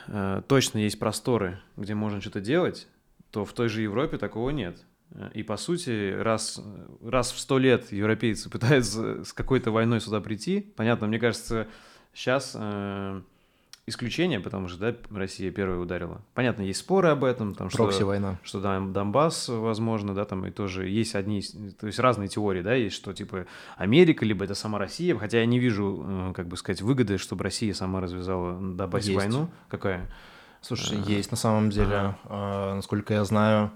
точно 0.48 0.78
есть 0.78 0.98
просторы, 0.98 1.60
где 1.76 1.94
можно 1.94 2.20
что-то 2.20 2.40
делать, 2.40 2.86
то 3.31 3.44
в 3.44 3.52
той 3.52 3.69
же 3.69 3.82
Европе 3.82 4.19
такого 4.19 4.51
нет. 4.51 4.78
Э, 5.12 5.31
И 5.35 5.43
по 5.43 5.57
сути, 5.57 6.12
раз, 6.12 6.61
раз 7.02 7.32
в 7.32 7.39
сто 7.39 7.59
лет 7.59 7.93
европейцы 7.93 8.51
пытаются 8.51 9.24
с 9.24 9.32
какой-то 9.32 9.70
войной 9.70 10.01
сюда 10.01 10.20
прийти, 10.20 10.61
понятно, 10.77 11.07
мне 11.07 11.19
кажется, 11.19 11.66
сейчас 12.12 12.57
исключение, 13.90 14.40
потому 14.40 14.69
что 14.69 14.78
да, 14.78 14.97
Россия 15.11 15.51
первая 15.51 15.78
ударила. 15.78 16.23
Понятно, 16.35 16.62
есть 16.62 16.81
споры 16.81 17.09
об 17.09 17.24
этом, 17.24 17.55
там, 17.55 17.69
что, 17.69 17.85
Прокси-война. 17.85 18.39
что 18.43 18.61
да, 18.61 18.81
Донбасс, 18.81 19.48
возможно, 19.48 20.15
да, 20.15 20.24
там 20.24 20.47
и 20.47 20.51
тоже 20.51 20.89
есть 20.89 21.15
одни, 21.15 21.43
то 21.78 21.86
есть 21.86 21.98
разные 21.98 22.28
теории, 22.28 22.62
да, 22.62 22.74
есть, 22.74 22.97
что 22.97 23.12
типа 23.12 23.47
Америка, 23.77 24.24
либо 24.24 24.44
это 24.44 24.55
сама 24.55 24.78
Россия, 24.78 25.16
хотя 25.19 25.40
я 25.40 25.47
не 25.47 25.59
вижу, 25.59 26.05
э, 26.07 26.32
как 26.35 26.47
бы 26.48 26.57
сказать, 26.57 26.81
выгоды, 26.82 27.19
чтобы 27.19 27.44
Россия 27.44 27.74
сама 27.74 28.01
развязала 28.01 28.59
Донбассе 28.61 29.15
войну. 29.15 29.51
Какая? 29.69 30.09
Слушай, 30.61 30.99
А, 31.05 31.09
есть 31.11 31.31
на 31.31 31.37
самом 31.37 31.70
деле, 31.70 32.15
а, 32.24 32.74
насколько 32.74 33.15
я 33.15 33.24
знаю, 33.24 33.70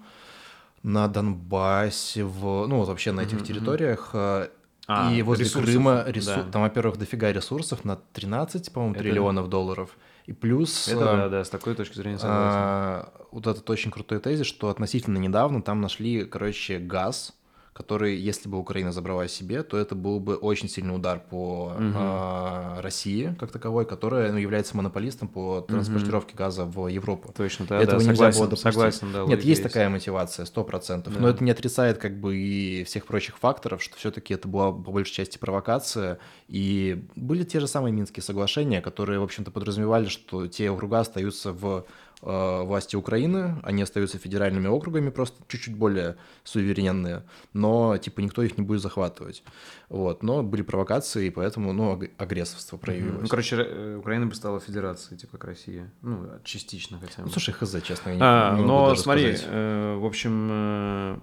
на 0.83 1.09
Донбассе, 1.09 2.25
в, 2.25 2.67
ну 2.67 2.79
вот 2.79 2.89
вообще 2.89 3.13
на 3.13 3.23
этих 3.23 3.39
мгм. 3.39 3.45
территориях 3.45 4.11
а, 4.13 4.51
А, 4.87 5.11
и 5.13 5.23
возле 5.23 5.45
ресурсов, 5.47 5.71
Крыма 5.71 6.05
ресу- 6.09 6.45
да. 6.45 6.51
там, 6.53 6.63
во-первых, 6.63 6.99
дофига 6.99 7.33
ресурсов 7.33 7.85
на 7.87 7.97
13, 8.13 8.71
по-моему, 8.73 8.95
Это- 8.95 9.03
триллионов 9.03 9.49
долларов. 9.49 9.97
И 10.27 10.33
плюс 10.33 10.89
Это 10.89 11.13
а, 11.13 11.17
да, 11.17 11.29
да, 11.29 11.45
с 11.45 11.51
такой 11.51 11.75
точки 11.75 11.95
зрения 11.97 12.19
согласен. 12.19 12.59
а, 12.59 13.13
вот 13.31 13.47
этот 13.47 13.69
очень 13.71 13.91
крутой 13.91 14.21
тезис, 14.21 14.47
что 14.47 14.69
относительно 14.69 15.19
недавно 15.19 15.63
там 15.63 15.81
нашли, 15.81 16.25
короче, 16.25 16.79
газ, 16.79 17.33
который, 17.75 18.17
если 18.17 18.49
бы 18.49 18.57
Украина 18.57 18.93
забрала 18.93 19.27
себе, 19.27 19.65
то 19.65 19.77
это 19.77 19.97
был 19.97 20.21
бы 20.21 20.37
очень 20.37 20.69
сильный 20.69 20.95
удар 20.95 21.19
по 21.19 21.75
Мгм. 21.77 21.93
а, 21.97 22.81
России 22.81 23.35
как 23.39 23.51
таковой, 23.51 23.85
которая 23.85 24.31
ну, 24.31 24.39
является 24.39 24.77
монополистом 24.77 25.27
по 25.27 25.61
транспортировке 25.61 26.37
газа 26.37 26.65
в 26.65 26.87
Европу. 26.87 27.35
Точно, 27.37 27.67
да, 27.67 27.83
Этого 27.83 27.99
да, 27.99 28.05
нельзя 28.05 28.15
согласен, 28.15 28.39
было 28.39 28.47
допустить. 28.49 28.73
согласен, 28.73 29.13
да. 29.13 29.19
Нет, 29.21 29.29
логика 29.29 29.49
есть 29.49 29.63
такая 29.65 29.89
мотивация, 29.89 30.47
сто 30.47 30.63
процентов. 30.63 31.15
Да. 31.15 31.21
Но 31.21 31.29
это 31.29 31.43
не 31.43 31.51
отрицает 31.51 31.99
как 31.99 32.19
бы 32.21 32.37
и 32.37 32.85
всех 32.85 33.07
прочих 33.07 33.39
факторов, 33.39 33.83
что 33.83 33.97
все-таки 33.97 34.35
это 34.35 34.47
была 34.47 34.71
по 34.71 34.93
большей 34.93 35.13
части 35.13 35.37
провокация. 35.39 36.19
И 36.47 37.05
были 37.17 37.43
те 37.43 37.59
же 37.59 37.67
самые 37.67 37.93
Минские 37.93 38.23
соглашения, 38.23 38.81
которые, 38.83 39.19
в 39.19 39.25
общем-то, 39.25 39.51
подразумевали, 39.51 40.07
что 40.07 40.47
те 40.47 40.71
округа 40.71 41.01
остаются 41.01 41.53
в 41.53 41.67
э, 41.67 41.83
власти 42.25 42.97
Украины, 42.97 43.57
они 43.63 43.83
остаются 43.83 44.19
федеральными 44.19 44.67
округами, 44.69 45.11
просто 45.11 45.43
чуть-чуть 45.49 45.77
более 45.77 46.17
суверенные, 46.43 47.23
но, 47.53 47.97
типа, 47.99 48.21
никто 48.21 48.43
их 48.43 48.57
не 48.59 48.65
будет 48.65 48.81
захватывать. 48.81 49.43
Вот, 49.89 50.23
но 50.23 50.43
были 50.43 50.63
провокации, 50.63 51.27
и 51.27 51.31
поэтому, 51.31 51.73
ну, 51.73 51.93
аг- 51.93 52.11
агрессорство 52.19 52.77
Мгм. 52.77 52.81
проявилось. 52.85 53.23
Ну, 53.23 53.29
короче, 53.29 53.57
э, 53.57 53.97
Украина 53.99 54.27
бы 54.27 54.35
стала 54.35 54.59
федерацией, 54.61 55.19
типа 55.19 55.33
как 55.39 55.45
Россия. 55.45 55.91
Ну, 56.03 56.27
частично 56.45 56.99
хотя 56.99 57.23
бы. 57.23 57.29
Ну, 57.29 57.29
слушай, 57.31 57.53
хз, 57.53 57.77
честно, 57.83 58.11
я 58.11 58.15
не, 58.17 58.23
А, 58.23 58.57
не 58.57 58.63
но 58.65 58.95
смотри, 58.97 59.37
э, 59.39 59.97
в 59.99 60.05
общем, 60.07 60.49
э, 60.51 61.19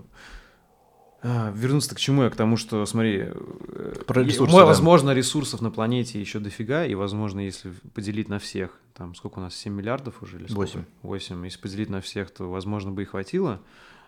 а, 1.24 1.52
вернуться 1.56 1.94
к 1.96 2.00
чему 2.00 2.24
я? 2.24 2.30
К 2.30 2.36
тому, 2.36 2.58
что, 2.58 2.86
смотри, 2.86 3.26
э, 3.28 3.94
Про 4.08 4.24
ресурсы, 4.24 4.56
да. 4.56 4.66
возможно, 4.66 5.12
ресурсов 5.14 5.62
на 5.62 5.70
планете 5.70 6.20
еще 6.20 6.40
дофига, 6.40 6.86
и, 6.86 6.96
возможно, 6.96 7.40
если 7.40 7.72
поделить 7.94 8.28
на 8.30 8.40
всех, 8.40 8.80
там, 8.96 9.14
сколько 9.16 9.40
у 9.40 9.42
нас, 9.42 9.56
7 9.56 9.74
миллиардов 9.74 10.22
уже 10.24 10.38
или 10.38 10.48
сколько? 10.48 10.60
Восемь. 10.60 10.84
8. 11.04 11.46
Если 11.46 11.60
поделить 11.60 11.90
на 11.90 12.02
всех, 12.02 12.32
то, 12.32 12.50
возможно, 12.50 12.92
бы 12.92 13.04
и 13.04 13.06
хватило, 13.06 13.62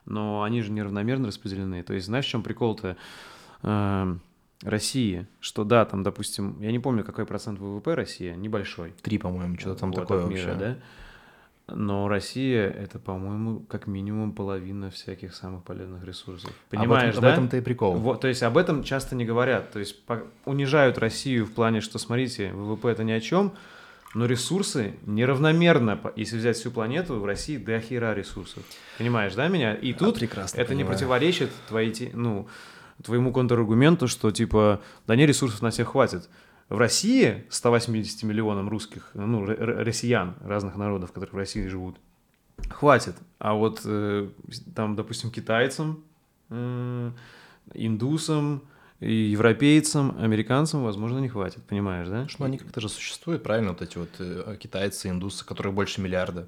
но 0.05 0.43
они 0.43 0.61
же 0.61 0.71
неравномерно 0.71 1.27
распределены. 1.27 1.83
То 1.83 1.93
есть, 1.93 2.07
знаешь, 2.07 2.25
в 2.25 2.29
чем 2.29 2.41
прикол-то? 2.43 2.97
Э, 3.61 4.15
России, 4.63 5.27
что 5.39 5.63
да, 5.65 5.83
там, 5.85 6.03
допустим, 6.03 6.59
я 6.61 6.71
не 6.71 6.79
помню, 6.79 7.03
какой 7.03 7.25
процент 7.25 7.59
ВВП 7.59 7.95
Россия, 7.95 8.35
небольшой. 8.35 8.93
Три, 9.01 9.17
по-моему, 9.17 9.57
что-то 9.59 9.81
там 9.81 9.91
Вот, 9.91 9.99
такое 10.01 10.25
мира, 10.25 10.51
вообще. 10.51 10.55
да? 10.55 10.77
Но 11.67 12.09
Россия 12.09 12.69
это, 12.69 12.99
по-моему, 12.99 13.61
как 13.61 13.87
минимум 13.87 14.33
половина 14.33 14.91
всяких 14.91 15.33
самых 15.33 15.63
полезных 15.63 16.03
ресурсов. 16.03 16.51
Понимаешь, 16.69 17.15
об 17.15 17.19
этом, 17.19 17.21
да? 17.21 17.29
В 17.29 17.33
этом-то 17.33 17.57
и 17.57 17.61
прикол. 17.61 17.93
Вот, 17.95 18.19
то 18.19 18.27
есть 18.27 18.43
об 18.43 18.57
этом 18.57 18.83
часто 18.83 19.15
не 19.15 19.23
говорят. 19.23 19.71
То 19.71 19.79
есть 19.79 20.03
по- 20.03 20.23
унижают 20.45 20.97
Россию 20.97 21.45
в 21.45 21.53
плане, 21.53 21.79
что, 21.79 21.99
смотрите, 21.99 22.51
ВВП 22.51 22.89
это 22.89 23.05
ни 23.05 23.13
о 23.13 23.21
чем, 23.21 23.53
но 24.13 24.25
ресурсы 24.25 24.95
неравномерно, 25.05 25.99
если 26.17 26.37
взять 26.37 26.57
всю 26.57 26.69
планету, 26.69 27.19
в 27.19 27.25
России 27.25 27.57
до 27.57 27.79
хера 27.79 28.13
ресурсов. 28.13 28.63
Понимаешь, 28.97 29.33
да, 29.33 29.47
меня? 29.47 29.73
И 29.73 29.93
тут 29.93 30.15
прекрасно 30.19 30.57
это 30.57 30.75
не 30.75 30.83
понимаю. 30.83 30.97
противоречит 30.97 31.49
твоей, 31.69 32.11
ну, 32.13 32.47
твоему 33.01 33.31
контраргументу, 33.31 34.07
что 34.09 34.31
типа, 34.31 34.81
да 35.07 35.15
не, 35.15 35.25
ресурсов 35.25 35.61
на 35.61 35.71
всех 35.71 35.89
хватит. 35.89 36.29
В 36.69 36.77
России 36.77 37.45
180 37.49 38.23
миллионам 38.23 38.69
русских, 38.69 39.11
ну, 39.13 39.45
россиян 39.45 40.35
разных 40.43 40.75
народов, 40.75 41.11
которые 41.11 41.33
в 41.33 41.37
России 41.37 41.67
живут, 41.67 41.97
хватит. 42.69 43.15
А 43.39 43.53
вот 43.53 43.81
э, 43.85 44.29
там, 44.75 44.95
допустим, 44.95 45.29
китайцам, 45.29 46.03
э, 46.49 47.11
индусам, 47.73 48.63
и 49.03 49.13
европейцам, 49.13 50.15
американцам, 50.17 50.83
возможно, 50.83 51.19
не 51.19 51.27
хватит, 51.27 51.61
понимаешь, 51.63 52.07
да? 52.07 52.25
Ну, 52.39 52.45
они 52.45 52.57
как-то 52.57 52.79
же 52.79 52.87
существуют, 52.87 53.43
правильно, 53.43 53.71
вот 53.71 53.81
эти 53.81 53.97
вот 53.97 54.09
э, 54.19 54.55
китайцы, 54.57 55.09
индусы, 55.09 55.45
которых 55.45 55.73
больше 55.73 55.99
миллиарда. 55.99 56.47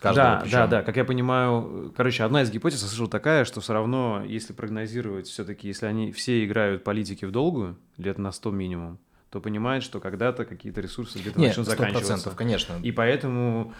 Каждого 0.00 0.26
да, 0.26 0.40
причем. 0.40 0.52
да, 0.52 0.66
да, 0.66 0.82
как 0.82 0.96
я 0.96 1.04
понимаю, 1.04 1.92
короче, 1.94 2.24
одна 2.24 2.40
из 2.40 2.50
гипотез, 2.50 2.80
я 2.80 2.88
слышал, 2.88 3.06
такая, 3.06 3.44
что 3.44 3.60
все 3.60 3.74
равно, 3.74 4.22
если 4.26 4.54
прогнозировать 4.54 5.26
все-таки, 5.26 5.68
если 5.68 5.84
они 5.84 6.10
все 6.12 6.42
играют 6.42 6.84
политики 6.84 7.26
в 7.26 7.32
долгую, 7.32 7.76
лет 7.98 8.16
на 8.16 8.32
100 8.32 8.50
минимум, 8.50 8.98
то 9.30 9.40
понимают, 9.40 9.84
что 9.84 10.00
когда-то 10.00 10.44
какие-то 10.44 10.80
ресурсы 10.80 11.18
где-то 11.18 11.38
Нет, 11.38 11.50
начнут 11.50 11.66
заканчиваться. 11.66 12.30
конечно. 12.30 12.78
И 12.82 12.90
поэтому 12.90 13.72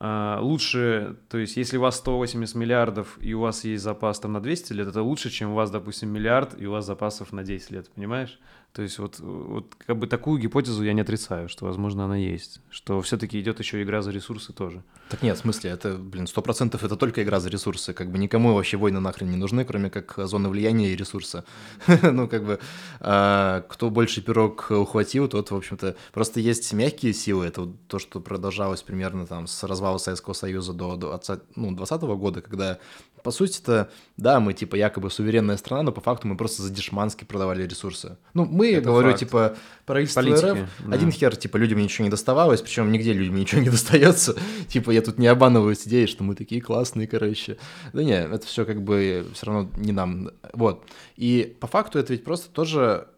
лучше, 0.00 1.16
то 1.28 1.38
есть 1.38 1.56
если 1.56 1.78
у 1.78 1.80
вас 1.80 1.96
180 1.96 2.54
миллиардов 2.54 3.18
и 3.20 3.32
у 3.34 3.40
вас 3.40 3.64
есть 3.64 3.82
запас 3.82 4.20
там 4.20 4.32
на 4.32 4.40
200 4.40 4.72
лет, 4.74 4.88
это 4.88 5.02
лучше, 5.02 5.30
чем 5.30 5.52
у 5.52 5.54
вас, 5.54 5.70
допустим, 5.70 6.10
миллиард 6.10 6.60
и 6.60 6.66
у 6.66 6.72
вас 6.72 6.84
запасов 6.84 7.32
на 7.32 7.42
10 7.42 7.70
лет, 7.70 7.90
понимаешь? 7.94 8.38
То 8.76 8.82
есть 8.82 8.98
вот, 8.98 9.20
вот 9.20 9.74
как 9.86 9.96
бы 9.96 10.06
такую 10.06 10.38
гипотезу 10.38 10.84
я 10.84 10.92
не 10.92 11.00
отрицаю, 11.00 11.48
что, 11.48 11.64
возможно, 11.64 12.04
она 12.04 12.16
есть, 12.16 12.60
что 12.68 13.00
все-таки 13.00 13.40
идет 13.40 13.58
еще 13.58 13.82
игра 13.82 14.02
за 14.02 14.10
ресурсы 14.10 14.52
тоже. 14.52 14.82
Так 15.08 15.22
нет, 15.22 15.38
в 15.38 15.40
смысле, 15.40 15.70
это, 15.70 15.96
блин, 15.96 16.26
сто 16.26 16.42
процентов 16.42 16.84
это 16.84 16.94
только 16.94 17.22
игра 17.22 17.40
за 17.40 17.48
ресурсы, 17.48 17.94
как 17.94 18.10
бы 18.10 18.18
никому 18.18 18.52
вообще 18.52 18.76
войны 18.76 19.00
нахрен 19.00 19.30
не 19.30 19.38
нужны, 19.38 19.64
кроме 19.64 19.88
как 19.88 20.14
зоны 20.28 20.50
влияния 20.50 20.92
и 20.92 20.96
ресурса. 20.96 21.46
Ну, 22.02 22.28
как 22.28 22.44
бы, 22.44 22.60
а, 23.00 23.62
кто 23.62 23.88
больше 23.88 24.20
пирог 24.20 24.70
ухватил, 24.70 25.28
тот, 25.28 25.50
в 25.50 25.56
общем-то, 25.56 25.96
просто 26.12 26.40
есть 26.40 26.70
мягкие 26.74 27.14
силы, 27.14 27.46
это 27.46 27.66
то, 27.88 27.98
что 27.98 28.20
продолжалось 28.20 28.82
примерно 28.82 29.26
там 29.26 29.46
с 29.46 29.64
развала 29.86 29.98
Советского 29.98 30.34
Союза 30.34 30.72
до 30.72 30.96
20, 30.96 31.40
ну, 31.56 31.72
20 31.72 32.02
года, 32.02 32.40
когда 32.40 32.78
по 33.22 33.30
сути-то, 33.30 33.88
да, 34.16 34.38
мы 34.40 34.52
типа 34.52 34.76
якобы 34.76 35.10
суверенная 35.10 35.56
страна, 35.56 35.82
но 35.82 35.92
по 35.92 36.00
факту 36.00 36.28
мы 36.28 36.36
просто 36.36 36.62
за 36.62 36.70
дешмански 36.70 37.24
продавали 37.24 37.66
ресурсы. 37.66 38.16
Ну, 38.34 38.44
мы, 38.44 38.72
Это 38.72 38.86
говорю, 38.86 39.08
факт. 39.08 39.20
типа, 39.20 39.56
правительство 39.84 40.22
Политики, 40.22 40.44
РФ, 40.44 40.68
да. 40.86 40.94
один 40.94 41.10
хер, 41.10 41.36
типа, 41.36 41.56
людям 41.56 41.78
ничего 41.80 42.04
не 42.04 42.10
доставалось, 42.10 42.62
причем 42.62 42.92
нигде 42.92 43.12
людям 43.12 43.34
ничего 43.34 43.60
не 43.60 43.70
достается. 43.76 44.36
типа, 44.68 44.90
я 44.92 45.02
тут 45.02 45.18
не 45.18 45.26
обманываюсь 45.26 45.86
идеей, 45.86 46.06
что 46.06 46.22
мы 46.24 46.34
такие 46.34 46.60
классные, 46.60 47.08
короче. 47.08 47.56
Да 47.92 48.04
не, 48.04 48.14
это 48.14 48.46
все 48.46 48.64
как 48.64 48.82
бы 48.82 49.26
все 49.34 49.46
равно 49.46 49.70
не 49.76 49.92
нам. 49.92 50.30
Вот. 50.52 50.84
И 51.16 51.56
по 51.60 51.66
факту 51.66 51.98
это 51.98 52.12
ведь 52.12 52.22
просто 52.22 52.48
тоже 52.50 53.08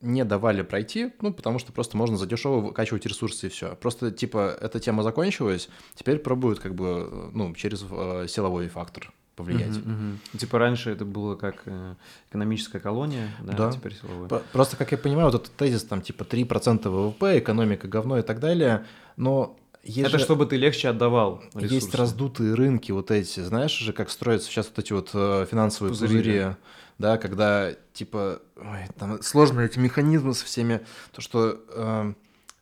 не 0.00 0.24
давали 0.24 0.62
пройти, 0.62 1.12
ну, 1.20 1.32
потому 1.32 1.58
что 1.58 1.72
просто 1.72 1.96
можно 1.96 2.16
задешево 2.16 2.60
выкачивать 2.60 3.06
ресурсы 3.06 3.46
и 3.46 3.50
все. 3.50 3.74
Просто, 3.76 4.10
типа, 4.10 4.56
эта 4.60 4.80
тема 4.80 5.02
закончилась, 5.02 5.68
теперь 5.94 6.18
пробуют, 6.18 6.58
как 6.60 6.74
бы, 6.74 7.30
ну, 7.32 7.54
через 7.54 7.84
э, 7.90 8.26
силовой 8.28 8.68
фактор 8.68 9.12
повлиять. 9.36 9.76
Угу. 9.76 10.38
Типа 10.38 10.58
раньше 10.58 10.90
это 10.90 11.04
было 11.04 11.34
как 11.34 11.62
э, 11.66 11.94
экономическая 12.30 12.80
колония, 12.80 13.28
да, 13.42 13.52
да. 13.52 13.72
теперь 13.72 13.94
силовая. 13.94 14.42
Просто, 14.52 14.76
как 14.76 14.92
я 14.92 14.98
понимаю, 14.98 15.30
вот 15.30 15.42
этот 15.42 15.54
тезис 15.56 15.84
там 15.84 16.02
типа 16.02 16.24
3% 16.24 16.88
ВВП, 16.88 17.38
экономика 17.38 17.88
говно 17.88 18.18
и 18.18 18.22
так 18.22 18.40
далее, 18.40 18.86
но 19.16 19.56
есть 19.82 20.08
это 20.08 20.18
же, 20.18 20.24
чтобы 20.24 20.44
ты 20.44 20.56
легче 20.56 20.88
отдавал 20.88 21.42
ресурсы. 21.54 21.74
Есть 21.74 21.94
раздутые 21.94 22.54
рынки 22.54 22.92
вот 22.92 23.10
эти, 23.10 23.40
знаешь 23.40 23.76
же, 23.76 23.92
как 23.94 24.10
строятся 24.10 24.48
сейчас 24.48 24.68
вот 24.68 24.78
эти 24.78 24.92
вот 24.92 25.10
э, 25.14 25.46
финансовые 25.50 25.92
пузыри, 25.92 26.16
пузыри 26.18 26.56
да, 27.00 27.16
когда 27.16 27.72
типа, 27.94 28.42
ой, 28.56 28.86
там 28.98 29.22
сложные 29.22 29.66
эти 29.66 29.78
механизмы 29.78 30.34
со 30.34 30.44
всеми, 30.44 30.80
то, 31.12 31.20
что... 31.20 31.60
Э, 31.70 32.12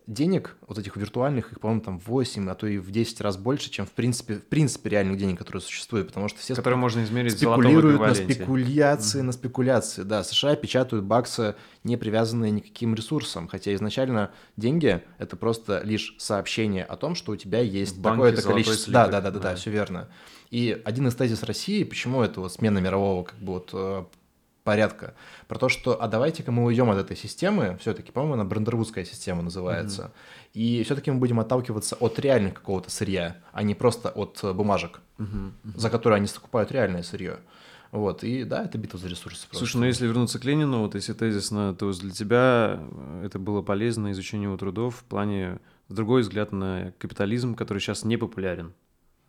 денег, 0.08 0.56
вот 0.66 0.78
этих 0.78 0.96
виртуальных, 0.96 1.52
их, 1.52 1.60
по-моему, 1.60 1.82
там 1.82 1.98
8, 1.98 2.48
а 2.48 2.54
то 2.54 2.66
и 2.66 2.78
в 2.78 2.90
10 2.90 3.20
раз 3.20 3.36
больше, 3.36 3.70
чем 3.70 3.84
в 3.84 3.90
принципе, 3.90 4.36
в 4.36 4.46
принципе 4.46 4.88
реальных 4.88 5.18
денег, 5.18 5.38
которые 5.38 5.60
существуют, 5.60 6.08
потому 6.08 6.28
что 6.28 6.40
все 6.40 6.54
которые 6.54 6.78
можно 6.78 7.04
измерить 7.04 7.36
спекулируют 7.36 8.00
на 8.00 8.14
спекуляции, 8.14 9.20
mm-hmm. 9.20 9.24
на 9.24 9.32
спекуляции. 9.32 10.02
Да, 10.04 10.24
США 10.24 10.56
печатают 10.56 11.04
баксы, 11.04 11.56
не 11.84 11.98
привязанные 11.98 12.50
никаким 12.50 12.94
ресурсам, 12.94 13.48
хотя 13.48 13.74
изначально 13.74 14.30
деньги— 14.56 15.02
это 15.18 15.36
просто 15.36 15.82
лишь 15.84 16.14
сообщение 16.16 16.84
о 16.84 16.96
том, 16.96 17.14
что 17.14 17.32
у 17.32 17.36
тебя 17.36 17.60
есть 17.60 18.02
такое-то 18.02 18.40
количество... 18.40 18.90
Да, 18.90 19.08
да, 19.08 19.20
да, 19.20 19.30
да, 19.30 19.40
да, 19.40 19.54
все 19.56 19.70
верно. 19.70 20.08
И 20.50 20.80
один 20.86 21.06
из 21.08 21.14
тезис 21.14 21.42
России, 21.42 21.84
почему 21.84 22.22
это 22.22 22.40
вот 22.40 22.50
смена 22.50 22.78
мирового 22.78 23.24
как 23.24 23.38
бы 23.38 23.52
вот 23.52 23.70
э, 23.74 24.04
порядка. 24.68 25.14
Про 25.46 25.58
то, 25.58 25.70
что, 25.70 26.02
а 26.02 26.08
давайте-ка 26.08 26.52
мы 26.52 26.62
уйдем 26.62 26.90
от 26.90 26.98
этой 26.98 27.16
системы, 27.16 27.78
все-таки, 27.80 28.12
по-моему, 28.12 28.34
она 28.34 28.44
брендервудская 28.44 29.06
система 29.06 29.40
называется, 29.40 30.02
mm-hmm. 30.02 30.50
и 30.52 30.82
все-таки 30.84 31.10
мы 31.10 31.16
будем 31.18 31.40
отталкиваться 31.40 31.96
от 31.96 32.18
реальных 32.18 32.52
какого-то 32.52 32.90
сырья, 32.90 33.38
а 33.52 33.62
не 33.62 33.74
просто 33.74 34.10
от 34.10 34.38
э, 34.42 34.52
бумажек, 34.52 35.00
mm-hmm. 35.16 35.52
за 35.74 35.88
которые 35.88 36.18
они 36.18 36.26
скупают 36.26 36.70
реальное 36.70 37.02
сырье. 37.02 37.38
Вот, 37.92 38.22
и 38.24 38.44
да, 38.44 38.62
это 38.62 38.76
битва 38.76 38.98
за 38.98 39.08
ресурсы. 39.08 39.48
Просто. 39.48 39.56
Слушай, 39.56 39.78
ну 39.78 39.86
если 39.86 40.06
вернуться 40.06 40.38
к 40.38 40.44
Ленину, 40.44 40.80
вот 40.80 40.94
если 40.94 41.14
тезисно, 41.14 41.74
то 41.74 41.90
для 41.90 42.10
тебя 42.10 42.78
это 43.24 43.38
было 43.38 43.62
полезно 43.62 44.12
изучение 44.12 44.48
его 44.48 44.58
трудов 44.58 44.96
в 44.96 45.04
плане 45.04 45.60
другой 45.88 46.20
взгляд 46.20 46.52
на 46.52 46.92
капитализм, 46.98 47.54
который 47.54 47.78
сейчас 47.78 48.04
не 48.04 48.18
популярен, 48.18 48.74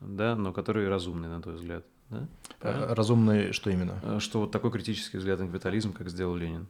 да, 0.02 0.36
но 0.36 0.52
который 0.52 0.90
разумный, 0.90 1.30
на 1.30 1.42
твой 1.42 1.56
взгляд. 1.56 1.86
Да? 2.10 2.28
Правильно? 2.60 2.96
Разумный 2.96 3.54
что 3.54 3.70
именно? 3.70 4.00
Э, 4.04 4.20
что 4.20 4.42
вот 4.42 4.52
такой 4.52 4.72
критический 4.72 5.18
взгляд 5.18 5.40
на 5.40 5.48
капитализм, 5.48 5.94
как 5.94 6.10
сделал 6.10 6.36
Ленин. 6.36 6.68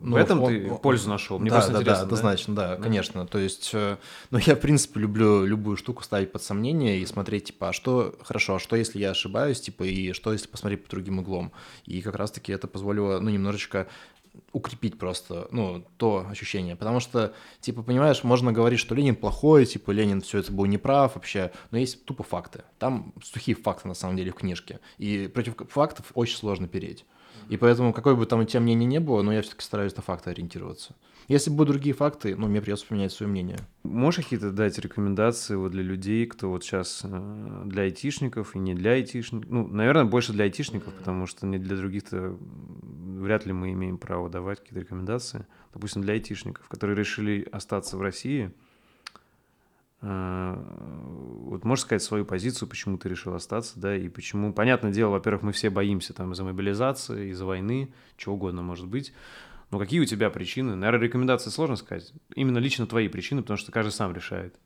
Ну, 0.00 0.14
в 0.14 0.16
этом 0.16 0.42
он, 0.42 0.52
ты 0.52 0.74
пользу 0.82 1.08
нашел. 1.08 1.38
Мне 1.38 1.50
да, 1.50 1.56
просто 1.56 1.72
да, 1.72 1.78
интересно. 1.78 2.00
Да, 2.00 2.06
однозначно, 2.06 2.54
да, 2.56 2.76
да, 2.76 2.82
конечно. 2.82 3.26
То 3.26 3.38
есть, 3.38 3.70
э, 3.72 3.98
ну, 4.30 4.38
я, 4.38 4.56
в 4.56 4.60
принципе, 4.60 4.98
люблю 4.98 5.44
любую 5.44 5.76
штуку 5.76 6.02
ставить 6.02 6.32
под 6.32 6.42
сомнение 6.42 6.98
и 6.98 7.06
смотреть, 7.06 7.44
типа, 7.46 7.68
а 7.68 7.72
что 7.72 8.16
хорошо, 8.22 8.56
а 8.56 8.58
что, 8.58 8.74
если 8.74 8.98
я 8.98 9.10
ошибаюсь, 9.10 9.60
типа, 9.60 9.84
и 9.84 10.12
что, 10.12 10.32
если 10.32 10.48
посмотреть 10.48 10.84
по 10.84 10.90
другим 10.90 11.20
углом. 11.20 11.52
И 11.86 12.02
как 12.02 12.16
раз-таки 12.16 12.52
это 12.52 12.66
позволило, 12.66 13.20
ну, 13.20 13.30
немножечко 13.30 13.86
укрепить 14.52 14.98
просто, 14.98 15.48
ну, 15.50 15.84
то 15.96 16.26
ощущение. 16.28 16.76
Потому 16.76 17.00
что, 17.00 17.34
типа, 17.60 17.82
понимаешь, 17.82 18.24
можно 18.24 18.52
говорить, 18.52 18.80
что 18.80 18.94
Ленин 18.94 19.16
плохой, 19.16 19.66
типа, 19.66 19.90
Ленин 19.90 20.20
все 20.20 20.38
это 20.38 20.52
был 20.52 20.66
неправ 20.66 21.14
вообще, 21.14 21.52
но 21.70 21.78
есть 21.78 22.04
тупо 22.04 22.22
факты. 22.22 22.64
Там 22.78 23.12
сухие 23.22 23.56
факты, 23.56 23.88
на 23.88 23.94
самом 23.94 24.16
деле, 24.16 24.32
в 24.32 24.36
книжке. 24.36 24.80
И 24.98 25.28
против 25.28 25.54
фактов 25.68 26.10
очень 26.14 26.36
сложно 26.36 26.68
переть. 26.68 27.04
И 27.48 27.56
поэтому, 27.56 27.92
какой 27.92 28.14
бы 28.14 28.26
там 28.26 28.40
у 28.40 28.44
тебя 28.44 28.60
мнение 28.60 28.86
не 28.86 29.00
было, 29.00 29.22
но 29.22 29.32
я 29.32 29.42
все-таки 29.42 29.64
стараюсь 29.64 29.96
на 29.96 30.02
факты 30.02 30.30
ориентироваться. 30.30 30.94
Если 31.30 31.48
будут 31.48 31.68
другие 31.68 31.94
факты, 31.94 32.34
ну, 32.34 32.48
мне 32.48 32.60
придется 32.60 32.84
поменять 32.88 33.12
свое 33.12 33.30
мнение. 33.30 33.58
Можешь 33.84 34.24
какие-то 34.24 34.50
дать 34.50 34.76
рекомендации 34.80 35.54
вот 35.54 35.70
для 35.70 35.84
людей, 35.84 36.26
кто 36.26 36.50
вот 36.50 36.64
сейчас 36.64 37.02
э, 37.04 37.62
для 37.66 37.84
айтишников 37.84 38.56
и 38.56 38.58
не 38.58 38.74
для 38.74 38.94
айтишников? 38.94 39.48
Ну, 39.48 39.68
наверное, 39.68 40.06
больше 40.06 40.32
для 40.32 40.42
айтишников, 40.42 40.92
потому 40.92 41.26
что 41.26 41.46
не 41.46 41.58
для 41.58 41.76
других-то 41.76 42.36
вряд 43.20 43.46
ли 43.46 43.52
мы 43.52 43.70
имеем 43.70 43.96
право 43.96 44.28
давать 44.28 44.58
какие-то 44.58 44.80
рекомендации. 44.80 45.46
Допустим, 45.72 46.02
для 46.02 46.14
айтишников, 46.14 46.66
которые 46.66 46.96
решили 46.96 47.46
остаться 47.52 47.96
в 47.96 48.02
России, 48.02 48.50
э, 50.02 50.64
вот 51.44 51.64
можешь 51.64 51.84
сказать 51.84 52.02
свою 52.02 52.24
позицию, 52.24 52.68
почему 52.68 52.98
ты 52.98 53.08
решил 53.08 53.34
остаться, 53.34 53.78
да, 53.78 53.96
и 53.96 54.08
почему, 54.08 54.52
понятное 54.52 54.90
дело, 54.90 55.10
во-первых, 55.10 55.42
мы 55.44 55.52
все 55.52 55.70
боимся 55.70 56.12
там 56.12 56.32
из-за 56.32 56.42
мобилизации, 56.42 57.30
из-за 57.30 57.44
войны, 57.44 57.94
чего 58.16 58.34
угодно 58.34 58.62
может 58.62 58.88
быть, 58.88 59.12
но 59.70 59.78
какие 59.78 60.00
у 60.00 60.04
тебя 60.04 60.30
причины? 60.30 60.74
Наверное, 60.74 61.06
рекомендации 61.06 61.50
сложно 61.50 61.76
сказать. 61.76 62.12
Именно 62.34 62.58
лично 62.58 62.86
твои 62.86 63.08
причины, 63.08 63.42
потому 63.42 63.56
что 63.56 63.72
каждый 63.72 63.92
сам 63.92 64.14
решает. 64.14 64.56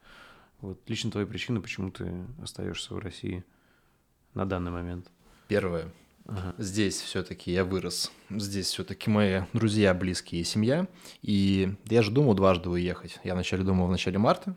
Вот 0.61 0.81
лично 0.89 1.11
твои 1.11 1.27
причины, 1.27 1.61
почему 1.61 1.91
ты 1.91 2.25
остаешься 2.43 2.95
в 2.95 2.99
России 2.99 3.45
на 4.33 4.47
данный 4.47 4.71
момент. 4.71 5.11
Первое. 5.49 5.93
Ага. 6.27 6.55
Здесь 6.57 7.01
все-таки 7.01 7.53
я 7.53 7.65
вырос. 7.65 8.11
Здесь 8.31 8.69
все-таки 8.69 9.11
мои 9.11 9.43
друзья, 9.53 9.93
близкие 9.93 10.41
и 10.41 10.45
семья. 10.45 10.89
И 11.21 11.75
я 11.85 12.01
же 12.01 12.11
думал 12.11 12.35
дважды 12.35 12.71
уехать. 12.71 13.19
Я 13.25 13.35
вначале 13.35 13.63
думал 13.63 13.89
в 13.89 13.91
начале 13.91 14.19
марта. 14.19 14.57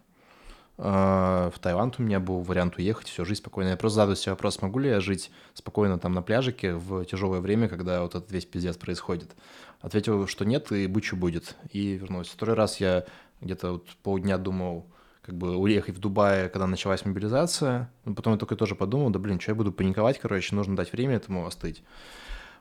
А, 0.80 1.50
в 1.50 1.60
Таиланд 1.60 1.96
у 1.98 2.04
меня 2.04 2.20
был 2.20 2.42
вариант 2.42 2.78
уехать, 2.78 3.08
все, 3.08 3.26
жить 3.26 3.40
спокойно. 3.40 3.70
Я 3.70 3.78
просто 3.78 3.96
задаю 3.96 4.16
себе 4.16 4.32
вопрос, 4.34 4.62
могу 4.62 4.80
ли 4.80 4.90
я 4.90 5.00
жить 5.00 5.32
спокойно 5.54 5.98
там 5.98 6.14
на 6.14 6.22
пляжике 6.22 6.76
в 6.76 7.04
тяжелое 7.06 7.40
время, 7.40 7.68
когда 7.68 8.02
вот 8.02 8.16
этот 8.16 8.32
весь 8.32 8.46
пиздец 8.46 8.78
происходит. 8.78 9.36
Ответил, 9.82 10.28
что 10.28 10.46
нет, 10.46 10.72
и 10.72 10.92
что 11.02 11.16
будет. 11.16 11.56
И 11.72 11.94
вернулся. 11.94 12.32
Второй 12.32 12.56
раз 12.56 12.80
я 12.80 13.06
где-то 13.42 13.74
вот 13.74 13.88
полдня 14.04 14.38
думал, 14.38 14.88
как 15.22 15.36
бы 15.36 15.58
уехать 15.58 15.96
в 15.96 16.00
Дубай, 16.00 16.50
когда 16.50 16.68
началась 16.68 17.06
мобилизация. 17.06 17.92
Но 18.06 18.14
потом 18.14 18.34
я 18.34 18.40
только 18.40 18.56
тоже 18.56 18.76
подумал, 18.76 19.10
да 19.10 19.20
блин, 19.20 19.40
что 19.40 19.52
я 19.52 19.56
буду 19.56 19.72
паниковать, 19.72 20.20
короче, 20.20 20.56
нужно 20.56 20.76
дать 20.76 20.92
время 20.92 21.16
этому 21.16 21.46
остыть. 21.46 21.84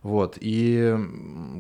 Вот, 0.07 0.39
и 0.41 0.97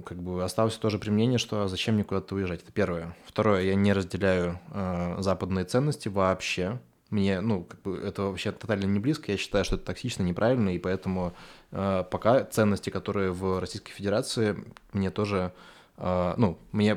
как 0.04 0.22
бы 0.22 0.44
осталось 0.44 0.76
тоже 0.76 1.00
при 1.00 1.10
мнении, 1.10 1.36
что 1.36 1.66
зачем 1.66 1.96
мне 1.96 2.04
куда-то 2.04 2.36
уезжать, 2.36 2.62
это 2.62 2.70
первое. 2.70 3.16
Второе, 3.26 3.62
я 3.62 3.74
не 3.74 3.92
разделяю 3.92 4.60
э, 4.70 5.16
западные 5.18 5.64
ценности 5.64 6.06
вообще, 6.06 6.78
мне, 7.10 7.40
ну, 7.40 7.64
как 7.64 7.82
бы 7.82 7.98
это 7.98 8.22
вообще 8.22 8.52
тотально 8.52 8.84
не 8.84 9.00
близко, 9.00 9.32
я 9.32 9.36
считаю, 9.36 9.64
что 9.64 9.74
это 9.74 9.86
токсично, 9.86 10.22
неправильно, 10.22 10.68
и 10.68 10.78
поэтому 10.78 11.34
э, 11.72 12.04
пока 12.08 12.44
ценности, 12.44 12.88
которые 12.88 13.32
в 13.32 13.58
Российской 13.58 13.90
Федерации, 13.90 14.56
мне 14.92 15.10
тоже, 15.10 15.52
э, 15.96 16.34
ну, 16.36 16.56
мне 16.70 16.96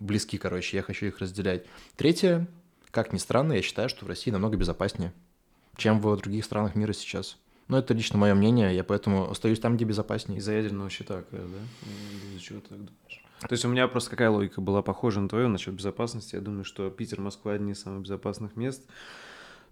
близки, 0.00 0.38
короче, 0.38 0.78
я 0.78 0.82
хочу 0.82 1.04
их 1.04 1.18
разделять. 1.18 1.66
Третье, 1.96 2.46
как 2.90 3.12
ни 3.12 3.18
странно, 3.18 3.52
я 3.52 3.60
считаю, 3.60 3.90
что 3.90 4.06
в 4.06 4.08
России 4.08 4.30
намного 4.30 4.56
безопаснее, 4.56 5.12
чем 5.76 6.00
в 6.00 6.16
других 6.16 6.46
странах 6.46 6.76
мира 6.76 6.94
сейчас. 6.94 7.36
Но 7.68 7.78
это 7.78 7.94
лично 7.94 8.18
мое 8.18 8.34
мнение, 8.34 8.74
я 8.74 8.82
поэтому 8.82 9.30
остаюсь 9.30 9.60
там, 9.60 9.76
где 9.76 9.84
безопаснее. 9.84 10.38
Из-за 10.38 10.52
ядерного 10.52 10.90
щита, 10.90 11.22
да? 11.30 11.38
Из-за 11.38 12.40
чего 12.40 12.60
ты 12.60 12.68
так 12.70 12.78
думаешь? 12.78 13.24
То 13.40 13.52
есть 13.52 13.64
у 13.64 13.68
меня 13.68 13.86
просто 13.86 14.10
какая 14.10 14.30
логика 14.30 14.60
была 14.60 14.82
похожа 14.82 15.20
на 15.20 15.28
твою 15.28 15.48
насчет 15.48 15.74
безопасности. 15.74 16.34
Я 16.34 16.40
думаю, 16.40 16.64
что 16.64 16.90
Питер, 16.90 17.20
Москва 17.20 17.52
одни 17.52 17.72
из 17.72 17.80
самых 17.80 18.02
безопасных 18.02 18.56
мест 18.56 18.82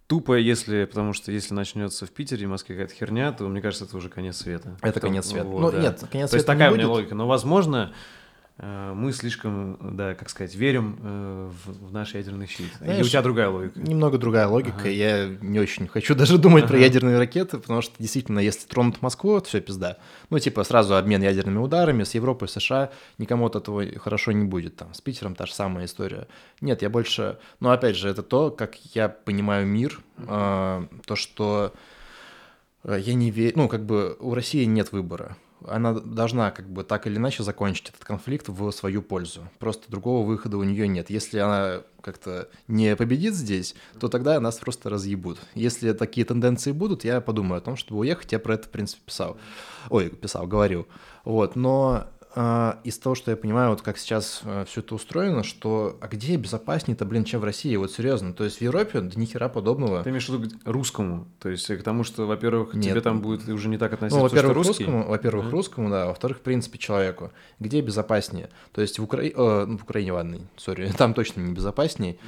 тупо, 0.06 0.38
если, 0.38 0.84
потому 0.84 1.12
что 1.12 1.32
если 1.32 1.54
начнется 1.54 2.06
в 2.06 2.10
Питере 2.10 2.44
и 2.44 2.46
Москве 2.46 2.76
какая-то 2.76 2.94
херня, 2.94 3.32
то 3.32 3.44
мне 3.48 3.60
кажется, 3.60 3.84
это 3.84 3.96
уже 3.96 4.08
конец 4.08 4.36
света. 4.36 4.76
Это 4.82 5.00
конец 5.00 5.26
света. 5.26 5.46
Вот, 5.46 5.60
ну, 5.60 5.70
да. 5.72 5.80
нет, 5.80 5.98
конец 6.10 6.10
света. 6.10 6.30
То 6.30 6.36
есть 6.36 6.46
такая 6.46 6.70
у 6.70 6.74
меня 6.74 6.88
логика. 6.88 7.14
Но, 7.14 7.26
возможно, 7.26 7.92
мы 8.58 9.12
слишком, 9.12 9.76
да, 9.82 10.14
как 10.14 10.30
сказать, 10.30 10.54
верим 10.54 10.98
э, 11.02 11.50
в, 11.52 11.88
в 11.88 11.92
наш 11.92 12.14
ядерный 12.14 12.46
щит. 12.46 12.72
Знаешь, 12.78 12.94
Или 12.96 13.04
у 13.04 13.08
тебя 13.08 13.20
другая 13.20 13.50
логика? 13.50 13.78
Немного 13.78 14.16
другая 14.16 14.46
логика. 14.48 14.78
Ага. 14.78 14.88
Я 14.88 15.26
не 15.42 15.60
очень 15.60 15.86
хочу 15.86 16.14
даже 16.16 16.38
думать 16.38 16.64
Ага. 16.64 16.72
про 16.72 16.78
ядерные 16.78 17.18
ракеты, 17.18 17.58
потому 17.58 17.82
что 17.82 17.94
действительно, 17.98 18.38
если 18.38 18.66
тронут 18.66 19.02
Москву, 19.02 19.42
все 19.42 19.60
пизда. 19.60 19.98
Ну, 20.30 20.38
типа, 20.38 20.64
сразу 20.64 20.96
обмен 20.96 21.22
ядерными 21.22 21.58
ударами 21.58 22.04
с 22.04 22.14
Европой, 22.14 22.48
США, 22.48 22.90
никому 23.18 23.44
от 23.44 23.56
этого 23.56 23.84
хорошо 23.98 24.32
не 24.32 24.46
будет. 24.46 24.76
Там 24.76 24.94
с 24.94 25.02
Питером 25.02 25.34
та 25.34 25.44
же 25.44 25.52
самая 25.52 25.84
история. 25.84 26.26
Нет, 26.62 26.80
я 26.80 26.88
больше... 26.88 27.38
Но 27.60 27.72
опять 27.72 27.96
же, 27.96 28.08
это 28.08 28.22
то, 28.22 28.50
как 28.50 28.76
я 28.94 29.10
понимаю 29.10 29.66
мир, 29.66 30.00
э, 30.16 30.86
то, 31.04 31.14
что 31.14 31.74
э, 32.84 32.98
я 33.00 33.12
не 33.12 33.30
верю... 33.30 33.52
Ну, 33.56 33.68
как 33.68 33.84
бы 33.84 34.16
у 34.18 34.32
России 34.32 34.64
нет 34.64 34.92
выбора. 34.92 35.36
Она 35.68 35.92
должна 35.92 36.50
как 36.50 36.68
бы 36.68 36.84
так 36.84 37.06
или 37.06 37.16
иначе 37.16 37.42
закончить 37.42 37.90
этот 37.90 38.04
конфликт 38.04 38.48
в 38.48 38.70
свою 38.70 39.02
пользу. 39.02 39.48
Просто 39.58 39.90
другого 39.90 40.26
выхода 40.26 40.56
у 40.56 40.62
нее 40.62 40.88
нет. 40.88 41.10
Если 41.10 41.38
она 41.38 41.82
как-то 42.00 42.48
не 42.68 42.94
победит 42.94 43.34
здесь, 43.34 43.74
то 43.98 44.08
тогда 44.08 44.38
нас 44.40 44.56
просто 44.58 44.90
разъебут. 44.90 45.38
Если 45.54 45.92
такие 45.92 46.24
тенденции 46.24 46.72
будут, 46.72 47.04
я 47.04 47.20
подумаю 47.20 47.58
о 47.58 47.62
том, 47.62 47.76
чтобы 47.76 48.00
уехать. 48.00 48.32
Я 48.32 48.38
про 48.38 48.54
это, 48.54 48.68
в 48.68 48.70
принципе, 48.70 49.02
писал. 49.04 49.36
Ой, 49.90 50.10
писал, 50.10 50.46
говорил. 50.46 50.86
Вот, 51.24 51.56
но 51.56 52.06
из 52.84 52.98
того, 52.98 53.14
что 53.14 53.30
я 53.30 53.36
понимаю, 53.36 53.70
вот 53.70 53.80
как 53.80 53.96
сейчас 53.96 54.42
все 54.66 54.80
это 54.80 54.94
устроено, 54.94 55.42
что 55.42 55.96
а 56.02 56.08
где 56.08 56.36
безопаснее-то, 56.36 57.06
блин, 57.06 57.24
чем 57.24 57.40
в 57.40 57.44
России? 57.44 57.74
Вот 57.76 57.92
серьезно. 57.92 58.34
То 58.34 58.44
есть 58.44 58.58
в 58.58 58.60
Европе 58.60 59.00
да 59.00 59.18
ни 59.18 59.24
хера 59.24 59.48
подобного. 59.48 60.02
Ты 60.02 60.10
имеешь 60.10 60.28
в 60.28 60.34
виду 60.42 60.54
русскому? 60.66 61.26
То 61.40 61.48
есть 61.48 61.66
к 61.66 61.82
тому, 61.82 62.04
что, 62.04 62.26
во-первых, 62.26 62.74
Нет. 62.74 62.84
тебе 62.84 63.00
там 63.00 63.20
будет 63.22 63.48
уже 63.48 63.68
не 63.68 63.78
так 63.78 63.94
относиться, 63.94 64.18
Ну, 64.18 64.24
потому 64.24 64.38
что 64.38 64.48
во-первых, 64.48 64.66
русский? 64.66 64.84
русскому, 64.84 65.08
во-первых, 65.08 65.44
Мгм. 65.46 65.52
русскому, 65.52 65.90
да, 65.90 66.06
во-вторых, 66.06 66.36
в 66.38 66.40
принципе, 66.42 66.78
человеку. 66.78 67.32
Где 67.58 67.80
безопаснее? 67.80 68.50
То 68.72 68.82
есть 68.82 68.98
в, 68.98 69.04
Укра... 69.04 69.22
э, 69.22 69.64
ну, 69.66 69.78
в 69.78 69.84
Украине, 69.84 70.12
ладно, 70.12 70.38
сори, 70.56 70.90
там 70.98 71.14
точно 71.14 71.40
не 71.40 71.54
безопаснее. 71.54 72.18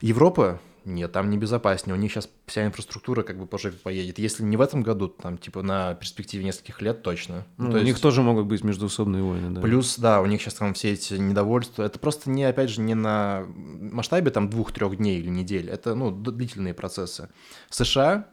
Европа, 0.00 0.60
нет, 0.84 1.12
там 1.12 1.30
не 1.30 1.38
безопаснее. 1.38 1.94
У 1.94 1.98
них 1.98 2.12
сейчас 2.12 2.28
вся 2.46 2.64
инфраструктура 2.64 3.22
как 3.22 3.38
бы 3.38 3.46
по 3.46 3.58
жопе 3.58 3.76
поедет. 3.76 4.18
Если 4.18 4.42
не 4.42 4.56
в 4.56 4.60
этом 4.60 4.82
году, 4.82 5.08
там, 5.08 5.38
типа, 5.38 5.62
на 5.62 5.94
перспективе 5.94 6.44
нескольких 6.44 6.80
лет 6.82 7.02
точно. 7.02 7.46
Ну, 7.56 7.66
то 7.66 7.72
у 7.72 7.76
есть 7.76 7.86
них 7.86 8.00
тоже 8.00 8.22
могут 8.22 8.46
быть 8.46 8.64
междуусобные 8.64 9.22
войны, 9.22 9.50
да. 9.50 9.60
Плюс, 9.60 9.98
да, 9.98 10.20
у 10.20 10.26
них 10.26 10.40
сейчас 10.40 10.54
там 10.54 10.74
все 10.74 10.92
эти 10.92 11.14
недовольства. 11.14 11.82
Это 11.82 11.98
просто 11.98 12.30
не, 12.30 12.44
опять 12.44 12.70
же, 12.70 12.80
не 12.80 12.94
на 12.94 13.46
масштабе 13.56 14.30
там 14.30 14.48
двух-трех 14.48 14.96
дней 14.96 15.20
или 15.20 15.28
недель. 15.28 15.68
Это, 15.68 15.94
ну, 15.94 16.10
длительные 16.10 16.74
процессы. 16.74 17.28
США, 17.68 18.26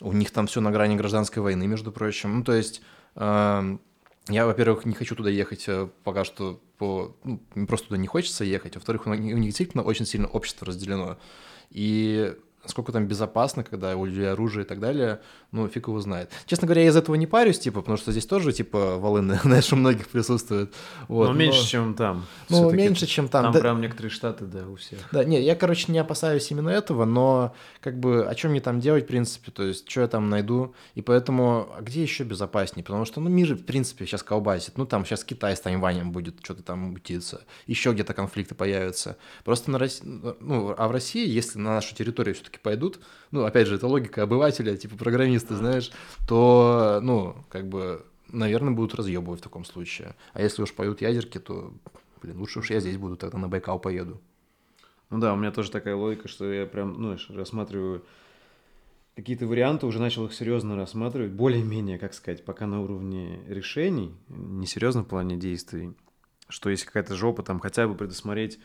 у 0.00 0.12
них 0.12 0.30
там 0.30 0.46
все 0.46 0.60
на 0.60 0.70
грани 0.70 0.96
гражданской 0.96 1.42
войны, 1.42 1.66
между 1.66 1.92
прочим. 1.92 2.38
Ну, 2.38 2.44
то 2.44 2.52
есть, 2.52 2.82
эм, 3.16 3.80
я, 4.28 4.46
во-первых, 4.46 4.86
не 4.86 4.94
хочу 4.94 5.14
туда 5.14 5.28
ехать 5.30 5.64
э, 5.68 5.88
пока 6.02 6.24
что 6.24 6.60
по... 6.78 7.14
Ну, 7.24 7.40
просто 7.66 7.88
туда 7.88 7.98
не 7.98 8.06
хочется 8.06 8.44
ехать. 8.44 8.74
Во-вторых, 8.74 9.06
у 9.06 9.14
них 9.14 9.44
действительно 9.44 9.82
очень 9.82 10.06
сильно 10.06 10.26
общество 10.28 10.66
разделено. 10.66 11.18
И 11.74 12.32
насколько 12.64 12.92
там 12.92 13.06
безопасно, 13.06 13.62
когда 13.62 13.96
у 13.96 14.04
людей 14.04 14.30
оружие 14.30 14.64
и 14.64 14.68
так 14.68 14.80
далее, 14.80 15.20
ну, 15.52 15.68
фиг 15.68 15.86
его 15.88 16.00
знает. 16.00 16.30
Честно 16.46 16.66
говоря, 16.66 16.82
я 16.82 16.88
из 16.88 16.96
этого 16.96 17.14
не 17.14 17.26
парюсь, 17.26 17.58
типа, 17.58 17.80
потому 17.80 17.96
что 17.96 18.10
здесь 18.10 18.26
тоже, 18.26 18.52
типа, 18.52 18.96
волыны, 18.96 19.38
знаешь, 19.44 19.72
у 19.72 19.76
многих 19.76 20.08
присутствуют. 20.08 20.74
Вот, 21.08 21.28
но 21.28 21.32
меньше, 21.34 21.66
чем 21.66 21.94
там. 21.94 22.26
Ну, 22.48 22.70
меньше, 22.70 23.06
чем 23.06 23.28
там. 23.28 23.44
Там 23.44 23.52
Да- 23.52 23.60
прям 23.60 23.80
некоторые 23.80 24.10
штаты, 24.10 24.44
да, 24.46 24.66
у 24.66 24.76
всех. 24.76 24.98
Да, 25.12 25.24
не, 25.24 25.40
я, 25.40 25.54
короче, 25.54 25.92
не 25.92 25.98
опасаюсь 25.98 26.50
именно 26.50 26.70
этого, 26.70 27.04
но 27.04 27.54
как 27.80 27.98
бы 28.00 28.26
о 28.26 28.34
чем 28.34 28.50
мне 28.52 28.60
там 28.60 28.80
делать, 28.80 29.04
в 29.04 29.06
принципе, 29.06 29.50
то 29.50 29.62
есть, 29.62 29.88
что 29.88 30.00
я 30.00 30.08
там 30.08 30.30
найду, 30.30 30.74
и 30.94 31.02
поэтому, 31.02 31.68
а 31.76 31.82
где 31.82 32.02
еще 32.02 32.24
безопаснее? 32.24 32.84
Потому 32.84 33.04
что, 33.04 33.20
ну, 33.20 33.28
мир, 33.28 33.54
в 33.54 33.64
принципе, 33.64 34.06
сейчас 34.06 34.22
колбасит, 34.22 34.78
ну, 34.78 34.86
там 34.86 35.04
сейчас 35.04 35.24
Китай 35.24 35.56
с 35.56 35.60
Тайванем 35.60 36.12
будет 36.12 36.36
что-то 36.42 36.62
там 36.62 36.78
мутиться, 36.80 37.42
еще 37.66 37.92
где-то 37.92 38.14
конфликты 38.14 38.54
появятся. 38.54 39.16
Просто 39.44 39.70
на 39.70 39.78
России, 39.78 40.04
ну, 40.40 40.74
а 40.76 40.88
в 40.88 40.90
России, 40.90 41.28
если 41.28 41.58
на 41.58 41.74
нашу 41.74 41.94
территорию 41.94 42.34
все-таки 42.34 42.53
пойдут, 42.60 43.00
ну, 43.30 43.44
опять 43.44 43.66
же, 43.66 43.76
это 43.76 43.86
логика 43.86 44.22
обывателя, 44.22 44.76
типа 44.76 44.96
программисты, 44.96 45.54
знаешь, 45.54 45.90
то, 46.26 47.00
ну, 47.02 47.36
как 47.48 47.68
бы, 47.68 48.04
наверное, 48.28 48.72
будут 48.72 48.94
разъебывать 48.94 49.40
в 49.40 49.44
таком 49.44 49.64
случае. 49.64 50.14
А 50.32 50.42
если 50.42 50.62
уж 50.62 50.72
поют 50.72 51.00
ядерки, 51.00 51.38
то, 51.38 51.72
блин, 52.22 52.38
лучше 52.38 52.60
уж 52.60 52.70
я 52.70 52.80
здесь 52.80 52.96
буду, 52.96 53.16
тогда 53.16 53.38
на 53.38 53.48
Байкал 53.48 53.78
поеду. 53.78 54.20
Ну 55.10 55.18
да, 55.18 55.32
у 55.32 55.36
меня 55.36 55.52
тоже 55.52 55.70
такая 55.70 55.94
логика, 55.94 56.28
что 56.28 56.50
я 56.52 56.66
прям, 56.66 57.00
ну, 57.00 57.16
рассматриваю 57.30 58.04
какие-то 59.14 59.46
варианты, 59.46 59.86
уже 59.86 60.00
начал 60.00 60.26
их 60.26 60.34
серьезно 60.34 60.76
рассматривать, 60.76 61.32
более-менее, 61.32 61.98
как 61.98 62.14
сказать, 62.14 62.44
пока 62.44 62.66
на 62.66 62.80
уровне 62.80 63.40
решений, 63.46 64.14
не 64.28 64.66
серьезно 64.66 65.02
в 65.02 65.06
плане 65.06 65.36
действий, 65.36 65.94
что 66.48 66.70
если 66.70 66.86
какая-то 66.86 67.14
жопа, 67.14 67.42
там 67.42 67.60
хотя 67.60 67.86
бы 67.86 67.94
предусмотреть, 67.94 68.58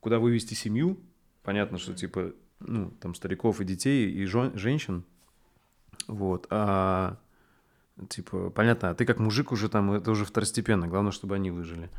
куда 0.00 0.18
вывести 0.18 0.54
семью, 0.54 0.98
понятно, 1.42 1.78
что 1.78 1.94
типа, 1.94 2.32
ну, 2.60 2.90
там 3.00 3.14
стариков 3.14 3.60
и 3.60 3.64
детей, 3.64 4.10
и 4.10 4.24
жен- 4.26 4.56
женщин, 4.56 5.04
вот, 6.06 6.46
а 6.50 7.18
типа, 8.08 8.50
понятно, 8.50 8.90
а 8.90 8.94
ты 8.94 9.04
как 9.04 9.18
мужик 9.18 9.52
уже 9.52 9.68
там, 9.68 9.92
это 9.92 10.10
уже 10.10 10.24
второстепенно, 10.24 10.88
главное, 10.88 11.12
чтобы 11.12 11.34
они 11.34 11.50
выжили. 11.50 11.90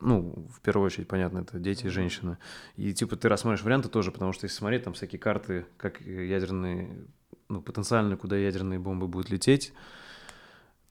Ну, 0.00 0.48
в 0.52 0.60
первую 0.60 0.86
очередь, 0.86 1.06
понятно, 1.08 1.38
это 1.38 1.58
дети 1.58 1.86
и 1.86 1.88
женщины. 1.88 2.38
И 2.76 2.92
типа 2.92 3.16
ты 3.16 3.28
рассматриваешь 3.28 3.64
варианты 3.64 3.88
тоже, 3.88 4.10
потому 4.10 4.32
что 4.32 4.46
если 4.46 4.56
смотреть, 4.56 4.84
там 4.84 4.94
всякие 4.94 5.20
карты, 5.20 5.66
как 5.76 6.00
ядерные, 6.00 7.06
ну, 7.48 7.62
потенциально, 7.62 8.16
куда 8.16 8.36
ядерные 8.36 8.78
бомбы 8.78 9.06
будут 9.06 9.30
лететь, 9.30 9.72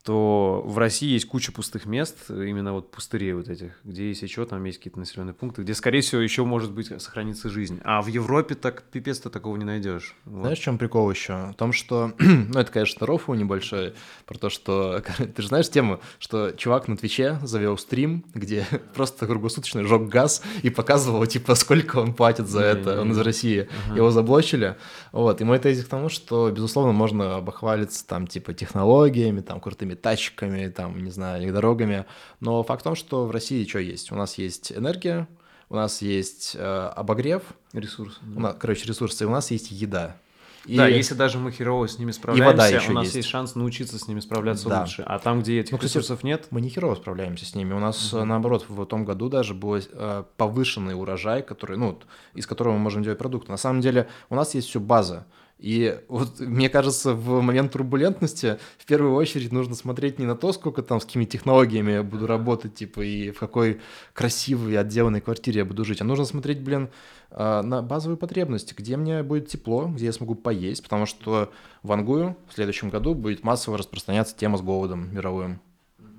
то 0.03 0.61
в 0.65 0.77
России 0.77 1.09
есть 1.13 1.25
куча 1.25 1.53
пустых 1.53 1.85
мест, 1.85 2.29
именно 2.29 2.73
вот 2.73 2.91
пустырей 2.91 3.33
вот 3.33 3.47
этих, 3.47 3.79
где 3.85 4.09
если 4.09 4.27
что, 4.27 4.45
там 4.45 4.61
есть 4.65 4.77
какие-то 4.77 4.99
населенные 4.99 5.33
пункты, 5.33 5.61
где, 5.61 5.73
скорее 5.73 6.01
всего, 6.01 6.21
еще 6.21 6.43
может 6.43 6.73
быть 6.73 6.87
сохранится 7.01 7.49
жизнь. 7.49 7.79
А 7.85 8.01
в 8.01 8.07
Европе 8.07 8.55
так 8.55 8.83
пипец 8.83 9.19
ты 9.19 9.29
такого 9.29 9.55
не 9.55 9.63
найдешь. 9.63 10.13
Вот. 10.25 10.41
Знаешь, 10.41 10.59
в 10.59 10.61
чем 10.61 10.77
прикол 10.77 11.09
еще? 11.09 11.51
В 11.53 11.55
том, 11.55 11.71
что, 11.71 12.11
ну, 12.19 12.59
это, 12.59 12.69
конечно, 12.69 13.07
рофу 13.07 13.33
небольшой, 13.33 13.93
про 14.25 14.37
то, 14.37 14.49
что, 14.49 15.01
ты 15.17 15.41
же 15.41 15.47
знаешь 15.47 15.69
тему, 15.69 16.01
что 16.19 16.51
чувак 16.51 16.89
на 16.89 16.97
Твиче 16.97 17.39
завел 17.41 17.77
стрим, 17.77 18.25
где 18.33 18.67
просто 18.93 19.25
круглосуточно 19.25 19.85
жег 19.85 20.09
газ 20.09 20.43
и 20.63 20.69
показывал, 20.69 21.25
типа, 21.25 21.55
сколько 21.55 21.97
он 21.97 22.13
платит 22.13 22.49
за 22.49 22.61
это, 22.61 22.99
он 22.99 23.11
из 23.11 23.19
России. 23.19 23.69
Его 23.95 24.11
заблочили. 24.11 24.75
Вот, 25.13 25.39
и 25.39 25.45
мой 25.45 25.59
тезис 25.59 25.85
к 25.85 25.89
тому, 25.89 26.09
что, 26.09 26.51
безусловно, 26.51 26.91
можно 26.91 27.37
обохвалиться 27.37 28.05
там, 28.05 28.27
типа, 28.27 28.53
технологиями, 28.53 29.39
там, 29.39 29.61
крутыми 29.61 29.92
тачками, 29.95 30.67
там, 30.69 31.03
не 31.03 31.11
знаю, 31.11 31.51
дорогами, 31.53 32.05
но 32.39 32.63
факт 32.63 32.81
в 32.81 32.83
том, 32.83 32.95
что 32.95 33.25
в 33.25 33.31
России 33.31 33.65
что 33.67 33.79
есть? 33.79 34.11
У 34.11 34.15
нас 34.15 34.37
есть 34.37 34.71
энергия, 34.71 35.27
у 35.69 35.75
нас 35.75 36.01
есть 36.01 36.55
э, 36.57 36.91
обогрев, 36.95 37.41
Ресурсы. 37.73 38.19
у 38.35 38.39
нас, 38.39 38.55
короче, 38.59 38.85
ресурсы, 38.87 39.23
и 39.23 39.27
у 39.27 39.31
нас 39.31 39.49
есть 39.51 39.71
еда. 39.71 40.17
И- 40.65 40.77
Да, 40.77 40.87
если 40.87 41.13
даже 41.13 41.39
мы 41.39 41.51
херово 41.51 41.89
с 41.89 41.99
ними 41.99 42.11
справляемся, 42.11 42.51
вода 42.55 42.67
еще 42.69 42.91
у 42.91 42.93
нас 42.93 43.03
есть. 43.05 43.15
есть. 43.17 43.27
шанс 43.27 43.55
научиться 43.55 43.99
с 43.99 44.07
ними 44.07 44.21
справляться 44.21 44.69
Да. 44.69 44.81
лучше. 44.81 45.03
А 45.05 45.19
там, 45.19 45.41
где 45.41 45.59
этих 45.59 45.73
Ну, 45.73 45.77
кстати, 45.77 45.91
ресурсов 45.91 46.23
нет, 46.23 46.47
Мы 46.51 46.61
не 46.61 46.69
херово 46.69 46.95
справляемся 46.95 47.45
с 47.45 47.53
ними. 47.53 47.73
У 47.73 47.79
нас, 47.79 48.13
э, 48.13 48.23
наоборот, 48.23 48.63
в 48.69 48.85
том 48.85 49.03
году 49.03 49.27
даже 49.27 49.53
был 49.53 49.75
э, 49.75 50.23
повышенный 50.37 50.93
урожай, 50.97 51.43
который, 51.43 51.77
ну, 51.77 51.99
из 52.33 52.47
которого 52.47 52.73
мы 52.73 52.79
можем 52.79 53.03
делать 53.03 53.19
продукты. 53.19 53.51
На 53.51 53.57
самом 53.57 53.81
деле 53.81 54.07
у 54.29 54.35
нас 54.35 54.53
есть 54.55 54.69
все 54.69 54.79
база. 54.79 55.25
И 55.63 55.97
вот 56.09 56.41
мне 56.41 56.67
кажется, 56.69 57.13
в 57.13 57.39
момент 57.41 57.71
турбулентности 57.71 58.59
в 58.77 58.85
первую 58.85 59.13
очередь 59.13 59.53
нужно 59.53 59.75
смотреть 59.75 60.19
не 60.19 60.25
на 60.25 60.35
то, 60.35 60.51
сколько 60.51 60.81
там, 60.83 60.99
с 60.99 61.05
какими 61.05 61.23
технологиями 61.23 61.91
я 61.93 62.03
буду 62.03 62.27
работать, 62.27 62.75
типа, 62.75 62.99
и 62.99 63.31
в 63.31 63.39
какой 63.39 63.79
красивой, 64.11 64.77
отделанной 64.77 65.21
квартире 65.21 65.59
я 65.59 65.65
буду 65.65 65.85
жить, 65.85 66.01
а 66.01 66.03
нужно 66.03 66.25
смотреть, 66.25 66.59
блин, 66.59 66.89
э, 67.31 67.61
на 67.61 67.81
базовые 67.81 68.17
потребности, 68.17 68.73
где 68.77 68.97
мне 68.97 69.23
будет 69.23 69.47
тепло, 69.47 69.87
где 69.87 70.07
я 70.07 70.11
смогу 70.11 70.35
поесть, 70.35 70.83
потому 70.83 71.05
что 71.05 71.49
в 71.81 71.93
Ангую 71.93 72.35
в 72.49 72.53
следующем 72.55 72.89
году 72.89 73.13
будет 73.15 73.45
массово 73.45 73.77
распространяться 73.77 74.35
тема 74.35 74.57
с 74.57 74.61
голодом 74.61 75.15
мировым. 75.15 75.61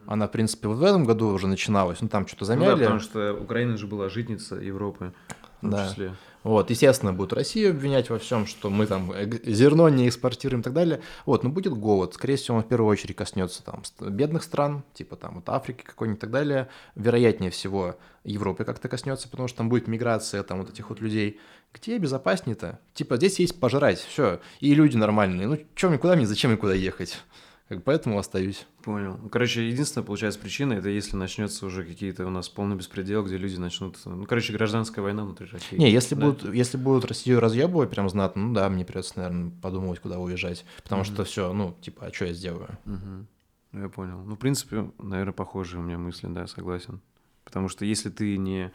Она, 0.07 0.27
в 0.27 0.31
принципе, 0.31 0.69
вот 0.69 0.79
в 0.79 0.83
этом 0.83 1.05
году 1.05 1.29
уже 1.29 1.49
начиналась, 1.49 2.01
ну 2.01 2.09
там 2.09 2.27
что-то 2.27 2.47
Ну 2.47 2.61
да, 2.61 2.67
замяли. 2.71 2.79
потому 2.81 3.01
что 3.01 3.35
Украина 3.35 3.77
же 3.77 3.87
была 3.87 4.09
житница 4.09 4.55
Европы, 4.57 5.13
в 5.59 5.61
том 5.61 5.71
Да. 5.71 5.87
числе. 5.89 6.15
Вот, 6.45 6.69
естественно, 6.69 7.15
будут 7.15 7.33
Россию 7.33 7.71
обвинять 7.71 8.11
во 8.11 8.19
всем, 8.19 8.47
что 8.47 8.69
мы 8.69 8.87
там 8.87 9.11
э, 9.11 9.27
зерно 9.45 9.89
не 9.89 10.09
экспортируем 10.09 10.61
и 10.61 10.63
так 10.63 10.75
далее. 10.75 11.01
Вот, 11.25 11.43
но 11.43 11.49
будет 11.49 11.73
голод. 11.73 12.15
Скорее 12.15 12.37
всего, 12.37 12.59
он 12.59 12.63
в 12.63 12.69
первую 12.69 12.91
очередь 12.91 13.17
коснется 13.17 13.65
там 13.65 13.83
бедных 13.99 14.43
стран, 14.43 14.85
типа 14.93 15.17
там 15.17 15.37
вот 15.37 15.49
Африки 15.49 15.83
какой-нибудь 15.83 16.19
и 16.19 16.21
так 16.21 16.31
далее. 16.31 16.69
Вероятнее 16.97 17.51
всего, 17.51 17.97
Европы 18.25 18.65
как-то 18.65 18.89
коснется, 18.89 19.29
потому 19.29 19.49
что 19.49 19.59
там 19.59 19.71
будет 19.71 19.89
миграция 19.89 20.43
там 20.43 20.61
вот 20.61 20.71
этих 20.71 20.91
вот 20.91 21.01
людей. 21.01 21.41
Где 21.73 21.97
безопаснее-то? 21.97 22.79
Типа 22.93 23.17
здесь 23.17 23.39
есть 23.39 23.59
пожрать, 23.59 23.99
все, 23.99 24.41
и 24.61 24.75
люди 24.75 24.99
нормальные. 24.99 25.49
Ну, 25.49 25.59
чем 25.75 25.91
мне 25.91 25.99
куда 25.99 26.15
мне, 26.15 26.27
зачем 26.27 26.51
мне 26.51 26.59
куда 26.59 26.75
ехать? 26.75 27.23
Как, 27.69 27.83
поэтому 27.83 28.19
остаюсь. 28.19 28.67
Понял. 28.83 29.19
Ну, 29.23 29.29
Короче, 29.31 29.67
единственная, 29.67 30.05
получается, 30.05 30.39
причина, 30.39 30.75
это 30.75 30.91
если 30.91 31.17
начнется 31.17 31.65
уже 31.65 31.83
какие-то 31.85 32.27
у 32.27 32.31
нас 32.31 32.51
полный 32.51 32.77
беспредел, 32.77 33.25
где 33.25 33.39
люди 33.39 33.57
начнут... 33.57 33.99
Ну, 34.05 34.27
короче, 34.27 34.53
гражданская 34.53 35.03
война 35.03 35.25
внутри 35.25 35.47
России. 35.47 35.77
Не, 35.77 35.91
если, 35.91 36.15
Да. 36.15 36.27
будут, 36.27 36.55
если 36.55 36.77
будут 36.77 37.07
Россию 37.07 37.41
разъебывать 37.41 37.89
прям 37.91 38.11
знатно, 38.11 38.43
ну 38.43 38.53
да, 38.55 38.69
мне 38.69 38.85
придется, 38.85 39.15
наверное, 39.17 39.51
подумать, 39.63 39.99
куда 40.01 40.19
уезжать. 40.19 40.67
Потому 40.83 41.05
что 41.05 41.25
все, 41.25 41.53
ну, 41.55 41.75
типа, 41.81 42.07
а 42.07 42.13
что 42.13 42.27
я 42.27 42.35
сделаю? 42.35 42.77
Ну, 42.85 43.27
Я 43.73 43.89
понял. 43.89 44.19
Ну, 44.25 44.35
в 44.37 44.39
принципе, 44.39 44.91
наверное, 44.99 45.33
похожие 45.33 45.81
у 45.81 45.83
меня 45.83 45.97
мысли, 45.97 46.29
да, 46.29 46.47
согласен. 46.47 47.01
Потому 47.45 47.69
что 47.69 47.85
если 47.87 48.11
ты 48.11 48.37
не 48.37 48.73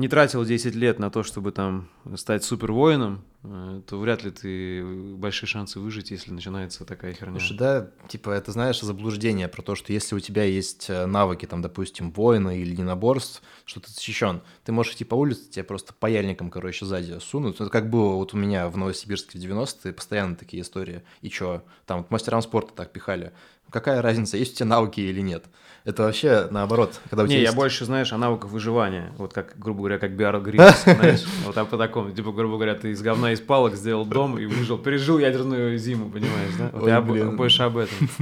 не 0.00 0.08
тратил 0.08 0.44
10 0.44 0.74
лет 0.74 0.98
на 0.98 1.10
то, 1.10 1.22
чтобы 1.22 1.52
там 1.52 1.88
стать 2.16 2.42
супервоином, 2.42 3.22
э, 3.44 3.82
то 3.86 3.98
вряд 3.98 4.24
ли 4.24 4.30
ты 4.30 4.82
большие 5.14 5.46
шансы 5.46 5.78
выжить, 5.78 6.10
если 6.10 6.32
начинается 6.32 6.84
такая 6.84 7.12
херня. 7.12 7.38
Слушай, 7.38 7.56
да, 7.58 7.90
типа, 8.08 8.30
это, 8.30 8.50
знаешь, 8.50 8.80
заблуждение 8.80 9.46
про 9.46 9.62
то, 9.62 9.74
что 9.74 9.92
если 9.92 10.14
у 10.14 10.20
тебя 10.20 10.44
есть 10.44 10.88
э, 10.88 11.04
навыки, 11.04 11.44
там, 11.44 11.60
допустим, 11.60 12.12
воина 12.12 12.58
или 12.58 12.70
единоборств, 12.70 13.42
что 13.66 13.80
ты 13.80 13.90
защищен, 13.90 14.40
ты 14.64 14.72
можешь 14.72 14.94
идти 14.94 15.04
по 15.04 15.14
улице, 15.16 15.50
тебя 15.50 15.64
просто 15.64 15.92
паяльником, 15.92 16.50
короче, 16.50 16.86
сзади 16.86 17.18
сунут. 17.20 17.60
Это 17.60 17.68
как 17.68 17.90
было 17.90 18.14
вот 18.14 18.32
у 18.32 18.38
меня 18.38 18.68
в 18.68 18.78
Новосибирске 18.78 19.38
в 19.38 19.42
90-е, 19.42 19.92
постоянно 19.92 20.34
такие 20.34 20.62
истории. 20.62 21.02
И 21.20 21.28
чё? 21.28 21.62
Там 21.84 21.98
вот 21.98 22.10
мастерам 22.10 22.40
спорта 22.40 22.72
так 22.74 22.90
пихали. 22.90 23.32
Какая 23.70 24.02
разница, 24.02 24.36
есть 24.36 24.54
у 24.54 24.56
тебя 24.56 24.66
навыки 24.66 25.00
или 25.00 25.20
нет? 25.20 25.44
Это 25.84 26.02
вообще 26.02 26.46
наоборот. 26.50 27.00
Когда 27.08 27.22
у 27.22 27.26
тебя 27.26 27.36
Не, 27.36 27.42
есть... 27.42 27.52
я 27.52 27.56
больше, 27.56 27.84
знаешь, 27.84 28.12
о 28.12 28.18
навыках 28.18 28.50
выживания. 28.50 29.12
Вот 29.16 29.32
как, 29.32 29.58
грубо 29.58 29.80
говоря, 29.80 29.98
как 29.98 30.14
Биар 30.14 30.40
Гриллс, 30.40 30.82
знаешь, 30.84 31.24
вот 31.44 31.54
по 31.68 31.78
такому. 31.78 32.10
Типа, 32.12 32.32
грубо 32.32 32.56
говоря, 32.56 32.74
ты 32.74 32.90
из 32.90 33.00
говна, 33.00 33.32
из 33.32 33.40
палок 33.40 33.74
сделал 33.74 34.04
дом 34.04 34.38
и 34.38 34.46
выжил, 34.46 34.78
пережил 34.78 35.18
ядерную 35.18 35.78
зиму, 35.78 36.10
понимаешь, 36.10 36.52
да? 36.58 36.70
Вот 36.72 36.82
Ой, 36.82 36.90
я 36.90 37.00
блин. 37.00 37.36
больше 37.36 37.62
об 37.62 37.76
этом. 37.76 37.96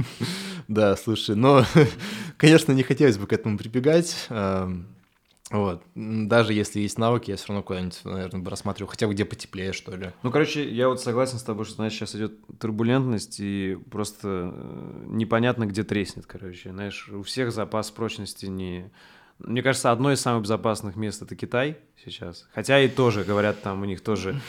Да, 0.67 0.95
слушай, 0.95 1.35
но, 1.35 1.65
конечно, 2.37 2.73
не 2.73 2.83
хотелось 2.83 3.17
бы 3.17 3.25
к 3.25 3.33
этому 3.33 3.57
прибегать. 3.57 4.27
Вот. 5.51 5.81
Даже 5.95 6.53
если 6.53 6.79
есть 6.79 6.99
навыки, 6.99 7.31
я 7.31 7.37
все 7.37 7.47
равно 7.47 7.63
куда-нибудь, 7.63 7.99
наверное, 8.03 8.41
бы 8.41 8.49
рассматривал, 8.51 8.89
хотя 8.89 9.07
бы 9.07 9.13
где 9.13 9.25
потеплее, 9.25 9.73
что 9.73 9.95
ли. 9.95 10.11
Ну, 10.21 10.31
короче, 10.31 10.69
я 10.69 10.89
вот 10.89 11.01
согласен 11.01 11.39
с 11.39 11.43
тобой, 11.43 11.65
что, 11.65 11.75
знаешь, 11.75 11.93
сейчас 11.93 12.15
идет 12.15 12.33
турбулентность, 12.59 13.39
и 13.39 13.77
просто 13.89 14.51
э, 14.53 15.03
непонятно, 15.07 15.65
где 15.65 15.83
треснет, 15.83 16.27
короче. 16.27 16.69
Знаешь, 16.69 17.09
у 17.09 17.23
всех 17.23 17.51
запас 17.51 17.89
прочности 17.89 18.45
не... 18.45 18.91
Мне 19.39 19.63
кажется, 19.63 19.91
одно 19.91 20.11
из 20.11 20.21
самых 20.21 20.43
безопасных 20.43 20.95
мест— 20.95 21.21
это 21.23 21.35
Китай 21.35 21.77
сейчас. 22.03 22.47
Хотя 22.53 22.79
и 22.79 22.87
тоже, 22.87 23.23
говорят, 23.23 23.61
там 23.61 23.81
у 23.81 23.85
них 23.85 24.01
тоже 24.01 24.39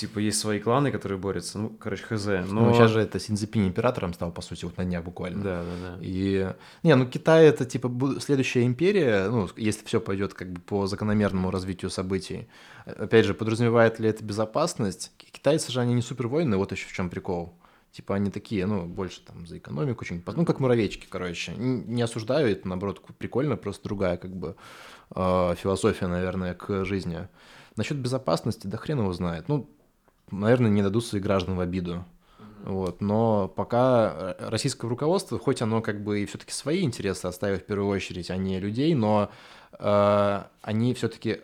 типа, 0.00 0.18
есть 0.18 0.38
свои 0.38 0.58
кланы, 0.58 0.90
которые 0.90 1.18
борются, 1.18 1.58
ну, 1.58 1.70
короче, 1.70 2.02
хз. 2.04 2.26
Но 2.26 2.42
ну, 2.46 2.74
сейчас 2.74 2.90
же 2.90 3.00
это 3.00 3.20
Синзепин 3.20 3.68
императором 3.68 4.14
стал, 4.14 4.32
по 4.32 4.40
сути, 4.40 4.64
вот 4.64 4.76
на 4.76 4.84
днях 4.84 5.04
буквально. 5.04 5.42
Да, 5.42 5.62
да, 5.62 5.88
да. 5.88 5.98
И, 6.00 6.52
не, 6.82 6.94
ну, 6.94 7.06
Китай 7.06 7.46
это, 7.46 7.64
типа, 7.64 7.90
следующая 8.20 8.64
империя, 8.64 9.28
ну, 9.28 9.48
если 9.56 9.84
все 9.84 10.00
пойдет 10.00 10.34
как 10.34 10.50
бы 10.52 10.60
по 10.60 10.86
закономерному 10.86 11.50
развитию 11.50 11.90
событий. 11.90 12.48
Опять 12.86 13.26
же, 13.26 13.34
подразумевает 13.34 14.00
ли 14.00 14.08
это 14.08 14.24
безопасность? 14.24 15.12
Китайцы 15.16 15.70
же, 15.70 15.80
они 15.80 15.94
не 15.94 16.02
супер 16.02 16.28
воины, 16.28 16.56
вот 16.56 16.72
еще 16.72 16.86
в 16.86 16.92
чем 16.92 17.10
прикол. 17.10 17.54
Типа 17.92 18.14
они 18.14 18.30
такие, 18.30 18.66
ну, 18.66 18.86
больше 18.86 19.20
там 19.20 19.46
за 19.46 19.58
экономику 19.58 20.04
что-нибудь, 20.04 20.36
ну, 20.36 20.44
как 20.44 20.60
муравейчики, 20.60 21.06
короче. 21.10 21.52
Не 21.56 22.02
осуждаю, 22.02 22.48
это, 22.48 22.68
наоборот, 22.68 23.04
прикольно, 23.18 23.56
просто 23.56 23.82
другая, 23.84 24.16
как 24.16 24.34
бы, 24.34 24.54
э, 25.14 25.54
философия, 25.56 26.06
наверное, 26.06 26.54
к 26.54 26.84
жизни. 26.84 27.28
Насчет 27.76 27.96
безопасности, 27.96 28.66
да 28.66 28.76
хрен 28.76 29.00
его 29.00 29.12
знает. 29.12 29.48
Ну, 29.48 29.68
наверное, 30.30 30.70
не 30.70 30.82
дадут 30.82 31.04
своих 31.04 31.24
граждан 31.24 31.56
в 31.56 31.60
обиду. 31.60 32.04
Вот. 32.64 33.00
Но 33.00 33.48
пока 33.48 34.36
российское 34.38 34.88
руководство, 34.88 35.38
хоть 35.38 35.62
оно 35.62 35.80
как 35.80 36.02
бы 36.02 36.20
и 36.20 36.26
все-таки 36.26 36.52
свои 36.52 36.82
интересы 36.82 37.26
оставит 37.26 37.62
в 37.62 37.66
первую 37.66 37.88
очередь, 37.88 38.30
а 38.30 38.36
не 38.36 38.60
людей, 38.60 38.94
но 38.94 39.30
э, 39.78 40.42
они 40.60 40.94
все-таки 40.94 41.40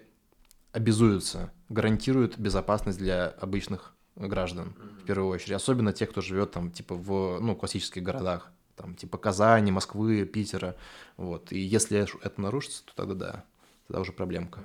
обязуются, 0.73 1.51
гарантируют 1.71 2.39
безопасность 2.39 2.99
для 2.99 3.29
обычных 3.29 3.95
граждан 4.17 4.75
в 5.01 5.05
первую 5.05 5.31
очередь, 5.31 5.53
особенно 5.53 5.93
тех, 5.93 6.11
кто 6.11 6.21
живет 6.21 6.53
там 6.53 6.71
типа 6.71 6.95
в 6.95 7.39
ну, 7.41 7.57
классических 7.57 8.03
городах, 8.03 8.51
там 8.77 8.95
типа 8.95 9.19
Казани, 9.19 9.73
Москвы, 9.73 10.25
Питера, 10.27 10.77
вот. 11.17 11.53
И 11.53 11.59
если 11.59 12.07
это 12.23 12.41
нарушится, 12.41 12.85
то 12.85 12.95
тогда 12.95 13.15
да, 13.15 13.45
тогда 13.87 14.01
уже 14.01 14.13
проблемка. 14.13 14.61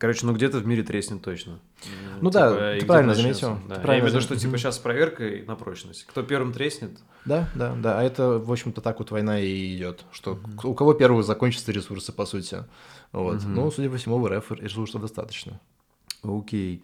Короче, 0.00 0.24
ну 0.24 0.32
где-то 0.32 0.60
в 0.60 0.66
мире 0.66 0.82
треснет 0.82 1.20
точно. 1.20 1.60
Ну 2.22 2.30
типа, 2.30 2.50
да, 2.50 2.78
ты 2.78 2.86
правильно 2.86 3.14
заметил. 3.14 3.58
Да. 3.68 3.74
Ты 3.74 3.82
правильно 3.82 3.90
Я 3.90 3.98
имею 3.98 4.04
в 4.04 4.08
виду, 4.14 4.20
что 4.22 4.34
типа 4.34 4.56
сейчас 4.56 4.78
проверка 4.78 5.30
на 5.46 5.56
прочность. 5.56 6.06
Кто 6.06 6.22
первым 6.22 6.54
треснет? 6.54 6.98
Да, 7.26 7.50
да, 7.54 7.74
да. 7.74 8.00
А 8.00 8.02
это, 8.02 8.38
в 8.38 8.50
общем-то, 8.50 8.80
так 8.80 8.98
вот 8.98 9.10
война 9.10 9.38
и 9.38 9.76
идет. 9.76 10.06
Что 10.10 10.36
mm-hmm. 10.36 10.68
у 10.68 10.74
кого 10.74 10.94
первого 10.94 11.22
закончатся 11.22 11.70
ресурсы, 11.70 12.12
по 12.12 12.24
сути. 12.24 12.64
Вот. 13.12 13.40
Mm-hmm. 13.42 13.48
Ну, 13.48 13.70
судя 13.70 13.90
по 13.90 13.98
всему, 13.98 14.18
в 14.18 14.26
РФ 14.26 14.50
ресурсов 14.52 15.02
достаточно. 15.02 15.60
Окей. 16.22 16.82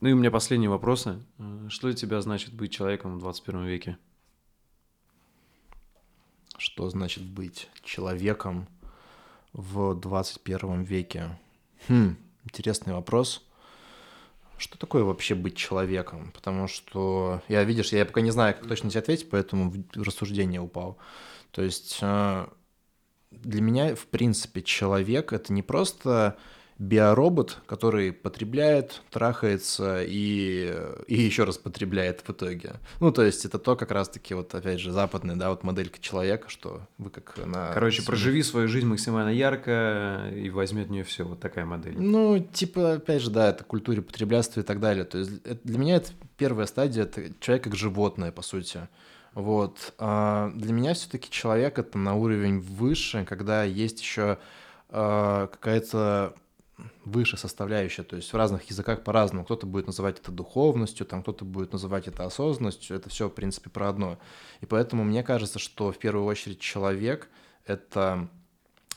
Ну 0.00 0.08
и 0.08 0.12
у 0.12 0.16
меня 0.16 0.32
последние 0.32 0.68
вопросы. 0.68 1.22
Что 1.68 1.86
для 1.86 1.96
тебя 1.96 2.20
значит 2.20 2.52
быть 2.52 2.72
человеком 2.72 3.14
в 3.14 3.20
21 3.20 3.64
веке? 3.64 3.96
Что 6.58 6.90
значит 6.90 7.22
быть 7.22 7.68
человеком 7.84 8.66
в 9.52 9.94
21 9.94 10.82
веке? 10.82 11.38
Хм, 11.88 12.16
Интересный 12.46 12.94
вопрос. 12.94 13.44
Что 14.56 14.78
такое 14.78 15.02
вообще 15.02 15.34
быть 15.34 15.56
человеком? 15.56 16.30
Потому 16.32 16.68
что 16.68 17.42
я, 17.48 17.64
видишь, 17.64 17.92
я 17.92 18.06
пока 18.06 18.20
не 18.20 18.30
знаю, 18.30 18.54
как 18.54 18.68
точно 18.68 18.88
тебе 18.88 19.00
ответить, 19.00 19.28
поэтому 19.28 19.70
в 19.70 20.02
рассуждение 20.02 20.60
упал. 20.60 20.96
То 21.50 21.62
есть 21.62 21.98
э, 22.00 22.46
для 23.32 23.60
меня, 23.60 23.96
в 23.96 24.06
принципе, 24.06 24.62
человек— 24.62 25.32
это 25.34 25.52
не 25.52 25.62
просто 25.62 26.38
биоробот, 26.78 27.58
который 27.66 28.12
потребляет, 28.12 29.00
трахается 29.10 30.02
и, 30.02 30.74
и 31.06 31.20
еще 31.20 31.44
раз 31.44 31.56
потребляет 31.56 32.20
в 32.26 32.30
итоге. 32.30 32.74
Ну, 33.00 33.12
то 33.12 33.22
есть 33.22 33.44
это 33.46 33.58
то 33.58 33.76
как 33.76 33.90
раз-таки 33.90 34.34
вот, 34.34 34.54
опять 34.54 34.80
же, 34.80 34.92
западная, 34.92 35.36
да, 35.36 35.50
вот 35.50 35.62
моделька 35.62 35.98
человека, 36.00 36.50
что 36.50 36.82
вы 36.98 37.10
как 37.10 37.38
на... 37.44 37.72
Короче, 37.72 38.02
проживи 38.02 38.42
свою 38.42 38.68
жизнь 38.68 38.86
максимально 38.86 39.30
ярко 39.30 40.30
и 40.34 40.50
возьми 40.50 40.82
от 40.82 40.90
нее 40.90 41.04
все, 41.04 41.24
вот 41.24 41.40
такая 41.40 41.64
модель. 41.64 41.94
Ну, 41.98 42.38
типа, 42.38 42.94
опять 42.94 43.22
же, 43.22 43.30
да, 43.30 43.50
это 43.50 43.64
культуре 43.64 44.02
потреблятства 44.02 44.60
и 44.60 44.64
так 44.64 44.78
далее. 44.78 45.04
То 45.04 45.18
есть 45.18 45.32
это, 45.44 45.60
для 45.64 45.78
меня 45.78 45.96
это 45.96 46.10
первая 46.36 46.66
стадия, 46.66 47.04
это 47.04 47.32
человек 47.40 47.64
как 47.64 47.74
животное, 47.74 48.32
по 48.32 48.42
сути. 48.42 48.88
Вот. 49.32 49.94
А 49.98 50.50
для 50.54 50.72
меня 50.72 50.94
все-таки 50.94 51.30
человек 51.30 51.78
это 51.78 51.96
на 51.98 52.14
уровень 52.14 52.60
выше, 52.60 53.24
когда 53.26 53.64
есть 53.64 54.00
еще 54.00 54.38
а, 54.88 55.46
какая-то 55.48 56.34
выше 57.04 57.36
составляющая, 57.36 58.02
то 58.02 58.16
есть 58.16 58.32
в 58.32 58.36
разных 58.36 58.64
языках 58.64 59.02
по-разному. 59.02 59.44
Кто-то 59.44 59.66
будет 59.66 59.86
называть 59.86 60.18
это 60.18 60.30
духовностью, 60.30 61.06
там 61.06 61.22
кто-то 61.22 61.44
будет 61.44 61.72
называть 61.72 62.06
это 62.08 62.24
осознанностью, 62.24 62.96
это 62.96 63.08
все, 63.08 63.28
в 63.28 63.34
принципе, 63.34 63.70
про 63.70 63.88
одно. 63.88 64.18
И 64.60 64.66
поэтому 64.66 65.04
мне 65.04 65.22
кажется, 65.22 65.58
что 65.58 65.92
в 65.92 65.98
первую 65.98 66.26
очередь 66.26 66.60
человек— 66.60 67.30
это 67.64 68.28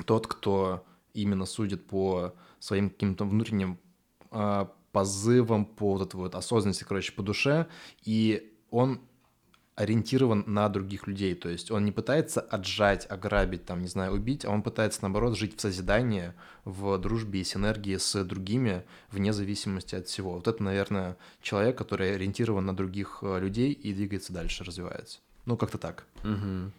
тот, 0.05 0.27
кто 0.27 0.85
именно 1.13 1.45
судит 1.45 1.87
по 1.87 2.33
своим 2.59 2.89
каким-то 2.89 3.25
внутренним 3.25 3.79
э, 4.31 4.65
позывам, 4.91 5.65
по 5.65 5.93
вот 5.93 6.07
этой 6.07 6.15
вот 6.17 6.35
осознанности, 6.35 6.83
короче, 6.83 7.13
по 7.13 7.23
душе, 7.23 7.67
и 8.03 8.53
он 8.69 9.01
ориентирован 9.79 10.43
на 10.45 10.67
других 10.67 11.07
людей. 11.07 11.33
То 11.35 11.47
есть 11.47 11.71
он 11.71 11.85
не 11.85 11.93
пытается 11.93 12.41
отжать, 12.41 13.09
ограбить, 13.09 13.65
там, 13.65 13.81
не 13.81 13.87
знаю, 13.87 14.11
убить, 14.11 14.43
а 14.43 14.49
он 14.49 14.61
пытается, 14.61 14.99
наоборот, 15.03 15.37
жить 15.37 15.57
в 15.57 15.61
созидании, 15.61 16.33
в 16.65 16.97
дружбе 16.97 17.39
и 17.39 17.43
синергии 17.45 17.95
с 17.95 18.23
другими, 18.25 18.83
вне 19.09 19.31
зависимости 19.31 19.95
от 19.95 20.07
всего. 20.07 20.33
Вот 20.33 20.49
это, 20.49 20.61
наверное, 20.61 21.15
человек, 21.41 21.77
который 21.77 22.13
ориентирован 22.13 22.65
на 22.65 22.75
других 22.75 23.19
э, 23.21 23.39
людей 23.39 23.71
и 23.71 23.93
двигается 23.93 24.33
дальше, 24.33 24.65
развивается. 24.65 25.19
Ну, 25.45 25.55
как-то 25.55 25.77
так. 25.77 26.03
Угу. 26.25 26.71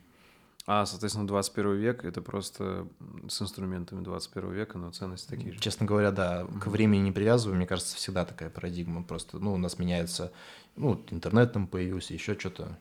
А, 0.67 0.85
соответственно, 0.87 1.27
21 1.27 1.75
век— 1.77 2.05
это 2.05 2.21
просто 2.21 2.87
с 3.29 3.41
инструментами 3.41 4.05
21 4.05 4.53
века, 4.53 4.79
но 4.79 4.91
ценности 4.91 5.29
такие 5.29 5.53
же. 5.53 5.59
Честно 5.59 5.87
говоря, 5.87 6.11
да, 6.11 6.47
к 6.61 6.67
времени 6.67 7.01
не 7.01 7.13
привязываю. 7.13 7.57
Мне 7.57 7.67
кажется, 7.67 7.97
всегда 7.97 8.25
такая 8.25 8.51
парадигма. 8.51 9.03
Просто, 9.03 9.39
ну, 9.39 9.55
у 9.55 9.57
нас 9.57 9.79
меняется, 9.79 10.33
ну, 10.77 11.05
интернет 11.11 11.53
там 11.53 11.67
появился, 11.67 12.15
еще 12.15 12.39
что-то. 12.39 12.79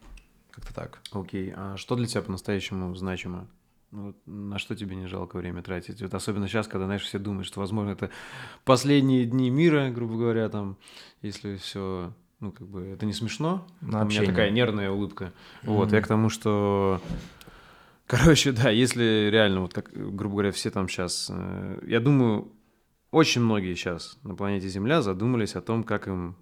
Как-то 0.52 0.74
так. 0.74 1.02
Окей. 1.12 1.54
А 1.56 1.78
что 1.78 1.96
для 1.96 2.08
тебя 2.08 2.22
по-настоящему 2.22 2.94
значимо? 2.96 3.48
Ну, 3.92 4.08
вот 4.08 4.18
на 4.26 4.60
что 4.60 4.76
тебе 4.76 4.96
не 4.96 5.08
жалко 5.08 5.38
время 5.38 5.62
тратить? 5.64 6.02
Вот 6.02 6.14
особенно 6.14 6.48
сейчас, 6.48 6.68
когда, 6.68 6.86
знаешь, 6.86 7.04
все 7.04 7.18
думают, 7.18 7.48
что, 7.48 7.60
возможно, 7.60 7.92
это 7.92 8.10
последние 8.64 9.26
дни 9.26 9.50
мира, 9.50 9.90
грубо 9.90 10.16
говоря, 10.18 10.50
там, 10.50 10.78
если 11.22 11.56
все 11.56 12.14
ну, 12.40 12.52
как 12.52 12.68
бы, 12.68 12.86
это 12.86 13.06
не 13.06 13.14
смешно. 13.14 13.68
На 13.82 14.04
У 14.04 14.06
меня 14.06 14.24
такая 14.24 14.50
нервная 14.50 14.92
улыбка. 14.92 15.26
Mm-hmm. 15.26 15.66
Вот, 15.74 15.92
я 15.92 16.02
к 16.02 16.08
тому, 16.08 16.30
что 16.30 17.02
Короче, 18.10 18.52
да, 18.52 18.72
если 18.72 19.30
реально, 19.32 19.62
вот 19.62 19.74
как, 19.74 19.92
грубо 19.94 20.38
говоря, 20.38 20.52
все 20.52 20.72
там 20.72 20.90
сейчас, 20.90 21.28
э, 21.32 21.80
я 21.86 22.00
думаю, 22.00 22.52
очень 23.12 23.42
многие 23.42 23.76
сейчас 23.76 24.18
на 24.24 24.34
планете 24.34 24.68
Земля 24.68 25.04
задумались 25.04 25.56
о 25.56 25.62
том, 25.62 25.84
как 25.84 26.08
им, 26.08 26.36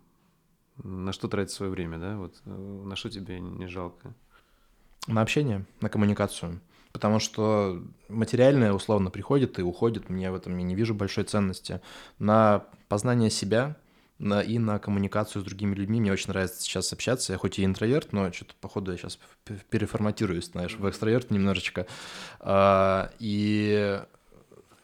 на 0.83 1.11
что 1.13 1.27
тратить 1.27 1.53
свое 1.53 1.71
время, 1.71 1.97
да, 1.97 2.17
вот 2.17 2.41
э, 2.45 2.49
на 2.49 2.95
что 2.95 3.09
тебе 3.09 3.39
не 3.39 3.67
жалко? 3.67 4.13
На 5.07 5.21
общение, 5.21 5.65
на 5.81 5.89
коммуникацию. 5.89 6.59
Потому 6.91 7.19
что 7.19 7.83
материальное 8.09 8.73
условно 8.73 9.11
приходит 9.11 9.59
и 9.59 9.61
уходит, 9.61 10.09
мне 10.09 10.31
в 10.31 10.35
этом 10.35 10.57
я 10.57 10.63
не 10.63 10.75
вижу 10.75 10.95
большой 10.95 11.25
ценности. 11.25 11.81
На 12.17 12.65
познание 12.87 13.29
себя, 13.29 13.77
на, 14.19 14.41
и 14.41 14.57
на 14.57 14.79
коммуникацию 14.79 15.41
с 15.41 15.45
другими 15.45 15.75
людьми. 15.75 15.99
Мне 15.99 16.11
очень 16.11 16.29
нравится 16.29 16.61
сейчас 16.61 16.91
общаться. 16.91 17.33
Я 17.33 17.39
хоть 17.39 17.59
и 17.59 17.65
интроверт, 17.65 18.13
но 18.13 18.31
что-то, 18.31 18.55
походу, 18.59 18.91
я 18.91 18.97
сейчас 18.97 19.19
переформатируюсь, 19.69 20.47
знаешь, 20.51 20.75
в 20.75 20.89
экстраверт 20.89 21.29
немножечко. 21.29 21.85
А, 22.39 23.11
и 23.19 24.01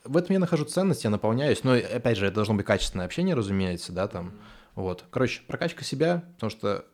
в 0.03 0.18
этом 0.18 0.34
я 0.34 0.40
нахожу 0.40 0.65
ценность, 0.65 1.03
я 1.03 1.10
наполняюсь. 1.10 1.64
Но, 1.64 1.74
опять 1.74 2.18
же, 2.18 2.28
это 2.28 2.36
должно 2.36 2.53
быть 2.53 2.65
качественное 2.65 3.06
общение, 3.06 3.36
разумеется, 3.36 3.91
да, 3.91 4.07
там. 4.07 4.34
Вот. 4.76 5.06
Короче, 5.10 5.41
прокачка 5.48 5.84
себя, 5.84 6.24
потому 6.36 6.50
что 6.50 6.86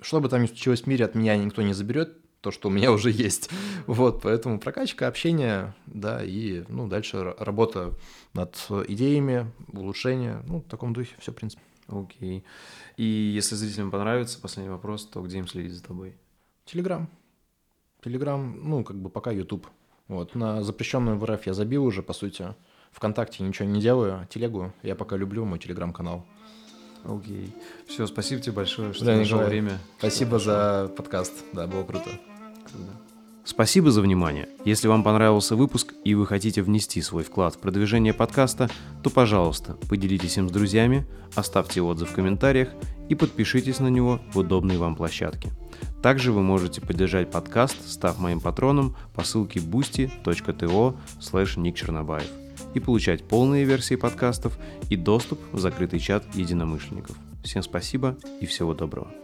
что 0.00 0.20
бы 0.20 0.28
там 0.28 0.42
ни 0.42 0.46
случилось 0.46 0.82
в 0.82 0.86
мире, 0.86 1.06
от 1.06 1.14
меня 1.14 1.36
никто 1.36 1.62
не 1.62 1.72
заберет 1.72 2.18
то, 2.40 2.50
что 2.50 2.68
у 2.68 2.70
меня 2.70 2.92
уже 2.92 3.10
есть. 3.10 3.50
Вот, 3.86 4.22
поэтому 4.22 4.60
прокачка, 4.60 5.08
общение, 5.08 5.74
да, 5.86 6.22
и, 6.22 6.64
ну, 6.68 6.86
дальше 6.86 7.34
работа 7.38 7.94
над 8.34 8.54
идеями, 8.88 9.50
улучшение, 9.72 10.42
ну, 10.46 10.60
в 10.60 10.68
таком 10.68 10.92
духе 10.92 11.14
все, 11.18 11.32
в 11.32 11.34
принципе. 11.34 11.62
Окей. 11.88 12.44
И 12.96 13.04
если 13.04 13.54
зрителям 13.56 13.90
понравится, 13.90 14.40
последний 14.40 14.70
вопрос, 14.70 15.06
то 15.06 15.20
где 15.22 15.38
им 15.38 15.48
следить 15.48 15.72
за 15.72 15.82
тобой? 15.82 16.16
Телеграм. 16.64 17.08
Телеграм, 18.02 18.58
ну, 18.62 18.84
как 18.84 18.96
бы 18.96 19.10
пока 19.10 19.30
YouTube. 19.32 19.66
Вот, 20.08 20.34
на 20.34 20.62
запрещенную 20.62 21.18
в 21.18 21.24
РФ 21.24 21.46
я 21.46 21.54
забил 21.54 21.84
уже, 21.84 22.02
по 22.02 22.12
сути. 22.12 22.54
Вконтакте 22.92 23.42
ничего 23.42 23.66
не 23.66 23.80
делаю, 23.80 24.26
телегу 24.30 24.72
я 24.82 24.94
пока 24.94 25.16
люблю, 25.16 25.44
мой 25.44 25.58
телеграм-канал. 25.58 26.26
Окей. 27.04 27.54
Все, 27.86 28.06
спасибо 28.06 28.40
тебе 28.40 28.52
большое, 28.52 28.92
что 28.92 29.04
да, 29.04 29.16
нашел 29.16 29.38
время. 29.38 29.78
Спасибо 29.98 30.38
за 30.38 30.90
подкаст, 30.96 31.32
да, 31.52 31.66
было 31.66 31.84
круто. 31.84 32.10
Спасибо 33.46 33.90
за 33.90 34.00
внимание. 34.00 34.48
Если 34.64 34.88
вам 34.88 35.04
понравился 35.04 35.54
выпуск 35.54 35.92
и 36.02 36.14
вы 36.14 36.26
хотите 36.26 36.62
внести 36.62 37.02
свой 37.02 37.24
вклад 37.24 37.54
в 37.54 37.58
продвижение 37.58 38.14
подкаста, 38.14 38.70
то, 39.02 39.10
пожалуйста, 39.10 39.76
поделитесь 39.90 40.38
им 40.38 40.48
с 40.48 40.52
друзьями, 40.52 41.06
оставьте 41.34 41.82
отзыв 41.82 42.10
в 42.10 42.14
комментариях 42.14 42.70
и 43.10 43.14
подпишитесь 43.14 43.80
на 43.80 43.88
него 43.88 44.22
в 44.32 44.38
удобной 44.38 44.78
вам 44.78 44.96
площадке. 44.96 45.50
Также 46.02 46.32
вы 46.32 46.42
можете 46.42 46.80
поддержать 46.80 47.30
подкаст, 47.30 47.86
став 47.86 48.18
моим 48.18 48.40
патроном 48.40 48.96
по 49.14 49.22
ссылке 49.24 49.60
boosty.to 49.60 50.96
slash 51.20 52.43
и 52.74 52.80
получать 52.80 53.24
полные 53.24 53.64
версии 53.64 53.94
подкастов 53.96 54.58
и 54.90 54.96
доступ 54.96 55.40
в 55.52 55.58
закрытый 55.58 56.00
чат 56.00 56.24
единомышленников. 56.34 57.16
Всем 57.42 57.62
спасибо 57.62 58.16
и 58.40 58.46
всего 58.46 58.74
доброго. 58.74 59.23